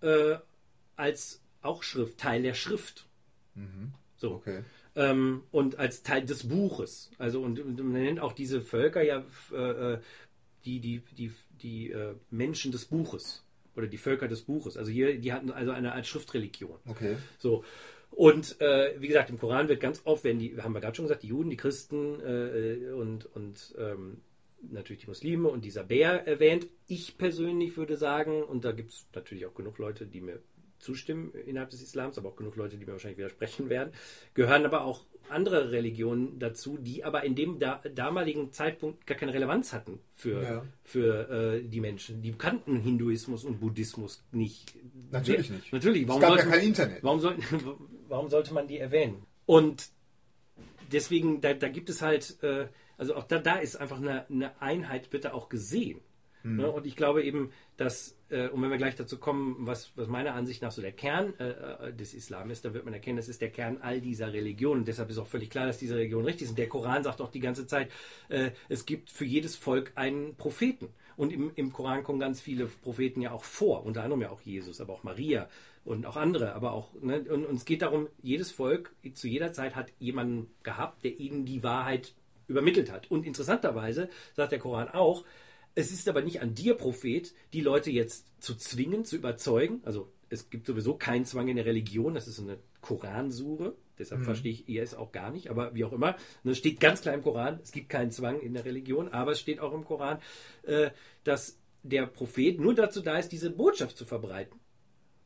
äh, 0.00 0.36
als 0.96 1.42
auch 1.62 1.82
Schrift, 1.82 2.18
Teil 2.18 2.42
der 2.42 2.54
Schrift. 2.54 3.06
So. 4.16 4.34
Okay. 4.34 4.62
Ähm, 4.94 5.42
und 5.50 5.78
als 5.78 6.02
Teil 6.02 6.24
des 6.24 6.48
Buches. 6.48 7.10
Also 7.18 7.42
und, 7.42 7.60
und 7.60 7.78
man 7.78 8.02
nennt 8.02 8.20
auch 8.20 8.32
diese 8.32 8.62
Völker 8.62 9.02
ja 9.02 9.24
äh, 9.52 9.94
äh, 9.94 9.98
die, 10.64 10.80
die, 10.80 11.02
die, 11.16 11.32
die 11.62 11.90
äh, 11.92 12.14
Menschen 12.30 12.72
des 12.72 12.86
Buches 12.86 13.44
oder 13.76 13.86
die 13.86 13.98
Völker 13.98 14.26
des 14.26 14.42
Buches. 14.42 14.76
Also 14.76 14.90
hier, 14.90 15.18
die 15.18 15.32
hatten 15.32 15.50
also 15.50 15.70
eine 15.72 15.94
Art 15.94 16.06
Schriftreligion. 16.06 16.78
Okay. 16.86 17.16
So. 17.38 17.64
Und 18.10 18.60
äh, 18.60 18.94
wie 18.98 19.08
gesagt, 19.08 19.30
im 19.30 19.38
Koran 19.38 19.68
wird 19.68 19.80
ganz 19.80 20.00
oft, 20.04 20.24
werden 20.24 20.38
die, 20.38 20.56
haben 20.60 20.72
wir 20.72 20.80
gerade 20.80 20.96
schon 20.96 21.04
gesagt, 21.04 21.22
die 21.22 21.28
Juden, 21.28 21.50
die 21.50 21.56
Christen 21.56 22.20
äh, 22.20 22.90
und, 22.92 23.26
und 23.26 23.74
ähm, 23.78 24.22
natürlich 24.62 25.02
die 25.02 25.08
Muslime 25.08 25.48
und 25.48 25.64
dieser 25.64 25.84
Bär 25.84 26.26
erwähnt. 26.26 26.66
Ich 26.86 27.18
persönlich 27.18 27.76
würde 27.76 27.96
sagen, 27.96 28.42
und 28.42 28.64
da 28.64 28.72
gibt 28.72 28.92
es 28.92 29.06
natürlich 29.14 29.46
auch 29.46 29.54
genug 29.54 29.78
Leute, 29.78 30.06
die 30.06 30.20
mir 30.20 30.40
zustimmen 30.78 31.32
innerhalb 31.46 31.70
des 31.70 31.82
Islams, 31.82 32.18
aber 32.18 32.28
auch 32.30 32.36
genug 32.36 32.56
Leute, 32.56 32.76
die 32.76 32.84
mir 32.86 32.92
wahrscheinlich 32.92 33.18
widersprechen 33.18 33.68
werden, 33.68 33.92
gehören 34.34 34.64
aber 34.64 34.82
auch 34.84 35.04
andere 35.28 35.72
Religionen 35.72 36.38
dazu, 36.38 36.78
die 36.78 37.02
aber 37.04 37.24
in 37.24 37.34
dem 37.34 37.58
da, 37.58 37.82
damaligen 37.94 38.52
Zeitpunkt 38.52 39.06
gar 39.08 39.18
keine 39.18 39.34
Relevanz 39.34 39.72
hatten 39.72 39.98
für, 40.12 40.42
Ja. 40.42 40.64
für 40.84 41.28
äh, 41.56 41.62
die 41.68 41.80
Menschen. 41.80 42.22
Die 42.22 42.32
kannten 42.32 42.76
Hinduismus 42.76 43.44
und 43.44 43.58
Buddhismus 43.58 44.22
nicht. 44.30 44.74
Natürlich 45.10 45.50
nicht. 45.50 45.72
Natürlich. 45.72 46.06
Warum 46.06 46.22
es 46.22 46.28
gab 46.28 46.36
ja 46.36 46.42
sollten- 46.44 46.58
kein 46.58 46.66
Internet. 46.68 47.02
Warum, 47.02 47.18
soll, 47.20 47.36
warum 48.08 48.30
sollte 48.30 48.54
man 48.54 48.68
die 48.68 48.78
erwähnen? 48.78 49.24
Und 49.46 49.88
deswegen, 50.92 51.40
da, 51.40 51.54
da 51.54 51.68
gibt 51.68 51.88
es 51.90 52.02
halt, 52.02 52.36
äh, 52.42 52.68
also 52.98 53.16
auch 53.16 53.24
da, 53.24 53.38
da 53.38 53.56
ist 53.56 53.76
einfach 53.76 53.98
eine, 53.98 54.26
eine 54.30 54.60
Einheit, 54.62 55.12
wird 55.12 55.24
da 55.24 55.32
auch 55.32 55.48
gesehen. 55.48 56.00
Ne? 56.44 56.70
Und 56.70 56.86
ich 56.86 56.94
glaube 56.94 57.24
eben, 57.24 57.50
dass, 57.76 58.16
äh, 58.30 58.48
und 58.48 58.62
wenn 58.62 58.70
wir 58.70 58.78
gleich 58.78 58.96
dazu 58.96 59.18
kommen, 59.18 59.56
was, 59.58 59.92
was 59.96 60.08
meiner 60.08 60.34
Ansicht 60.34 60.62
nach 60.62 60.72
so 60.72 60.80
der 60.80 60.92
Kern 60.92 61.34
äh, 61.38 61.50
äh, 61.88 61.92
des 61.92 62.14
Islam 62.14 62.50
ist, 62.50 62.64
da 62.64 62.72
wird 62.72 62.84
man 62.84 62.94
erkennen, 62.94 63.16
das 63.16 63.28
ist 63.28 63.40
der 63.40 63.50
Kern 63.50 63.78
all 63.82 64.00
dieser 64.00 64.32
Religionen. 64.32 64.84
Deshalb 64.84 65.10
ist 65.10 65.18
auch 65.18 65.26
völlig 65.26 65.50
klar, 65.50 65.66
dass 65.66 65.78
diese 65.78 65.96
Religionen 65.96 66.26
richtig 66.26 66.48
sind. 66.48 66.58
Der 66.58 66.68
Koran 66.68 67.04
sagt 67.04 67.20
auch 67.20 67.30
die 67.30 67.40
ganze 67.40 67.66
Zeit, 67.66 67.90
äh, 68.28 68.50
es 68.68 68.86
gibt 68.86 69.10
für 69.10 69.24
jedes 69.24 69.56
Volk 69.56 69.92
einen 69.94 70.36
Propheten. 70.36 70.88
Und 71.16 71.32
im, 71.32 71.52
im 71.54 71.72
Koran 71.72 72.02
kommen 72.02 72.20
ganz 72.20 72.40
viele 72.40 72.66
Propheten 72.66 73.20
ja 73.20 73.32
auch 73.32 73.44
vor, 73.44 73.84
unter 73.84 74.02
anderem 74.02 74.22
ja 74.22 74.30
auch 74.30 74.40
Jesus, 74.42 74.80
aber 74.80 74.92
auch 74.92 75.02
Maria 75.02 75.48
und 75.84 76.04
auch 76.06 76.16
andere. 76.16 76.54
Aber 76.54 76.72
auch, 76.72 76.92
ne, 77.00 77.20
und, 77.20 77.46
und 77.46 77.56
es 77.56 77.64
geht 77.64 77.82
darum, 77.82 78.08
jedes 78.22 78.52
Volk 78.52 78.94
zu 79.14 79.28
jeder 79.28 79.52
Zeit 79.52 79.76
hat 79.76 79.92
jemanden 79.98 80.50
gehabt, 80.62 81.04
der 81.04 81.18
ihnen 81.18 81.44
die 81.44 81.62
Wahrheit 81.62 82.14
übermittelt 82.48 82.90
hat. 82.92 83.10
Und 83.10 83.26
interessanterweise 83.26 84.08
sagt 84.34 84.52
der 84.52 84.58
Koran 84.58 84.88
auch, 84.88 85.24
es 85.76 85.92
ist 85.92 86.08
aber 86.08 86.22
nicht 86.22 86.40
an 86.40 86.54
dir, 86.54 86.74
Prophet, 86.74 87.34
die 87.52 87.60
Leute 87.60 87.90
jetzt 87.90 88.26
zu 88.40 88.56
zwingen, 88.56 89.04
zu 89.04 89.14
überzeugen. 89.14 89.82
Also 89.84 90.10
es 90.30 90.48
gibt 90.50 90.66
sowieso 90.66 90.94
keinen 90.94 91.26
Zwang 91.26 91.48
in 91.48 91.56
der 91.56 91.66
Religion, 91.66 92.14
das 92.14 92.26
ist 92.26 92.36
so 92.36 92.42
eine 92.42 92.58
Koransure. 92.80 93.76
Deshalb 93.98 94.22
mhm. 94.22 94.24
verstehe 94.24 94.52
ich 94.52 94.68
IS 94.68 94.94
auch 94.94 95.12
gar 95.12 95.30
nicht, 95.30 95.48
aber 95.50 95.74
wie 95.74 95.84
auch 95.84 95.92
immer. 95.92 96.16
Es 96.44 96.58
steht 96.58 96.80
ganz 96.80 97.02
klar 97.02 97.14
im 97.14 97.22
Koran, 97.22 97.60
es 97.62 97.72
gibt 97.72 97.90
keinen 97.90 98.10
Zwang 98.10 98.40
in 98.40 98.54
der 98.54 98.64
Religion, 98.64 99.08
aber 99.08 99.32
es 99.32 99.40
steht 99.40 99.60
auch 99.60 99.74
im 99.74 99.84
Koran, 99.84 100.18
äh, 100.64 100.90
dass 101.24 101.58
der 101.82 102.06
Prophet 102.06 102.58
nur 102.58 102.74
dazu 102.74 103.02
da 103.02 103.18
ist, 103.18 103.30
diese 103.30 103.50
Botschaft 103.50 103.96
zu 103.96 104.06
verbreiten. 104.06 104.58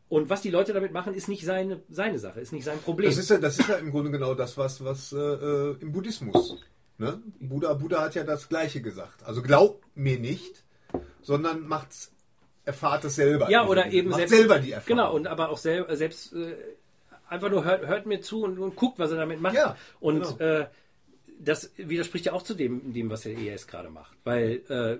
Und 0.09 0.31
was 0.31 0.43
die 0.43 0.51
Leute 0.51 0.73
damit 0.73 0.93
machen, 0.93 1.15
ist 1.15 1.29
nicht 1.29 1.45
seine, 1.45 1.83
seine 1.89 2.19
Sache, 2.19 2.41
ist 2.41 2.53
nicht 2.53 2.65
sein 2.65 2.79
Problem. 2.81 3.09
Das 3.09 3.19
ist 3.19 3.31
ja, 3.31 3.39
das 3.39 3.61
ist 3.61 3.69
ja 3.69 3.77
im 3.77 3.93
Grunde 3.93 4.11
genau 4.11 4.35
das, 4.35 4.57
was, 4.59 4.85
was 4.85 5.13
äh, 5.13 5.17
äh 5.17 5.77
im 5.81 5.93
Buddhismus. 5.93 6.61
Ne? 7.01 7.19
Buddha, 7.41 7.73
Buddha 7.73 8.03
hat 8.03 8.15
ja 8.15 8.25
das 8.25 8.51
Gleiche 8.51 8.83
gesagt. 8.83 9.23
Also 9.25 9.41
glaubt 9.41 9.83
mir 9.95 10.19
nicht, 10.19 10.65
sondern 11.23 11.67
macht's, 11.67 12.13
erfahrt 12.67 13.05
es 13.05 13.15
selber. 13.15 13.51
Ja, 13.51 13.67
oder 13.67 13.91
eben 13.91 14.13
selbst, 14.13 14.35
selber 14.35 14.59
die 14.59 14.73
Erfahrung. 14.73 14.99
Genau, 14.99 15.15
und 15.15 15.27
aber 15.27 15.49
auch 15.49 15.57
selber, 15.57 15.97
selbst 15.97 16.35
äh, 16.35 16.57
einfach 17.27 17.49
nur 17.49 17.65
hört, 17.65 17.87
hört 17.87 18.05
mir 18.05 18.21
zu 18.21 18.45
und, 18.45 18.59
und, 18.59 18.77
guckt, 18.77 18.99
was 18.99 19.11
er 19.13 19.17
damit 19.17 19.41
macht. 19.41 19.55
Ja, 19.55 19.79
und 19.99 20.39
genau. 20.39 20.59
äh, 20.61 20.67
das 21.39 21.71
widerspricht 21.79 22.27
ja 22.27 22.35
auch 22.35 22.43
zu 22.43 22.53
dem, 22.53 22.93
dem 22.93 23.09
was 23.09 23.23
der 23.23 23.33
ES 23.33 23.67
gerade 23.67 23.89
macht. 23.89 24.19
Weil 24.25 24.61
äh, 24.69 24.99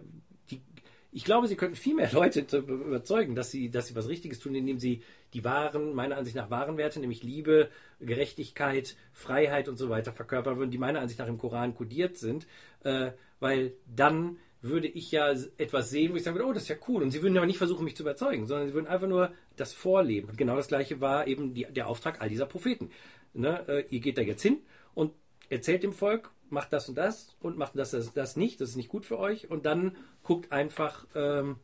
ich 1.13 1.25
glaube, 1.25 1.49
sie 1.49 1.57
könnten 1.57 1.77
viel 1.77 1.95
mehr 1.95 2.11
Leute 2.13 2.41
überzeugen, 2.41 3.35
dass 3.35 3.51
sie, 3.51 3.71
dass 3.71 3.87
sie 3.89 3.95
was 3.95 4.09
Richtiges 4.09 4.39
tun, 4.39 4.55
indem 4.55 4.79
sie 4.79 5.03
die 5.35 5.45
wahren, 5.45 5.95
meiner 5.95 6.17
Ansicht 6.17 6.37
nach 6.37 6.51
wahren 6.51 6.77
Werte, 6.77 7.01
nämlich 7.01 7.23
Liebe, 7.23 7.69
Gerechtigkeit, 8.01 8.97
Freiheit 9.13 9.69
und 9.69 9.77
so 9.77 9.89
weiter 9.89 10.13
verkörpern 10.13 10.59
würden, 10.59 10.71
die 10.71 10.79
meiner 10.79 11.01
Ansicht 11.01 11.19
nach 11.19 11.29
im 11.29 11.39
Koran 11.39 11.75
kodiert 11.75 12.17
sind, 12.17 12.47
äh, 12.85 13.13
weil 13.39 13.75
dann 13.87 14.39
würde 14.63 14.89
ich 14.89 15.11
ja 15.11 15.33
etwas 15.57 15.91
sehen, 15.91 16.13
wo 16.13 16.17
ich 16.17 16.23
sagen 16.23 16.37
würde, 16.37 16.49
oh, 16.49 16.53
das 16.53 16.65
ist 16.65 16.69
ja 16.69 16.77
cool. 16.87 17.03
Und 17.03 17.11
sie 17.11 17.23
würden 17.23 17.37
aber 17.37 17.47
nicht 17.47 17.59
versuchen, 17.59 17.85
mich 17.85 17.97
zu 17.97 18.03
überzeugen, 18.03 18.47
sondern 18.47 18.69
sie 18.69 18.75
würden 18.75 18.87
einfach 18.87 19.09
nur 19.09 19.33
das 19.57 19.73
vorleben. 19.73 20.29
Und 20.29 20.37
genau 20.37 20.57
das 20.57 20.69
gleiche 20.69 21.01
war 21.01 21.27
eben 21.27 21.55
die, 21.55 21.65
der 21.65 21.89
Auftrag 21.89 22.21
all 22.21 22.29
dieser 22.29 22.47
Propheten. 22.47 22.91
Ne? 23.33 23.65
Äh, 23.69 23.85
ihr 23.89 24.01
geht 24.01 24.19
da 24.19 24.23
jetzt 24.23 24.43
hin 24.43 24.59
und 24.95 25.13
erzählt 25.49 25.83
dem 25.83 25.93
Volk, 25.93 26.31
macht 26.51 26.73
das 26.73 26.89
und 26.89 26.97
das 26.97 27.37
und 27.41 27.57
macht 27.57 27.77
das, 27.77 27.93
das, 27.93 28.13
das 28.13 28.37
nicht, 28.37 28.61
das 28.61 28.71
ist 28.71 28.77
nicht 28.77 28.89
gut 28.89 29.07
für 29.07 29.19
euch 29.19 29.51
und 29.51 29.67
dann 29.67 29.97
guckt 30.23 30.53
einfach, 30.53 31.07
ähm, 31.15 31.57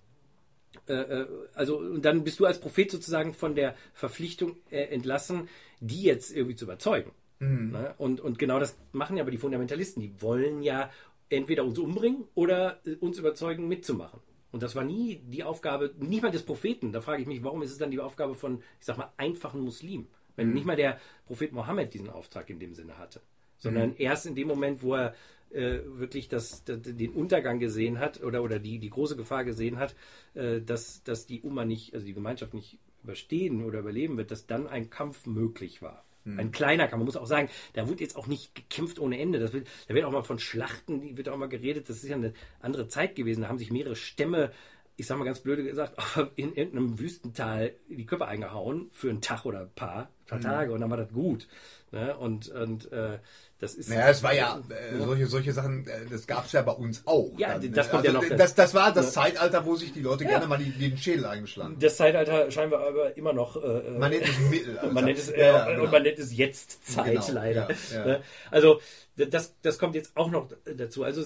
äh, 0.88 0.94
äh, 0.94 1.26
also 1.54 1.78
und 1.78 2.04
dann 2.04 2.24
bist 2.24 2.40
du 2.40 2.46
als 2.46 2.60
Prophet 2.60 2.90
sozusagen 2.90 3.34
von 3.34 3.54
der 3.54 3.74
Verpflichtung 3.94 4.56
äh, 4.70 4.84
entlassen, 4.84 5.48
die 5.80 6.02
jetzt 6.02 6.34
irgendwie 6.34 6.56
zu 6.56 6.64
überzeugen. 6.64 7.12
Mhm. 7.38 7.72
Ne? 7.72 7.94
Und, 7.98 8.20
und 8.20 8.38
genau 8.38 8.58
das 8.58 8.76
machen 8.92 9.16
ja 9.16 9.22
aber 9.22 9.30
die 9.30 9.38
Fundamentalisten, 9.38 10.02
die 10.02 10.20
wollen 10.20 10.62
ja 10.62 10.90
entweder 11.28 11.64
uns 11.64 11.78
umbringen 11.78 12.24
oder 12.34 12.80
äh, 12.86 12.94
uns 12.94 13.18
überzeugen, 13.18 13.68
mitzumachen. 13.68 14.20
Und 14.52 14.62
das 14.62 14.74
war 14.74 14.84
nie 14.84 15.20
die 15.26 15.44
Aufgabe, 15.44 15.92
nicht 15.98 16.22
mal 16.22 16.30
des 16.30 16.44
Propheten. 16.44 16.92
Da 16.92 17.00
frage 17.00 17.20
ich 17.20 17.28
mich, 17.28 17.42
warum 17.42 17.62
ist 17.62 17.72
es 17.72 17.78
dann 17.78 17.90
die 17.90 18.00
Aufgabe 18.00 18.34
von, 18.34 18.62
ich 18.78 18.86
sag 18.86 18.96
mal, 18.96 19.12
einfachen 19.16 19.60
Muslimen? 19.60 20.08
Wenn 20.34 20.48
mhm. 20.48 20.54
nicht 20.54 20.66
mal 20.66 20.76
der 20.76 20.98
Prophet 21.26 21.52
Mohammed 21.52 21.92
diesen 21.92 22.08
Auftrag 22.08 22.48
in 22.48 22.58
dem 22.58 22.74
Sinne 22.74 22.96
hatte 22.96 23.20
sondern 23.66 23.90
mhm. 23.90 23.96
erst 23.98 24.26
in 24.26 24.34
dem 24.34 24.48
Moment, 24.48 24.82
wo 24.82 24.94
er 24.94 25.14
äh, 25.50 25.78
wirklich 25.84 26.28
das, 26.28 26.64
das, 26.64 26.78
den 26.82 27.12
Untergang 27.12 27.58
gesehen 27.58 27.98
hat 27.98 28.22
oder, 28.22 28.42
oder 28.42 28.58
die, 28.58 28.78
die 28.78 28.90
große 28.90 29.16
Gefahr 29.16 29.44
gesehen 29.44 29.78
hat, 29.78 29.94
äh, 30.34 30.60
dass, 30.60 31.02
dass 31.04 31.26
die 31.26 31.40
Umma 31.40 31.64
nicht, 31.64 31.94
also 31.94 32.04
die 32.04 32.14
Gemeinschaft 32.14 32.54
nicht 32.54 32.78
überstehen 33.02 33.64
oder 33.64 33.80
überleben 33.80 34.16
wird, 34.16 34.30
dass 34.30 34.46
dann 34.46 34.66
ein 34.66 34.90
Kampf 34.90 35.26
möglich 35.26 35.82
war. 35.82 36.04
Mhm. 36.24 36.40
Ein 36.40 36.52
kleiner 36.52 36.88
Kampf. 36.88 36.98
Man 36.98 37.06
muss 37.06 37.16
auch 37.16 37.26
sagen, 37.26 37.48
da 37.74 37.88
wird 37.88 38.00
jetzt 38.00 38.16
auch 38.16 38.26
nicht 38.26 38.54
gekämpft 38.54 38.98
ohne 38.98 39.18
Ende. 39.18 39.38
Das 39.38 39.52
wird, 39.52 39.68
da 39.86 39.94
wird 39.94 40.04
auch 40.04 40.10
mal 40.10 40.22
von 40.22 40.40
Schlachten, 40.40 41.00
die 41.00 41.16
wird 41.16 41.28
auch 41.28 41.36
mal 41.36 41.48
geredet. 41.48 41.88
Das 41.88 42.02
ist 42.02 42.08
ja 42.08 42.16
eine 42.16 42.32
andere 42.60 42.88
Zeit 42.88 43.14
gewesen. 43.14 43.42
Da 43.42 43.48
haben 43.48 43.58
sich 43.58 43.70
mehrere 43.70 43.96
Stämme 43.96 44.50
ich 44.96 45.06
sag 45.06 45.18
mal 45.18 45.24
ganz 45.24 45.40
blöde 45.40 45.62
gesagt, 45.62 45.94
in 46.36 46.54
irgendeinem 46.54 46.98
Wüstental 46.98 47.74
die 47.88 48.06
Köpfe 48.06 48.26
eingehauen 48.26 48.88
für 48.92 49.10
einen 49.10 49.20
Tag 49.20 49.44
oder 49.44 49.60
ein 49.60 49.72
paar, 49.74 50.04
ein 50.04 50.26
paar 50.26 50.38
mhm. 50.38 50.42
Tage 50.42 50.72
und 50.72 50.80
dann 50.80 50.90
war 50.90 50.96
das 50.96 51.12
gut. 51.12 51.46
Ne? 51.92 52.16
Und, 52.16 52.48
und 52.48 52.90
äh, 52.92 53.18
das 53.58 53.74
ist. 53.74 53.88
Naja, 53.88 54.10
es 54.10 54.22
war 54.22 54.34
ja, 54.34 54.60
äh, 54.68 54.98
solche, 54.98 55.26
solche 55.26 55.52
Sachen, 55.52 55.86
äh, 55.86 56.04
das 56.10 56.26
gab 56.26 56.44
es 56.44 56.52
ja 56.52 56.60
bei 56.60 56.72
uns 56.72 57.02
auch. 57.06 57.32
Ja, 57.38 57.58
dann, 57.58 57.72
das 57.72 57.90
kommt 57.90 58.06
also, 58.06 58.20
ja 58.20 58.28
noch. 58.28 58.36
Das, 58.36 58.54
das 58.54 58.74
war 58.74 58.92
das 58.92 59.14
ja. 59.14 59.22
Zeitalter, 59.22 59.64
wo 59.64 59.76
sich 59.76 59.94
die 59.94 60.02
Leute 60.02 60.24
ja. 60.24 60.30
gerne 60.30 60.46
mal 60.46 60.58
die, 60.58 60.70
den 60.70 60.98
Schädel 60.98 61.24
eingeschlagen 61.24 61.76
Das 61.80 61.96
Zeitalter 61.96 62.50
scheinen 62.50 62.70
wir 62.70 62.80
aber 62.80 63.16
immer 63.16 63.32
noch. 63.32 63.56
Äh, 63.56 63.78
äh 63.78 63.90
man 63.98 64.10
nennt 64.10 64.28
es 64.28 64.38
Mittelalter. 64.38 64.86
man 64.92 65.04
nennt 65.06 65.18
es, 65.18 65.28
äh, 65.30 65.46
ja, 65.46 65.70
genau. 65.70 65.84
Und 65.84 65.92
man 65.92 66.02
nennt 66.02 66.18
es 66.18 66.36
jetzt 66.36 66.86
Zeit, 66.86 67.26
genau. 67.26 67.32
leider. 67.32 67.68
Ne? 67.94 68.22
Also, 68.50 68.80
das, 69.16 69.54
das 69.62 69.78
kommt 69.78 69.94
jetzt 69.94 70.14
auch 70.16 70.30
noch 70.30 70.48
dazu. 70.64 71.02
Also, 71.02 71.24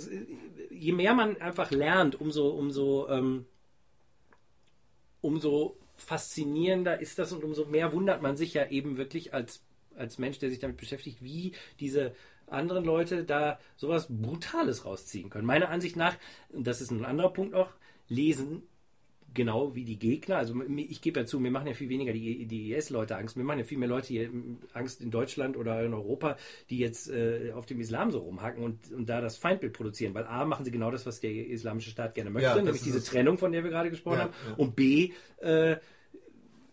je 0.71 0.93
mehr 0.93 1.15
man 1.15 1.41
einfach 1.41 1.73
lernt, 1.73 2.21
umso, 2.21 2.49
umso, 2.51 3.09
ähm, 3.09 3.47
umso 5.21 5.77
faszinierender 5.97 7.01
ist 7.01 7.19
das 7.19 7.33
und 7.33 7.43
umso 7.43 7.67
mehr 7.67 7.93
wundert 7.93 8.23
man 8.23 8.37
sich 8.37 8.55
ja 8.55 8.69
eben 8.69 8.97
wirklich 8.97 9.35
als 9.35 9.63
als 10.01 10.19
Mensch, 10.19 10.39
der 10.39 10.51
sich 10.51 10.59
damit 10.59 10.79
beschäftigt, 10.79 11.23
wie 11.23 11.53
diese 11.79 12.15
anderen 12.49 12.85
Leute 12.85 13.25
da 13.25 13.61
sowas 13.77 14.09
Brutales 14.09 14.85
rausziehen 14.85 15.31
können. 15.31 15.47
Meiner 15.47 15.69
Ansicht 15.69 15.97
nach, 15.97 16.17
und 16.49 16.67
das 16.67 16.81
ist 16.81 16.91
ein 16.91 17.05
anderer 17.05 17.33
Punkt 17.33 17.55
auch, 17.55 17.71
lesen 18.09 18.63
genau 19.35 19.75
wie 19.75 19.85
die 19.85 19.99
Gegner. 19.99 20.39
Also 20.39 20.61
ich 20.77 21.01
gebe 21.01 21.21
ja 21.21 21.27
zu, 21.27 21.39
mir 21.39 21.51
machen 21.51 21.69
ja 21.69 21.75
viel 21.75 21.89
weniger 21.89 22.13
die, 22.13 22.47
die 22.47 22.73
IS-Leute 22.73 23.17
Angst. 23.17 23.37
Mir 23.37 23.45
machen 23.45 23.61
ja 23.61 23.65
viel 23.65 23.79
mehr 23.79 23.89
Leute 23.89 24.09
hier 24.09 24.31
Angst 24.73 25.01
in 25.01 25.11
Deutschland 25.11 25.57
oder 25.57 25.85
in 25.85 25.95
Europa, 25.95 26.37
die 26.69 26.79
jetzt 26.79 27.09
äh, 27.11 27.53
auf 27.55 27.67
dem 27.67 27.81
Islam 27.81 28.11
so 28.11 28.19
rumhacken 28.19 28.63
und, 28.65 28.91
und 28.93 29.09
da 29.09 29.21
das 29.21 29.37
Feindbild 29.37 29.73
produzieren. 29.73 30.15
Weil 30.15 30.27
A, 30.27 30.45
machen 30.45 30.65
sie 30.65 30.71
genau 30.71 30.91
das, 30.91 31.07
was 31.07 31.21
der 31.21 31.31
islamische 31.31 31.91
Staat 31.91 32.15
gerne 32.15 32.31
möchte, 32.31 32.49
ja, 32.49 32.57
nämlich 32.57 32.83
diese 32.83 33.03
Trennung, 33.03 33.39
von 33.39 33.53
der 33.53 33.63
wir 33.63 33.71
gerade 33.71 33.91
gesprochen 33.91 34.19
ja, 34.19 34.25
haben. 34.25 34.35
Ja. 34.49 34.55
Und 34.57 34.77
B, 34.77 35.13
äh, 35.39 35.77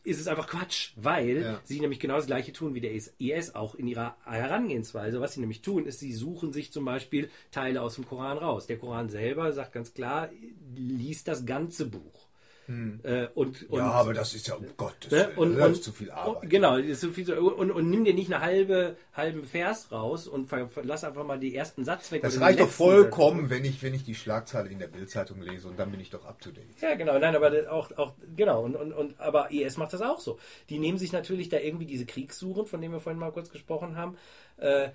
ist 0.07 0.19
es 0.21 0.27
einfach 0.27 0.47
Quatsch, 0.47 0.91
weil 0.95 1.41
ja. 1.41 1.61
sie 1.63 1.79
nämlich 1.79 1.99
genau 1.99 2.15
das 2.15 2.27
gleiche 2.27 2.53
tun 2.53 2.73
wie 2.73 2.81
der 2.81 2.93
IS 2.93 3.55
auch 3.55 3.75
in 3.75 3.87
ihrer 3.87 4.15
Herangehensweise. 4.23 5.19
Was 5.19 5.33
sie 5.33 5.41
nämlich 5.41 5.61
tun, 5.61 5.85
ist, 5.85 5.99
sie 5.99 6.13
suchen 6.13 6.53
sich 6.53 6.71
zum 6.71 6.85
Beispiel 6.85 7.29
Teile 7.51 7.81
aus 7.81 7.95
dem 7.95 8.07
Koran 8.07 8.37
raus. 8.37 8.67
Der 8.67 8.77
Koran 8.77 9.09
selber 9.09 9.51
sagt 9.51 9.73
ganz 9.73 9.93
klar, 9.93 10.29
liest 10.75 11.27
das 11.27 11.45
ganze 11.45 11.87
Buch. 11.87 12.26
Hm. 12.67 12.99
Äh, 13.03 13.27
und, 13.33 13.69
und, 13.69 13.79
ja, 13.79 13.91
aber 13.91 14.13
das 14.13 14.35
ist 14.35 14.47
ja, 14.47 14.55
um 14.55 14.65
Gottes 14.75 15.09
ne? 15.09 15.29
und, 15.37 15.55
das 15.55 15.71
ist 15.71 15.83
zu 15.85 15.93
viel 15.93 16.11
Arbeit. 16.11 16.49
Genau, 16.49 16.75
ist 16.75 16.99
zu 16.99 17.11
viel, 17.11 17.31
und, 17.33 17.71
und 17.71 17.89
nimm 17.89 18.03
dir 18.03 18.13
nicht 18.13 18.31
eine 18.31 18.43
halbe, 18.43 18.97
halben 19.13 19.45
Vers 19.45 19.89
raus 19.89 20.27
und 20.27 20.49
lass 20.83 21.05
einfach 21.05 21.25
mal 21.25 21.39
die 21.39 21.55
ersten 21.55 21.85
Satz 21.85 22.11
weg. 22.11 22.23
Das 22.23 22.41
reicht 22.41 22.59
doch 22.59 22.69
vollkommen, 22.69 23.49
wenn 23.49 23.63
ich, 23.63 23.81
wenn 23.83 23.93
ich 23.93 24.03
die 24.03 24.15
Schlagzeile 24.15 24.67
in 24.69 24.79
der 24.79 24.87
Bildzeitung 24.87 25.41
lese 25.41 25.69
und 25.69 25.79
dann 25.79 25.91
bin 25.91 26.01
ich 26.01 26.09
doch 26.09 26.25
up 26.25 26.41
to 26.41 26.51
date. 26.51 26.65
Ja, 26.81 26.95
genau, 26.95 27.17
nein, 27.17 27.37
aber 27.37 27.71
auch, 27.71 27.97
auch 27.97 28.13
genau, 28.35 28.63
und, 28.63 28.75
und, 28.75 28.91
und 28.91 29.17
aber 29.17 29.49
IS 29.49 29.77
macht 29.77 29.93
das 29.93 30.01
auch 30.01 30.19
so. 30.19 30.37
Die 30.69 30.77
nehmen 30.77 30.97
sich 30.97 31.13
natürlich 31.13 31.47
da 31.47 31.59
irgendwie 31.59 31.85
diese 31.85 32.05
Kriegssuchen, 32.05 32.65
von 32.65 32.81
denen 32.81 32.93
wir 32.93 32.99
vorhin 32.99 33.19
mal 33.19 33.31
kurz 33.31 33.49
gesprochen 33.49 33.95
haben, 33.95 34.17
äh, 34.57 34.89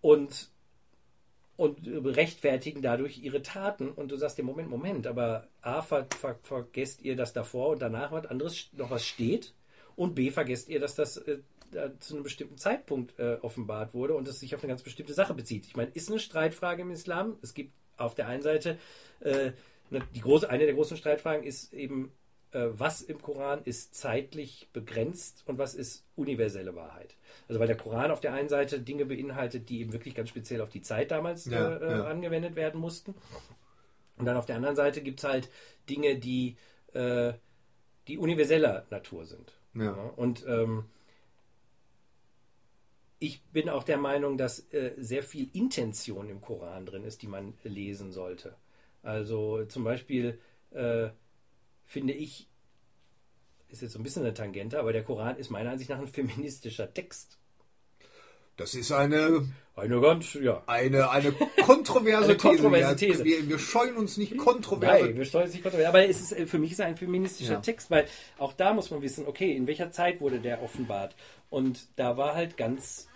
und 0.00 0.48
und 1.58 1.80
rechtfertigen 1.86 2.82
dadurch 2.82 3.18
ihre 3.18 3.42
Taten. 3.42 3.90
Und 3.90 4.12
du 4.12 4.16
sagst 4.16 4.38
dir, 4.38 4.44
Moment, 4.44 4.70
Moment, 4.70 5.08
aber 5.08 5.48
A, 5.60 5.82
ver, 5.82 6.06
ver, 6.16 6.38
vergesst 6.40 7.02
ihr, 7.02 7.16
dass 7.16 7.32
davor 7.32 7.70
und 7.70 7.82
danach 7.82 8.12
was 8.12 8.26
anderes 8.26 8.70
noch 8.72 8.92
was 8.92 9.04
steht 9.04 9.54
und 9.96 10.14
B, 10.14 10.30
vergesst 10.30 10.68
ihr, 10.68 10.78
dass 10.78 10.94
das 10.94 11.16
äh, 11.16 11.40
zu 11.98 12.14
einem 12.14 12.22
bestimmten 12.22 12.58
Zeitpunkt 12.58 13.18
äh, 13.18 13.38
offenbart 13.42 13.92
wurde 13.92 14.14
und 14.14 14.28
es 14.28 14.38
sich 14.38 14.54
auf 14.54 14.62
eine 14.62 14.70
ganz 14.70 14.84
bestimmte 14.84 15.14
Sache 15.14 15.34
bezieht. 15.34 15.66
Ich 15.66 15.74
meine, 15.74 15.90
ist 15.90 16.08
eine 16.08 16.20
Streitfrage 16.20 16.82
im 16.82 16.92
Islam. 16.92 17.36
Es 17.42 17.54
gibt 17.54 17.72
auf 17.96 18.14
der 18.14 18.28
einen 18.28 18.42
Seite 18.42 18.78
äh, 19.18 19.50
die 19.90 20.20
große, 20.20 20.48
eine 20.48 20.64
der 20.64 20.74
großen 20.74 20.96
Streitfragen 20.96 21.42
ist 21.44 21.72
eben, 21.72 22.04
äh, 22.06 22.17
was 22.52 23.02
im 23.02 23.20
Koran 23.20 23.60
ist 23.64 23.94
zeitlich 23.94 24.68
begrenzt 24.72 25.42
und 25.46 25.58
was 25.58 25.74
ist 25.74 26.06
universelle 26.16 26.74
Wahrheit. 26.74 27.16
Also 27.46 27.60
weil 27.60 27.66
der 27.66 27.76
Koran 27.76 28.10
auf 28.10 28.20
der 28.20 28.32
einen 28.32 28.48
Seite 28.48 28.80
Dinge 28.80 29.06
beinhaltet, 29.06 29.68
die 29.68 29.80
eben 29.80 29.92
wirklich 29.92 30.14
ganz 30.14 30.30
speziell 30.30 30.60
auf 30.60 30.70
die 30.70 30.82
Zeit 30.82 31.10
damals 31.10 31.44
ja, 31.46 31.76
äh, 31.76 31.98
ja. 31.98 32.04
angewendet 32.04 32.56
werden 32.56 32.80
mussten. 32.80 33.14
Und 34.16 34.26
dann 34.26 34.36
auf 34.36 34.46
der 34.46 34.56
anderen 34.56 34.76
Seite 34.76 35.02
gibt 35.02 35.20
es 35.20 35.24
halt 35.24 35.50
Dinge, 35.88 36.18
die, 36.18 36.56
äh, 36.92 37.32
die 38.06 38.18
universeller 38.18 38.86
Natur 38.90 39.24
sind. 39.24 39.52
Ja. 39.74 39.92
Und 40.16 40.44
ähm, 40.46 40.84
ich 43.18 43.42
bin 43.44 43.68
auch 43.68 43.84
der 43.84 43.98
Meinung, 43.98 44.38
dass 44.38 44.72
äh, 44.72 44.92
sehr 44.96 45.22
viel 45.22 45.48
Intention 45.52 46.28
im 46.28 46.40
Koran 46.40 46.86
drin 46.86 47.04
ist, 47.04 47.22
die 47.22 47.26
man 47.26 47.54
lesen 47.62 48.12
sollte. 48.12 48.56
Also 49.02 49.64
zum 49.66 49.84
Beispiel 49.84 50.38
äh, 50.70 51.08
finde 51.88 52.12
ich, 52.12 52.46
ist 53.68 53.82
jetzt 53.82 53.92
so 53.92 53.98
ein 53.98 54.04
bisschen 54.04 54.22
eine 54.22 54.34
Tangente, 54.34 54.78
aber 54.78 54.92
der 54.92 55.02
Koran 55.02 55.36
ist 55.36 55.50
meiner 55.50 55.70
Ansicht 55.70 55.90
nach 55.90 55.98
ein 55.98 56.06
feministischer 56.06 56.94
Text. 56.94 57.38
Das 58.56 58.74
ist 58.74 58.92
eine 58.92 59.48
eine 59.78 60.00
ganz, 60.00 60.34
ja. 60.34 60.62
Eine, 60.66 61.10
eine 61.10 61.32
kontroverse 61.64 62.30
eine 62.30 62.36
kontroverse 62.36 62.96
These. 62.96 63.24
Wir, 63.24 63.48
wir, 63.48 63.58
scheuen 63.58 63.96
uns 63.96 64.16
nicht 64.16 64.36
kontrovers. 64.36 65.02
Nein, 65.02 65.16
wir 65.16 65.24
scheuen 65.24 65.44
uns 65.44 65.52
nicht 65.52 65.62
kontrovers. 65.62 65.88
Aber 65.88 66.08
es 66.08 66.20
ist, 66.20 66.32
äh, 66.32 66.46
für 66.46 66.58
mich 66.58 66.72
ist 66.72 66.80
es 66.80 66.84
ein 66.84 66.96
feministischer 66.96 67.54
ja. 67.54 67.60
Text, 67.60 67.88
weil 67.90 68.06
auch 68.38 68.52
da 68.52 68.74
muss 68.74 68.90
man 68.90 69.02
wissen, 69.02 69.26
okay, 69.26 69.54
in 69.54 69.68
welcher 69.68 69.92
Zeit 69.92 70.20
wurde 70.20 70.40
der 70.40 70.62
offenbart? 70.62 71.14
Und 71.48 71.86
da 71.94 72.16
war 72.16 72.34
halt 72.34 72.56
ganz 72.56 73.06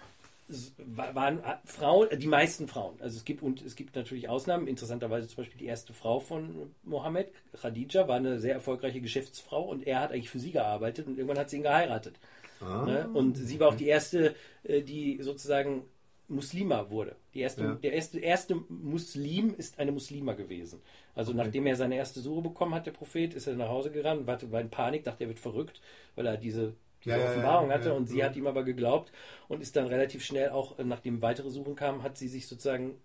waren 0.76 1.42
Frauen, 1.64 2.08
die 2.18 2.26
meisten 2.26 2.68
Frauen. 2.68 3.00
Also 3.00 3.16
es 3.16 3.24
gibt 3.24 3.42
und 3.42 3.62
es 3.62 3.76
gibt 3.76 3.96
natürlich 3.96 4.28
Ausnahmen. 4.28 4.66
Interessanterweise 4.66 5.28
zum 5.28 5.38
Beispiel 5.38 5.58
die 5.58 5.66
erste 5.66 5.92
Frau 5.92 6.20
von 6.20 6.72
Mohammed, 6.82 7.32
Khadija, 7.60 8.08
war 8.08 8.16
eine 8.16 8.38
sehr 8.38 8.54
erfolgreiche 8.54 9.00
Geschäftsfrau 9.00 9.62
und 9.62 9.86
er 9.86 10.00
hat 10.00 10.12
eigentlich 10.12 10.30
für 10.30 10.38
sie 10.38 10.52
gearbeitet 10.52 11.06
und 11.06 11.16
irgendwann 11.16 11.38
hat 11.38 11.50
sie 11.50 11.56
ihn 11.56 11.62
geheiratet. 11.62 12.18
Ah, 12.60 12.84
ne? 12.84 13.08
Und 13.12 13.36
sie 13.36 13.58
war 13.60 13.68
auch 13.68 13.74
die 13.74 13.88
erste, 13.88 14.34
äh, 14.62 14.82
die 14.82 15.18
sozusagen 15.22 15.84
Muslima 16.28 16.90
wurde. 16.90 17.16
Die 17.34 17.40
erste, 17.40 17.62
ja. 17.62 17.74
Der 17.74 17.92
erste, 17.92 18.18
erste 18.18 18.54
Muslim 18.68 19.54
ist 19.56 19.78
eine 19.78 19.92
Muslima 19.92 20.34
gewesen. 20.34 20.80
Also 21.14 21.32
okay. 21.32 21.42
nachdem 21.42 21.66
er 21.66 21.76
seine 21.76 21.96
erste 21.96 22.20
Suche 22.20 22.42
bekommen 22.42 22.74
hat, 22.74 22.86
der 22.86 22.92
Prophet, 22.92 23.34
ist 23.34 23.46
er 23.46 23.54
nach 23.54 23.68
Hause 23.68 23.90
gerannt, 23.90 24.26
war, 24.26 24.38
war 24.50 24.60
in 24.60 24.70
Panik, 24.70 25.04
dachte, 25.04 25.24
er 25.24 25.28
wird 25.28 25.40
verrückt, 25.40 25.80
weil 26.14 26.26
er 26.26 26.36
diese 26.36 26.74
diese 27.04 27.18
ja, 27.18 27.24
Offenbarung 27.24 27.70
hatte 27.70 27.90
ja, 27.90 27.94
und 27.94 28.06
sie 28.06 28.24
hat 28.24 28.36
ihm 28.36 28.46
aber 28.46 28.64
geglaubt 28.64 29.12
und 29.48 29.62
ist 29.62 29.76
dann 29.76 29.86
relativ 29.86 30.24
schnell 30.24 30.50
auch, 30.50 30.78
äh, 30.78 30.84
nachdem 30.84 31.22
weitere 31.22 31.50
Suchen 31.50 31.74
kamen, 31.74 32.02
hat 32.02 32.18
sie 32.18 32.28
sich 32.28 32.46
sozusagen 32.46 32.96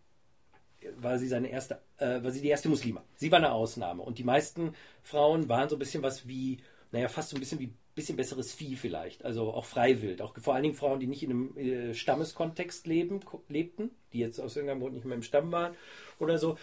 war 0.96 1.18
sie 1.18 1.28
seine 1.28 1.50
erste, 1.50 1.82
äh, 1.98 2.24
war 2.24 2.32
sie 2.32 2.42
die 2.42 2.50
erste 2.50 2.70
Muslima. 2.70 3.04
Sie 3.16 3.32
war 3.32 3.40
eine 3.40 3.52
Ausnahme 3.52 4.04
und 4.04 4.20
die 4.20 4.24
meisten 4.24 4.74
Frauen 5.02 5.50
waren 5.50 5.70
so 5.70 5.76
ein 5.76 5.80
bisschen 5.80 6.04
was 6.04 6.28
wie, 6.28 6.60
naja, 6.92 7.08
fast 7.08 7.30
so 7.30 7.38
ein 7.38 7.40
bisschen 7.40 7.60
wie 7.60 7.74
bisschen 7.96 8.16
besseres 8.16 8.54
Vieh 8.54 8.76
vielleicht, 8.76 9.26
also 9.26 9.52
auch 9.52 9.66
freiwillig, 9.66 10.22
auch 10.22 10.38
vor 10.38 10.54
allen 10.54 10.64
Dingen 10.64 10.76
Frauen, 10.76 11.00
die 11.00 11.08
nicht 11.08 11.24
in 11.24 11.32
einem 11.32 11.58
äh, 11.58 11.94
Stammeskontext 11.96 12.86
leben, 12.86 13.22
lebten, 13.50 13.90
die 14.14 14.20
jetzt 14.20 14.40
aus 14.40 14.56
irgendeinem 14.56 14.82
Grund 14.82 14.94
nicht 14.94 15.06
mehr 15.06 15.16
im 15.16 15.24
Stamm 15.24 15.52
waren 15.52 15.76
oder 16.20 16.38
so. 16.38 16.58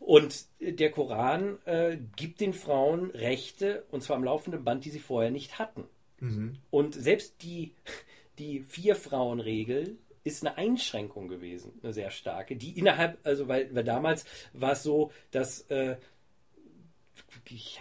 Und 0.00 0.46
der 0.58 0.90
Koran 0.90 1.58
äh, 1.64 1.96
gibt 2.16 2.40
den 2.40 2.52
Frauen 2.52 3.12
Rechte, 3.12 3.84
und 3.92 4.02
zwar 4.02 4.16
am 4.16 4.24
laufenden 4.24 4.64
Band, 4.64 4.84
die 4.84 4.90
sie 4.90 4.98
vorher 4.98 5.30
nicht 5.30 5.60
hatten. 5.60 5.84
Mhm. 6.22 6.54
Und 6.70 6.94
selbst 6.94 7.42
die, 7.42 7.74
die 8.38 8.60
Vier-Frauen-Regel 8.60 9.98
ist 10.24 10.46
eine 10.46 10.56
Einschränkung 10.56 11.26
gewesen, 11.26 11.72
eine 11.82 11.92
sehr 11.92 12.10
starke, 12.10 12.56
die 12.56 12.78
innerhalb, 12.78 13.18
also 13.24 13.48
weil, 13.48 13.74
weil 13.74 13.82
damals 13.82 14.24
war 14.52 14.72
es 14.72 14.84
so, 14.84 15.10
dass 15.32 15.62
äh, 15.62 15.96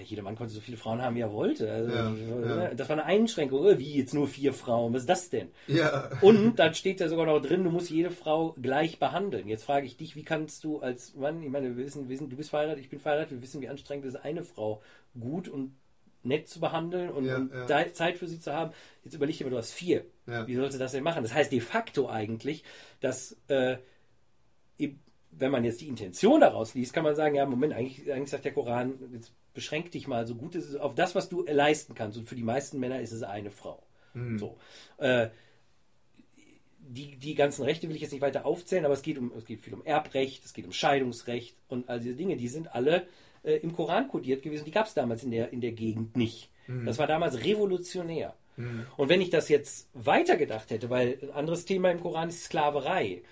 jeder 0.04 0.24
Mann 0.24 0.36
konnte 0.36 0.54
so 0.54 0.60
viele 0.60 0.78
Frauen 0.78 1.02
haben, 1.02 1.16
wie 1.16 1.22
er 1.22 1.32
wollte. 1.32 1.72
Also, 1.72 1.92
ja, 1.92 2.14
ja. 2.14 2.74
Das 2.74 2.90
war 2.90 2.98
eine 2.98 3.06
Einschränkung. 3.06 3.66
Äh, 3.66 3.78
wie 3.80 3.94
jetzt 3.98 4.14
nur 4.14 4.28
vier 4.28 4.54
Frauen? 4.54 4.94
Was 4.94 5.02
ist 5.02 5.10
das 5.10 5.30
denn? 5.30 5.50
Ja. 5.68 6.10
Und 6.22 6.56
dann 6.58 6.74
steht 6.74 7.00
da 7.00 7.08
sogar 7.08 7.26
noch 7.26 7.42
drin, 7.42 7.64
du 7.64 7.70
musst 7.70 7.90
jede 7.90 8.10
Frau 8.10 8.56
gleich 8.62 9.00
behandeln. 9.00 9.48
Jetzt 9.48 9.64
frage 9.64 9.86
ich 9.86 9.98
dich, 9.98 10.16
wie 10.16 10.24
kannst 10.24 10.64
du 10.64 10.80
als 10.80 11.16
Mann, 11.16 11.44
ich 11.44 11.50
meine, 11.50 11.76
wir 11.76 11.86
wissen, 11.86 12.04
wir 12.04 12.10
wissen, 12.10 12.30
du 12.30 12.36
bist 12.36 12.50
verheiratet, 12.50 12.84
ich 12.84 12.90
bin 12.90 13.00
verheiratet, 13.00 13.32
wir 13.32 13.42
wissen, 13.42 13.62
wie 13.62 13.70
anstrengend 13.70 14.06
es 14.06 14.16
ist, 14.16 14.26
eine 14.26 14.44
Frau 14.44 14.82
gut 15.20 15.48
und 15.48 15.76
nett 16.24 16.48
zu 16.48 16.60
behandeln 16.60 17.10
und, 17.10 17.26
ja, 17.26 17.38
und 17.38 17.52
ja. 17.54 17.94
Zeit 17.94 18.18
für 18.18 18.28
sie 18.28 18.40
zu 18.40 18.54
haben. 18.54 18.72
Jetzt 19.04 19.14
überleg 19.14 19.38
dir 19.38 19.46
mal, 19.46 19.50
du 19.50 19.58
hast 19.58 19.72
vier. 19.72 20.06
Ja. 20.28 20.48
Wie 20.48 20.56
sollst 20.56 20.76
du 20.76 20.80
das 20.80 20.92
denn 20.92 21.04
machen? 21.04 21.24
Das 21.24 21.34
heißt 21.34 21.52
de 21.52 21.60
facto 21.60 22.10
eigentlich, 22.10 22.64
dass 23.00 23.38
äh, 23.48 23.78
wenn 25.32 25.52
man 25.52 25.64
jetzt 25.64 25.82
die 25.82 25.88
Intention 25.88 26.42
daraus 26.42 26.74
liest, 26.74 26.94
kann 26.94 27.04
man 27.04 27.16
sagen, 27.16 27.36
ja, 27.36 27.46
Moment, 27.46 27.74
eigentlich, 27.74 28.12
eigentlich 28.12 28.30
sagt 28.30 28.46
der 28.46 28.54
Koran, 28.54 28.94
jetzt 29.14 29.32
beschränk 29.54 29.92
dich 29.92 30.08
mal 30.08 30.28
so 30.28 30.36
gut 30.36 30.56
es 30.56 30.70
ist 30.70 30.76
auf 30.78 30.96
das, 30.96 31.16
was 31.16 31.30
du 31.30 31.44
leisten 31.46 31.96
kannst. 31.96 32.18
Und 32.18 32.28
für 32.28 32.36
die 32.36 32.44
meisten 32.44 32.80
Männer 32.80 33.02
ist 33.02 33.12
es 33.12 33.24
eine 33.24 33.52
Frau. 33.52 33.82
Mhm. 34.14 34.38
So. 34.38 34.58
Äh, 34.98 35.30
die, 36.80 37.16
die 37.16 37.36
ganzen 37.36 37.64
Rechte 37.64 37.88
will 37.88 37.96
ich 37.96 38.02
jetzt 38.02 38.12
nicht 38.12 38.22
weiter 38.22 38.46
aufzählen, 38.46 38.86
aber 38.86 38.94
es 38.94 39.02
geht 39.02 39.18
um 39.18 39.32
es 39.38 39.46
geht 39.46 39.62
viel 39.62 39.74
um 39.74 39.86
Erbrecht, 39.86 40.44
es 40.44 40.54
geht 40.54 40.66
um 40.66 40.74
Scheidungsrecht 40.74 41.56
und 41.70 41.90
all 41.90 42.00
diese 42.00 42.16
Dinge, 42.16 42.36
die 42.36 42.50
sind 42.50 42.76
alle 42.76 43.08
äh, 43.44 43.56
im 43.58 43.74
Koran 43.74 44.08
kodiert 44.08 44.42
gewesen. 44.42 44.66
Die 44.66 44.72
gab 44.72 44.88
es 44.88 44.94
damals 44.94 45.24
in 45.24 45.32
der, 45.32 45.52
in 45.52 45.62
der 45.62 45.72
Gegend 45.72 46.16
nicht. 46.18 46.50
Mhm. 46.68 46.86
Das 46.86 46.98
war 46.98 47.08
damals 47.08 47.44
revolutionär. 47.44 48.36
Mhm. 48.58 48.86
Und 48.98 49.10
wenn 49.10 49.22
ich 49.22 49.30
das 49.30 49.50
jetzt 49.50 49.90
weitergedacht 49.94 50.70
hätte, 50.70 50.90
weil 50.90 51.18
ein 51.22 51.32
anderes 51.32 51.66
Thema 51.66 51.92
im 51.92 52.00
Koran 52.00 52.30
ist 52.30 52.44
Sklaverei. 52.44 53.24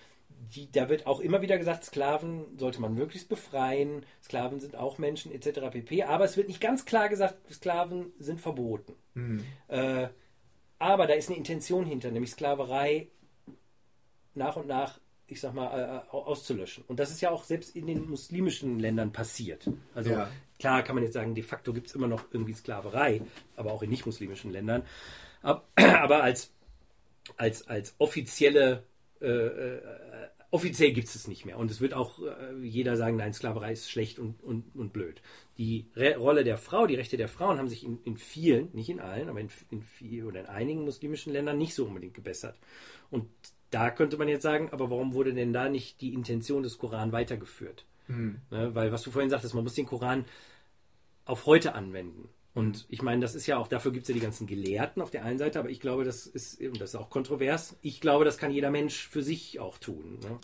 Die, 0.55 0.71
da 0.71 0.87
wird 0.87 1.05
auch 1.05 1.19
immer 1.19 1.41
wieder 1.41 1.57
gesagt, 1.57 1.83
Sklaven 1.83 2.57
sollte 2.57 2.79
man 2.79 2.93
möglichst 2.93 3.27
befreien, 3.27 4.05
Sklaven 4.23 4.61
sind 4.61 4.77
auch 4.77 4.97
Menschen 4.97 5.33
etc. 5.33 5.69
pp. 5.69 6.03
Aber 6.03 6.23
es 6.23 6.37
wird 6.37 6.47
nicht 6.47 6.61
ganz 6.61 6.85
klar 6.85 7.09
gesagt, 7.09 7.35
Sklaven 7.51 8.13
sind 8.19 8.39
verboten. 8.39 8.93
Mhm. 9.15 9.43
Äh, 9.67 10.07
aber 10.79 11.07
da 11.07 11.13
ist 11.13 11.27
eine 11.27 11.37
Intention 11.37 11.85
hinter, 11.85 12.09
nämlich 12.09 12.31
Sklaverei 12.31 13.09
nach 14.33 14.55
und 14.55 14.67
nach 14.67 14.99
ich 15.29 15.41
sag 15.41 15.53
mal, 15.53 16.03
äh, 16.07 16.11
auszulöschen. 16.11 16.83
Und 16.87 16.99
das 16.99 17.11
ist 17.11 17.21
ja 17.21 17.31
auch 17.31 17.43
selbst 17.43 17.75
in 17.75 17.87
den 17.87 18.09
muslimischen 18.09 18.79
Ländern 18.79 19.11
passiert. 19.11 19.69
Also 19.93 20.11
ja. 20.11 20.29
klar 20.59 20.83
kann 20.83 20.95
man 20.95 21.03
jetzt 21.03 21.13
sagen, 21.13 21.35
de 21.35 21.43
facto 21.43 21.73
gibt 21.73 21.87
es 21.87 21.95
immer 21.95 22.07
noch 22.07 22.25
irgendwie 22.31 22.53
Sklaverei, 22.53 23.21
aber 23.55 23.71
auch 23.71 23.81
in 23.81 23.89
nicht-muslimischen 23.89 24.51
Ländern. 24.51 24.83
Aber, 25.41 25.63
aber, 25.75 26.23
als, 26.23 26.51
als, 27.37 27.67
als 27.67 27.95
offizielle 27.97 28.83
äh, 29.21 29.27
äh, 29.27 29.81
offiziell 30.51 30.91
gibt 30.91 31.07
es 31.07 31.15
es 31.15 31.27
nicht 31.27 31.45
mehr. 31.45 31.57
Und 31.57 31.69
es 31.69 31.81
wird 31.81 31.93
auch 31.93 32.19
äh, 32.21 32.55
jeder 32.61 32.97
sagen, 32.97 33.17
nein, 33.17 33.33
Sklaverei 33.33 33.71
ist 33.71 33.89
schlecht 33.89 34.19
und, 34.19 34.41
und, 34.43 34.75
und 34.75 34.93
blöd. 34.93 35.21
Die 35.57 35.87
Re 35.95 36.15
Rolle 36.17 36.43
der 36.43 36.57
Frau, 36.57 36.87
die 36.87 36.95
Rechte 36.95 37.17
der 37.17 37.27
Frauen 37.27 37.57
haben 37.57 37.69
sich 37.69 37.83
in, 37.83 38.01
in 38.03 38.17
vielen, 38.17 38.69
nicht 38.73 38.89
in 38.89 38.99
allen, 38.99 39.29
aber 39.29 39.39
in, 39.39 39.49
in 39.69 39.83
vielen 39.83 40.27
oder 40.27 40.41
in 40.41 40.45
einigen 40.47 40.85
muslimischen 40.85 41.33
Ländern 41.33 41.57
nicht 41.57 41.75
so 41.75 41.85
unbedingt 41.85 42.13
gebessert. 42.13 42.57
Und 43.11 43.29
da 43.69 43.91
könnte 43.91 44.17
man 44.17 44.27
jetzt 44.27 44.43
sagen, 44.43 44.69
aber 44.71 44.89
warum 44.89 45.13
wurde 45.13 45.33
denn 45.33 45.53
da 45.53 45.69
nicht 45.69 46.01
die 46.01 46.13
Intention 46.13 46.63
des 46.63 46.77
Koran 46.77 47.11
weitergeführt? 47.11 47.85
Mhm. 48.07 48.41
Ne, 48.49 48.73
weil, 48.73 48.91
was 48.91 49.03
du 49.03 49.11
vorhin 49.11 49.29
sagtest, 49.29 49.53
man 49.53 49.63
muss 49.63 49.75
den 49.75 49.85
Koran 49.85 50.25
auf 51.25 51.45
heute 51.45 51.75
anwenden. 51.75 52.29
Und 52.55 52.85
ich 52.89 53.01
meine, 53.03 53.21
das 53.21 53.35
ist 53.35 53.45
ja 53.45 53.57
auch, 53.57 53.67
dafür 53.67 53.91
gibt 53.91 54.03
es 54.03 54.09
ja 54.09 54.15
die 54.15 54.19
ganzen 54.19 54.47
Gelehrten 54.47 55.01
auf 55.01 55.11
der 55.11 55.23
einen 55.23 55.37
Seite, 55.37 55.59
aber 55.59 55.69
ich 55.69 55.79
glaube, 55.79 56.03
das 56.03 56.25
ist, 56.25 56.59
und 56.59 56.81
das 56.81 56.89
ist 56.89 56.95
auch 56.95 57.09
kontrovers, 57.09 57.77
ich 57.81 58.01
glaube, 58.01 58.25
das 58.25 58.37
kann 58.37 58.51
jeder 58.51 58.71
Mensch 58.71 59.07
für 59.07 59.21
sich 59.21 59.59
auch 59.59 59.77
tun. 59.77 60.19
Ne? 60.23 60.39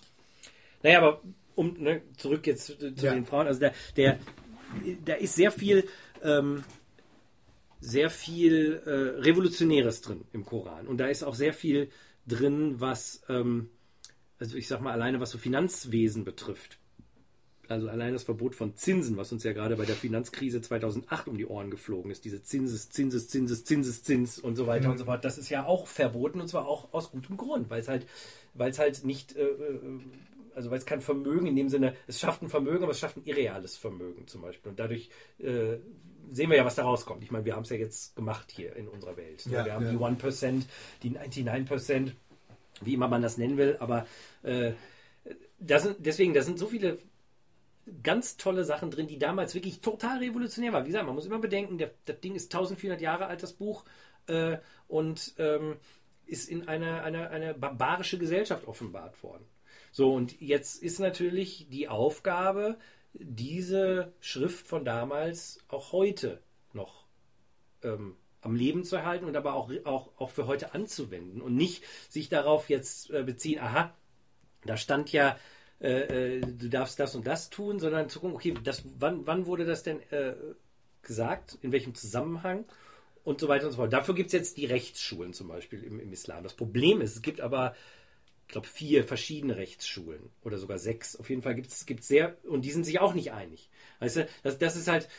Naja, 0.84 1.00
aber 1.00 1.22
um 1.56 1.74
ne, 1.80 2.02
zurück 2.18 2.46
jetzt 2.46 2.66
zu, 2.68 2.78
zu 2.78 3.06
ja. 3.06 3.14
den 3.14 3.26
Frauen, 3.26 3.48
also 3.48 3.60
der, 3.60 3.74
der, 3.98 4.20
da 5.04 5.16
ist 5.16 5.36
sehr 5.36 5.52
viel, 5.52 5.88
ähm, 6.22 6.64
sehr 7.80 8.12
viel 8.12 8.82
äh, 8.86 9.22
Revolutionäres 9.22 10.02
drin 10.02 10.26
im 10.32 10.46
Koran. 10.46 10.88
Und 10.88 10.98
da 10.98 11.08
ist 11.08 11.24
auch 11.24 11.36
sehr 11.36 11.54
viel 11.54 11.90
drin, 12.28 12.80
was, 12.80 13.22
ähm, 13.30 13.70
also 14.40 14.58
ich 14.58 14.68
sag 14.68 14.82
mal, 14.82 14.92
alleine 14.92 15.20
was 15.20 15.32
so 15.32 15.38
Finanzwesen 15.38 16.26
betrifft. 16.26 16.80
Also 17.68 17.90
allein 17.90 18.14
das 18.14 18.24
Verbot 18.24 18.56
von 18.56 18.76
Zinsen, 18.76 19.18
was 19.18 19.32
uns 19.32 19.44
ja 19.44 19.54
gerade 19.54 19.76
bei 19.76 19.86
der 19.86 19.96
Finanzkrise 19.96 20.62
2008 20.62 21.28
um 21.28 21.38
die 21.38 21.48
Ohren 21.48 21.72
geflogen 21.72 22.12
ist, 22.12 22.26
diese 22.26 22.44
Zinses, 22.44 22.90
Zinses, 22.90 23.28
Zinses, 23.28 23.64
Zinseszins 23.64 24.40
und 24.40 24.56
so 24.56 24.68
weiter 24.68 24.86
mhm. 24.86 24.92
und 24.92 24.98
so 25.00 25.06
fort, 25.06 25.26
das 25.26 25.38
ist 25.38 25.50
ja 25.50 25.66
auch 25.66 25.88
verboten 25.88 26.42
und 26.42 26.48
zwar 26.48 26.68
auch 26.68 26.94
aus 26.94 27.12
gutem 27.12 27.38
Grund, 27.38 27.70
weil 27.70 27.82
es 27.82 27.88
halt, 27.88 28.06
weil 28.54 28.70
es 28.70 28.80
halt 28.80 29.04
nicht, 29.04 29.36
äh, 29.36 29.46
äh, 29.46 29.80
also 30.54 30.70
weil 30.70 30.78
es 30.78 30.86
kein 30.86 31.02
Vermögen 31.02 31.48
in 31.48 31.56
dem 31.56 31.70
Sinne, 31.70 31.96
es 32.08 32.20
schafft 32.20 32.44
ein 32.44 32.50
Vermögen, 32.50 32.84
aber 32.84 32.92
es 32.92 33.00
schafft 33.00 33.18
ein 33.18 33.26
irreales 33.26 33.78
Vermögen 33.78 34.28
zum 34.28 34.42
Beispiel 34.42 34.70
und 34.70 34.80
dadurch 34.80 35.10
äh, 35.40 35.78
sehen 36.32 36.50
wir 36.50 36.58
ja, 36.58 36.66
was 36.66 36.76
da 36.76 36.84
rauskommt. 36.84 37.24
Ich 37.24 37.32
meine, 37.32 37.46
wir 37.46 37.56
haben 37.56 37.64
es 37.64 37.70
ja 37.70 37.78
jetzt 37.78 38.16
gemacht 38.16 38.52
hier 38.52 38.76
in 38.76 38.88
unserer 38.88 39.18
Welt. 39.18 39.46
Ja, 39.46 39.66
wir 39.66 39.74
haben 39.74 39.86
ja. 39.86 39.92
die 39.92 39.98
1%, 39.98 40.64
die 41.04 41.12
99%, 41.12 42.12
wie 42.82 42.94
immer 42.94 43.08
man 43.08 43.22
das 43.22 43.38
nennen 43.38 43.58
will, 43.58 43.78
aber 43.80 44.06
äh, 44.44 44.74
das 45.60 45.84
sind, 45.84 45.98
deswegen, 46.00 46.34
da 46.34 46.42
sind 46.42 46.60
so 46.60 46.68
viele 46.68 46.98
ganz 48.04 48.38
tolle 48.38 48.64
Sachen 48.64 48.92
drin, 48.92 49.08
die 49.08 49.20
damals 49.20 49.54
wirklich 49.54 49.82
total 49.82 50.20
revolutionär 50.20 50.74
waren. 50.74 50.84
Wie 50.84 50.90
gesagt, 50.90 51.06
man 51.06 51.16
muss 51.16 51.26
immer 51.26 51.40
bedenken, 51.40 51.78
der, 51.78 51.92
das 52.06 52.20
Ding 52.20 52.36
ist 52.36 52.54
1400 52.54 53.00
Jahre 53.00 53.28
alt, 53.28 53.44
das 53.44 53.54
Buch, 53.54 53.86
äh, 54.28 54.58
und 54.88 55.36
ähm, 55.38 55.76
ist 56.26 56.50
in 56.50 56.68
eine, 56.68 57.04
eine, 57.04 57.30
eine 57.30 57.54
barbarische 57.54 58.18
Gesellschaft 58.18 58.68
offenbart 58.68 59.22
worden. 59.22 59.46
So, 59.92 60.14
und 60.14 60.42
jetzt 60.42 60.82
ist 60.82 61.00
natürlich 61.00 61.68
die 61.70 61.88
Aufgabe, 61.88 62.78
diese 63.20 64.14
Schrift 64.20 64.68
von 64.68 64.86
damals 64.86 65.60
auch 65.68 65.92
heute 65.92 66.42
noch 66.74 67.06
ähm, 67.84 68.16
am 68.42 68.56
Leben 68.56 68.84
zu 68.84 68.96
erhalten 68.96 69.26
und 69.26 69.36
aber 69.36 69.54
auch, 69.54 69.72
auch, 69.86 70.10
auch 70.18 70.30
für 70.30 70.48
heute 70.48 70.74
anzuwenden 70.74 71.42
und 71.42 71.56
nicht 71.56 71.84
sich 72.10 72.30
darauf 72.30 72.70
jetzt 72.70 73.10
äh, 73.12 73.24
beziehen, 73.24 73.60
aha, 73.60 73.94
da 74.66 74.78
stand 74.78 75.12
ja, 75.12 75.38
äh, 75.82 76.38
äh, 76.38 76.42
du 76.42 76.70
darfst 76.70 77.00
das 77.00 77.16
und 77.16 77.26
das 77.26 77.50
tun, 77.50 77.80
sondern 77.80 78.10
zu 78.10 78.20
gucken, 78.20 78.36
okay, 78.36 78.54
das, 78.64 78.84
wann, 79.00 79.26
wann 79.26 79.46
wurde 79.46 79.66
das 79.66 79.84
denn 79.84 80.02
äh, 80.12 80.36
gesagt, 81.02 81.58
in 81.62 81.72
welchem 81.72 81.96
Zusammenhang 81.96 82.66
und 83.24 83.40
so 83.40 83.48
weiter 83.48 83.66
und 83.66 83.72
so 83.72 83.78
fort. 83.78 83.94
Dafür 83.94 84.16
gibt 84.16 84.28
es 84.28 84.34
jetzt 84.34 84.58
die 84.58 84.66
Rechtsschulen 84.66 85.34
zum 85.34 85.48
Beispiel 85.48 85.84
im, 85.84 86.00
im 86.00 86.14
Islam. 86.14 86.44
Das 86.44 86.54
Problem 86.54 87.02
ist, 87.02 87.16
es 87.16 87.22
gibt 87.22 87.42
aber 87.42 87.76
ich 88.48 88.52
glaube, 88.52 88.68
vier 88.68 89.04
verschiedene 89.04 89.58
Rechtsschulen 89.58 90.30
oder 90.44 90.58
sogar 90.58 90.78
sechs. 90.78 91.16
Auf 91.16 91.30
jeden 91.30 91.42
Fall 91.42 91.56
gibt 91.56 91.72
es 91.72 92.08
sehr, 92.08 92.38
und 92.44 92.64
die 92.64 92.72
sind 92.72 92.86
sich 92.86 93.00
auch 93.00 93.14
nicht 93.14 93.32
einig. 93.32 93.70
Weißt 94.00 94.18
du, 94.18 94.28
das, 94.44 94.58
das 94.60 94.76
ist 94.76 94.88
halt. 94.88 95.10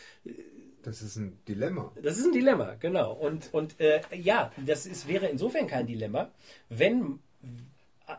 Das 0.83 1.03
ist 1.03 1.17
ein 1.17 1.37
Dilemma. 1.49 1.93
Das 2.01 2.17
ist 2.17 2.27
ein 2.27 2.33
Dilemma, 2.33 2.75
genau. 2.75 3.13
Und, 3.13 3.53
und 3.53 3.81
äh, 3.81 4.01
ja, 4.15 4.53
das 4.65 4.87
ist, 4.87 5.09
wäre 5.09 5.27
insofern 5.27 5.67
kein 5.67 5.89
Dilemma, 5.89 6.31
wenn, 6.69 7.19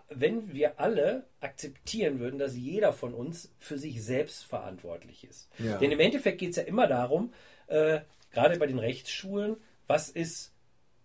wenn 0.09 0.51
wir 0.53 0.77
alle 0.77 1.25
akzeptieren 1.39 2.19
würden, 2.19 2.37
dass 2.37 2.57
jeder 2.57 2.91
von 2.91 3.13
uns 3.13 3.53
für 3.57 3.77
sich 3.77 4.03
selbst 4.03 4.43
verantwortlich 4.43 5.23
ist. 5.23 5.47
Ja. 5.59 5.77
Denn 5.77 5.93
im 5.93 6.01
Endeffekt 6.01 6.39
geht 6.39 6.49
es 6.49 6.57
ja 6.57 6.63
immer 6.63 6.87
darum, 6.87 7.31
äh, 7.67 8.01
gerade 8.33 8.59
bei 8.59 8.67
den 8.67 8.79
Rechtsschulen, 8.79 9.55
was 9.87 10.09
ist 10.09 10.51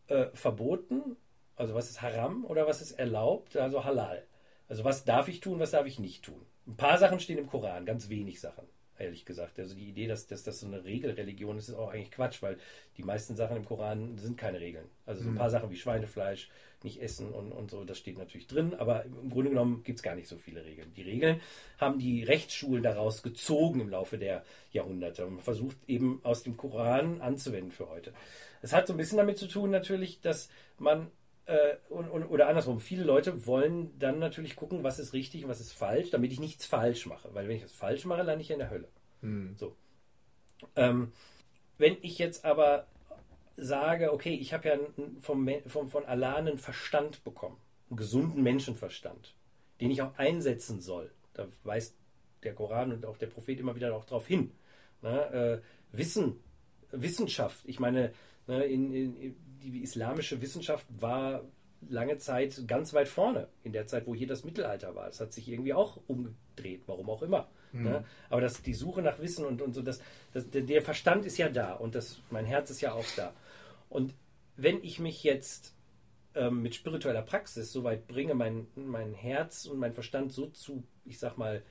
äh, 0.08 0.26
verboten 0.34 1.16
Also 1.62 1.74
was 1.74 1.88
ist 1.88 2.02
Haram 2.02 2.44
oder 2.44 2.66
was 2.66 2.82
ist 2.82 2.90
erlaubt? 2.90 3.56
Also 3.56 3.84
Halal. 3.84 4.24
Also 4.68 4.82
was 4.82 5.04
darf 5.04 5.28
ich 5.28 5.38
tun, 5.38 5.60
was 5.60 5.70
darf 5.70 5.86
ich 5.86 6.00
nicht 6.00 6.24
tun? 6.24 6.44
Ein 6.66 6.76
paar 6.76 6.98
Sachen 6.98 7.20
stehen 7.20 7.38
im 7.38 7.46
Koran, 7.46 7.86
ganz 7.86 8.08
wenig 8.08 8.40
Sachen, 8.40 8.64
ehrlich 8.98 9.24
gesagt. 9.24 9.60
Also 9.60 9.76
die 9.76 9.88
Idee, 9.88 10.08
dass, 10.08 10.26
dass 10.26 10.42
das 10.42 10.58
so 10.58 10.66
eine 10.66 10.84
Regelreligion 10.84 11.56
ist, 11.56 11.68
ist 11.68 11.76
auch 11.76 11.92
eigentlich 11.92 12.10
Quatsch, 12.10 12.42
weil 12.42 12.58
die 12.96 13.04
meisten 13.04 13.36
Sachen 13.36 13.56
im 13.56 13.64
Koran 13.64 14.18
sind 14.18 14.36
keine 14.36 14.58
Regeln. 14.58 14.86
Also 15.06 15.22
so 15.22 15.28
ein 15.28 15.36
paar 15.36 15.50
Sachen 15.50 15.70
wie 15.70 15.76
Schweinefleisch, 15.76 16.50
nicht 16.82 17.00
essen 17.00 17.30
und, 17.30 17.52
und 17.52 17.70
so, 17.70 17.84
das 17.84 17.96
steht 17.96 18.18
natürlich 18.18 18.48
drin, 18.48 18.74
aber 18.74 19.04
im 19.04 19.30
Grunde 19.30 19.50
genommen 19.50 19.84
gibt 19.84 20.00
es 20.00 20.02
gar 20.02 20.16
nicht 20.16 20.26
so 20.26 20.38
viele 20.38 20.64
Regeln. 20.64 20.92
Die 20.94 21.02
Regeln 21.02 21.40
haben 21.78 22.00
die 22.00 22.24
Rechtsschulen 22.24 22.82
daraus 22.82 23.22
gezogen 23.22 23.78
im 23.78 23.88
Laufe 23.88 24.18
der 24.18 24.42
Jahrhunderte 24.72 25.26
und 25.26 25.42
versucht 25.42 25.76
eben 25.86 26.18
aus 26.24 26.42
dem 26.42 26.56
Koran 26.56 27.20
anzuwenden 27.20 27.70
für 27.70 27.88
heute. 27.88 28.12
Es 28.62 28.72
hat 28.72 28.88
so 28.88 28.94
ein 28.94 28.96
bisschen 28.96 29.18
damit 29.18 29.38
zu 29.38 29.46
tun 29.46 29.70
natürlich, 29.70 30.20
dass 30.20 30.48
man 30.78 31.12
äh, 31.46 31.76
und, 31.88 32.08
und, 32.08 32.24
oder 32.24 32.48
andersrum, 32.48 32.80
viele 32.80 33.04
Leute 33.04 33.46
wollen 33.46 33.98
dann 33.98 34.18
natürlich 34.18 34.56
gucken, 34.56 34.84
was 34.84 34.98
ist 34.98 35.12
richtig 35.12 35.44
und 35.44 35.50
was 35.50 35.60
ist 35.60 35.72
falsch, 35.72 36.10
damit 36.10 36.32
ich 36.32 36.40
nichts 36.40 36.66
falsch 36.66 37.06
mache. 37.06 37.34
Weil 37.34 37.48
wenn 37.48 37.56
ich 37.56 37.62
das 37.62 37.72
falsch 37.72 38.04
mache, 38.04 38.22
lande 38.22 38.42
ich 38.42 38.50
in 38.50 38.58
der 38.58 38.70
Hölle. 38.70 38.88
So. 39.56 39.76
Ähm, 40.76 41.12
wenn 41.78 41.96
ich 42.02 42.18
jetzt 42.18 42.44
aber 42.44 42.86
sage, 43.56 44.12
okay, 44.12 44.34
ich 44.34 44.52
habe 44.52 44.68
ja 44.68 44.78
vom, 45.20 45.48
vom, 45.66 45.88
von 45.88 46.04
Allah 46.04 46.36
einen 46.36 46.58
Verstand 46.58 47.24
bekommen, 47.24 47.56
einen 47.90 47.96
gesunden 47.96 48.42
Menschenverstand, 48.42 49.34
den 49.80 49.90
ich 49.90 50.02
auch 50.02 50.16
einsetzen 50.16 50.80
soll. 50.80 51.10
Da 51.34 51.48
weist 51.64 51.96
der 52.44 52.54
Koran 52.54 52.92
und 52.92 53.04
auch 53.04 53.16
der 53.16 53.26
Prophet 53.26 53.60
immer 53.60 53.74
wieder 53.74 53.94
auch 53.94 54.04
darauf 54.04 54.26
hin. 54.26 54.52
Ne? 55.02 55.60
Äh, 55.62 55.96
Wissen, 55.96 56.40
Wissenschaft, 56.90 57.60
ich 57.64 57.80
meine, 57.80 58.12
ne, 58.46 58.64
in, 58.64 58.92
in, 58.92 59.36
die 59.70 59.82
islamische 59.82 60.40
Wissenschaft 60.40 60.86
war 60.98 61.42
lange 61.88 62.16
Zeit 62.18 62.62
ganz 62.68 62.94
weit 62.94 63.08
vorne, 63.08 63.48
in 63.64 63.72
der 63.72 63.86
Zeit, 63.86 64.06
wo 64.06 64.14
hier 64.14 64.26
das 64.28 64.44
Mittelalter 64.44 64.94
war. 64.94 65.06
Das 65.06 65.20
hat 65.20 65.32
sich 65.32 65.48
irgendwie 65.48 65.74
auch 65.74 65.98
umgedreht, 66.06 66.82
warum 66.86 67.10
auch 67.10 67.22
immer. 67.22 67.48
Ne? 67.72 68.04
Aber 68.30 68.40
das, 68.40 68.60
die 68.62 68.74
Suche 68.74 69.02
nach 69.02 69.18
Wissen 69.20 69.44
und, 69.44 69.62
und 69.62 69.72
so, 69.72 69.82
das, 69.82 70.00
das, 70.32 70.48
der- 70.50 70.82
Verstand 70.82 71.24
ist 71.24 71.38
ja 71.38 71.48
da 71.48 71.72
und 71.72 71.94
das, 71.94 72.20
mein 72.30 72.44
Herz 72.44 72.70
ist 72.70 72.80
ja 72.82 72.92
auch 72.92 73.04
da. 73.16 73.32
Und 73.88 74.14
wenn 74.56 74.82
ich 74.84 75.00
mich 75.00 75.24
jetzt 75.24 75.74
ähm, 76.34 76.62
mit 76.62 76.74
spiritueller 76.74 77.22
Praxis 77.22 77.72
so 77.72 77.82
weit 77.82 78.06
bringe, 78.06 78.34
mein, 78.34 78.66
mein 78.76 79.12
Herz 79.14 79.64
und 79.66 79.78
mein 79.78 79.92
Verstand 79.92 80.32
so 80.32 80.46
zu, 80.46 80.84
ich 81.04 81.18
sag 81.18 81.36
mal, 81.38 81.62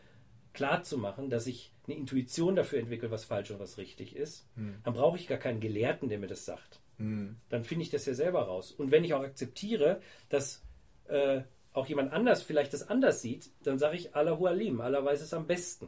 klar 0.53 0.83
zu 0.83 0.97
machen, 0.97 1.29
dass 1.29 1.47
ich 1.47 1.71
eine 1.87 1.95
Intuition 1.95 2.55
dafür 2.57 2.79
entwickle, 2.79 3.11
was 3.11 3.23
falsch 3.23 3.51
und 3.51 3.59
was 3.59 3.77
richtig 3.77 4.15
ist, 4.17 4.45
dann 4.83 4.93
brauche 4.93 5.17
ich 5.17 5.27
gar 5.27 5.37
keinen 5.37 5.61
Gelehrten, 5.61 6.09
der 6.09 6.19
mir 6.19 6.27
das 6.27 6.43
sagt. 6.45 6.80
Dann 7.49 7.63
finde 7.63 7.83
ich 7.83 7.89
das 7.89 8.05
ja 8.05 8.13
selber 8.13 8.43
raus. 8.43 8.71
Und 8.71 8.91
wenn 8.91 9.03
ich 9.03 9.13
auch 9.13 9.23
akzeptiere, 9.23 10.01
dass 10.29 10.63
äh, 11.07 11.41
auch 11.73 11.87
jemand 11.87 12.11
anders 12.13 12.43
vielleicht 12.43 12.73
das 12.73 12.87
anders 12.87 13.21
sieht, 13.21 13.49
dann 13.63 13.79
sage 13.79 13.95
ich 13.95 14.15
Allahu 14.15 14.45
Alim, 14.47 14.81
Allah 14.81 15.03
weiß 15.03 15.21
es 15.21 15.33
am 15.33 15.47
besten. 15.47 15.87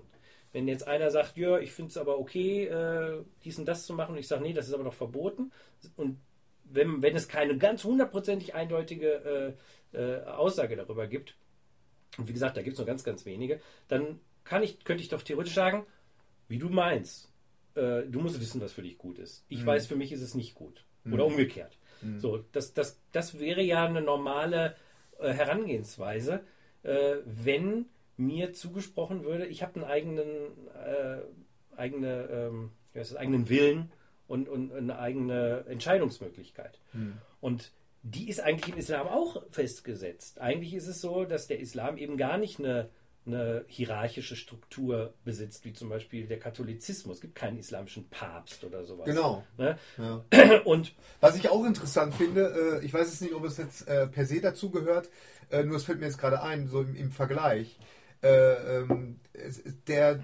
Wenn 0.52 0.68
jetzt 0.68 0.88
einer 0.88 1.10
sagt, 1.10 1.35
ja, 1.38 1.57
ich 1.60 1.72
finde 1.72 1.90
es 1.90 1.98
aber 1.98 2.19
okay, 2.19 2.65
äh, 2.65 3.23
dies 3.44 3.57
und 3.57 3.65
das 3.65 3.85
zu 3.85 3.94
machen, 3.94 4.14
und 4.14 4.19
ich 4.19 4.27
sage, 4.27 4.44
nee, 4.44 4.53
das 4.53 4.68
ist 4.68 4.73
aber 4.73 4.84
doch 4.84 4.94
verboten. 4.94 5.52
Und 5.95 6.19
wenn, 6.65 7.02
wenn 7.02 7.15
es 7.15 7.27
keine 7.27 7.57
ganz 7.57 7.84
hundertprozentig 7.84 8.53
eindeutige 8.53 9.56
äh, 9.94 9.98
äh, 9.98 10.23
Aussage 10.26 10.76
darüber 10.76 11.07
gibt, 11.07 11.35
und 12.18 12.27
wie 12.27 12.34
gesagt, 12.34 12.56
da 12.56 12.61
gibt 12.61 12.73
es 12.73 12.77
nur 12.77 12.85
ganz, 12.85 13.03
ganz 13.03 13.26
wenige, 13.26 13.60
dann 13.88 14.19
kann 14.44 14.61
ich, 14.61 14.84
könnte 14.84 15.02
ich 15.02 15.10
doch 15.10 15.23
theoretisch 15.23 15.56
sagen, 15.56 15.85
wie 16.48 16.60
du 16.60 16.69
meinst. 16.69 17.31
Äh, 17.76 18.03
du 18.03 18.19
musst 18.19 18.40
wissen, 18.40 18.61
was 18.61 18.73
für 18.73 18.84
dich 18.84 18.99
gut 18.99 19.18
ist. 19.18 19.45
Ich 19.49 19.65
weiß, 19.65 19.88
für 19.88 19.95
mich 19.95 20.11
ist 20.11 20.22
es 20.22 20.35
nicht 20.35 20.53
gut. 20.53 20.85
Oder 21.11 21.25
umgekehrt. 21.25 21.77
So, 22.17 22.43
das, 22.51 22.73
das, 22.73 22.99
das 23.11 23.39
wäre 23.39 23.61
ja 23.61 23.85
eine 23.85 24.01
normale 24.01 24.75
äh, 25.19 25.31
Herangehensweise, 25.31 26.41
äh, 26.84 27.15
wenn 27.25 27.85
mir 28.17 28.53
zugesprochen 28.53 29.23
würde, 29.23 29.45
ich 29.45 29.63
habe 29.63 29.75
einen 29.75 29.85
eigenen, 29.85 30.27
äh, 30.75 31.17
eigene, 31.77 32.27
ähm, 32.30 32.71
das, 32.93 33.15
eigenen 33.15 33.49
Willen 33.49 33.91
und, 34.27 34.49
und 34.49 34.73
eine 34.73 34.99
eigene 34.99 35.65
Entscheidungsmöglichkeit. 35.67 36.80
Und 37.39 37.71
die 38.03 38.30
ist 38.30 38.41
eigentlich 38.41 38.73
im 38.73 38.80
Islam 38.80 39.07
auch 39.07 39.41
festgesetzt. 39.49 40.39
Eigentlich 40.39 40.73
ist 40.73 40.88
es 40.88 41.01
so, 41.01 41.23
dass 41.23 41.47
der 41.47 41.59
Islam 41.59 41.97
eben 41.97 42.17
gar 42.17 42.38
nicht 42.38 42.59
eine, 42.59 42.89
eine 43.25 43.63
hierarchische 43.67 44.35
Struktur 44.35 45.13
besitzt, 45.23 45.63
wie 45.65 45.73
zum 45.73 45.89
Beispiel 45.89 46.25
der 46.27 46.39
Katholizismus. 46.39 47.15
Es 47.17 47.21
gibt 47.21 47.35
keinen 47.35 47.57
islamischen 47.57 48.09
Papst 48.09 48.63
oder 48.63 48.83
sowas. 48.83 49.05
Genau. 49.05 49.45
Ne? 49.57 49.77
Ja. 49.97 50.23
Und 50.65 50.93
Was 51.21 51.35
ich 51.37 51.49
auch 51.49 51.65
interessant 51.65 52.13
finde, 52.15 52.79
äh, 52.81 52.85
ich 52.85 52.93
weiß 52.93 53.07
jetzt 53.09 53.21
nicht, 53.21 53.33
ob 53.33 53.45
es 53.45 53.57
jetzt 53.57 53.87
äh, 53.87 54.07
per 54.07 54.25
se 54.25 54.41
dazu 54.41 54.71
gehört, 54.71 55.09
äh, 55.51 55.63
nur 55.63 55.77
es 55.77 55.85
fällt 55.85 55.99
mir 55.99 56.07
jetzt 56.07 56.17
gerade 56.17 56.41
ein, 56.41 56.67
so 56.67 56.81
im, 56.81 57.11
Vergleich. 57.11 57.77
Äh, 58.21 58.27
ähm, 58.79 59.19
der, 59.87 60.23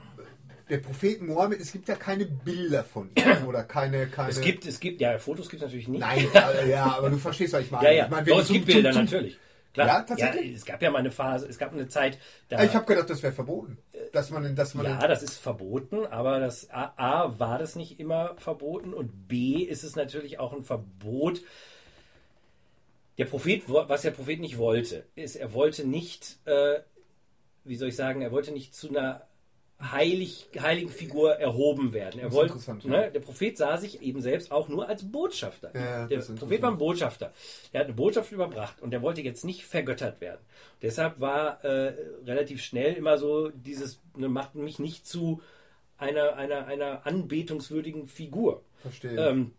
der 0.69 0.77
Prophet 0.77 1.21
Mohammed, 1.21 1.59
es 1.61 1.71
gibt 1.71 1.87
ja 1.87 1.95
keine 1.95 2.25
Bilder 2.25 2.83
von 2.83 3.09
ihm 3.15 3.47
oder 3.47 3.63
keine. 3.63 4.07
keine 4.07 4.29
es 4.29 4.41
gibt, 4.41 4.65
es 4.65 4.79
gibt, 4.79 5.01
ja, 5.01 5.17
Fotos 5.17 5.49
gibt 5.49 5.61
es 5.61 5.67
natürlich 5.67 5.87
nicht. 5.87 5.99
Nein, 6.01 6.27
ja, 6.67 6.85
aber 6.97 7.09
du 7.09 7.17
verstehst, 7.17 7.53
was 7.53 7.61
ich 7.61 7.71
meine. 7.71 7.85
Ja, 7.85 7.91
ja. 7.91 8.05
Ich 8.05 8.11
meine, 8.11 8.27
Doch, 8.27 8.41
es 8.41 8.47
gibt 8.47 8.65
zum- 8.65 8.73
Bilder 8.73 8.91
zum- 8.91 9.05
natürlich. 9.05 9.37
Klar. 9.73 9.87
Ja, 9.87 10.01
tatsächlich? 10.01 10.55
es 10.55 10.65
gab 10.65 10.81
ja 10.81 10.89
mal 10.89 10.99
eine 10.99 11.11
Phase, 11.11 11.47
es 11.47 11.59
gab 11.59 11.73
eine 11.73 11.87
Zeit, 11.87 12.17
da. 12.47 12.63
Ich 12.63 12.73
habe 12.73 12.85
gedacht, 12.85 13.09
das 13.09 13.21
wäre 13.21 13.33
verboten. 13.33 13.77
Dass 14.13 14.31
man, 14.31 14.55
dass 14.55 14.73
man 14.73 14.85
ja, 14.85 15.07
das 15.07 15.21
ist 15.21 15.37
verboten, 15.37 16.07
aber 16.07 16.39
das 16.39 16.69
A, 16.71 16.93
A 16.95 17.39
war 17.39 17.59
das 17.59 17.75
nicht 17.75 17.99
immer 17.99 18.35
verboten 18.37 18.93
und 18.93 19.27
B 19.27 19.57
ist 19.57 19.83
es 19.83 19.95
natürlich 19.95 20.39
auch 20.39 20.53
ein 20.53 20.63
Verbot. 20.63 21.41
Der 23.19 23.25
Prophet, 23.25 23.63
was 23.67 24.01
der 24.01 24.11
Prophet 24.11 24.39
nicht 24.39 24.57
wollte, 24.57 25.05
ist, 25.15 25.35
er 25.35 25.53
wollte 25.53 25.85
nicht, 25.85 26.39
äh, 26.45 26.79
wie 27.65 27.75
soll 27.75 27.89
ich 27.89 27.95
sagen, 27.95 28.21
er 28.21 28.31
wollte 28.31 28.51
nicht 28.51 28.73
zu 28.73 28.89
einer 28.89 29.21
heilig, 29.81 30.49
heiligen 30.59 30.89
Figur 30.89 31.35
erhoben 31.35 31.93
werden. 31.93 32.19
Er 32.19 32.31
wollte, 32.33 32.53
interessant, 32.53 32.83
ja. 32.83 32.89
ne, 32.89 33.11
der 33.11 33.21
Prophet 33.21 33.57
sah 33.57 33.77
sich 33.77 34.01
eben 34.01 34.21
selbst 34.21 34.51
auch 34.51 34.67
nur 34.67 34.89
als 34.89 35.09
Botschafter. 35.09 35.71
Ja, 35.73 36.05
der 36.07 36.19
Prophet 36.19 36.61
war 36.61 36.71
ein 36.71 36.77
Botschafter. 36.77 37.31
Er 37.71 37.79
hat 37.81 37.87
eine 37.87 37.95
Botschaft 37.95 38.31
überbracht 38.31 38.81
und 38.81 38.91
der 38.91 39.01
wollte 39.01 39.21
jetzt 39.21 39.45
nicht 39.45 39.63
vergöttert 39.65 40.19
werden. 40.19 40.41
Deshalb 40.81 41.21
war 41.21 41.63
äh, 41.63 41.93
relativ 42.25 42.61
schnell 42.61 42.93
immer 42.93 43.17
so 43.17 43.49
dieses, 43.49 44.01
ne, 44.17 44.27
macht 44.27 44.55
mich 44.55 44.79
nicht 44.79 45.07
zu 45.07 45.41
einer, 45.97 46.35
einer, 46.35 46.67
einer 46.67 47.05
anbetungswürdigen 47.05 48.07
Figur. 48.07 48.61
Verstehe. 48.81 49.29
Ähm, 49.29 49.51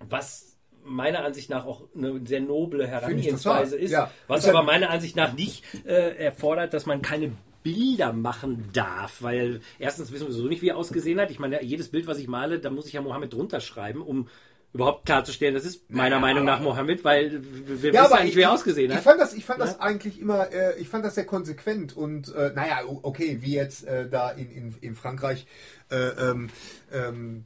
was 0.00 0.56
meiner 0.84 1.24
Ansicht 1.24 1.48
nach 1.48 1.64
auch 1.64 1.82
eine 1.96 2.20
sehr 2.26 2.40
noble 2.40 2.86
Herangehensweise 2.86 3.76
ist, 3.78 3.90
Ja. 3.92 4.10
was 4.28 4.46
aber 4.46 4.62
meiner 4.62 4.90
Ansicht 4.90 5.16
nach 5.16 5.32
nicht 5.32 5.64
äh, 5.86 6.16
erfordert, 6.16 6.74
dass 6.74 6.84
man 6.84 7.00
keine 7.00 7.32
Bilder 7.64 8.12
machen 8.12 8.68
darf, 8.72 9.22
weil 9.22 9.60
erstens 9.80 10.12
wissen 10.12 10.28
wir 10.28 10.32
sowieso 10.32 10.48
nicht, 10.48 10.62
wie 10.62 10.68
er 10.68 10.76
ausgesehen 10.76 11.18
hat. 11.18 11.32
Ich 11.32 11.40
meine, 11.40 11.64
jedes 11.64 11.88
Bild, 11.88 12.06
was 12.06 12.18
ich 12.18 12.28
male, 12.28 12.60
da 12.60 12.70
muss 12.70 12.86
ich 12.86 12.92
ja 12.92 13.00
Mohammed 13.02 13.32
drunter 13.32 13.58
schreiben, 13.60 14.02
um 14.02 14.28
überhaupt 14.72 15.06
klarzustellen, 15.06 15.54
das 15.54 15.64
ist 15.64 15.88
meiner 15.90 16.16
Naja, 16.16 16.20
Meinung 16.20 16.44
nach 16.44 16.60
Mohammed, 16.60 17.04
weil 17.04 17.40
wir 17.42 17.92
Ja, 17.92 18.02
wissen 18.04 18.14
eigentlich, 18.14 18.30
ich, 18.30 18.36
wie 18.36 18.40
er 18.42 18.52
ausgesehen 18.52 18.90
ich 18.90 18.96
hat. 18.96 19.04
fand 19.04 19.20
das, 19.20 19.32
ich 19.32 19.44
fand 19.44 19.60
das 19.60 19.80
eigentlich 19.80 20.20
immer, 20.20 20.52
äh, 20.52 20.78
ich 20.80 20.88
fand 20.88 21.04
das 21.04 21.14
sehr 21.14 21.24
konsequent 21.26 21.96
und 21.96 22.34
äh, 22.34 22.52
naja, 22.54 22.80
okay, 22.86 23.38
wie 23.40 23.54
jetzt 23.54 23.84
äh, 23.86 24.08
da 24.08 24.30
in, 24.30 24.50
in, 24.50 24.74
in 24.80 24.94
Frankreich 24.96 25.46
äh, 25.90 25.96
ähm, 25.96 26.50
ähm, 26.92 27.44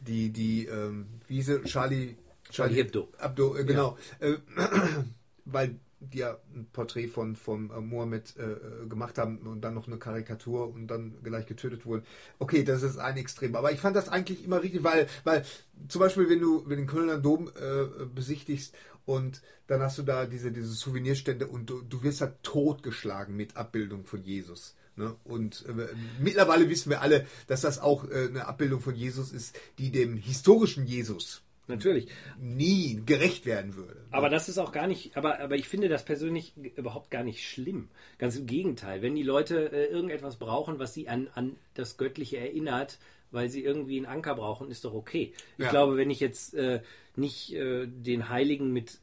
die, 0.00 0.30
die, 0.30 0.66
ähm, 0.66 1.06
wie 1.28 1.34
hieß 1.36 1.46
sie? 1.46 1.62
Charlie, 1.64 2.16
Charlie 2.50 2.76
Hebdo. 2.76 3.08
Hebdo, 3.18 3.56
äh, 3.56 3.64
genau. 3.64 3.98
Äh, 4.18 4.36
weil 5.44 5.74
die 6.00 6.18
ja 6.18 6.38
ein 6.54 6.66
Porträt 6.72 7.08
von, 7.08 7.36
von 7.36 7.70
äh, 7.70 7.80
Mohammed 7.80 8.34
äh, 8.36 8.86
gemacht 8.88 9.18
haben 9.18 9.38
und 9.38 9.60
dann 9.60 9.74
noch 9.74 9.86
eine 9.86 9.98
Karikatur 9.98 10.72
und 10.72 10.86
dann 10.88 11.14
gleich 11.22 11.46
getötet 11.46 11.84
wurden. 11.84 12.04
Okay, 12.38 12.64
das 12.64 12.82
ist 12.82 12.98
ein 12.98 13.16
Extrem. 13.16 13.54
Aber 13.54 13.70
ich 13.72 13.80
fand 13.80 13.96
das 13.96 14.08
eigentlich 14.08 14.44
immer 14.44 14.62
richtig, 14.62 14.82
weil, 14.82 15.06
weil 15.24 15.44
zum 15.88 16.00
Beispiel, 16.00 16.28
wenn 16.28 16.40
du 16.40 16.64
wenn 16.66 16.78
den 16.78 16.86
Kölner 16.86 17.18
Dom 17.18 17.48
äh, 17.48 18.06
besichtigst 18.06 18.74
und 19.04 19.42
dann 19.66 19.82
hast 19.82 19.98
du 19.98 20.02
da 20.02 20.26
diese, 20.26 20.50
diese 20.50 20.72
Souvenirstände 20.72 21.46
und 21.46 21.68
du, 21.68 21.82
du 21.82 22.02
wirst 22.02 22.22
da 22.22 22.28
totgeschlagen 22.42 23.36
mit 23.36 23.56
Abbildung 23.56 24.04
von 24.04 24.22
Jesus. 24.22 24.76
Ne? 24.96 25.14
Und 25.24 25.64
äh, 25.68 25.88
mittlerweile 26.18 26.68
wissen 26.68 26.90
wir 26.90 27.02
alle, 27.02 27.26
dass 27.46 27.60
das 27.60 27.78
auch 27.78 28.08
äh, 28.08 28.26
eine 28.28 28.46
Abbildung 28.46 28.80
von 28.80 28.94
Jesus 28.94 29.32
ist, 29.32 29.58
die 29.78 29.90
dem 29.90 30.16
historischen 30.16 30.86
Jesus 30.86 31.42
Natürlich. 31.70 32.08
nie 32.38 33.02
gerecht 33.06 33.46
werden 33.46 33.74
würde. 33.76 34.04
Aber 34.10 34.28
das 34.28 34.48
ist 34.48 34.58
auch 34.58 34.72
gar 34.72 34.86
nicht, 34.86 35.16
aber, 35.16 35.40
aber 35.40 35.54
ich 35.56 35.68
finde 35.68 35.88
das 35.88 36.04
persönlich 36.04 36.52
überhaupt 36.76 37.10
gar 37.10 37.22
nicht 37.24 37.48
schlimm. 37.48 37.88
Ganz 38.18 38.36
im 38.36 38.46
Gegenteil. 38.46 39.02
Wenn 39.02 39.14
die 39.14 39.22
Leute 39.22 39.72
äh, 39.72 39.86
irgendetwas 39.86 40.36
brauchen, 40.36 40.78
was 40.78 40.94
sie 40.94 41.08
an, 41.08 41.28
an 41.34 41.56
das 41.74 41.96
Göttliche 41.96 42.38
erinnert, 42.38 42.98
weil 43.30 43.48
sie 43.48 43.62
irgendwie 43.62 43.96
einen 43.96 44.06
Anker 44.06 44.34
brauchen, 44.34 44.70
ist 44.70 44.84
doch 44.84 44.94
okay. 44.94 45.32
Ich 45.56 45.64
Ja. 45.64 45.70
glaube, 45.70 45.96
wenn 45.96 46.10
ich 46.10 46.20
jetzt 46.20 46.54
äh, 46.54 46.80
nicht 47.16 47.52
äh, 47.54 47.86
den 47.86 48.28
Heiligen 48.28 48.72
mit 48.72 48.98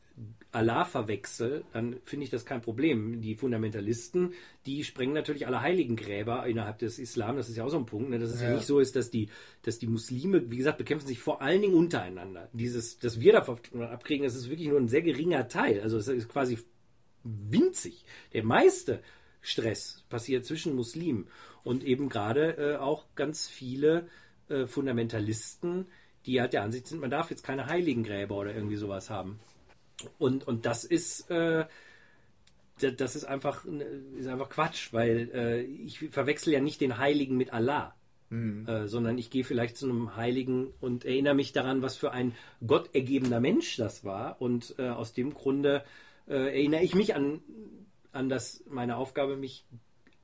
Allah 0.51 0.85
verwechsel, 0.85 1.63
dann 1.73 1.97
finde 2.03 2.23
ich 2.23 2.29
das 2.31 2.45
kein 2.45 2.61
Problem. 2.61 3.21
Die 3.21 3.35
Fundamentalisten, 3.35 4.33
die 4.65 4.83
sprengen 4.83 5.13
natürlich 5.13 5.45
alle 5.45 5.61
Heiligengräber 5.61 6.47
innerhalb 6.47 6.79
des 6.79 6.97
Islam. 6.97 7.35
Das 7.35 7.49
ist 7.49 7.57
ja 7.57 7.63
auch 7.63 7.69
so 7.69 7.77
ein 7.77 7.85
Punkt, 7.85 8.09
ne? 8.09 8.17
dass 8.17 8.31
es 8.31 8.41
ja. 8.41 8.49
ja. 8.49 8.55
nicht 8.55 8.65
so 8.65 8.79
ist, 8.79 8.95
dass 8.95 9.11
die, 9.11 9.29
dass 9.61 9.77
die 9.77 9.87
Muslime, 9.87 10.49
wie 10.49 10.57
gesagt, 10.57 10.79
bekämpfen 10.79 11.07
sich 11.07 11.19
vor 11.19 11.41
allen 11.41 11.61
Dingen 11.61 11.75
untereinander. 11.75 12.49
Dieses, 12.53 12.97
dass 12.97 13.19
wir 13.19 13.33
davon 13.33 13.59
abkriegen, 13.81 14.25
das 14.25 14.35
ist 14.35 14.49
wirklich 14.49 14.69
nur 14.69 14.79
ein 14.79 14.87
sehr 14.87 15.03
geringer 15.03 15.47
Teil. 15.47 15.81
Also 15.81 15.97
es 15.97 16.07
ist 16.07 16.29
quasi 16.29 16.57
winzig. 17.23 18.05
Der 18.33 18.43
meiste 18.43 19.01
Stress 19.41 20.03
passiert 20.09 20.45
zwischen 20.45 20.75
Muslimen 20.75 21.27
und 21.63 21.83
eben 21.83 22.09
gerade 22.09 22.57
äh, 22.57 22.77
auch 22.77 23.05
ganz 23.15 23.47
viele 23.47 24.07
äh, 24.49 24.65
Fundamentalisten, 24.65 25.85
die 26.25 26.41
halt 26.41 26.53
der 26.53 26.63
Ansicht 26.63 26.87
sind, 26.87 27.01
man 27.01 27.11
darf 27.11 27.29
jetzt 27.29 27.43
keine 27.43 27.67
Heiligengräber 27.67 28.35
oder 28.35 28.55
irgendwie 28.55 28.75
sowas 28.75 29.09
haben. 29.09 29.39
Und, 30.17 30.47
und 30.47 30.65
das 30.65 30.83
ist, 30.83 31.29
äh, 31.29 31.65
das 32.79 33.15
ist 33.15 33.25
einfach, 33.25 33.65
ist 34.17 34.27
einfach 34.27 34.49
Quatsch, 34.49 34.93
weil 34.93 35.31
äh, 35.33 35.61
ich 35.61 35.99
verwechsel 36.09 36.53
ja 36.53 36.61
nicht 36.61 36.81
den 36.81 36.97
Heiligen 36.97 37.37
mit 37.37 37.53
Allah. 37.53 37.95
Mhm. 38.29 38.67
Äh, 38.67 38.87
sondern 38.87 39.17
ich 39.17 39.29
gehe 39.29 39.45
vielleicht 39.45 39.77
zu 39.77 39.89
einem 39.89 40.17
Heiligen 40.17 40.73
und 40.81 41.05
erinnere 41.05 41.33
mich 41.33 41.53
daran, 41.53 41.81
was 41.81 41.95
für 41.95 42.11
ein 42.11 42.35
gottergebener 42.65 43.39
Mensch 43.39 43.77
das 43.77 44.03
war. 44.03 44.41
Und 44.41 44.75
äh, 44.77 44.89
aus 44.89 45.13
dem 45.13 45.33
Grunde 45.33 45.83
äh, 46.27 46.33
erinnere 46.33 46.83
ich 46.83 46.93
mich 46.93 47.15
an, 47.15 47.41
an 48.11 48.27
das, 48.27 48.63
meine 48.69 48.97
Aufgabe, 48.97 49.37
mich 49.37 49.65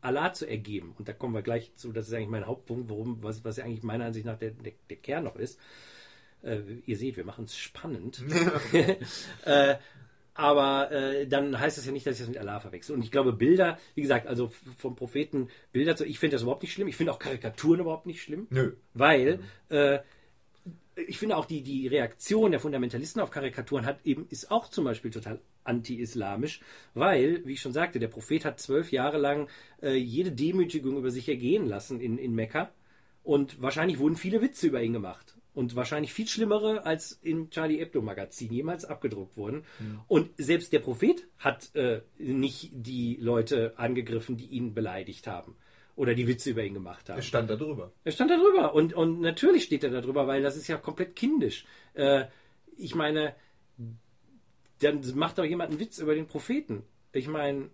Allah 0.01 0.33
zu 0.33 0.45
ergeben. 0.45 0.93
Und 0.97 1.07
da 1.07 1.13
kommen 1.13 1.33
wir 1.33 1.41
gleich 1.41 1.75
zu, 1.75 1.93
das 1.93 2.07
ist 2.07 2.13
eigentlich 2.13 2.27
mein 2.27 2.45
Hauptpunkt, 2.45 2.89
worum, 2.89 3.23
was, 3.23 3.45
was 3.45 3.57
ja 3.57 3.63
eigentlich 3.63 3.83
meiner 3.83 4.05
Ansicht 4.05 4.25
nach 4.25 4.37
der, 4.37 4.51
der, 4.51 4.73
der 4.89 4.97
Kern 4.97 5.23
noch 5.23 5.37
ist. 5.37 5.57
Äh, 6.43 6.61
ihr 6.85 6.97
seht, 6.97 7.17
wir 7.17 7.25
machen 7.25 7.45
es 7.45 7.57
spannend. 7.57 8.23
äh, 9.45 9.75
aber 10.35 10.91
äh, 10.91 11.27
dann 11.27 11.59
heißt 11.59 11.77
das 11.77 11.85
ja 11.85 11.91
nicht, 11.91 12.07
dass 12.07 12.15
ich 12.15 12.21
das 12.21 12.29
mit 12.29 12.37
Allah 12.37 12.59
verwechsel. 12.59 12.95
Und 12.95 13.03
ich 13.03 13.11
glaube, 13.11 13.33
Bilder, 13.33 13.77
wie 13.93 14.01
gesagt, 14.01 14.27
also 14.27 14.49
vom 14.77 14.95
Propheten 14.95 15.49
Bilder 15.71 15.95
zu, 15.95 16.05
ich 16.05 16.19
finde 16.19 16.35
das 16.35 16.41
überhaupt 16.41 16.63
nicht 16.63 16.73
schlimm. 16.73 16.87
Ich 16.87 16.95
finde 16.95 17.11
auch 17.11 17.19
Karikaturen 17.19 17.81
überhaupt 17.81 18.07
nicht 18.07 18.21
schlimm. 18.21 18.47
Nö. 18.49 18.73
Weil 18.93 19.41
äh, 19.69 19.99
ich 20.95 21.17
finde 21.19 21.37
auch 21.37 21.45
die, 21.45 21.61
die 21.61 21.87
Reaktion 21.87 22.51
der 22.51 22.59
Fundamentalisten 22.59 23.21
auf 23.21 23.31
Karikaturen 23.31 23.85
hat 23.85 23.99
eben, 24.05 24.27
ist 24.29 24.51
auch 24.51 24.69
zum 24.69 24.85
Beispiel 24.85 25.11
total 25.11 25.39
anti-islamisch, 25.63 26.61
weil, 26.93 27.45
wie 27.45 27.53
ich 27.53 27.61
schon 27.61 27.73
sagte, 27.73 27.99
der 27.99 28.07
Prophet 28.09 28.45
hat 28.45 28.59
zwölf 28.59 28.91
Jahre 28.91 29.17
lang 29.17 29.49
äh, 29.81 29.95
jede 29.95 30.31
Demütigung 30.31 30.97
über 30.97 31.09
sich 31.09 31.29
ergehen 31.29 31.67
lassen 31.67 31.99
in, 31.99 32.17
in 32.17 32.33
Mekka. 32.33 32.71
Und 33.23 33.61
wahrscheinlich 33.61 33.99
wurden 33.99 34.17
viele 34.17 34.41
Witze 34.41 34.67
über 34.67 34.81
ihn 34.81 34.93
gemacht. 34.93 35.32
Und 35.53 35.75
wahrscheinlich 35.75 36.13
viel 36.13 36.27
schlimmere 36.27 36.85
als 36.85 37.19
im 37.21 37.51
Charlie 37.51 37.77
Hebdo 37.77 38.01
Magazin 38.01 38.51
jemals 38.51 38.85
abgedruckt 38.85 39.37
wurden. 39.37 39.65
Mhm. 39.79 40.01
Und 40.07 40.29
selbst 40.37 40.73
der 40.73 40.79
Prophet 40.79 41.27
hat 41.37 41.75
äh, 41.75 42.01
nicht 42.17 42.71
die 42.73 43.17
Leute 43.21 43.73
angegriffen, 43.77 44.35
die 44.35 44.47
ihn 44.47 44.73
beleidigt 44.73 45.27
haben 45.27 45.55
oder 45.95 46.15
die 46.15 46.27
Witze 46.27 46.51
über 46.51 46.63
ihn 46.63 46.73
gemacht 46.73 47.09
haben. 47.09 47.17
Er 47.17 47.23
stand 47.23 47.49
da 47.49 47.55
drüber. 47.55 47.91
Er 48.03 48.11
stand 48.11 48.31
da 48.31 48.37
drüber. 48.37 48.73
Und, 48.73 48.93
und 48.93 49.21
natürlich 49.21 49.63
steht 49.63 49.83
er 49.83 49.91
da 49.91 50.01
drüber, 50.01 50.27
weil 50.27 50.41
das 50.41 50.57
ist 50.57 50.67
ja 50.67 50.77
komplett 50.77 51.15
kindisch. 51.15 51.65
Äh, 51.93 52.25
ich 52.75 52.95
meine, 52.95 53.35
dann 54.79 55.01
macht 55.15 55.37
doch 55.37 55.45
jemand 55.45 55.71
einen 55.71 55.79
Witz 55.79 55.99
über 55.99 56.15
den 56.15 56.27
Propheten. 56.27 56.83
Ich 57.11 57.27
meine, 57.27 57.69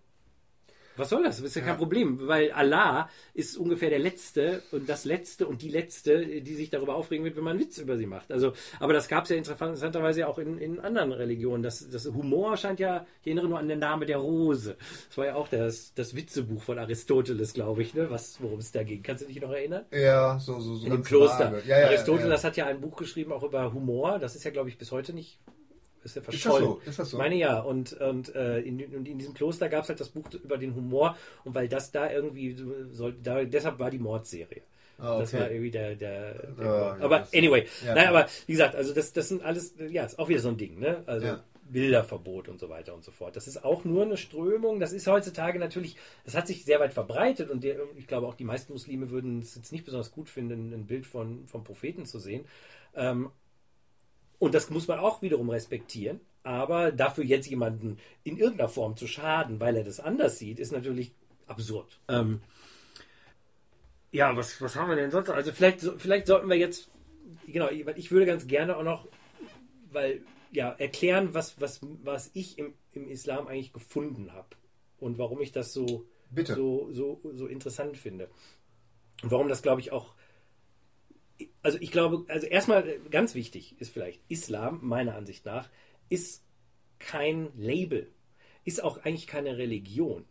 was 0.99 1.09
soll 1.09 1.23
das? 1.23 1.37
Das 1.37 1.45
ist 1.45 1.55
ja, 1.55 1.61
ja, 1.61 1.69
kein 1.69 1.77
Problem, 1.77 2.27
weil 2.27 2.51
Allah 2.51 3.09
ist 3.33 3.57
ungefähr 3.57 3.89
der 3.89 3.99
Letzte 3.99 4.61
und 4.71 4.89
das 4.89 5.05
Letzte 5.05 5.47
und 5.47 5.61
die 5.61 5.69
Letzte, 5.69 6.41
die 6.41 6.55
sich 6.55 6.69
darüber 6.69 6.95
aufregen 6.95 7.25
wird, 7.25 7.37
wenn 7.37 7.43
man 7.43 7.51
einen 7.51 7.61
Witz 7.61 7.77
über 7.77 7.97
sie 7.97 8.05
macht. 8.05 8.31
Also, 8.31 8.53
aber 8.79 8.93
das 8.93 9.07
gab 9.07 9.23
es 9.23 9.29
ja 9.29 9.37
interessanterweise 9.37 10.27
auch 10.27 10.37
in, 10.37 10.57
in 10.57 10.79
anderen 10.79 11.11
Religionen. 11.11 11.63
Das, 11.63 11.89
das 11.89 12.05
Humor 12.05 12.57
scheint 12.57 12.79
ja, 12.79 13.05
ich 13.21 13.27
erinnere 13.27 13.47
nur 13.47 13.59
an 13.59 13.67
den 13.67 13.79
Namen 13.79 14.05
der 14.05 14.17
Rose. 14.17 14.77
Das 15.07 15.17
war 15.17 15.25
ja 15.25 15.35
auch 15.35 15.47
das, 15.47 15.93
das 15.93 16.15
Witzebuch 16.15 16.61
von 16.61 16.77
Aristoteles, 16.77 17.53
glaube 17.53 17.81
ich, 17.81 17.93
ne? 17.93 18.09
Was, 18.09 18.41
worum 18.41 18.59
es 18.59 18.71
da 18.71 18.83
ging. 18.83 19.01
Kannst 19.01 19.23
du 19.23 19.27
dich 19.27 19.41
noch 19.41 19.51
erinnern? 19.51 19.85
Ja, 19.91 20.37
so, 20.39 20.59
so, 20.59 20.75
so. 20.75 20.85
In 20.85 20.91
dem 20.91 21.03
Kloster. 21.03 21.61
Ja, 21.65 21.79
ja, 21.79 21.87
Aristoteles 21.87 22.43
hat 22.43 22.57
ja 22.57 22.65
ein 22.65 22.81
Buch 22.81 22.97
geschrieben, 22.97 23.31
auch 23.31 23.43
über 23.43 23.73
Humor. 23.73 24.19
Das 24.19 24.35
ist 24.35 24.43
ja, 24.43 24.51
glaube 24.51 24.69
ich, 24.69 24.77
bis 24.77 24.91
heute 24.91 25.13
nicht 25.13 25.39
ist 26.09 26.15
ja 26.15 26.21
verschollen. 26.21 26.63
Ist 26.63 26.69
das 26.69 26.85
so? 26.85 26.89
Ist 26.89 26.99
das 26.99 27.09
so? 27.11 27.17
Meine 27.17 27.35
ja. 27.35 27.59
Und, 27.59 27.93
und 27.93 28.35
äh, 28.35 28.59
in, 28.59 28.79
in, 28.79 29.17
diesem 29.17 29.33
Kloster 29.33 29.69
gab 29.69 29.83
es 29.83 29.89
halt 29.89 29.99
das 29.99 30.09
Buch 30.09 30.25
über 30.43 30.57
den 30.57 30.75
Humor 30.75 31.17
und 31.43 31.55
weil 31.55 31.67
das 31.67 31.91
da 31.91 32.11
irgendwie 32.11 32.55
soll, 32.91 33.15
da, 33.21 33.43
deshalb 33.43 33.79
war 33.79 33.89
die 33.89 33.99
Mordserie. 33.99 34.61
Ah, 34.97 35.13
okay. 35.13 35.21
Das 35.21 35.33
war 35.33 35.51
irgendwie 35.51 35.71
der, 35.71 35.95
der, 35.95 36.33
der 36.33 36.97
oh, 36.99 37.03
aber 37.03 37.27
anyway, 37.33 37.65
ja, 37.85 37.95
naja, 37.95 38.09
aber 38.09 38.27
wie 38.47 38.51
gesagt, 38.51 38.75
also 38.75 38.93
das, 38.93 39.13
das 39.13 39.29
sind 39.29 39.41
alles, 39.43 39.73
ja, 39.89 40.03
ist 40.03 40.19
auch 40.19 40.27
wieder 40.27 40.41
so 40.41 40.49
ein 40.49 40.57
Ding, 40.57 40.77
ne? 40.77 41.03
Also 41.05 41.25
ja. 41.25 41.43
Bilderverbot 41.69 42.49
und 42.49 42.59
so 42.59 42.69
weiter 42.69 42.93
und 42.93 43.03
so 43.03 43.11
fort. 43.11 43.35
Das 43.35 43.47
ist 43.47 43.63
auch 43.63 43.85
nur 43.85 44.03
eine 44.03 44.17
Strömung. 44.17 44.79
Das 44.79 44.91
ist 44.91 45.07
heutzutage 45.07 45.59
natürlich, 45.59 45.95
das 46.25 46.35
hat 46.35 46.47
sich 46.47 46.65
sehr 46.65 46.79
weit 46.79 46.93
verbreitet 46.93 47.49
und 47.49 47.63
der, 47.63 47.77
ich 47.95 48.07
glaube 48.07 48.27
auch 48.27 48.33
die 48.33 48.43
meisten 48.43 48.73
Muslime 48.73 49.09
würden 49.09 49.39
es 49.39 49.55
jetzt 49.55 49.71
nicht 49.71 49.85
besonders 49.85 50.11
gut 50.11 50.29
finden, 50.29 50.73
ein 50.73 50.87
Bild 50.87 51.05
von, 51.05 51.47
vom 51.47 51.63
Propheten 51.63 52.05
zu 52.05 52.19
sehen. 52.19 52.45
Ähm, 52.95 53.29
und 54.39 54.55
das 54.55 54.69
muss 54.69 54.87
man 54.87 54.99
auch 54.99 55.21
wiederum 55.21 55.49
respektieren. 55.49 56.21
Aber 56.43 56.91
dafür 56.91 57.25
jetzt 57.25 57.47
jemanden 57.47 57.97
in 58.23 58.37
irgendeiner 58.37 58.69
Form 58.69 58.95
zu 58.95 59.07
schaden, 59.07 59.59
weil 59.59 59.75
er 59.75 59.83
das 59.83 59.99
anders 59.99 60.39
sieht, 60.39 60.59
ist 60.59 60.71
natürlich 60.71 61.11
absurd. 61.47 61.99
Ähm, 62.07 62.41
ja, 64.11 64.35
was, 64.35 64.61
was 64.61 64.75
haben 64.75 64.89
wir 64.89 64.95
denn 64.95 65.11
sonst? 65.11 65.29
Also 65.29 65.51
vielleicht, 65.51 65.81
vielleicht 65.97 66.27
sollten 66.27 66.49
wir 66.49 66.55
jetzt, 66.55 66.89
genau, 67.45 67.69
ich 67.69 68.11
würde 68.11 68.25
ganz 68.25 68.47
gerne 68.47 68.77
auch 68.77 68.83
noch, 68.83 69.07
weil, 69.91 70.21
ja, 70.51 70.71
erklären, 70.71 71.33
was, 71.33 71.59
was, 71.59 71.81
was 72.03 72.31
ich 72.33 72.57
im, 72.57 72.73
im 72.93 73.09
Islam 73.09 73.47
eigentlich 73.47 73.73
gefunden 73.73 74.33
habe 74.33 74.47
und 74.99 75.17
warum 75.17 75.41
ich 75.41 75.51
das 75.51 75.73
so, 75.73 76.05
so, 76.33 76.89
so, 76.91 77.21
so 77.33 77.47
interessant 77.47 77.97
finde. 77.97 78.29
Und 79.21 79.31
warum 79.31 79.49
das, 79.49 79.61
glaube 79.61 79.81
ich, 79.81 79.91
auch 79.91 80.15
also 81.61 81.77
ich 81.79 81.91
glaube, 81.91 82.25
also 82.31 82.47
erstmal 82.47 82.99
ganz 83.11 83.35
wichtig 83.35 83.75
ist 83.79 83.91
vielleicht, 83.91 84.21
Islam, 84.29 84.79
meiner 84.81 85.15
Ansicht 85.15 85.45
nach, 85.45 85.69
ist 86.09 86.43
kein 86.99 87.49
Label, 87.57 88.07
ist 88.65 88.83
auch 88.83 88.97
eigentlich 88.99 89.27
keine 89.27 89.57
Religion. 89.57 90.25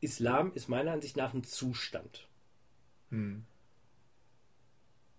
Islam 0.00 0.52
ist 0.54 0.68
meiner 0.68 0.92
Ansicht 0.92 1.16
nach 1.16 1.34
ein 1.34 1.44
Zustand. 1.44 2.28
Hm. 3.10 3.44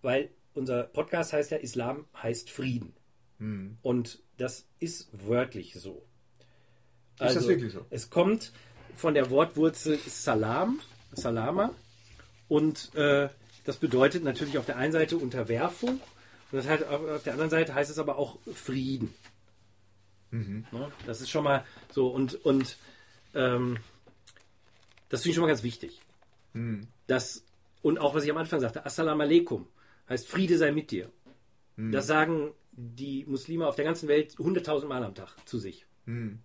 Weil 0.02 0.30
unser 0.54 0.84
Podcast 0.84 1.32
heißt 1.32 1.50
ja, 1.50 1.58
Islam 1.58 2.06
heißt 2.16 2.50
Frieden. 2.50 2.94
Hm. 3.38 3.78
Und 3.82 4.22
das 4.36 4.66
ist 4.78 5.08
wörtlich 5.12 5.74
so. 5.74 6.06
Also, 7.18 7.24
ist 7.24 7.34
das 7.34 7.36
also, 7.36 7.48
wirklich 7.48 7.72
so? 7.72 7.86
Es 7.90 8.10
kommt 8.10 8.52
von 8.94 9.14
der 9.14 9.30
Wortwurzel 9.30 9.98
Salam, 9.98 10.80
Salama, 11.12 11.74
und 12.48 12.94
äh, 12.94 13.28
das 13.64 13.76
bedeutet 13.76 14.24
natürlich 14.24 14.58
auf 14.58 14.66
der 14.66 14.76
einen 14.76 14.92
Seite 14.92 15.16
Unterwerfung 15.16 16.00
und 16.52 16.66
halt 16.66 16.86
auf 16.86 17.22
der 17.22 17.32
anderen 17.32 17.50
Seite 17.50 17.74
heißt 17.74 17.90
es 17.90 17.98
aber 17.98 18.18
auch 18.18 18.38
Frieden. 18.52 19.14
Mhm. 20.30 20.66
Ne? 20.72 20.90
Das 21.06 21.20
ist 21.20 21.30
schon 21.30 21.44
mal 21.44 21.64
so 21.92 22.08
und, 22.08 22.44
und 22.44 22.76
ähm, 23.34 23.78
das 25.08 25.22
finde 25.22 25.30
ich 25.30 25.34
schon 25.36 25.42
mal 25.42 25.48
ganz 25.48 25.62
wichtig. 25.62 26.00
Mhm. 26.52 26.86
Das, 27.06 27.44
und 27.82 27.98
auch 27.98 28.14
was 28.14 28.24
ich 28.24 28.30
am 28.30 28.36
Anfang 28.36 28.60
sagte, 28.60 28.84
Assalamu 28.84 29.22
alaikum 29.22 29.66
heißt 30.08 30.26
Friede 30.26 30.56
sei 30.58 30.72
mit 30.72 30.90
dir. 30.90 31.10
Mhm. 31.76 31.92
Das 31.92 32.06
sagen 32.06 32.52
die 32.72 33.24
Muslime 33.26 33.66
auf 33.66 33.76
der 33.76 33.84
ganzen 33.84 34.08
Welt 34.08 34.38
hunderttausend 34.38 34.88
Mal 34.88 35.04
am 35.04 35.14
Tag 35.14 35.36
zu 35.46 35.58
sich. 35.58 35.86
Mhm. 36.06 36.40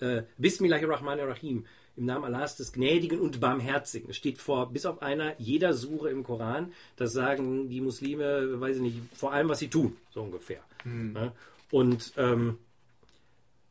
Äh, 0.00 0.22
Bismillahirrahmanirrahim 0.38 1.66
im 2.00 2.06
Namen 2.06 2.24
Allahs 2.24 2.56
des 2.56 2.72
Gnädigen 2.72 3.20
und 3.20 3.40
Barmherzigen. 3.40 4.10
Es 4.10 4.16
steht 4.16 4.38
vor, 4.38 4.72
bis 4.72 4.86
auf 4.86 5.02
einer 5.02 5.38
jeder 5.38 5.74
Sure 5.74 6.10
im 6.10 6.24
Koran. 6.24 6.72
Das 6.96 7.12
sagen 7.12 7.68
die 7.68 7.82
Muslime, 7.82 8.58
weiß 8.58 8.76
ich 8.76 8.82
nicht, 8.82 8.96
vor 9.14 9.32
allem, 9.32 9.50
was 9.50 9.58
sie 9.58 9.68
tun, 9.68 9.96
so 10.10 10.22
ungefähr. 10.22 10.62
Mhm. 10.84 11.14
Ja? 11.14 11.32
Und 11.70 12.14
ähm, 12.16 12.58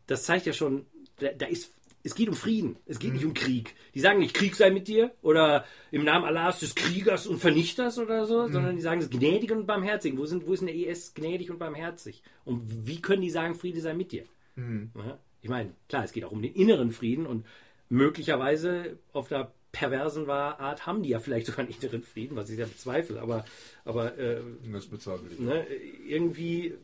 das 0.05 0.23
zeigt 0.23 0.45
ja 0.45 0.53
schon, 0.53 0.85
da, 1.17 1.29
da, 1.29 1.47
ist, 1.47 1.73
es 2.03 2.13
geht 2.13 2.29
um 2.29 2.35
Frieden, 2.35 2.77
es 2.85 2.99
geht 2.99 3.09
mhm. 3.09 3.15
nicht 3.15 3.25
um 3.25 3.33
Krieg. 3.33 3.73
Die 3.95 3.99
sagen 3.99 4.19
nicht, 4.19 4.35
Krieg 4.35 4.55
sei 4.55 4.69
mit 4.69 4.87
dir 4.87 5.11
oder 5.23 5.65
im 5.89 6.03
Namen 6.03 6.25
Allahs 6.25 6.59
des 6.59 6.75
Kriegers 6.75 7.25
und 7.25 7.39
Vernichters 7.39 7.97
oder 7.97 8.25
so, 8.25 8.47
mhm. 8.47 8.53
sondern 8.53 8.75
die 8.75 8.83
sagen 8.83 9.01
es 9.01 9.09
gnädig 9.09 9.51
und 9.51 9.65
barmherzig. 9.65 10.15
Wo, 10.15 10.25
sind, 10.27 10.45
wo 10.45 10.53
ist 10.53 10.61
in 10.61 10.67
der 10.67 10.75
IS 10.75 11.15
gnädig 11.15 11.49
und 11.49 11.57
barmherzig? 11.57 12.21
Und 12.45 12.87
wie 12.87 13.01
können 13.01 13.23
die 13.23 13.31
sagen, 13.31 13.55
Friede 13.55 13.81
sei 13.81 13.95
mit 13.95 14.11
dir? 14.11 14.25
Mhm. 14.55 14.91
Ja? 14.95 15.17
Ich 15.41 15.49
meine, 15.49 15.71
klar, 15.87 16.03
es 16.03 16.11
geht 16.11 16.25
auch 16.25 16.31
um 16.31 16.43
den 16.43 16.53
inneren 16.53 16.91
Frieden 16.91 17.25
und 17.25 17.45
möglicherweise 17.89 18.97
auf 19.11 19.27
der 19.27 19.51
perversen 19.71 20.29
Art 20.29 20.85
haben 20.85 21.03
die 21.03 21.09
ja 21.09 21.19
vielleicht 21.19 21.47
sogar 21.47 21.65
einen 21.65 21.73
inneren 21.73 22.01
Frieden, 22.01 22.35
was 22.35 22.49
ich 22.49 22.55
sehr 22.55 22.65
bezweifle, 22.65 23.21
aber, 23.21 23.45
aber 23.85 24.17
äh, 24.17 24.41
das 24.71 24.87
bezweifle 24.87 25.29
ich. 25.31 25.39
Ne, 25.39 25.65
irgendwie, 26.07 26.75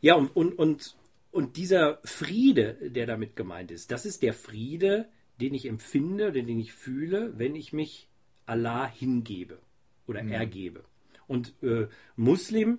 ja, 0.00 0.14
und, 0.14 0.34
und, 0.34 0.58
und, 0.58 0.96
und 1.30 1.56
dieser 1.56 1.98
Friede, 2.04 2.76
der 2.80 3.06
damit 3.06 3.36
gemeint 3.36 3.70
ist, 3.70 3.90
das 3.90 4.06
ist 4.06 4.22
der 4.22 4.32
Friede, 4.32 5.08
den 5.40 5.54
ich 5.54 5.66
empfinde, 5.66 6.32
den 6.32 6.48
ich 6.58 6.72
fühle, 6.72 7.38
wenn 7.38 7.56
ich 7.56 7.72
mich 7.72 8.08
Allah 8.46 8.86
hingebe 8.86 9.58
oder 10.06 10.22
mhm. 10.22 10.32
ergebe. 10.32 10.84
Und 11.26 11.54
äh, 11.62 11.88
Muslim 12.16 12.78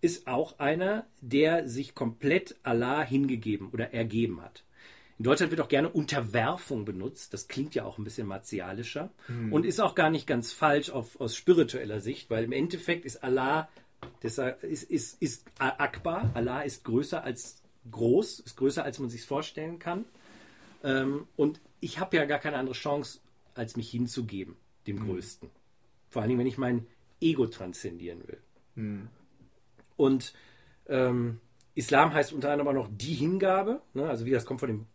ist 0.00 0.28
auch 0.28 0.58
einer, 0.58 1.06
der 1.20 1.68
sich 1.68 1.94
komplett 1.94 2.56
Allah 2.62 3.02
hingegeben 3.02 3.70
oder 3.70 3.92
ergeben 3.92 4.42
hat. 4.42 4.64
In 5.18 5.24
Deutschland 5.24 5.50
wird 5.50 5.60
auch 5.62 5.68
gerne 5.68 5.88
Unterwerfung 5.88 6.84
benutzt. 6.84 7.32
Das 7.32 7.48
klingt 7.48 7.74
ja 7.74 7.84
auch 7.84 7.98
ein 7.98 8.04
bisschen 8.04 8.26
martialischer 8.26 9.10
mhm. 9.28 9.52
und 9.52 9.64
ist 9.64 9.80
auch 9.80 9.94
gar 9.94 10.10
nicht 10.10 10.26
ganz 10.26 10.52
falsch 10.52 10.90
auf, 10.90 11.18
aus 11.20 11.34
spiritueller 11.34 12.00
Sicht, 12.00 12.28
weil 12.28 12.44
im 12.44 12.52
Endeffekt 12.52 13.06
ist 13.06 13.24
Allah, 13.24 13.68
deshalb 14.22 14.62
ist, 14.62 14.82
ist, 14.82 15.20
ist 15.22 15.46
Akbar. 15.58 16.30
Allah 16.34 16.62
ist 16.62 16.84
größer 16.84 17.24
als 17.24 17.62
groß, 17.90 18.40
ist 18.40 18.56
größer 18.56 18.84
als 18.84 18.98
man 18.98 19.08
sich 19.08 19.24
vorstellen 19.24 19.78
kann. 19.78 20.04
Ähm, 20.84 21.26
und 21.36 21.60
ich 21.80 21.98
habe 21.98 22.16
ja 22.16 22.26
gar 22.26 22.38
keine 22.38 22.58
andere 22.58 22.74
Chance, 22.74 23.20
als 23.54 23.76
mich 23.76 23.90
hinzugeben, 23.90 24.56
dem 24.86 24.96
mhm. 24.96 25.06
Größten. 25.06 25.50
Vor 26.10 26.20
allen 26.20 26.28
Dingen, 26.28 26.40
wenn 26.40 26.46
ich 26.46 26.58
mein 26.58 26.86
Ego 27.20 27.46
transzendieren 27.46 28.26
will. 28.28 28.40
Mhm. 28.74 29.08
Und 29.96 30.34
ähm, 30.88 31.40
Islam 31.76 32.14
heißt 32.14 32.32
unter 32.32 32.50
anderem 32.50 32.68
auch 32.68 32.84
noch 32.84 32.90
die 32.90 33.14
Hingabe. 33.14 33.82
Ne? 33.92 34.08
Also 34.08 34.24
wie 34.24 34.30
das 34.30 34.46
kommt 34.46 34.60
von 34.60 34.70
dem 34.70 34.86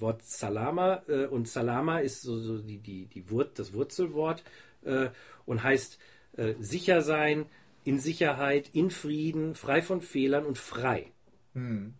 Wort 0.00 0.22
Salama. 0.24 1.02
Äh, 1.06 1.26
und 1.26 1.46
Salama 1.48 1.98
ist 1.98 2.22
so, 2.22 2.38
so 2.38 2.58
die, 2.58 2.78
die, 2.78 3.06
die 3.06 3.30
Wur 3.30 3.44
das 3.44 3.74
Wurzelwort 3.74 4.42
äh, 4.82 5.10
und 5.44 5.62
heißt 5.62 5.98
äh, 6.38 6.54
sicher 6.58 7.02
sein, 7.02 7.44
in 7.84 7.98
Sicherheit, 7.98 8.70
in 8.72 8.90
Frieden, 8.90 9.54
frei 9.54 9.82
von 9.82 10.00
Fehlern 10.00 10.46
und 10.46 10.56
frei. 10.56 11.12
Mhm. 11.52 11.94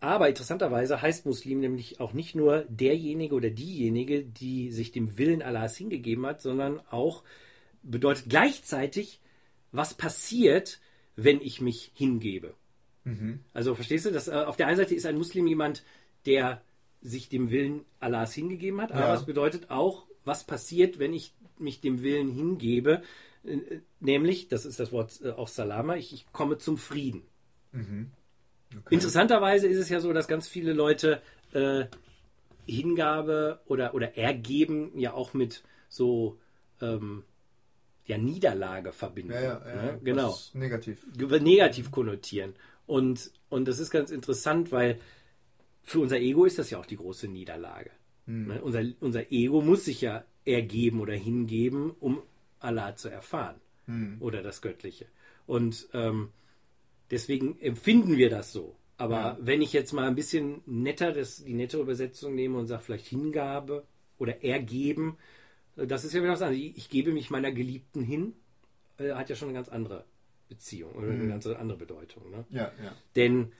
Aber 0.00 0.28
interessanterweise 0.28 1.00
heißt 1.00 1.24
Muslim 1.24 1.60
nämlich 1.60 2.00
auch 2.00 2.12
nicht 2.12 2.34
nur 2.34 2.64
derjenige 2.68 3.36
oder 3.36 3.50
diejenige, 3.50 4.24
die 4.24 4.72
sich 4.72 4.90
dem 4.90 5.16
Willen 5.16 5.42
Allahs 5.42 5.76
hingegeben 5.76 6.26
hat, 6.26 6.40
sondern 6.42 6.80
auch 6.90 7.22
bedeutet 7.84 8.28
gleichzeitig, 8.28 9.20
was 9.70 9.94
passiert, 9.94 10.80
wenn 11.14 11.40
ich 11.40 11.60
mich 11.60 11.92
hingebe. 11.94 12.54
Mhm. 13.06 13.40
Also 13.54 13.74
verstehst 13.74 14.04
du, 14.04 14.10
dass 14.10 14.26
äh, 14.26 14.32
auf 14.32 14.56
der 14.56 14.66
einen 14.66 14.76
Seite 14.76 14.94
ist 14.94 15.06
ein 15.06 15.16
Muslim 15.16 15.46
jemand, 15.46 15.84
der 16.26 16.60
sich 17.00 17.28
dem 17.28 17.50
Willen 17.50 17.84
Allahs 18.00 18.34
hingegeben 18.34 18.80
hat, 18.80 18.90
aber 18.90 19.14
es 19.14 19.24
bedeutet 19.24 19.70
auch, 19.70 20.06
was 20.24 20.44
passiert, 20.44 20.98
wenn 20.98 21.12
ich 21.12 21.32
mich 21.56 21.80
dem 21.80 22.02
Willen 22.02 22.28
hingebe, 22.28 23.02
äh, 23.44 23.58
nämlich, 24.00 24.48
das 24.48 24.66
ist 24.66 24.80
das 24.80 24.90
Wort 24.90 25.20
äh, 25.22 25.30
auch 25.30 25.46
Salama, 25.46 25.94
ich, 25.94 26.12
ich 26.12 26.32
komme 26.32 26.58
zum 26.58 26.78
Frieden. 26.78 27.22
Mhm. 27.70 28.10
Okay. 28.76 28.94
Interessanterweise 28.94 29.68
ist 29.68 29.78
es 29.78 29.88
ja 29.88 30.00
so, 30.00 30.12
dass 30.12 30.26
ganz 30.26 30.48
viele 30.48 30.72
Leute 30.72 31.22
äh, 31.52 31.84
Hingabe 32.66 33.60
oder, 33.66 33.94
oder 33.94 34.18
Ergeben 34.18 34.98
ja 34.98 35.12
auch 35.12 35.32
mit 35.32 35.62
so 35.88 36.40
ähm, 36.80 37.22
ja, 38.06 38.18
Niederlage 38.18 38.92
verbinden. 38.92 39.32
Ja, 39.32 39.40
ja, 39.40 39.62
ja, 39.64 39.82
ne? 39.82 40.00
Genau. 40.02 40.36
Negativ. 40.54 41.06
Negativ 41.16 41.92
konnotieren. 41.92 42.54
Und, 42.86 43.32
und 43.48 43.66
das 43.68 43.78
ist 43.78 43.90
ganz 43.90 44.10
interessant, 44.10 44.72
weil 44.72 45.00
für 45.82 46.00
unser 46.00 46.18
Ego 46.18 46.44
ist 46.44 46.58
das 46.58 46.70
ja 46.70 46.78
auch 46.78 46.86
die 46.86 46.96
große 46.96 47.28
Niederlage. 47.28 47.90
Hm. 48.26 48.48
Ne? 48.48 48.62
Unser, 48.62 48.84
unser 49.00 49.32
Ego 49.32 49.60
muss 49.60 49.84
sich 49.84 50.00
ja 50.00 50.24
ergeben 50.44 51.00
oder 51.00 51.14
hingeben, 51.14 51.92
um 52.00 52.22
Allah 52.60 52.96
zu 52.96 53.08
erfahren. 53.08 53.60
Hm. 53.86 54.16
Oder 54.20 54.42
das 54.42 54.62
Göttliche. 54.62 55.06
Und 55.46 55.88
ähm, 55.92 56.30
deswegen 57.10 57.58
empfinden 57.60 58.16
wir 58.16 58.30
das 58.30 58.52
so. 58.52 58.76
Aber 58.98 59.16
ja. 59.16 59.38
wenn 59.40 59.62
ich 59.62 59.72
jetzt 59.72 59.92
mal 59.92 60.08
ein 60.08 60.14
bisschen 60.14 60.62
netter 60.66 61.12
das, 61.12 61.44
die 61.44 61.54
nette 61.54 61.78
Übersetzung 61.78 62.34
nehme 62.34 62.58
und 62.58 62.66
sage 62.66 62.82
vielleicht 62.82 63.06
Hingabe 63.06 63.84
oder 64.18 64.42
ergeben, 64.42 65.18
das 65.76 66.04
ist 66.04 66.14
ja 66.14 66.22
wieder 66.22 66.32
was 66.32 66.42
anderes. 66.42 66.64
Ich, 66.64 66.76
ich 66.78 66.88
gebe 66.88 67.12
mich 67.12 67.30
meiner 67.30 67.52
Geliebten 67.52 68.02
hin, 68.02 68.32
äh, 68.98 69.12
hat 69.12 69.28
ja 69.28 69.36
schon 69.36 69.48
eine 69.48 69.58
ganz 69.58 69.68
andere 69.68 70.04
Beziehung 70.48 70.92
oder 70.92 71.08
eine 71.08 71.24
mhm. 71.24 71.28
ganz 71.28 71.46
andere 71.46 71.78
Bedeutung. 71.78 72.30
Ne? 72.30 72.44
Ja, 72.50 72.72
ja. 72.82 72.96
Denn 73.14 73.52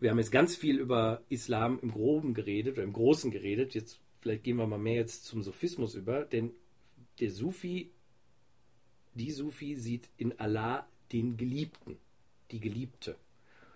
wir 0.00 0.10
haben 0.10 0.18
jetzt 0.18 0.32
ganz 0.32 0.56
viel 0.56 0.78
über 0.78 1.22
Islam 1.28 1.78
im 1.80 1.92
Groben 1.92 2.34
geredet 2.34 2.74
oder 2.74 2.82
im 2.82 2.92
Großen 2.92 3.30
geredet. 3.30 3.74
Jetzt 3.74 4.00
vielleicht 4.20 4.42
gehen 4.42 4.56
wir 4.56 4.66
mal 4.66 4.78
mehr 4.78 4.96
jetzt 4.96 5.24
zum 5.24 5.42
Sufismus 5.42 5.94
über, 5.94 6.24
denn 6.24 6.52
der 7.20 7.30
Sufi, 7.30 7.92
die 9.14 9.30
Sufi 9.30 9.76
sieht 9.76 10.08
in 10.16 10.38
Allah 10.40 10.88
den 11.12 11.36
Geliebten, 11.36 11.98
die 12.50 12.60
Geliebte 12.60 13.16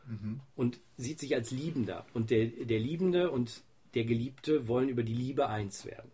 mhm. 0.07 0.41
und 0.55 0.81
sieht 0.97 1.21
sich 1.21 1.35
als 1.35 1.51
Liebender. 1.51 2.07
Und 2.15 2.31
der, 2.31 2.47
der 2.47 2.81
Liebende 2.81 3.31
und 3.31 3.63
der 3.95 4.05
Geliebte 4.05 4.69
wollen 4.69 4.89
über 4.89 5.03
die 5.03 5.15
Liebe 5.15 5.49
eins 5.49 5.85
werden. 5.85 6.11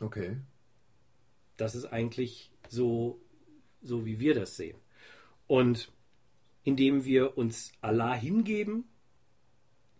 Okay. 0.00 0.36
Das 1.56 1.74
ist 1.74 1.86
eigentlich 1.86 2.50
so, 2.68 3.20
so 3.82 4.04
wie 4.06 4.20
wir 4.20 4.34
das 4.34 4.56
sehen. 4.56 4.78
Und 5.46 5.90
indem 6.64 7.04
wir 7.04 7.38
uns 7.38 7.72
Allah 7.80 8.14
hingeben, 8.14 8.84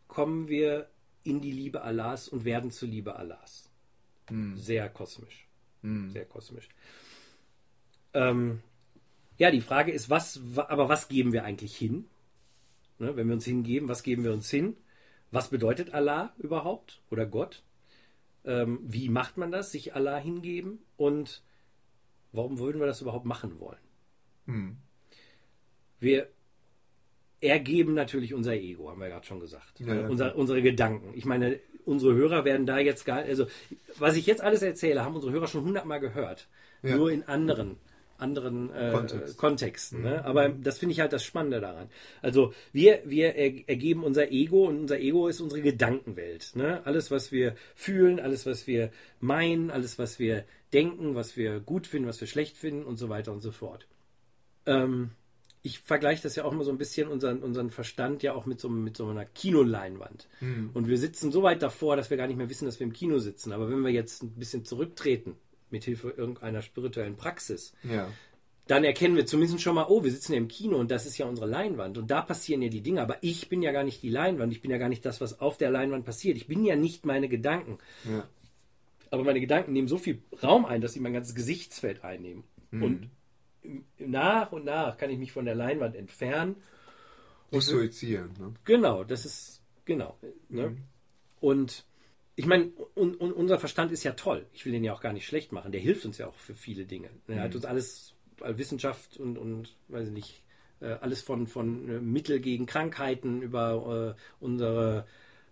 kommen 0.09 0.49
wir 0.49 0.89
in 1.25 1.41
die 1.41 1.53
Liebe 1.53 1.83
Allahs 1.83 2.29
und 2.29 2.45
werden 2.45 2.71
zur 2.71 2.89
Liebe 2.89 3.17
Allahs. 3.17 3.71
Hm. 4.29 4.57
Sehr 4.57 4.89
kosmisch. 4.89 5.47
Hm. 5.83 6.11
Sehr 6.11 6.25
kosmisch. 6.25 6.69
Ähm, 8.15 8.63
ja, 9.39 9.51
die 9.51 9.61
Frage 9.61 9.93
ist, 9.93 10.09
was, 10.09 10.41
aber 10.57 10.89
was 10.89 11.09
geben 11.09 11.33
wir 11.33 11.45
eigentlich 11.45 11.77
hin? 11.77 12.07
Ne, 12.99 13.15
wenn 13.17 13.27
wir 13.27 13.35
uns 13.35 13.45
hingeben, 13.45 13.89
was 13.89 14.03
geben 14.03 14.25
wir 14.25 14.33
uns 14.33 14.49
hin? 14.49 14.77
Was 15.31 15.51
bedeutet 15.51 15.93
Allah 15.93 16.33
überhaupt 16.39 17.03
oder 17.11 17.27
Gott? 17.27 17.63
Ähm, 18.45 18.81
wie 18.83 19.09
macht 19.09 19.37
man 19.37 19.51
das, 19.51 19.73
sich 19.73 19.95
Allah 19.95 20.17
hingeben? 20.17 20.79
Und 20.97 21.43
warum 22.33 22.59
würden 22.59 22.81
wir 22.81 22.87
das 22.87 23.03
überhaupt 23.03 23.27
machen 23.27 23.61
wollen? 23.61 23.79
Hm. 24.47 24.79
Wir 26.01 26.29
ergeben 27.41 27.95
natürlich 27.95 28.35
unser 28.35 28.55
Ego, 28.55 28.91
haben 28.91 29.01
wir 29.01 29.09
gerade 29.09 29.27
schon 29.27 29.41
gesagt. 29.41 29.81
Ja, 29.81 29.95
ja. 29.95 30.09
Unser, 30.09 30.37
unsere 30.37 30.63
Gedanken. 30.63 31.13
Ich 31.15 31.25
meine, 31.25 31.59
unsere 31.85 32.15
Hörer 32.15 32.45
werden 32.45 32.67
da 32.67 32.79
jetzt 32.79 33.05
gar, 33.05 33.19
also 33.19 33.47
was 33.99 34.17
ich 34.17 34.27
jetzt 34.27 34.41
alles 34.43 34.63
erzähle, 34.63 35.05
haben 35.05 35.15
unsere 35.15 35.33
Hörer 35.33 35.47
schon 35.47 35.65
hundertmal 35.65 36.01
gehört. 36.01 36.49
Ja. 36.83 36.97
Nur 36.97 37.11
in 37.11 37.23
anderen 37.25 37.77
anderen 38.19 38.73
äh, 38.73 38.93
Kontext. 38.93 39.39
Kontexten. 39.39 40.03
Ne? 40.03 40.19
Mhm. 40.21 40.27
Aber 40.27 40.49
das 40.49 40.79
finde 40.79 40.93
ich 40.93 41.01
halt 41.01 41.13
das 41.13 41.25
Spannende 41.25 41.61
daran. 41.61 41.89
Also 42.23 42.53
wir, 42.73 43.03
wir 43.05 43.37
ergeben 43.37 44.05
unser 44.05 44.31
Ego 44.31 44.67
und 44.67 44.81
unser 44.81 44.99
Ego 44.99 45.29
ist 45.29 45.41
unsere 45.41 45.63
Gedankenwelt. 45.63 46.53
Ne? 46.55 46.81
Alles, 46.85 47.11
was 47.11 47.33
wir 47.33 47.55
fühlen, 47.75 48.21
alles, 48.21 48.47
was 48.47 48.67
wir 48.67 48.91
meinen, 49.21 49.71
alles, 49.71 49.99
was 49.99 50.19
wir 50.19 50.45
denken, 50.73 51.15
was 51.15 51.37
wir 51.37 51.61
gut 51.61 51.87
finden, 51.87 52.09
was 52.09 52.21
wir 52.21 52.29
schlecht 52.29 52.57
finden 52.57 52.85
und 52.85 52.97
so 52.97 53.09
weiter 53.09 53.33
und 53.33 53.41
so 53.41 53.51
fort. 53.51 53.87
Ähm, 54.67 55.11
ich 55.67 55.81
vergleiche 55.81 56.23
das 56.23 56.37
ja 56.37 56.45
auch 56.45 56.53
immer 56.53 56.63
so 56.63 56.71
ein 56.71 56.79
bisschen, 56.79 57.09
unseren, 57.09 57.43
unseren 57.43 57.71
Verstand 57.71 58.23
ja 58.23 58.35
auch 58.35 58.47
mit 58.47 58.61
so, 58.61 58.69
mit 58.69 58.97
so 58.97 59.09
einer 59.09 59.25
Kinoleinwand. 59.25 60.29
Mhm. 60.41 60.71
Und 60.75 60.87
wir 60.87 60.97
sitzen 60.97 61.33
so 61.33 61.43
weit 61.43 61.61
davor, 61.61 61.97
dass 61.97 62.09
wir 62.09 62.17
gar 62.17 62.29
nicht 62.29 62.37
mehr 62.37 62.49
wissen, 62.49 62.67
dass 62.67 62.79
wir 62.79 62.87
im 62.87 62.93
Kino 62.93 63.19
sitzen. 63.19 63.53
Aber 63.53 63.69
wenn 63.69 63.81
wir 63.81 63.91
jetzt 63.91 64.23
ein 64.23 64.31
bisschen 64.37 64.65
zurücktreten, 64.65 65.35
mit 65.71 65.83
Hilfe 65.83 66.11
irgendeiner 66.11 66.63
spirituellen 66.63 67.17
Praxis, 67.17 67.75
ja. 67.83 68.09
dann 68.69 68.85
erkennen 68.85 69.17
wir 69.17 69.27
zumindest 69.27 69.61
schon 69.61 69.75
mal, 69.75 69.87
oh, 69.89 70.05
wir 70.05 70.13
sitzen 70.13 70.35
ja 70.35 70.39
im 70.39 70.47
Kino 70.47 70.77
und 70.77 70.93
das 70.93 71.05
ist 71.05 71.19
ja 71.19 71.27
unsere 71.27 71.49
Leinwand. 71.49 71.99
Und 71.99 72.13
da 72.13 72.23
passieren 72.23 72.63
ja 72.63 72.69
die 72.69 72.83
Dinge. 72.83 73.03
Aber 73.03 73.17
ich 73.23 73.49
bin 73.49 73.61
ja 73.61 73.73
gar 73.73 73.83
nicht 73.83 74.05
die 74.05 74.09
Leinwand. 74.09 74.53
Ich 74.53 74.63
bin 74.63 74.71
ja 74.71 74.79
gar 74.79 74.89
nicht 74.89 75.05
das, 75.05 75.21
was 75.21 75.41
auf 75.41 75.59
der 75.59 75.73
Leinwand 75.73 76.05
passiert. 76.05 76.37
Ich 76.37 76.47
bin 76.47 76.65
ja 76.65 76.77
nicht 76.77 77.05
meine 77.05 77.29
Gedanken. 77.29 77.79
Ja. 78.05 78.29
Aber 79.11 79.25
meine 79.25 79.41
Gedanken 79.41 79.73
nehmen 79.73 79.89
so 79.89 79.99
viel 79.99 80.23
Raum 80.45 80.65
ein, 80.65 80.81
dass 80.81 80.93
sie 80.93 81.01
mein 81.01 81.13
ganzes 81.13 81.35
Gesichtsfeld 81.35 82.05
einnehmen. 82.05 82.45
Mhm. 82.71 82.83
Und 82.85 83.11
nach 83.99 84.53
und 84.53 84.65
nach 84.65 84.97
kann 84.97 85.11
ich 85.11 85.19
mich 85.19 85.33
von 85.33 85.45
der 85.45 85.55
Leinwand 85.55 85.97
entfernen. 85.97 86.57
Dissoziieren. 87.53 88.31
Ne? 88.39 88.55
Genau, 88.65 89.05
das 89.05 89.25
ist, 89.25 89.63
genau. 89.85 90.19
Ne? 90.49 90.71
Mhm. 90.71 90.79
Und 91.41 91.85
ich 92.35 92.47
meine, 92.47 92.71
un, 92.95 93.15
un, 93.15 93.33
unser 93.33 93.59
Verstand 93.59 93.93
ist 93.93 94.05
ja 94.05 94.13
toll. 94.13 94.47
Ich 94.53 94.67
will 94.67 94.73
den 94.73 94.85
ja 94.85 94.93
auch 94.93 95.01
gar 95.01 95.13
nicht 95.13 95.27
schlecht 95.27 95.53
machen. 95.53 95.73
Der 95.73 95.81
hilft 95.81 96.05
uns 96.05 96.19
ja 96.19 96.27
auch 96.27 96.35
für 96.35 96.55
viele 96.55 96.85
Dinge. 96.85 97.09
Er 97.29 97.37
mhm. 97.37 97.41
hat 97.41 97.55
uns 97.55 97.65
alles, 97.65 98.17
Wissenschaft 98.41 99.17
und, 99.17 99.39
und 99.39 99.77
weiß 99.89 100.09
ich 100.09 100.13
nicht, 100.13 100.43
äh, 100.81 100.93
alles 101.01 101.23
von, 101.23 101.47
von 101.47 101.89
äh, 101.89 102.01
Mittel 102.01 102.41
gegen 102.41 102.67
Krankheiten 102.67 103.43
über 103.43 104.17
äh, 104.17 104.45
unsere 104.45 105.07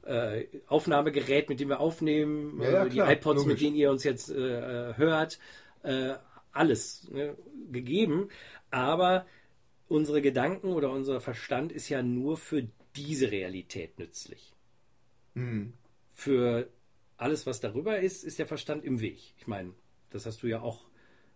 äh, 0.04 0.44
Aufnahmegerät, 0.66 1.48
mit 1.48 1.60
dem 1.60 1.68
wir 1.68 1.80
aufnehmen, 1.80 2.60
ja, 2.60 2.70
ja, 2.70 2.84
die 2.84 2.96
klar, 2.96 3.12
iPods, 3.12 3.38
logisch. 3.38 3.46
mit 3.46 3.60
denen 3.62 3.76
ihr 3.76 3.90
uns 3.90 4.04
jetzt 4.04 4.30
äh, 4.30 4.94
hört, 4.96 5.38
äh, 5.82 6.14
alles 6.54 7.08
ne, 7.10 7.36
gegeben, 7.70 8.28
aber 8.70 9.26
unsere 9.88 10.22
Gedanken 10.22 10.68
oder 10.68 10.90
unser 10.90 11.20
Verstand 11.20 11.72
ist 11.72 11.88
ja 11.88 12.02
nur 12.02 12.36
für 12.36 12.66
diese 12.96 13.30
Realität 13.30 13.98
nützlich. 13.98 14.52
Mhm. 15.34 15.74
Für 16.12 16.68
alles, 17.16 17.46
was 17.46 17.60
darüber 17.60 17.98
ist, 17.98 18.24
ist 18.24 18.38
der 18.38 18.46
Verstand 18.46 18.84
im 18.84 19.00
Weg. 19.00 19.34
Ich 19.36 19.46
meine, 19.46 19.72
das 20.10 20.26
hast 20.26 20.42
du 20.42 20.46
ja 20.46 20.60
auch, 20.60 20.84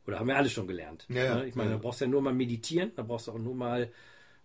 oder 0.06 0.18
haben 0.18 0.28
wir 0.28 0.36
alle 0.36 0.50
schon 0.50 0.66
gelernt. 0.66 1.06
Ja, 1.08 1.36
ne? 1.36 1.46
Ich 1.46 1.54
meine, 1.54 1.70
ja. 1.70 1.76
da 1.76 1.82
brauchst 1.82 2.00
du 2.00 2.04
ja 2.04 2.10
nur 2.10 2.22
mal 2.22 2.34
meditieren, 2.34 2.92
da 2.96 3.02
brauchst 3.02 3.26
du 3.26 3.32
auch 3.32 3.38
nur 3.38 3.54
mal 3.54 3.92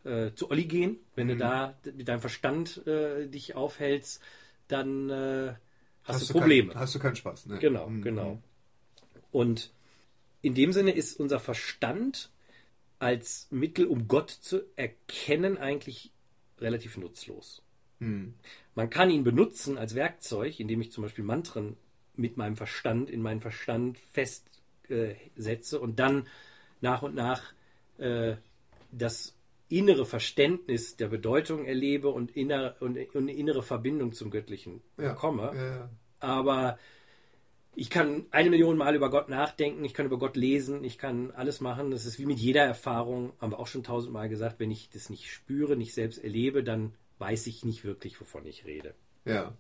äh, 0.03 0.31
zu 0.33 0.49
Olli 0.49 0.65
gehen. 0.65 0.97
Wenn 1.15 1.27
mhm. 1.27 1.31
du 1.31 1.37
da 1.37 1.77
mit 1.95 2.07
deinem 2.07 2.21
Verstand 2.21 2.85
äh, 2.87 3.27
dich 3.27 3.55
aufhältst, 3.55 4.21
dann 4.67 5.09
äh, 5.09 5.53
hast, 6.03 6.21
hast, 6.21 6.29
du 6.29 6.33
Probleme. 6.33 6.69
Kein, 6.73 6.81
hast 6.81 6.95
du 6.95 6.99
keinen 6.99 7.15
Spaß. 7.15 7.45
Ne? 7.47 7.59
Genau, 7.59 7.89
mhm. 7.89 8.01
genau. 8.01 8.41
Und 9.31 9.71
in 10.43 10.53
dem 10.53 10.73
Sinne 10.73 10.91
ist 10.91 11.19
unser 11.19 11.39
Verstand 11.39 12.29
als 12.99 13.47
Mittel, 13.49 13.87
um 13.87 14.07
Gott 14.07 14.29
zu 14.29 14.61
erkennen, 14.75 15.57
eigentlich 15.57 16.11
relativ 16.59 16.97
nutzlos. 16.97 17.63
Hm. 17.99 18.35
Man 18.75 18.89
kann 18.89 19.09
ihn 19.09 19.23
benutzen 19.23 19.77
als 19.77 19.95
Werkzeug, 19.95 20.59
indem 20.59 20.81
ich 20.81 20.91
zum 20.91 21.03
Beispiel 21.03 21.23
Mantren 21.23 21.77
mit 22.15 22.37
meinem 22.37 22.57
Verstand 22.57 23.09
in 23.09 23.21
meinen 23.21 23.39
Verstand 23.39 23.97
festsetze 24.11 25.79
und 25.79 25.99
dann 25.99 26.27
nach 26.81 27.01
und 27.01 27.15
nach 27.15 27.53
äh, 27.97 28.35
das 28.91 29.35
innere 29.69 30.05
Verständnis 30.05 30.97
der 30.97 31.07
Bedeutung 31.07 31.65
erlebe 31.65 32.09
und, 32.09 32.35
inner, 32.35 32.75
und, 32.81 32.97
und 32.97 33.15
eine 33.15 33.33
innere 33.33 33.63
Verbindung 33.63 34.11
zum 34.11 34.29
Göttlichen 34.29 34.81
Ja. 34.97 35.13
bekomme. 35.13 35.51
Ja, 35.55 35.75
ja. 35.75 35.89
Aber 36.19 36.77
ich 37.75 37.89
kann 37.89 38.25
eine 38.31 38.49
Million 38.49 38.77
Mal 38.77 38.95
über 38.95 39.09
Gott 39.09 39.29
nachdenken, 39.29 39.83
ich 39.83 39.93
kann 39.93 40.05
über 40.05 40.19
Gott 40.19 40.35
lesen, 40.35 40.83
ich 40.83 40.97
kann 40.97 41.31
alles 41.31 41.61
machen. 41.61 41.91
Das 41.91 42.05
ist 42.05 42.19
wie 42.19 42.25
mit 42.25 42.39
jeder 42.39 42.63
Erfahrung, 42.63 43.33
haben 43.39 43.51
wir 43.51 43.59
auch 43.59 43.67
schon 43.67 43.83
tausendmal 43.83 44.29
gesagt, 44.29 44.59
wenn 44.59 44.71
ich 44.71 44.89
das 44.89 45.09
nicht 45.09 45.31
spüre, 45.31 45.75
nicht 45.75 45.93
selbst 45.93 46.23
erlebe, 46.23 46.63
dann 46.63 46.93
weiß 47.19 47.47
ich 47.47 47.65
nicht 47.65 47.83
wirklich, 47.83 48.19
wovon 48.19 48.45
ich 48.45 48.65
rede. 48.65 48.95
ja. 49.25 49.55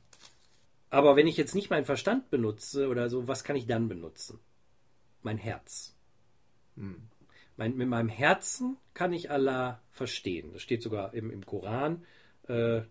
Aber 0.89 1.15
wenn 1.15 1.25
ich 1.25 1.37
jetzt 1.37 1.55
nicht 1.55 1.71
meinen 1.71 1.85
Verstand 1.85 2.29
benutze 2.29 2.87
oder 2.87 3.09
so, 3.09 3.27
was 3.27 3.43
kann 3.43 3.55
ich 3.55 3.65
dann 3.65 3.87
benutzen? 3.87 4.39
Mein 5.23 5.39
Herz. 5.39 5.95
Hm. 6.75 7.07
Mein, 7.57 7.75
mit 7.75 7.87
meinem 7.87 8.09
Herzen 8.09 8.77
kann 8.93 9.11
ich 9.11 9.31
Allah 9.31 9.81
verstehen. 9.89 10.53
Das 10.53 10.61
steht 10.61 10.83
sogar 10.83 11.15
im, 11.15 11.31
im 11.31 11.47
Koran. 11.47 12.05
Äh, 12.47 12.81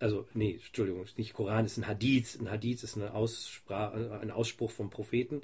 also, 0.00 0.26
nee, 0.34 0.60
Entschuldigung, 0.64 1.04
nicht 1.16 1.34
Koran, 1.34 1.64
ist 1.64 1.76
ein 1.76 1.86
Hadith. 1.86 2.38
Ein 2.40 2.50
Hadith 2.50 2.82
ist 2.82 2.96
eine 2.96 3.14
Aussprach, 3.14 3.92
ein 4.20 4.30
Ausspruch 4.30 4.70
vom 4.70 4.90
Propheten, 4.90 5.42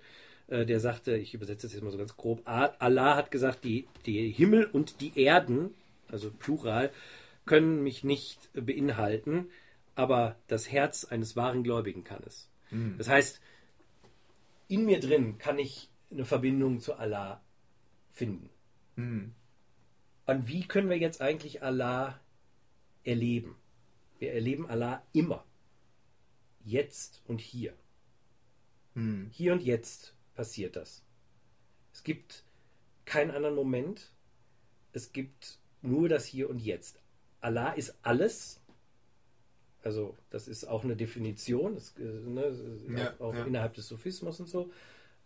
äh, 0.48 0.66
der 0.66 0.80
sagte, 0.80 1.16
ich 1.16 1.34
übersetze 1.34 1.66
das 1.66 1.74
jetzt 1.74 1.82
mal 1.82 1.90
so 1.90 1.98
ganz 1.98 2.16
grob, 2.16 2.42
Allah 2.44 3.16
hat 3.16 3.30
gesagt, 3.30 3.64
die, 3.64 3.86
die 4.06 4.30
Himmel 4.30 4.66
und 4.66 5.00
die 5.00 5.18
Erden, 5.18 5.74
also 6.08 6.30
Plural, 6.30 6.90
können 7.46 7.82
mich 7.82 8.04
nicht 8.04 8.50
beinhalten, 8.54 9.48
aber 9.94 10.36
das 10.48 10.70
Herz 10.70 11.04
eines 11.04 11.36
wahren 11.36 11.62
Gläubigen 11.62 12.04
kann 12.04 12.22
es. 12.26 12.48
Hm. 12.70 12.96
Das 12.98 13.08
heißt, 13.08 13.40
in 14.68 14.86
mir 14.86 15.00
drin 15.00 15.38
kann 15.38 15.58
ich 15.58 15.88
eine 16.10 16.24
Verbindung 16.24 16.80
zu 16.80 16.94
Allah 16.94 17.42
finden. 18.10 18.50
Hm. 18.96 19.34
Und 20.26 20.48
wie 20.48 20.66
können 20.66 20.88
wir 20.88 20.98
jetzt 20.98 21.20
eigentlich 21.20 21.62
Allah 21.62 22.18
erleben? 23.04 23.56
Wir 24.18 24.32
erleben 24.32 24.68
Allah 24.68 25.02
immer. 25.12 25.44
Jetzt 26.64 27.22
und 27.26 27.40
hier. 27.40 27.74
Hm. 28.94 29.28
Hier 29.30 29.52
und 29.52 29.62
jetzt 29.62 30.14
passiert 30.34 30.76
das. 30.76 31.02
Es 31.92 32.02
gibt 32.02 32.44
keinen 33.04 33.30
anderen 33.30 33.54
Moment. 33.54 34.12
Es 34.92 35.12
gibt 35.12 35.58
nur 35.82 36.08
das 36.08 36.24
Hier 36.24 36.48
und 36.48 36.58
Jetzt. 36.58 37.00
Allah 37.40 37.72
ist 37.72 37.98
alles. 38.02 38.60
Also, 39.82 40.16
das 40.30 40.48
ist 40.48 40.64
auch 40.64 40.82
eine 40.82 40.96
Definition, 40.96 41.74
das, 41.74 41.94
äh, 41.98 42.02
ne, 42.02 42.86
Ja, 42.96 43.14
auch, 43.14 43.20
auch 43.20 43.34
ja. 43.34 43.44
innerhalb 43.44 43.74
des 43.74 43.86
Sufismus 43.86 44.40
und 44.40 44.48
so. 44.48 44.72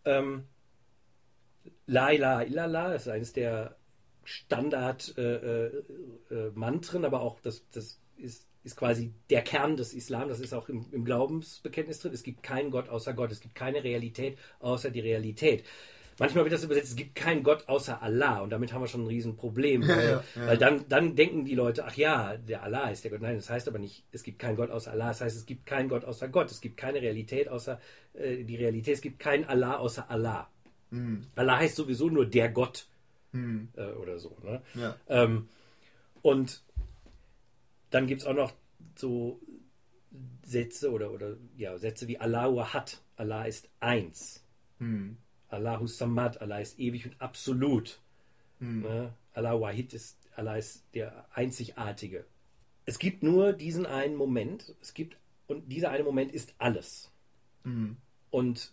Ähm, 0.05 0.45
La 1.87 2.11
ilaha 2.11 2.43
illallah 2.43 2.95
ist 2.95 3.09
eines 3.09 3.33
der 3.33 3.77
Standard-Mantren, 4.25 5.85
äh, 6.31 6.35
äh, 6.35 6.51
Mantren, 6.55 7.05
aber 7.05 7.21
auch 7.21 7.41
das, 7.41 7.69
das 7.71 8.01
ist, 8.17 8.48
ist 8.65 8.77
quasi 8.77 9.13
der 9.31 9.43
Kern 9.43 9.77
des 9.77 9.95
Islam. 9.95 10.29
Das 10.29 10.41
ist 10.41 10.53
auch 10.53 10.69
im, 10.69 10.87
im 10.93 11.05
Glaubensbekenntnis 11.05 12.01
drin. 12.01 12.13
Es 12.13 12.23
gibt 12.23 12.43
keinen 12.43 12.71
Gott 12.71 12.89
außer 12.89 13.15
Gott. 13.15 13.33
Es 13.33 13.41
gibt 13.41 13.55
keine 13.55 13.85
Realität 13.85 14.39
außer 14.61 14.91
die 14.91 15.01
Realität. 15.01 15.65
Manchmal 16.19 16.45
wird 16.45 16.55
das 16.55 16.65
übersetzt, 16.65 16.89
es 16.89 16.97
gibt 16.97 17.15
keinen 17.15 17.45
Gott 17.45 17.69
außer 17.69 18.03
Allah. 18.03 18.41
Und 18.41 18.51
damit 18.51 18.73
haben 18.73 18.83
wir 18.83 18.89
schon 18.89 19.05
ein 19.05 19.07
Riesenproblem. 19.07 19.83
Ja, 19.89 19.97
weil, 19.97 20.05
ja, 20.05 20.23
ja. 20.35 20.47
weil 20.49 20.59
dann, 20.59 20.89
dann 20.89 21.15
denken 21.15 21.45
die 21.45 21.55
Leute, 21.55 21.85
ach 21.85 21.95
ja, 21.95 22.37
der 22.37 22.65
Allah 22.65 22.91
ist 22.91 23.05
der 23.05 23.13
Gott. 23.13 23.23
Nein, 23.23 23.37
das 23.37 23.49
heißt 23.49 23.69
aber 23.69 23.79
nicht, 23.79 24.05
es 24.11 24.25
gibt 24.25 24.39
keinen 24.39 24.57
Gott 24.57 24.71
außer 24.71 24.91
Allah. 24.91 25.09
Das 25.09 25.21
heißt, 25.21 25.37
es 25.37 25.47
gibt 25.47 25.65
keinen 25.67 25.89
Gott 25.89 26.05
außer 26.05 26.29
Gott. 26.29 26.51
Es 26.51 26.61
gibt 26.61 26.77
keine 26.77 27.01
Realität 27.01 27.49
außer 27.49 27.81
äh, 28.15 28.43
die 28.43 28.57
Realität. 28.57 28.95
Es 28.95 29.01
gibt 29.01 29.21
keinen 29.21 29.45
Allah 29.45 29.77
außer 29.77 30.11
Allah. 30.11 30.51
Hm. 30.91 31.27
Allah 31.37 31.59
heißt 31.59 31.77
sowieso 31.77 32.09
nur 32.09 32.27
der 32.27 32.49
Gott 32.49 32.87
Hm. 33.33 33.69
äh, 33.77 33.93
oder 33.93 34.19
so. 34.19 34.37
Ne? 34.43 34.63
Ähm, 35.09 35.49
und 36.23 36.63
dann 37.91 38.07
gibt 38.07 38.23
es 38.23 38.27
auch 38.27 38.35
noch 38.35 38.53
so 38.97 39.41
Sätze 40.43 40.91
oder, 40.91 41.13
oder 41.13 41.37
ja, 41.57 41.77
Sätze 41.79 42.09
wie 42.09 42.19
Allahu 42.19 42.63
hat. 42.63 43.03
Allah 43.17 43.45
ist 43.45 43.69
eins. 43.81 44.45
Hm. 44.79 45.19
Allahu 45.49 45.87
Samad. 45.87 46.41
Allah 46.41 46.61
ist 46.61 46.79
ewig 46.79 47.07
und 47.07 47.21
absolut. 47.21 48.01
Hm. 48.59 48.83
Ne? 48.83 49.15
Allah 49.33 49.61
Wahid 49.61 49.93
ist, 49.95 50.17
Allah 50.37 50.57
ist 50.57 50.85
der 50.95 51.27
Einzigartige. 51.33 52.25
Es 52.85 52.99
gibt 52.99 53.23
nur 53.23 53.53
diesen 53.53 53.87
einen 53.87 54.17
Moment. 54.17 54.75
Es 54.81 54.95
gibt, 54.95 55.19
und 55.47 55.71
dieser 55.71 55.91
eine 55.91 56.05
Moment 56.05 56.33
ist 56.33 56.55
alles. 56.59 57.13
Hm. 57.65 57.97
Und 58.31 58.73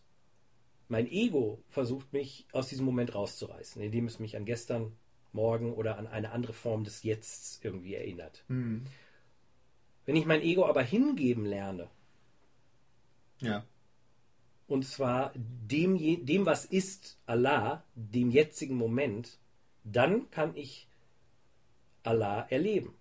mein 0.87 1.07
Ego 1.07 1.63
versucht 1.69 2.13
mich 2.13 2.47
aus 2.51 2.69
diesem 2.69 2.85
Moment 2.85 3.15
rauszureißen, 3.15 3.81
indem 3.81 4.05
es 4.05 4.19
mich 4.19 4.37
an 4.37 4.45
gestern, 4.45 4.93
morgen 5.33 5.73
oder 5.73 5.97
an 5.97 6.07
eine 6.07 6.31
andere 6.31 6.53
Form 6.53 6.85
des 6.85 7.03
Jetzt 7.03 7.63
irgendwie 7.65 7.95
erinnert. 7.95 8.45
Hm. 8.47 8.85
Wenn 10.05 10.15
ich 10.15 10.25
mein 10.25 10.41
Ego 10.41 10.65
aber 10.65 10.83
hingeben 10.83 11.45
lerne, 11.45 11.89
Ja. 13.41 13.65
und 14.67 14.85
zwar 14.85 15.33
dem, 15.35 16.25
dem 16.25 16.45
was 16.45 16.65
ist 16.65 17.17
Allah, 17.25 17.83
dem 17.95 18.31
jetzigen 18.31 18.75
Moment, 18.75 19.39
dann 19.83 20.29
kann 20.31 20.55
ich 20.55 20.87
Allah 22.03 22.47
erleben. 22.49 22.93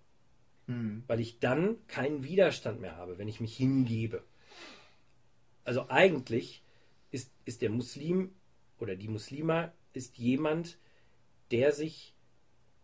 Hm. 0.67 1.03
weil 1.05 1.19
ich 1.19 1.37
dann 1.37 1.77
keinen 1.85 2.23
Widerstand 2.23 2.81
mehr 2.81 2.95
habe, 2.95 3.19
wenn 3.19 3.27
ich 3.27 3.39
mich 3.39 3.55
hingebe. 3.55 4.23
Also 5.63 5.89
eigentlich 5.89 6.63
ist, 7.11 7.31
ist 7.45 7.61
der 7.61 7.69
Muslim 7.69 8.33
oder 8.79 8.95
die 8.95 9.07
Muslima 9.07 9.71
ist 9.93 10.17
jemand, 10.17 10.79
der 11.51 11.71
sich 11.71 12.15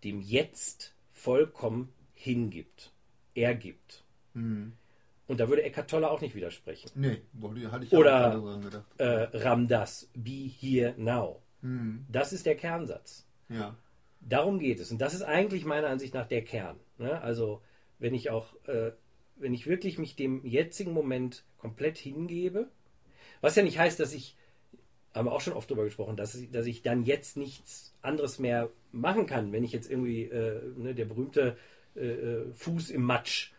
dem 0.03 0.21
Jetzt 0.21 0.93
vollkommen 1.09 1.91
hingibt, 2.13 2.91
ergibt. 3.33 4.00
Hm. 4.33 4.73
Und 5.27 5.39
da 5.39 5.47
würde 5.47 5.63
Eckhart 5.63 5.89
Tolle 5.89 6.09
auch 6.09 6.19
nicht 6.21 6.35
widersprechen. 6.35 6.89
Nee, 6.95 7.21
hatte 7.71 7.85
ich 7.85 7.93
Oder- 7.93 8.37
auch 8.37 8.43
dran 8.43 8.61
gedacht. 8.61 8.85
Äh, 8.97 9.37
Ramdas, 9.37 10.09
be 10.13 10.49
here 10.59 10.93
now. 10.97 11.41
Hm. 11.61 12.05
Das 12.09 12.33
ist 12.33 12.45
der 12.45 12.55
Kernsatz. 12.55 13.25
Ja. 13.49 13.75
Darum 14.19 14.59
geht 14.59 14.79
es. 14.79 14.91
Und 14.91 14.99
das 14.99 15.13
ist 15.13 15.21
eigentlich 15.23 15.65
meiner 15.65 15.87
Ansicht 15.87 16.13
nach 16.13 16.27
der 16.27 16.43
Kern. 16.43 16.79
Ne? 16.97 17.21
Also, 17.21 17.61
wenn 17.99 18.13
ich 18.13 18.29
auch, 18.29 18.53
äh, 18.67 18.91
wenn 19.37 19.53
ich 19.53 19.67
wirklich 19.67 19.97
mich 19.97 20.15
dem 20.15 20.45
jetzigen 20.45 20.91
Moment 20.93 21.43
komplett 21.57 21.97
hingebe, 21.97 22.67
was 23.41 23.55
ja 23.55 23.63
nicht 23.63 23.79
heißt, 23.79 23.99
dass 23.99 24.13
ich, 24.13 24.35
haben 25.13 25.27
wir 25.27 25.31
auch 25.31 25.41
schon 25.41 25.53
oft 25.53 25.69
darüber 25.69 25.85
gesprochen, 25.85 26.15
dass 26.17 26.35
ich, 26.35 26.51
dass 26.51 26.65
ich 26.65 26.81
dann 26.83 27.03
jetzt 27.03 27.37
nichts 27.37 27.93
anderes 28.01 28.37
mehr 28.39 28.69
machen 28.91 29.25
kann, 29.25 29.51
wenn 29.51 29.63
ich 29.63 29.71
jetzt 29.71 29.89
irgendwie, 29.89 30.23
äh, 30.23 30.61
ne, 30.77 30.93
der 30.93 31.05
berühmte 31.05 31.57
äh, 31.95 32.05
äh, 32.05 32.53
Fuß 32.53 32.89
im 32.91 33.03
Matsch, 33.03 33.51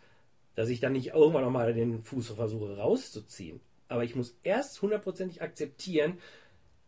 dass 0.54 0.68
ich 0.68 0.80
dann 0.80 0.92
nicht 0.92 1.08
irgendwann 1.08 1.44
nochmal 1.44 1.74
den 1.74 2.02
Fuß 2.02 2.30
versuche 2.30 2.76
rauszuziehen. 2.76 3.60
Aber 3.88 4.04
ich 4.04 4.16
muss 4.16 4.36
erst 4.42 4.80
hundertprozentig 4.82 5.42
akzeptieren, 5.42 6.18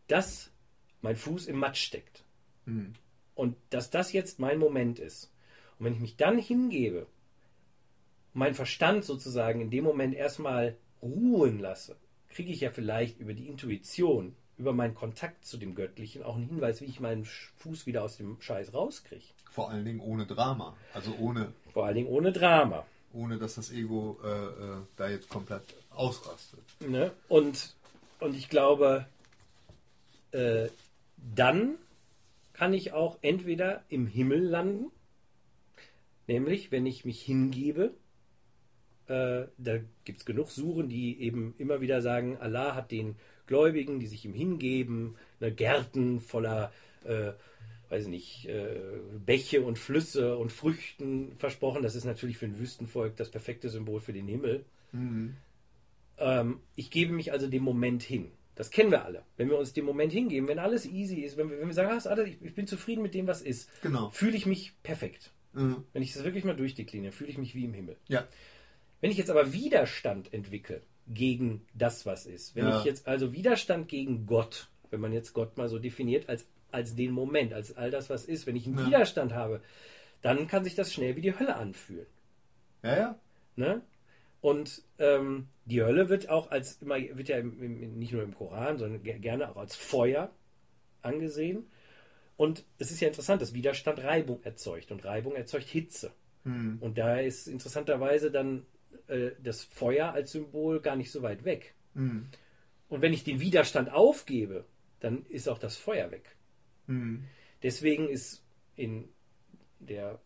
dass 0.09 0.51
mein 1.03 1.16
Fuß 1.16 1.47
im 1.47 1.59
Matsch 1.59 1.82
steckt. 1.82 2.24
Hm. 2.65 2.95
Und 3.35 3.57
dass 3.70 3.91
das 3.91 4.12
jetzt 4.12 4.39
mein 4.39 4.59
Moment 4.59 4.99
ist. 4.99 5.31
Und 5.78 5.86
wenn 5.86 5.95
ich 5.95 6.01
mich 6.01 6.16
dann 6.16 6.39
hingebe, 6.39 7.07
mein 8.32 8.55
Verstand 8.55 9.05
sozusagen 9.05 9.61
in 9.61 9.70
dem 9.70 9.85
Moment 9.85 10.15
erstmal 10.15 10.77
ruhen 11.03 11.59
lasse, 11.59 11.97
kriege 12.31 12.53
ich 12.53 12.61
ja 12.61 12.70
vielleicht 12.70 13.20
über 13.20 13.35
die 13.35 13.49
Intuition, 13.49 14.35
über 14.57 14.73
meinen 14.73 14.95
Kontakt 14.95 15.45
zu 15.45 15.57
dem 15.57 15.74
Göttlichen 15.74 16.23
auch 16.23 16.36
einen 16.36 16.49
Hinweis, 16.49 16.81
wie 16.81 16.86
ich 16.86 17.01
meinen 17.01 17.24
Fuß 17.24 17.86
wieder 17.86 18.03
aus 18.03 18.16
dem 18.16 18.41
Scheiß 18.41 18.73
rauskriege. 18.73 19.24
Vor 19.51 19.70
allen 19.70 19.85
Dingen 19.85 20.01
ohne 20.01 20.27
Drama. 20.27 20.77
Also 20.93 21.15
ohne, 21.19 21.53
Vor 21.73 21.86
allen 21.86 21.97
Dingen 21.97 22.09
ohne 22.09 22.32
Drama. 22.32 22.86
Ohne 23.15 23.39
dass 23.39 23.55
das 23.55 23.70
Ego 23.70 24.19
äh, 24.23 24.28
äh, 24.28 24.77
da 24.97 25.09
jetzt 25.09 25.28
komplett 25.28 25.62
ausrastet. 25.91 26.61
Ne? 26.81 27.12
Und, 27.28 27.74
und 28.20 28.35
ich 28.35 28.49
glaube, 28.49 29.07
äh, 30.32 30.69
dann 31.16 31.77
kann 32.53 32.73
ich 32.73 32.93
auch 32.93 33.19
entweder 33.23 33.85
im 33.89 34.07
Himmel 34.07 34.41
landen, 34.41 34.91
nämlich 36.27 36.70
wenn 36.73 36.86
ich 36.86 37.05
mich 37.05 37.23
hingebe. 37.23 37.95
Äh, 39.07 39.47
da 39.59 39.78
gibt 40.05 40.20
es 40.20 40.24
genug 40.24 40.51
Suren, 40.51 40.89
die 40.89 41.20
eben 41.20 41.55
immer 41.59 41.81
wieder 41.81 42.01
sagen, 42.01 42.39
Allah 42.39 42.74
hat 42.74 42.91
den 42.91 43.16
Gläubigen, 43.47 44.01
die 44.01 44.07
sich 44.07 44.24
ihm 44.24 44.32
hingeben, 44.32 45.16
ne, 45.41 45.53
Gärten 45.53 46.20
voller, 46.20 46.73
äh, 47.05 47.32
weiß 47.89 48.05
ich 48.05 48.09
nicht, 48.11 48.47
äh, 48.48 48.81
Bäche 49.24 49.62
und 49.62 49.78
Flüsse 49.78 50.36
und 50.36 50.51
Früchten 50.52 51.36
versprochen. 51.36 51.82
Das 51.82 51.94
ist 51.94 52.05
natürlich 52.05 52.39
für 52.39 52.47
ein 52.47 52.59
Wüstenvolk 52.59 53.16
das 53.16 53.31
perfekte 53.31 53.69
Symbol 53.69 54.01
für 54.01 54.12
den 54.12 54.27
Himmel. 54.28 54.65
Mhm. 54.93 55.36
Ähm, 56.19 56.61
ich 56.77 56.90
gebe 56.90 57.12
mich 57.12 57.32
also 57.32 57.47
dem 57.48 57.62
Moment 57.62 58.02
hin. 58.02 58.31
Das 58.55 58.70
kennen 58.70 58.90
wir 58.93 59.05
alle. 59.05 59.24
Wenn 59.36 59.48
wir 59.51 59.59
uns 59.59 59.73
dem 59.73 59.85
Moment 59.85 60.12
hingeben, 60.12 60.47
wenn 60.48 60.61
alles 60.61 60.86
easy 60.86 61.20
ist, 61.23 61.36
wenn 61.36 61.51
wir, 61.51 61.59
wenn 61.59 61.66
wir 61.66 61.74
sagen, 61.74 61.90
ah, 61.90 62.09
alles, 62.09 62.28
ich, 62.28 62.36
ich 62.40 62.55
bin 62.55 62.66
zufrieden 62.69 63.02
mit 63.02 63.15
dem, 63.15 63.27
was 63.27 63.43
ist, 63.43 63.69
Genau. 63.82 64.11
fühle 64.11 64.36
ich 64.36 64.47
mich 64.47 64.73
perfekt. 64.82 65.32
Mhm. 65.55 65.85
Wenn 65.93 66.02
ich 66.02 66.12
das 66.12 66.23
wirklich 66.24 66.44
mal 66.44 66.55
durchdekliniere, 66.56 67.12
fühle 67.12 67.31
ich 67.31 67.39
mich 67.39 67.55
wie 67.55 67.65
im 67.65 67.74
Himmel. 67.74 67.97
Ja. 68.09 68.27
Wenn 69.01 69.11
ich 69.11 69.16
jetzt 69.19 69.31
aber 69.31 69.52
Widerstand 69.52 70.32
entwickle 70.32 70.82
gegen 71.09 71.62
das, 71.74 72.06
was 72.06 72.27
ist, 72.27 72.55
wenn 72.55 72.66
Ja. 72.66 72.78
ich 72.78 72.85
jetzt 72.85 73.06
also 73.09 73.32
Widerstand 73.32 73.89
gegen 73.89 74.24
Gott, 74.27 74.69
wenn 74.90 75.01
man 75.01 75.12
jetzt 75.12 75.32
Gott 75.35 75.56
mal 75.59 75.69
so 75.69 75.78
definiert, 75.81 76.28
als, 76.28 76.47
als 76.75 76.95
den 76.95 77.13
Moment, 77.13 77.55
als 77.55 77.77
all 77.77 77.91
das, 77.91 78.11
was 78.11 78.25
ist, 78.25 78.47
wenn 78.47 78.57
ich 78.57 78.67
einen 78.67 78.79
Ja. 78.79 78.87
Widerstand 78.87 79.33
habe, 79.33 79.63
dann 80.21 80.49
kann 80.49 80.65
sich 80.65 80.75
das 80.75 80.93
schnell 80.93 81.17
wie 81.17 81.21
die 81.23 81.39
Hölle 81.39 81.57
anfühlen. 81.57 82.07
Ja, 82.83 82.97
ja. 82.97 83.19
Ne? 83.57 83.83
Und 84.41 84.83
ähm, 84.99 85.49
die 85.65 85.83
Hölle 85.83 86.09
wird 86.11 86.29
auch 86.29 86.51
als 86.51 86.83
immer, 86.83 86.97
wird 86.97 87.29
ja 87.29 87.39
im, 87.39 87.63
im, 87.63 87.99
nicht 87.99 88.13
nur 88.13 88.23
im 88.23 88.35
Koran, 88.35 88.77
sondern 88.77 89.03
ge- 89.03 89.19
gerne 89.19 89.49
auch 89.49 89.57
als 89.57 89.75
Feuer 89.75 90.31
angesehen. 91.01 91.65
Und 92.37 92.65
es 92.79 92.91
ist 92.91 93.01
ja 93.01 93.09
interessant, 93.09 93.41
dass 93.41 93.55
Widerstand 93.55 94.03
Reibung 94.03 94.43
erzeugt 94.43 94.91
und 94.91 95.05
Reibung 95.05 95.35
erzeugt 95.35 95.69
Hitze. 95.69 96.11
Mhm. 96.43 96.79
Und 96.81 96.99
da 96.99 97.21
ist 97.21 97.47
interessanterweise 97.47 98.31
dann 98.31 98.67
äh, 99.07 99.31
das 99.43 99.63
Feuer 99.65 100.13
als 100.13 100.33
Symbol 100.33 100.81
gar 100.81 100.97
nicht 100.97 101.11
so 101.11 101.23
weit 101.23 101.45
weg. 101.45 101.75
Mhm. 101.95 102.27
Und 102.89 103.01
wenn 103.03 103.13
ich 103.15 103.25
den 103.25 103.41
Widerstand 103.41 103.91
aufgebe, 103.93 104.65
dann 105.01 105.25
ist 105.27 105.49
auch 105.49 105.59
das 105.59 105.77
Feuer 105.77 106.11
weg. 106.11 106.37
Mhm. 106.86 107.24
Deswegen 107.62 108.09
ist 108.09 108.43
in 108.77 109.09
der, 109.78 110.20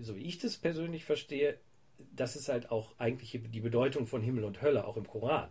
so 0.00 0.16
wie 0.16 0.22
ich 0.22 0.38
das 0.38 0.56
persönlich 0.56 1.04
verstehe, 1.04 1.58
das 2.14 2.36
ist 2.36 2.48
halt 2.48 2.70
auch 2.70 2.98
eigentlich 2.98 3.40
die 3.52 3.60
Bedeutung 3.60 4.06
von 4.06 4.22
Himmel 4.22 4.44
und 4.44 4.62
Hölle, 4.62 4.86
auch 4.86 4.96
im 4.96 5.06
Koran. 5.06 5.50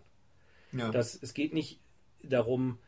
Ja. 0.71 0.89
dass 0.89 1.15
es 1.21 1.35
geht 1.35 1.53
nicht 1.53 1.79
darum, 2.23 2.79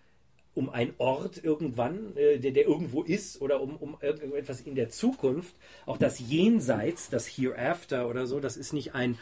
um 0.55 0.69
einen 0.69 0.93
Ort 0.97 1.43
irgendwann, 1.43 2.15
äh, 2.15 2.39
der, 2.39 2.51
der 2.51 2.65
irgendwo 2.65 3.03
ist, 3.03 3.41
oder 3.41 3.61
um, 3.61 3.75
um 3.75 3.97
irgendetwas 4.01 4.61
in 4.61 4.73
der 4.73 4.89
Zukunft. 4.89 5.53
Auch 5.85 5.97
das 5.97 6.19
Jenseits, 6.19 7.09
das 7.09 7.27
Hereafter 7.27 8.07
oder 8.07 8.25
so, 8.25 8.39
das 8.39 8.57
ist 8.57 8.73
nicht 8.73 8.95
ein, 8.95 9.19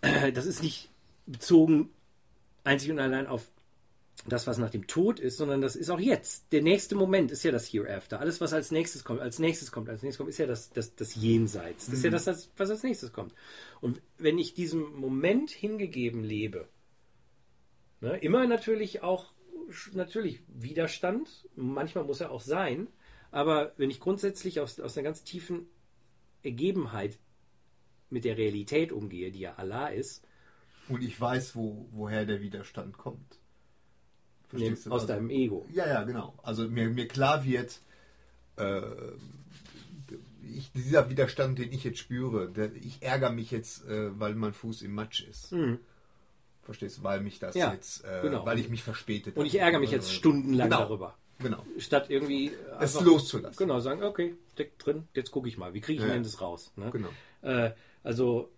das 0.00 0.46
ist 0.46 0.62
nicht 0.62 0.88
bezogen 1.26 1.90
einzig 2.64 2.90
und 2.90 2.98
allein 2.98 3.26
auf 3.26 3.50
das, 4.26 4.46
was 4.46 4.58
nach 4.58 4.70
dem 4.70 4.86
Tod 4.86 5.18
ist, 5.18 5.38
sondern 5.38 5.60
das 5.60 5.76
ist 5.76 5.90
auch 5.90 5.98
jetzt. 5.98 6.52
Der 6.52 6.62
nächste 6.62 6.94
Moment 6.94 7.30
ist 7.30 7.42
ja 7.42 7.52
das 7.52 7.66
Hereafter. 7.66 8.20
Alles, 8.20 8.40
was 8.40 8.52
als 8.52 8.70
nächstes 8.70 9.04
kommt, 9.04 9.20
als 9.20 9.38
nächstes 9.38 9.72
kommt, 9.72 9.88
als 9.88 10.02
nächstes 10.02 10.18
kommt, 10.18 10.30
ist 10.30 10.38
ja 10.38 10.46
das, 10.46 10.70
das, 10.70 10.94
das 10.94 11.14
Jenseits. 11.14 11.86
Das 11.86 11.94
ist 11.94 12.04
ja 12.04 12.10
das, 12.10 12.24
das, 12.24 12.50
was 12.56 12.70
als 12.70 12.82
nächstes 12.82 13.12
kommt. 13.12 13.34
Und 13.80 14.02
wenn 14.18 14.38
ich 14.38 14.54
diesem 14.54 14.94
Moment 14.94 15.50
hingegeben 15.50 16.22
lebe, 16.22 16.68
ne, 18.00 18.16
immer 18.18 18.46
natürlich 18.46 19.02
auch 19.02 19.32
natürlich 19.92 20.40
Widerstand, 20.48 21.48
manchmal 21.54 22.04
muss 22.04 22.20
er 22.20 22.30
auch 22.30 22.40
sein, 22.40 22.88
aber 23.30 23.72
wenn 23.76 23.90
ich 23.90 24.00
grundsätzlich 24.00 24.60
aus, 24.60 24.80
aus 24.80 24.96
einer 24.96 25.04
ganz 25.04 25.22
tiefen 25.22 25.66
Ergebenheit 26.42 27.18
mit 28.10 28.24
der 28.24 28.36
Realität 28.36 28.90
umgehe, 28.90 29.30
die 29.30 29.40
ja 29.40 29.54
Allah 29.54 29.88
ist, 29.88 30.24
Und 30.88 31.04
ich 31.04 31.20
weiß, 31.20 31.54
wo, 31.54 31.88
woher 31.92 32.26
der 32.26 32.40
Widerstand 32.40 32.98
kommt. 32.98 33.39
Verstehst 34.50 34.86
du? 34.86 34.90
aus 34.90 35.02
Also- 35.02 35.14
deinem 35.14 35.30
Ego. 35.30 35.66
Ja, 35.72 35.86
ja, 35.88 36.02
genau. 36.04 36.34
Also 36.42 36.68
mir, 36.68 36.88
mir 36.90 37.08
klar 37.08 37.44
wird, 37.44 37.80
äh, 38.56 38.80
ich, 40.52 40.72
dieser 40.72 41.08
Widerstand, 41.08 41.58
den 41.58 41.72
ich 41.72 41.84
jetzt 41.84 41.98
spüre, 41.98 42.48
der, 42.50 42.74
ich 42.74 42.98
ärgere 43.02 43.30
mich 43.30 43.50
jetzt, 43.50 43.86
äh, 43.86 44.18
weil 44.18 44.34
mein 44.34 44.52
Fuß 44.52 44.82
im 44.82 44.94
Matsch 44.94 45.22
ist. 45.22 45.54
Verstehst 46.62 46.98
du? 46.98 47.02
Weil 47.04 47.20
mich 47.20 47.38
das 47.38 47.54
Ja, 47.54 47.72
jetzt, 47.72 48.04
äh, 48.04 48.20
genau. 48.22 48.44
weil 48.44 48.58
ich 48.58 48.68
mich 48.68 48.82
verspätet 48.82 49.36
Und 49.36 49.46
ich 49.46 49.56
ärgere 49.58 49.80
mich 49.80 49.90
jetzt 49.92 50.12
stundenlang 50.12 50.68
genau, 50.68 50.80
darüber. 50.82 51.16
Genau. 51.38 51.64
Statt 51.78 52.10
irgendwie 52.10 52.50
Es 52.80 53.00
loszulassen. 53.00 53.56
Genau, 53.56 53.80
sagen, 53.80 54.02
okay, 54.02 54.34
steckt 54.52 54.84
drin, 54.84 55.08
jetzt 55.14 55.30
gucke 55.30 55.48
ich 55.48 55.56
mal, 55.56 55.72
wie 55.72 55.80
kriege 55.80 56.02
ich 56.02 56.06
Ja. 56.08 56.12
denn 56.12 56.22
das 56.22 56.40
raus? 56.40 56.72
Ne? 56.76 56.90
Genau. 56.90 57.08
Äh, 57.42 57.70
also 58.02 58.50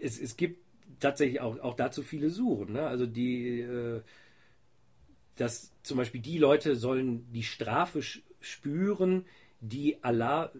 es, 0.00 0.18
es 0.20 0.36
gibt 0.36 0.60
tatsächlich 1.00 1.40
auch, 1.40 1.58
auch 1.60 1.74
dazu 1.76 2.02
viele 2.02 2.28
Suchen. 2.30 2.72
Ne? 2.74 2.82
Also 2.86 3.06
die, 3.06 3.60
äh, 3.60 4.02
dass 5.36 5.72
zum 5.82 5.96
Beispiel 5.96 6.20
die 6.20 6.38
Leute 6.38 6.76
sollen 6.76 7.30
die 7.32 7.42
Strafe 7.42 8.02
spüren, 8.40 9.24
die 9.60 10.02
Allah 10.02 10.52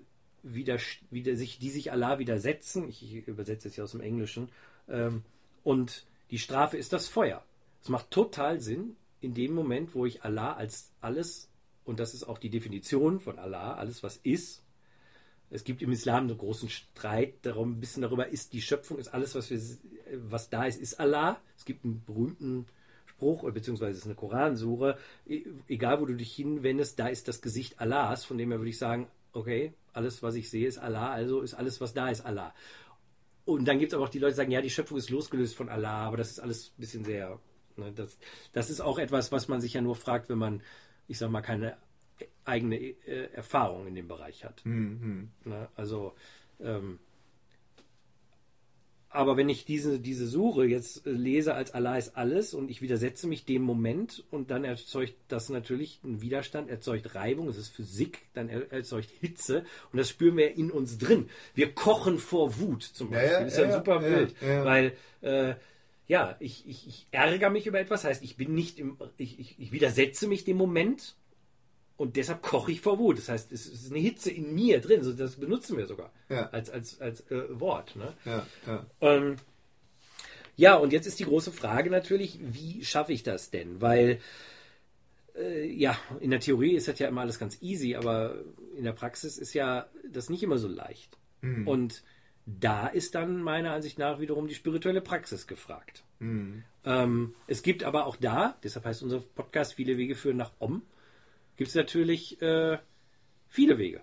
wieder, 0.42 0.78
wieder 1.10 1.36
sich, 1.36 1.58
die 1.58 1.70
sich 1.70 1.92
Allah 1.92 2.18
widersetzen. 2.18 2.88
Ich, 2.88 3.02
ich 3.02 3.26
übersetze 3.26 3.68
es 3.68 3.76
ja 3.76 3.84
aus 3.84 3.92
dem 3.92 4.00
Englischen. 4.00 4.48
Ähm, 4.88 5.22
und 5.62 6.06
die 6.30 6.38
Strafe 6.38 6.76
ist 6.76 6.92
das 6.92 7.08
Feuer. 7.08 7.44
Es 7.82 7.88
macht 7.88 8.10
total 8.10 8.60
Sinn, 8.60 8.96
in 9.20 9.34
dem 9.34 9.52
Moment, 9.54 9.94
wo 9.94 10.06
ich 10.06 10.24
Allah 10.24 10.54
als 10.54 10.92
alles, 11.00 11.50
und 11.84 12.00
das 12.00 12.14
ist 12.14 12.24
auch 12.24 12.38
die 12.38 12.50
Definition 12.50 13.20
von 13.20 13.38
Allah, 13.38 13.74
alles 13.74 14.02
was 14.02 14.16
ist, 14.18 14.62
es 15.50 15.64
gibt 15.64 15.82
im 15.82 15.90
Islam 15.90 16.28
einen 16.28 16.38
großen 16.38 16.70
Streit 16.70 17.34
darum, 17.42 17.72
ein 17.72 17.80
bisschen 17.80 18.02
darüber, 18.02 18.28
ist 18.28 18.52
die 18.52 18.62
Schöpfung, 18.62 18.98
ist 18.98 19.08
alles, 19.08 19.34
was, 19.34 19.50
wir, 19.50 19.60
was 20.28 20.48
da 20.48 20.64
ist, 20.64 20.80
ist 20.80 21.00
Allah. 21.00 21.40
Es 21.58 21.64
gibt 21.64 21.84
einen 21.84 22.04
berühmten 22.04 22.66
Spruch, 23.20 23.42
oder 23.42 23.52
beziehungsweise 23.52 23.92
es 23.92 23.98
ist 23.98 24.06
eine 24.06 24.14
Koransure, 24.14 24.96
e- 25.26 25.44
egal 25.68 26.00
wo 26.00 26.06
du 26.06 26.14
dich 26.14 26.34
hinwendest, 26.34 26.98
da 26.98 27.08
ist 27.08 27.28
das 27.28 27.42
Gesicht 27.42 27.78
Allahs, 27.78 28.24
von 28.24 28.38
dem 28.38 28.50
her 28.50 28.58
würde 28.58 28.70
ich 28.70 28.78
sagen, 28.78 29.08
okay, 29.34 29.74
alles, 29.92 30.22
was 30.22 30.34
ich 30.36 30.48
sehe, 30.48 30.66
ist 30.66 30.78
Allah, 30.78 31.10
also 31.10 31.42
ist 31.42 31.54
alles, 31.54 31.80
was 31.80 31.92
da 31.92 32.08
ist, 32.08 32.24
Allah. 32.24 32.54
Und 33.44 33.66
dann 33.66 33.78
gibt 33.78 33.92
es 33.92 33.94
aber 33.96 34.04
auch 34.04 34.10
die 34.10 34.18
Leute, 34.18 34.32
die 34.32 34.36
sagen, 34.36 34.50
ja, 34.52 34.62
die 34.62 34.70
Schöpfung 34.70 34.96
ist 34.96 35.10
losgelöst 35.10 35.54
von 35.54 35.68
Allah, 35.68 36.06
aber 36.06 36.16
das 36.16 36.30
ist 36.30 36.40
alles 36.40 36.68
ein 36.68 36.80
bisschen 36.80 37.04
sehr, 37.04 37.38
ne, 37.76 37.92
das, 37.92 38.16
das 38.52 38.70
ist 38.70 38.80
auch 38.80 38.98
etwas, 38.98 39.32
was 39.32 39.48
man 39.48 39.60
sich 39.60 39.74
ja 39.74 39.82
nur 39.82 39.96
fragt, 39.96 40.30
wenn 40.30 40.38
man, 40.38 40.62
ich 41.06 41.18
sag 41.18 41.30
mal, 41.30 41.42
keine 41.42 41.76
eigene 42.44 42.76
äh, 42.76 43.30
Erfahrung 43.34 43.86
in 43.86 43.94
dem 43.94 44.08
Bereich 44.08 44.44
hat. 44.44 44.64
Mhm. 44.64 45.30
Ne? 45.44 45.68
Also, 45.76 46.14
ähm, 46.60 46.98
aber 49.10 49.36
wenn 49.36 49.48
ich 49.48 49.64
diese, 49.64 49.98
diese 49.98 50.26
Suche 50.26 50.64
jetzt 50.64 51.06
äh, 51.06 51.10
lese 51.10 51.54
als 51.54 51.74
Allah 51.74 51.98
ist 51.98 52.16
alles 52.16 52.54
und 52.54 52.70
ich 52.70 52.80
widersetze 52.80 53.26
mich 53.26 53.44
dem 53.44 53.62
Moment 53.62 54.24
und 54.30 54.50
dann 54.50 54.64
erzeugt 54.64 55.14
das 55.28 55.48
natürlich 55.48 55.98
einen 56.04 56.22
Widerstand, 56.22 56.70
erzeugt 56.70 57.14
Reibung, 57.16 57.48
es 57.48 57.56
ist 57.58 57.68
Physik, 57.74 58.22
dann 58.34 58.48
er, 58.48 58.70
erzeugt 58.72 59.10
Hitze 59.20 59.64
und 59.92 59.98
das 59.98 60.08
spüren 60.08 60.36
wir 60.36 60.56
in 60.56 60.70
uns 60.70 60.96
drin. 60.98 61.28
Wir 61.54 61.72
kochen 61.74 62.18
vor 62.18 62.58
Wut 62.60 62.82
zum 62.84 63.12
Ja, 63.12 63.18
Beispiel. 63.18 63.32
ja, 63.32 63.40
das 63.44 63.52
ist 63.52 63.58
ja 63.58 63.64
ein 63.64 63.70
ja, 63.70 63.78
super 63.78 64.02
ja, 64.02 64.08
Bild, 64.08 64.34
ja. 64.40 64.64
weil 64.64 64.92
äh, 65.22 65.54
ja, 66.06 66.36
ich, 66.40 66.68
ich, 66.68 66.88
ich 66.88 67.06
ärgere 67.10 67.50
mich 67.50 67.66
über 67.66 67.78
etwas, 67.78 68.04
heißt, 68.04 68.22
ich 68.24 68.36
bin 68.36 68.54
nicht 68.54 68.78
im, 68.78 68.96
ich, 69.16 69.38
ich, 69.38 69.58
ich 69.58 69.72
widersetze 69.72 70.26
mich 70.28 70.44
dem 70.44 70.56
Moment 70.56 71.16
und 72.00 72.16
deshalb 72.16 72.40
koche 72.40 72.72
ich 72.72 72.80
vor 72.80 72.98
Wut. 72.98 73.18
Das 73.18 73.28
heißt, 73.28 73.52
es 73.52 73.66
ist 73.66 73.90
eine 73.90 74.00
Hitze 74.00 74.30
in 74.30 74.54
mir 74.54 74.80
drin. 74.80 75.02
So, 75.02 75.12
das 75.12 75.36
benutzen 75.36 75.76
wir 75.76 75.86
sogar 75.86 76.10
Ja. 76.30 76.48
als, 76.48 76.70
als, 76.70 76.98
als 77.00 77.20
äh, 77.30 77.42
Wort. 77.60 77.94
Ne? 77.94 78.14
Ja, 78.24 78.46
ja. 78.66 78.86
Ähm, 79.02 79.36
ja, 80.56 80.76
und 80.76 80.92
jetzt 80.94 81.06
ist 81.06 81.18
die 81.20 81.24
große 81.24 81.52
Frage 81.52 81.90
natürlich, 81.90 82.38
wie 82.40 82.82
schaffe 82.84 83.12
ich 83.12 83.22
das 83.22 83.50
denn? 83.50 83.82
Weil, 83.82 84.18
äh, 85.36 85.66
ja, 85.66 85.94
in 86.20 86.30
der 86.30 86.40
Theorie 86.40 86.74
ist 86.74 86.88
das 86.88 86.98
ja 86.98 87.06
immer 87.06 87.20
alles 87.20 87.38
ganz 87.38 87.60
easy, 87.60 87.94
aber 87.94 88.36
in 88.78 88.84
der 88.84 88.92
Praxis 88.92 89.36
ist 89.36 89.52
ja 89.52 89.86
das 90.10 90.30
nicht 90.30 90.42
immer 90.42 90.56
so 90.58 90.68
leicht. 90.68 91.18
Und 91.42 92.02
da 92.46 92.86
ist 92.86 93.14
dann 93.14 93.42
meiner 93.42 93.72
Ansicht 93.72 93.98
nach 93.98 94.20
wiederum 94.20 94.46
die 94.48 94.54
spirituelle 94.54 95.00
Praxis 95.02 95.46
gefragt. 95.46 96.02
Ähm, 96.20 97.34
es 97.46 97.62
gibt 97.62 97.84
aber 97.84 98.06
auch 98.06 98.16
da, 98.16 98.56
deshalb 98.62 98.84
heißt 98.86 99.02
unser 99.02 99.20
Podcast 99.20 99.74
Viele 99.74 99.96
Wege 99.98 100.14
führen 100.16 100.36
nach 100.38 100.52
Om, 100.58 100.82
gibt 101.60 101.68
es 101.68 101.74
natürlich 101.74 102.40
äh, 102.40 102.78
viele 103.46 103.76
Wege. 103.76 104.00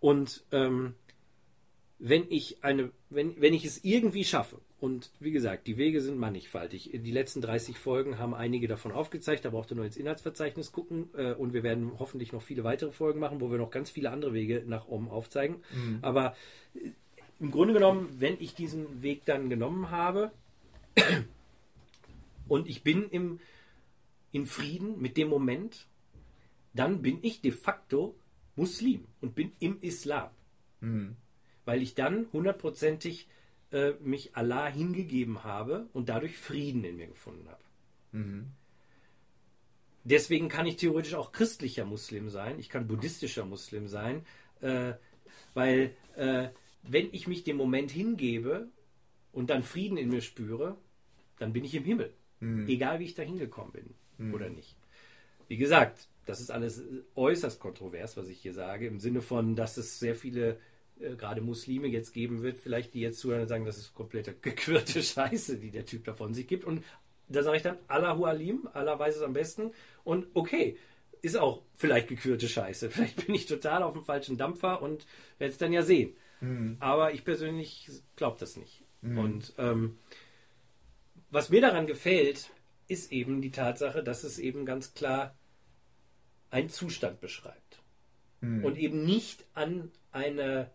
Und 0.00 0.42
ähm, 0.50 0.96
wenn 2.00 2.24
ich 2.30 2.64
eine, 2.64 2.90
wenn, 3.10 3.40
wenn 3.40 3.54
ich 3.54 3.64
es 3.64 3.84
irgendwie 3.84 4.24
schaffe, 4.24 4.60
und 4.80 5.12
wie 5.20 5.30
gesagt, 5.30 5.68
die 5.68 5.76
Wege 5.76 6.00
sind 6.00 6.18
mannigfaltig. 6.18 6.90
Die 6.92 7.12
letzten 7.12 7.40
30 7.40 7.78
Folgen 7.78 8.18
haben 8.18 8.34
einige 8.34 8.66
davon 8.66 8.90
aufgezeigt, 8.90 9.44
da 9.44 9.50
braucht 9.50 9.70
ihr 9.70 9.76
nur 9.76 9.84
ins 9.84 9.96
Inhaltsverzeichnis 9.96 10.72
gucken 10.72 11.10
äh, 11.16 11.34
und 11.34 11.52
wir 11.52 11.62
werden 11.62 11.92
hoffentlich 12.00 12.32
noch 12.32 12.42
viele 12.42 12.64
weitere 12.64 12.90
Folgen 12.90 13.20
machen, 13.20 13.40
wo 13.40 13.52
wir 13.52 13.58
noch 13.58 13.70
ganz 13.70 13.88
viele 13.88 14.10
andere 14.10 14.34
Wege 14.34 14.64
nach 14.66 14.88
Om 14.88 15.08
aufzeigen. 15.08 15.62
Aber 16.02 16.34
äh, 16.74 16.90
im 17.38 17.52
Grunde 17.52 17.74
genommen, 17.74 18.16
wenn 18.18 18.34
ich 18.40 18.56
diesen 18.56 19.00
Weg 19.00 19.24
dann 19.26 19.48
genommen 19.48 19.92
habe 19.92 20.32
und 22.48 22.68
ich 22.68 22.82
bin 22.82 23.08
im, 23.10 23.38
in 24.32 24.46
Frieden 24.46 25.00
mit 25.00 25.16
dem 25.16 25.28
Moment, 25.28 25.86
dann 26.74 27.02
bin 27.02 27.18
ich 27.22 27.40
de 27.40 27.52
facto 27.52 28.16
Muslim 28.56 29.06
und 29.20 29.34
bin 29.34 29.52
im 29.60 29.80
Islam. 29.80 30.30
Weil 31.64 31.82
ich 31.82 31.94
dann 31.94 32.26
hundertprozentig 32.32 33.28
äh, 33.72 33.92
mich 34.00 34.36
Allah 34.36 34.66
hingegeben 34.66 35.44
habe 35.44 35.88
und 35.92 36.08
dadurch 36.08 36.36
Frieden 36.36 36.84
in 36.84 36.96
mir 36.96 37.06
gefunden 37.06 37.48
habe. 37.48 37.62
Deswegen 40.04 40.48
kann 40.48 40.66
ich 40.66 40.76
theoretisch 40.76 41.14
auch 41.14 41.32
christlicher 41.32 41.86
Muslim 41.86 42.28
sein, 42.28 42.58
ich 42.58 42.68
kann 42.68 42.86
buddhistischer 42.86 43.46
Muslim 43.46 43.88
sein, 43.88 44.26
äh, 44.60 44.92
weil 45.54 45.96
äh, 46.16 46.48
wenn 46.82 47.08
ich 47.12 47.26
mich 47.26 47.44
dem 47.44 47.56
Moment 47.56 47.90
hingebe 47.90 48.68
und 49.32 49.48
dann 49.48 49.62
Frieden 49.62 49.96
in 49.96 50.10
mir 50.10 50.20
spüre, 50.20 50.76
dann 51.38 51.54
bin 51.54 51.64
ich 51.64 51.74
im 51.74 51.84
Himmel. 51.84 52.12
Mhm. 52.40 52.68
Egal 52.68 53.00
wie 53.00 53.04
ich 53.04 53.14
da 53.14 53.22
hingekommen 53.22 53.72
bin 53.72 53.94
mhm. 54.18 54.34
oder 54.34 54.50
nicht. 54.50 54.76
Wie 55.48 55.56
gesagt, 55.56 56.08
das 56.26 56.40
ist 56.40 56.50
alles 56.50 56.82
äußerst 57.14 57.60
kontrovers, 57.60 58.16
was 58.16 58.28
ich 58.28 58.40
hier 58.40 58.52
sage, 58.52 58.86
im 58.86 59.00
Sinne 59.00 59.22
von, 59.22 59.56
dass 59.56 59.76
es 59.76 59.98
sehr 59.98 60.14
viele 60.14 60.58
äh, 61.00 61.16
gerade 61.16 61.40
Muslime 61.40 61.88
jetzt 61.88 62.12
geben 62.12 62.42
wird, 62.42 62.58
vielleicht 62.58 62.94
die 62.94 63.00
jetzt 63.00 63.18
zuhören 63.18 63.42
und 63.42 63.48
sagen, 63.48 63.64
das 63.64 63.78
ist 63.78 63.94
komplette 63.94 64.34
gequirlte 64.40 65.02
Scheiße, 65.02 65.58
die 65.58 65.70
der 65.70 65.86
Typ 65.86 66.04
da 66.04 66.14
von 66.14 66.34
sich 66.34 66.46
gibt. 66.46 66.64
Und 66.64 66.84
da 67.28 67.42
sage 67.42 67.56
ich 67.56 67.62
dann, 67.62 67.78
Allahu 67.88 68.24
Alim, 68.24 68.68
Allah 68.72 68.98
weiß 68.98 69.16
es 69.16 69.22
am 69.22 69.32
besten. 69.32 69.72
Und 70.04 70.26
okay, 70.34 70.76
ist 71.22 71.36
auch 71.36 71.62
vielleicht 71.74 72.08
gequirlte 72.08 72.48
Scheiße. 72.48 72.90
Vielleicht 72.90 73.24
bin 73.26 73.34
ich 73.34 73.46
total 73.46 73.82
auf 73.82 73.94
dem 73.94 74.04
falschen 74.04 74.36
Dampfer 74.36 74.82
und 74.82 75.06
werde 75.38 75.52
es 75.52 75.58
dann 75.58 75.72
ja 75.72 75.82
sehen. 75.82 76.14
Mhm. 76.40 76.76
Aber 76.80 77.14
ich 77.14 77.24
persönlich 77.24 77.88
glaube 78.16 78.36
das 78.38 78.56
nicht. 78.56 78.84
Mhm. 79.00 79.18
Und 79.18 79.54
ähm, 79.56 79.98
was 81.30 81.48
mir 81.48 81.62
daran 81.62 81.86
gefällt, 81.86 82.50
ist 82.88 83.10
eben 83.10 83.40
die 83.40 83.50
Tatsache, 83.50 84.04
dass 84.04 84.22
es 84.22 84.38
eben 84.38 84.66
ganz 84.66 84.92
klar 84.92 85.34
einen 86.54 86.68
Zustand 86.68 87.20
beschreibt. 87.20 87.82
Mhm. 88.40 88.64
Und 88.64 88.78
eben 88.78 89.04
nicht 89.04 89.44
an 89.54 89.90
eine 90.12 90.70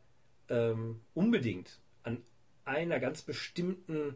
ähm, 0.49 0.99
unbedingt 1.13 1.79
an 2.03 2.21
einer 2.65 2.99
ganz 2.99 3.21
bestimmten 3.21 4.15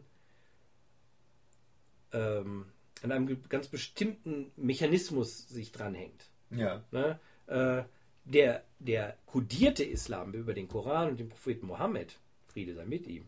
ähm, 2.12 2.66
an 3.02 3.12
einem 3.12 3.48
ganz 3.48 3.68
bestimmten 3.68 4.52
Mechanismus 4.56 5.48
sich 5.48 5.72
dranhängt. 5.72 6.28
Ja. 6.50 6.84
Ne? 6.90 7.18
Äh, 7.46 7.82
der, 8.24 8.64
der 8.78 9.18
kodierte 9.26 9.84
Islam 9.84 10.32
über 10.32 10.54
den 10.54 10.68
Koran 10.68 11.10
und 11.10 11.20
den 11.20 11.28
Propheten 11.28 11.66
Mohammed, 11.66 12.18
Friede 12.46 12.74
sei 12.74 12.84
mit 12.86 13.06
ihm, 13.06 13.26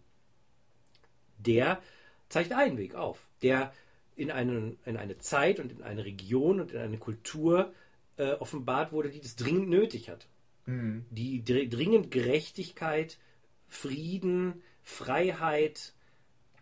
der 1.38 1.82
zeigt 2.28 2.52
einen 2.52 2.78
Weg 2.78 2.94
auf, 2.94 3.26
der 3.42 3.72
in, 4.14 4.30
einen, 4.30 4.78
in 4.86 4.96
eine 4.96 5.18
Zeit 5.18 5.60
und 5.60 5.72
in 5.72 5.82
eine 5.82 6.06
Region 6.06 6.60
und 6.60 6.72
in 6.72 6.78
eine 6.78 6.96
Kultur 6.96 7.74
äh, 8.16 8.32
offenbart 8.32 8.92
wurde, 8.92 9.10
die 9.10 9.20
das 9.20 9.36
dringend 9.36 9.68
nötig 9.68 10.08
hat. 10.08 10.26
Mhm. 10.66 11.04
Die 11.10 11.44
dringend 11.44 12.10
Gerechtigkeit, 12.10 13.18
Frieden, 13.66 14.62
Freiheit 14.82 15.94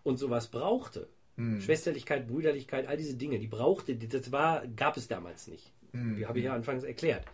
und 0.02 0.18
sowas 0.18 0.50
brauchte. 0.50 1.08
Mhm. 1.36 1.60
Schwesterlichkeit, 1.60 2.28
Brüderlichkeit, 2.28 2.86
all 2.86 2.96
diese 2.96 3.16
Dinge, 3.16 3.38
die 3.38 3.46
brauchte, 3.46 3.96
das 3.96 4.30
war, 4.30 4.66
gab 4.68 4.96
es 4.96 5.08
damals 5.08 5.48
nicht. 5.48 5.72
Mhm. 5.92 6.16
Die 6.16 6.26
habe 6.26 6.38
ich 6.38 6.44
ja 6.44 6.54
anfangs 6.54 6.84
erklärt. 6.84 7.24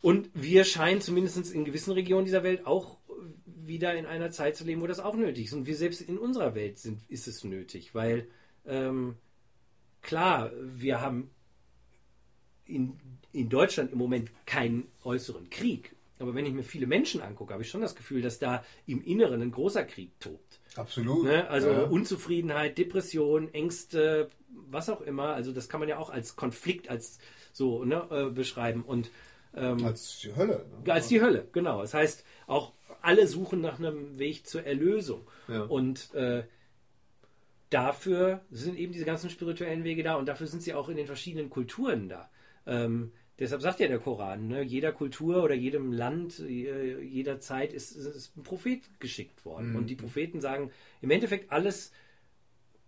Und 0.00 0.30
wir 0.34 0.64
scheinen 0.64 1.00
zumindest 1.00 1.52
in 1.52 1.64
gewissen 1.64 1.92
Regionen 1.92 2.24
dieser 2.24 2.42
Welt 2.42 2.66
auch 2.66 2.98
wieder 3.44 3.94
in 3.94 4.06
einer 4.06 4.30
Zeit 4.30 4.56
zu 4.56 4.64
leben, 4.64 4.80
wo 4.80 4.86
das 4.86 5.00
auch 5.00 5.14
nötig 5.14 5.46
ist. 5.46 5.52
Und 5.52 5.66
wir 5.66 5.76
selbst 5.76 6.00
in 6.00 6.18
unserer 6.18 6.54
Welt 6.54 6.78
sind, 6.78 7.02
ist 7.08 7.28
es 7.28 7.44
nötig, 7.44 7.94
weil 7.94 8.26
ähm, 8.66 9.16
klar, 10.00 10.50
wir 10.60 11.00
haben 11.00 11.30
in, 12.66 12.98
in 13.32 13.48
Deutschland 13.48 13.92
im 13.92 13.98
Moment 13.98 14.30
keinen 14.46 14.88
äußeren 15.04 15.50
Krieg. 15.50 15.94
Aber 16.18 16.34
wenn 16.34 16.46
ich 16.46 16.52
mir 16.52 16.62
viele 16.62 16.86
Menschen 16.86 17.20
angucke, 17.20 17.52
habe 17.52 17.62
ich 17.64 17.68
schon 17.68 17.80
das 17.80 17.96
Gefühl, 17.96 18.22
dass 18.22 18.38
da 18.38 18.64
im 18.86 19.02
Inneren 19.02 19.42
ein 19.42 19.50
großer 19.50 19.84
Krieg 19.84 20.18
tobt. 20.20 20.60
Absolut. 20.76 21.24
Ne? 21.24 21.48
Also 21.48 21.70
ja. 21.70 21.82
Unzufriedenheit, 21.82 22.78
Depression, 22.78 23.52
Ängste, 23.52 24.28
was 24.48 24.88
auch 24.88 25.00
immer. 25.00 25.34
Also 25.34 25.52
das 25.52 25.68
kann 25.68 25.80
man 25.80 25.88
ja 25.88 25.98
auch 25.98 26.10
als 26.10 26.36
Konflikt, 26.36 26.88
als 26.88 27.18
so 27.52 27.84
ne, 27.84 28.06
äh, 28.10 28.30
beschreiben. 28.30 28.84
Und 28.84 29.10
ähm, 29.54 29.84
als 29.84 30.20
die 30.20 30.34
Hölle. 30.34 30.64
Ne? 30.84 30.92
Als 30.92 31.08
die 31.08 31.20
Hölle, 31.20 31.48
genau. 31.52 31.80
Das 31.80 31.92
heißt, 31.92 32.24
auch 32.46 32.72
alle 33.02 33.26
suchen 33.26 33.60
nach 33.60 33.78
einem 33.78 34.18
Weg 34.18 34.46
zur 34.46 34.64
Erlösung. 34.64 35.26
Ja. 35.48 35.62
Und 35.62 36.14
äh, 36.14 36.44
dafür 37.70 38.42
sind 38.50 38.78
eben 38.78 38.92
diese 38.92 39.04
ganzen 39.04 39.30
spirituellen 39.30 39.84
Wege 39.84 40.02
da 40.02 40.14
und 40.14 40.26
dafür 40.26 40.46
sind 40.46 40.62
sie 40.62 40.74
auch 40.74 40.88
in 40.88 40.96
den 40.96 41.06
verschiedenen 41.06 41.50
Kulturen 41.50 42.08
da. 42.08 42.30
Ähm, 42.66 43.12
deshalb 43.38 43.62
sagt 43.62 43.80
ja 43.80 43.88
der 43.88 43.98
Koran, 43.98 44.48
ne, 44.48 44.62
jeder 44.62 44.92
Kultur 44.92 45.42
oder 45.42 45.54
jedem 45.54 45.92
Land, 45.92 46.38
jeder 46.38 47.40
Zeit 47.40 47.72
ist, 47.72 47.92
ist 47.92 48.36
ein 48.36 48.42
Prophet 48.42 48.82
geschickt 49.00 49.44
worden. 49.44 49.70
Mhm. 49.70 49.76
Und 49.76 49.90
die 49.90 49.96
Propheten 49.96 50.40
sagen 50.40 50.70
im 51.00 51.10
Endeffekt 51.10 51.50
alles, 51.50 51.92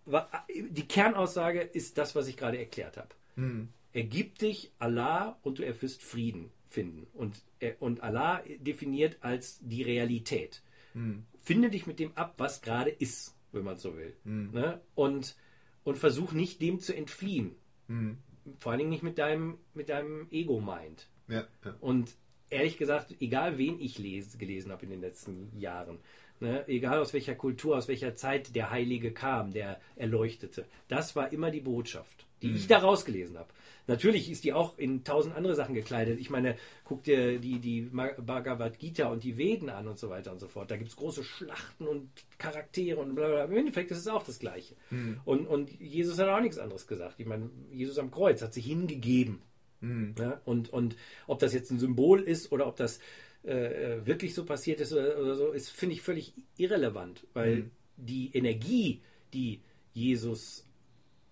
die 0.05 0.87
Kernaussage 0.87 1.61
ist 1.61 1.97
das, 1.97 2.15
was 2.15 2.27
ich 2.27 2.37
gerade 2.37 2.59
erklärt 2.59 2.97
habe. 2.97 3.09
Mhm. 3.35 3.69
Ergib 3.91 4.37
dich 4.37 4.71
Allah 4.77 5.37
und 5.41 5.59
du 5.59 5.63
erfüllst 5.63 6.03
Frieden 6.03 6.51
finden. 6.69 7.07
Und, 7.13 7.41
und 7.79 8.03
Allah 8.03 8.43
definiert 8.59 9.17
als 9.21 9.59
die 9.61 9.81
Realität. 9.81 10.61
Mhm. 10.93 11.25
Finde 11.41 11.69
dich 11.69 11.87
mit 11.87 11.99
dem 11.99 12.15
ab, 12.15 12.35
was 12.37 12.61
gerade 12.61 12.91
ist, 12.91 13.35
wenn 13.51 13.63
man 13.63 13.77
so 13.77 13.97
will. 13.97 14.15
Mhm. 14.25 14.51
Ne? 14.53 14.81
Und, 14.93 15.35
und 15.83 15.97
versuch 15.97 16.33
nicht 16.33 16.61
dem 16.61 16.79
zu 16.79 16.95
entfliehen. 16.95 17.55
Mhm 17.87 18.17
vor 18.59 18.71
allen 18.71 18.79
Dingen 18.79 18.91
nicht 18.91 19.03
mit 19.03 19.17
deinem, 19.17 19.57
mit 19.73 19.89
deinem 19.89 20.27
Ego-Mind. 20.31 21.07
Ja, 21.27 21.45
ja. 21.63 21.75
Und 21.81 22.15
ehrlich 22.49 22.77
gesagt, 22.77 23.15
egal 23.19 23.57
wen 23.57 23.79
ich 23.79 23.97
lese, 23.97 24.37
gelesen 24.37 24.71
habe 24.71 24.83
in 24.83 24.91
den 24.91 25.01
letzten 25.01 25.51
Jahren, 25.57 25.99
ne, 26.39 26.67
egal 26.67 26.99
aus 26.99 27.13
welcher 27.13 27.35
Kultur, 27.35 27.77
aus 27.77 27.87
welcher 27.87 28.15
Zeit 28.15 28.55
der 28.55 28.69
Heilige 28.69 29.11
kam, 29.11 29.51
der 29.51 29.79
Erleuchtete, 29.95 30.65
das 30.87 31.15
war 31.15 31.31
immer 31.31 31.51
die 31.51 31.61
Botschaft, 31.61 32.25
die 32.41 32.49
mhm. 32.49 32.55
ich 32.55 32.67
da 32.67 32.79
rausgelesen 32.79 33.37
habe. 33.37 33.49
Natürlich 33.87 34.31
ist 34.31 34.43
die 34.43 34.53
auch 34.53 34.77
in 34.77 35.03
tausend 35.03 35.35
andere 35.35 35.55
Sachen 35.55 35.75
gekleidet. 35.75 36.19
Ich 36.19 36.29
meine, 36.29 36.55
guck 36.83 37.03
dir 37.03 37.39
die, 37.39 37.59
die 37.59 37.81
Bhagavad 37.81 38.79
Gita 38.79 39.07
und 39.07 39.23
die 39.23 39.37
Veden 39.37 39.69
an 39.69 39.87
und 39.87 39.99
so 39.99 40.09
weiter 40.09 40.31
und 40.31 40.39
so 40.39 40.47
fort. 40.47 40.71
Da 40.71 40.77
gibt 40.77 40.89
es 40.89 40.95
große 40.95 41.23
Schlachten 41.23 41.87
und 41.87 42.09
Charaktere 42.37 42.99
und 42.99 43.15
bla 43.15 43.27
bla. 43.27 43.43
Im 43.45 43.55
Endeffekt 43.55 43.91
ist 43.91 43.99
es 43.99 44.07
auch 44.07 44.23
das 44.23 44.39
Gleiche. 44.39 44.75
Mhm. 44.89 45.19
Und, 45.25 45.47
und 45.47 45.79
Jesus 45.79 46.17
hat 46.17 46.29
auch 46.29 46.41
nichts 46.41 46.57
anderes 46.57 46.87
gesagt. 46.87 47.19
Ich 47.19 47.27
meine, 47.27 47.49
Jesus 47.71 47.99
am 47.99 48.11
Kreuz 48.11 48.41
hat 48.41 48.53
sich 48.53 48.65
hingegeben. 48.65 49.41
Mhm. 49.81 50.15
Ja? 50.17 50.41
Und, 50.45 50.73
und 50.73 50.95
ob 51.27 51.39
das 51.39 51.53
jetzt 51.53 51.71
ein 51.71 51.79
Symbol 51.79 52.21
ist 52.21 52.51
oder 52.51 52.67
ob 52.67 52.77
das 52.77 52.99
äh, 53.43 54.05
wirklich 54.05 54.33
so 54.33 54.45
passiert 54.45 54.81
ist 54.81 54.93
oder, 54.93 55.19
oder 55.19 55.35
so, 55.35 55.51
ist, 55.51 55.69
finde 55.69 55.93
ich, 55.93 56.01
völlig 56.01 56.33
irrelevant. 56.57 57.27
Weil 57.33 57.55
mhm. 57.55 57.71
die 57.97 58.31
Energie, 58.33 59.01
die 59.33 59.61
Jesus, 59.93 60.65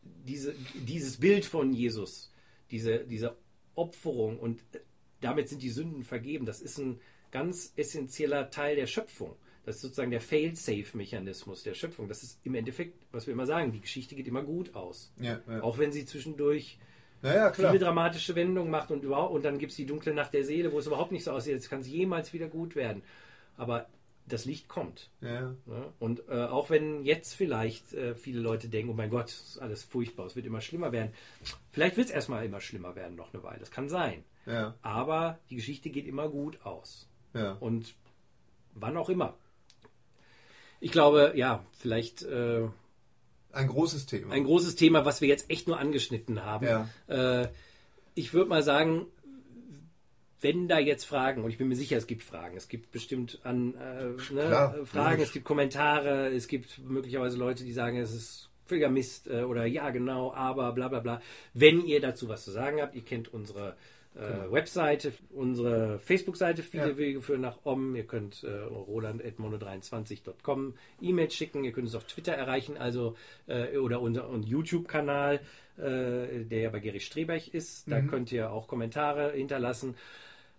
diese, 0.03 0.53
dieses 0.75 1.17
Bild 1.17 1.45
von 1.45 1.73
Jesus, 1.73 2.31
diese, 2.73 3.05
diese 3.05 3.37
Opferung 3.75 4.39
und 4.39 4.59
äh, 4.73 4.79
damit 5.21 5.47
sind 5.47 5.61
die 5.61 5.69
Sünden 5.69 6.03
vergeben. 6.03 6.45
Das 6.45 6.59
ist 6.59 6.79
ein 6.79 6.99
ganz 7.31 7.71
essentieller 7.77 8.49
Teil 8.49 8.75
der 8.75 8.87
Schöpfung. 8.87 9.35
Das 9.65 9.75
ist 9.75 9.81
sozusagen 9.81 10.11
der 10.11 10.19
Fail-Safe-Mechanismus 10.19 11.63
der 11.63 11.75
Schöpfung. 11.75 12.09
Das 12.09 12.23
ist 12.23 12.39
im 12.43 12.55
Endeffekt, 12.55 13.05
was 13.11 13.27
wir 13.27 13.33
immer 13.33 13.45
sagen, 13.45 13.71
die 13.71 13.79
Geschichte 13.79 14.15
geht 14.15 14.27
immer 14.27 14.43
gut 14.43 14.75
aus. 14.75 15.13
Ja, 15.21 15.39
ja. 15.47 15.61
Auch 15.61 15.77
wenn 15.77 15.93
sie 15.93 16.03
zwischendurch 16.03 16.79
ja, 17.21 17.53
viele 17.53 17.79
dramatische 17.79 18.35
Wendungen 18.35 18.69
macht 18.69 18.91
und 18.91 19.03
überhaupt, 19.03 19.33
und 19.33 19.45
dann 19.45 19.59
gibt 19.59 19.71
es 19.71 19.77
die 19.77 19.85
dunkle 19.85 20.13
Nacht 20.13 20.33
der 20.33 20.43
Seele, 20.43 20.73
wo 20.73 20.79
es 20.79 20.87
überhaupt 20.87 21.13
nicht 21.13 21.23
so 21.23 21.31
aussieht, 21.31 21.53
jetzt 21.53 21.69
kann 21.69 21.79
es 21.79 21.87
jemals 21.87 22.33
wieder 22.33 22.47
gut 22.47 22.75
werden. 22.75 23.03
Aber 23.55 23.87
das 24.25 24.45
Licht 24.45 24.67
kommt. 24.67 25.09
Ja. 25.21 25.55
ja 25.65 25.93
und 25.99 26.23
äh, 26.29 26.45
auch 26.45 26.69
wenn 26.69 27.03
jetzt 27.03 27.33
vielleicht 27.33 27.93
äh, 27.93 28.15
viele 28.15 28.39
Leute 28.39 28.69
denken, 28.69 28.91
oh 28.91 28.95
mein 28.95 29.09
Gott, 29.09 29.29
ist 29.29 29.59
alles 29.59 29.83
furchtbar, 29.83 30.25
es 30.25 30.35
wird 30.35 30.45
immer 30.45 30.61
schlimmer 30.61 30.91
werden. 30.91 31.13
Vielleicht 31.71 31.97
wird 31.97 32.07
es 32.07 32.13
erstmal 32.13 32.45
immer 32.45 32.61
schlimmer 32.61 32.95
werden, 32.95 33.15
noch 33.15 33.33
eine 33.33 33.43
Weile. 33.43 33.59
Das 33.59 33.71
kann 33.71 33.89
sein. 33.89 34.23
Ja. 34.45 34.75
Aber 34.81 35.39
die 35.49 35.55
Geschichte 35.55 35.89
geht 35.89 36.07
immer 36.07 36.29
gut 36.29 36.65
aus. 36.65 37.07
Ja. 37.33 37.53
Und 37.53 37.95
wann 38.73 38.97
auch 38.97 39.09
immer. 39.09 39.35
Ich 40.79 40.91
glaube, 40.91 41.33
ja, 41.35 41.65
vielleicht. 41.77 42.23
Äh, 42.23 42.67
ein 43.51 43.67
großes 43.67 44.05
Thema. 44.05 44.33
Ein 44.33 44.45
großes 44.45 44.75
Thema, 44.75 45.05
was 45.05 45.21
wir 45.21 45.27
jetzt 45.27 45.49
echt 45.49 45.67
nur 45.67 45.79
angeschnitten 45.79 46.43
haben. 46.43 46.89
Äh, 47.07 47.47
ich 48.15 48.33
würde 48.33 48.49
mal 48.49 48.63
sagen, 48.63 49.05
wenn 50.43 50.67
da 50.67 50.79
jetzt 50.79 51.05
Fragen, 51.05 51.43
und 51.43 51.49
ich 51.49 51.57
bin 51.57 51.67
mir 51.67 51.75
sicher, 51.75 51.97
es 51.97 52.07
gibt 52.07 52.23
Fragen, 52.23 52.57
es 52.57 52.67
gibt 52.67 52.91
bestimmt 52.91 53.39
an 53.43 53.75
äh, 53.75 54.33
ne, 54.33 54.47
Klar, 54.47 54.85
Fragen, 54.85 55.11
logisch. 55.11 55.27
es 55.27 55.33
gibt 55.33 55.45
Kommentare, 55.45 56.33
es 56.33 56.47
gibt 56.47 56.79
möglicherweise 56.79 57.37
Leute, 57.37 57.63
die 57.63 57.71
sagen, 57.71 57.97
es 57.97 58.13
ist 58.13 58.49
völliger 58.65 58.89
Mist 58.89 59.27
äh, 59.27 59.43
oder 59.43 59.65
ja, 59.65 59.89
genau, 59.89 60.33
aber 60.33 60.71
bla 60.73 60.87
bla 60.87 60.99
bla. 60.99 61.21
Wenn 61.53 61.85
ihr 61.85 62.01
dazu 62.01 62.29
was 62.29 62.43
zu 62.43 62.51
sagen 62.51 62.81
habt, 62.81 62.95
ihr 62.95 63.03
kennt 63.03 63.33
unsere 63.33 63.75
äh, 64.15 64.19
genau. 64.19 64.51
Webseite, 64.51 65.13
unsere 65.31 65.97
Facebook-Seite, 65.99 66.63
viele 66.63 66.89
ja. 66.89 66.97
Wege 66.97 67.21
führen 67.21 67.41
nach 67.41 67.59
Om. 67.63 67.95
Ihr 67.95 68.05
könnt 68.05 68.43
äh, 68.43 68.51
roland.mono23.com 68.51 70.73
E-Mail 71.01 71.31
schicken, 71.31 71.63
ihr 71.63 71.71
könnt 71.71 71.87
uns 71.87 71.95
auf 71.95 72.05
Twitter 72.05 72.33
erreichen, 72.33 72.77
also 72.77 73.15
äh, 73.47 73.77
oder 73.77 74.01
unser 74.01 74.29
YouTube-Kanal, 74.35 75.39
äh, 75.77 76.45
der 76.45 76.59
ja 76.59 76.69
bei 76.69 76.79
Gary 76.79 76.99
Strebech 76.99 77.53
ist. 77.53 77.91
Da 77.91 78.01
mhm. 78.01 78.07
könnt 78.07 78.31
ihr 78.31 78.51
auch 78.51 78.67
Kommentare 78.67 79.31
hinterlassen. 79.31 79.95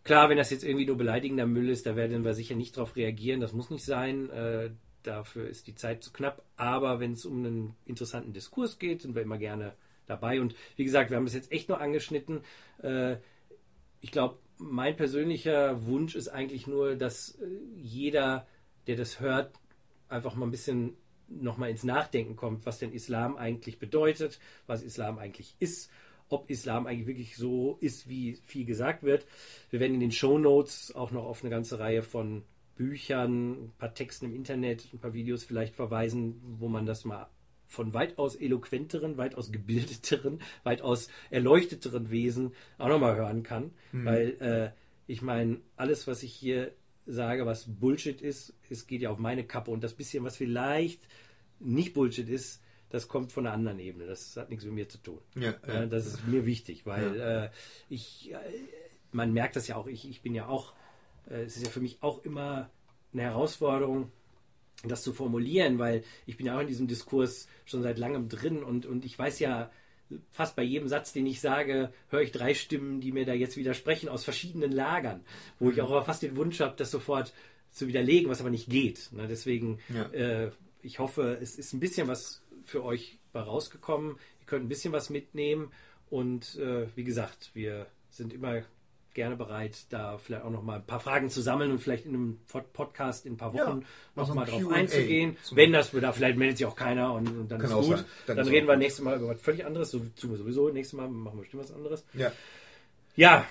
Klar, 0.04 0.28
wenn 0.28 0.36
das 0.36 0.50
jetzt 0.50 0.64
irgendwie 0.64 0.86
nur 0.86 0.98
beleidigender 0.98 1.46
Müll 1.46 1.70
ist, 1.70 1.86
da 1.86 1.96
werden 1.96 2.24
wir 2.24 2.34
sicher 2.34 2.54
nicht 2.54 2.76
darauf 2.76 2.94
reagieren. 2.94 3.40
Das 3.40 3.54
muss 3.54 3.70
nicht 3.70 3.84
sein. 3.84 4.28
Äh, 4.30 4.70
dafür 5.02 5.48
ist 5.48 5.66
die 5.66 5.74
Zeit 5.74 6.02
zu 6.02 6.12
knapp. 6.12 6.42
Aber 6.56 7.00
wenn 7.00 7.12
es 7.12 7.24
um 7.24 7.38
einen 7.38 7.74
interessanten 7.86 8.34
Diskurs 8.34 8.78
geht, 8.78 9.02
sind 9.02 9.14
wir 9.14 9.22
immer 9.22 9.38
gerne 9.38 9.74
dabei. 10.06 10.42
Und 10.42 10.54
wie 10.76 10.84
gesagt, 10.84 11.10
wir 11.10 11.16
haben 11.16 11.26
es 11.26 11.34
jetzt 11.34 11.50
echt 11.50 11.70
nur 11.70 11.80
angeschnitten. 11.80 12.42
Äh, 12.82 13.16
ich 14.02 14.12
glaube, 14.12 14.38
mein 14.58 14.94
persönlicher 14.94 15.86
Wunsch 15.86 16.14
ist 16.14 16.28
eigentlich 16.28 16.66
nur, 16.66 16.96
dass 16.96 17.38
äh, 17.40 17.46
jeder, 17.76 18.46
der 18.86 18.96
das 18.96 19.20
hört, 19.20 19.54
einfach 20.08 20.34
mal 20.34 20.46
ein 20.46 20.50
bisschen 20.50 20.96
nochmal 21.28 21.70
ins 21.70 21.84
Nachdenken 21.84 22.36
kommt, 22.36 22.66
was 22.66 22.78
denn 22.78 22.92
Islam 22.92 23.36
eigentlich 23.36 23.78
bedeutet, 23.78 24.38
was 24.66 24.82
Islam 24.82 25.18
eigentlich 25.18 25.56
ist, 25.58 25.90
ob 26.34 26.50
Islam 26.50 26.86
eigentlich 26.86 27.06
wirklich 27.06 27.36
so 27.36 27.78
ist, 27.80 28.08
wie 28.08 28.38
viel 28.44 28.64
gesagt 28.64 29.02
wird. 29.02 29.26
Wir 29.70 29.80
werden 29.80 29.94
in 29.94 30.00
den 30.00 30.12
Show 30.12 30.38
Notes 30.38 30.94
auch 30.94 31.10
noch 31.10 31.24
auf 31.24 31.42
eine 31.42 31.50
ganze 31.50 31.78
Reihe 31.78 32.02
von 32.02 32.42
Büchern, 32.76 33.52
ein 33.52 33.72
paar 33.78 33.94
Texten 33.94 34.26
im 34.26 34.34
Internet, 34.34 34.88
ein 34.92 34.98
paar 34.98 35.14
Videos 35.14 35.44
vielleicht 35.44 35.74
verweisen, 35.74 36.40
wo 36.58 36.68
man 36.68 36.86
das 36.86 37.04
mal 37.04 37.28
von 37.66 37.94
weitaus 37.94 38.36
eloquenteren, 38.36 39.16
weitaus 39.16 39.52
gebildeteren, 39.52 40.40
weitaus 40.64 41.08
erleuchteteren 41.30 42.10
Wesen 42.10 42.52
auch 42.78 42.88
nochmal 42.88 43.16
hören 43.16 43.42
kann. 43.42 43.70
Mhm. 43.92 44.04
Weil 44.04 44.28
äh, 44.40 44.70
ich 45.06 45.22
meine, 45.22 45.60
alles, 45.76 46.06
was 46.06 46.22
ich 46.22 46.32
hier 46.32 46.72
sage, 47.06 47.46
was 47.46 47.66
Bullshit 47.66 48.20
ist, 48.22 48.54
es 48.70 48.86
geht 48.86 49.02
ja 49.02 49.10
auf 49.10 49.18
meine 49.18 49.44
Kappe 49.44 49.70
und 49.70 49.84
das 49.84 49.94
bisschen, 49.94 50.24
was 50.24 50.36
vielleicht 50.36 51.00
nicht 51.60 51.94
Bullshit 51.94 52.28
ist, 52.28 52.62
das 52.90 53.08
kommt 53.08 53.32
von 53.32 53.46
einer 53.46 53.54
anderen 53.54 53.78
Ebene. 53.78 54.06
Das 54.06 54.36
hat 54.36 54.50
nichts 54.50 54.64
mit 54.64 54.74
mir 54.74 54.88
zu 54.88 54.98
tun. 54.98 55.18
Ja, 55.34 55.54
ja. 55.66 55.86
Das 55.86 56.06
ist 56.06 56.26
mir 56.26 56.46
wichtig, 56.46 56.86
weil 56.86 57.16
ja. 57.16 57.44
äh, 57.44 57.50
ich, 57.88 58.32
äh, 58.32 58.36
man 59.12 59.32
merkt 59.32 59.56
das 59.56 59.68
ja 59.68 59.76
auch, 59.76 59.86
ich, 59.86 60.08
ich 60.08 60.22
bin 60.22 60.34
ja 60.34 60.46
auch, 60.46 60.72
äh, 61.28 61.42
es 61.42 61.56
ist 61.56 61.64
ja 61.64 61.70
für 61.70 61.80
mich 61.80 61.98
auch 62.02 62.24
immer 62.24 62.70
eine 63.12 63.22
Herausforderung, 63.22 64.10
das 64.82 65.02
zu 65.02 65.12
formulieren, 65.12 65.78
weil 65.78 66.04
ich 66.26 66.36
bin 66.36 66.46
ja 66.46 66.56
auch 66.56 66.60
in 66.60 66.66
diesem 66.66 66.86
Diskurs 66.86 67.48
schon 67.64 67.82
seit 67.82 67.98
langem 67.98 68.28
drin 68.28 68.62
und, 68.62 68.86
und 68.86 69.04
ich 69.04 69.18
weiß 69.18 69.38
ja, 69.38 69.70
fast 70.30 70.56
bei 70.56 70.62
jedem 70.62 70.88
Satz, 70.88 71.12
den 71.12 71.26
ich 71.26 71.40
sage, 71.40 71.92
höre 72.10 72.20
ich 72.20 72.32
drei 72.32 72.54
Stimmen, 72.54 73.00
die 73.00 73.12
mir 73.12 73.24
da 73.24 73.32
jetzt 73.32 73.56
widersprechen 73.56 74.08
aus 74.08 74.24
verschiedenen 74.24 74.72
Lagern, 74.72 75.24
wo 75.58 75.70
ich 75.70 75.76
mhm. 75.76 75.84
auch 75.84 76.04
fast 76.04 76.22
den 76.22 76.36
Wunsch 76.36 76.60
habe, 76.60 76.74
das 76.76 76.90
sofort 76.90 77.32
zu 77.70 77.88
widerlegen, 77.88 78.30
was 78.30 78.40
aber 78.40 78.50
nicht 78.50 78.68
geht. 78.68 79.10
Ne? 79.12 79.26
Deswegen, 79.28 79.78
ja. 79.92 80.04
äh, 80.12 80.50
ich 80.82 80.98
hoffe, 80.98 81.38
es 81.40 81.56
ist 81.56 81.72
ein 81.72 81.80
bisschen 81.80 82.06
was 82.06 82.42
für 82.64 82.84
euch 82.84 83.18
bei 83.32 83.40
rausgekommen. 83.40 84.12
Ihr 84.40 84.46
könnt 84.46 84.64
ein 84.64 84.68
bisschen 84.68 84.92
was 84.92 85.10
mitnehmen 85.10 85.72
und 86.10 86.56
äh, 86.56 86.86
wie 86.96 87.04
gesagt, 87.04 87.50
wir 87.54 87.86
sind 88.10 88.32
immer 88.32 88.62
gerne 89.14 89.36
bereit, 89.36 89.86
da 89.90 90.18
vielleicht 90.18 90.44
auch 90.44 90.50
noch 90.50 90.62
mal 90.62 90.76
ein 90.76 90.86
paar 90.86 91.00
Fragen 91.00 91.30
zu 91.30 91.40
sammeln 91.40 91.70
und 91.70 91.78
vielleicht 91.78 92.04
in 92.04 92.14
einem 92.14 92.38
Podcast 92.72 93.26
in 93.26 93.34
ein 93.34 93.36
paar 93.36 93.54
Wochen 93.54 93.80
ja, 93.80 93.86
noch 94.16 94.34
mal 94.34 94.44
drauf 94.44 94.68
einzugehen. 94.68 95.36
Wenn 95.52 95.72
das 95.72 95.92
da 95.92 96.12
vielleicht 96.12 96.36
meldet 96.36 96.58
sich 96.58 96.66
auch 96.66 96.76
keiner 96.76 97.14
und, 97.14 97.28
und 97.28 97.50
dann 97.50 97.60
Kann 97.60 97.70
ist 97.70 97.86
gut. 97.86 98.04
Dann, 98.26 98.36
dann 98.36 98.48
reden 98.48 98.66
wir 98.66 98.76
nächstes 98.76 99.04
Mal 99.04 99.16
über 99.16 99.28
was 99.28 99.40
völlig 99.40 99.64
anderes. 99.64 99.92
So, 99.92 100.04
sowieso 100.16 100.68
nächstes 100.68 100.96
Mal 100.96 101.08
machen 101.08 101.36
wir 101.36 101.42
bestimmt 101.42 101.62
was 101.62 101.72
anderes. 101.72 102.04
Ja. 102.12 102.32
Ja. 103.16 103.46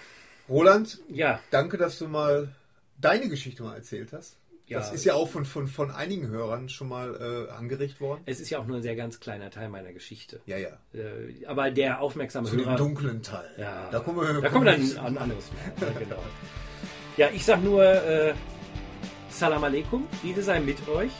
Roland. 0.49 0.99
Ja. 1.07 1.39
Danke, 1.49 1.77
dass 1.77 1.97
du 1.97 2.07
mal 2.07 2.53
deine 2.99 3.29
Geschichte 3.29 3.63
mal 3.63 3.75
erzählt 3.75 4.11
hast. 4.11 4.37
Ja. 4.67 4.79
Das 4.79 4.93
ist 4.93 5.03
ja 5.03 5.13
auch 5.13 5.27
von, 5.27 5.45
von, 5.45 5.67
von 5.67 5.91
einigen 5.91 6.27
Hörern 6.27 6.69
schon 6.69 6.87
mal 6.87 7.47
äh, 7.49 7.51
angeregt 7.51 7.99
worden. 7.99 8.21
Es 8.25 8.39
ist 8.39 8.49
ja 8.49 8.59
auch 8.59 8.65
nur 8.65 8.77
ein 8.77 8.81
sehr 8.81 8.95
ganz 8.95 9.19
kleiner 9.19 9.49
Teil 9.49 9.69
meiner 9.69 9.91
Geschichte. 9.91 10.39
Ja, 10.45 10.57
ja. 10.57 10.69
Äh, 10.93 11.45
aber 11.45 11.69
der 11.69 11.99
aufmerksame 11.99 12.47
Zu 12.49 12.55
Hörer. 12.57 12.75
Dem 12.75 12.77
dunklen 12.77 13.21
Teil. 13.21 13.49
Ja. 13.57 13.89
Da 13.91 13.99
kommen 13.99 14.21
wir, 14.21 14.41
da 14.41 14.49
kommen 14.49 14.65
wir 14.65 14.71
dann 14.71 15.05
an 15.05 15.17
anderes 15.17 15.51
Mal. 15.51 15.87
ja, 15.93 15.99
genau. 15.99 16.23
Ja, 17.17 17.29
ich 17.33 17.43
sag 17.43 17.61
nur 17.61 17.83
äh, 17.83 18.33
Salam 19.29 19.63
Aleikum, 19.63 20.07
Friede 20.21 20.41
sei 20.41 20.59
mit 20.59 20.87
euch. 20.87 21.11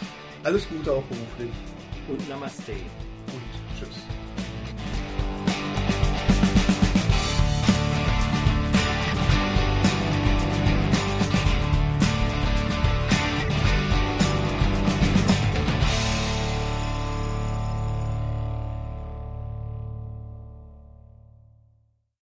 Alles 0.44 0.68
Gute 0.70 0.92
auch 0.92 1.04
beruflich. 1.04 1.52
Und 2.08 2.30
Namaste. 2.30 2.74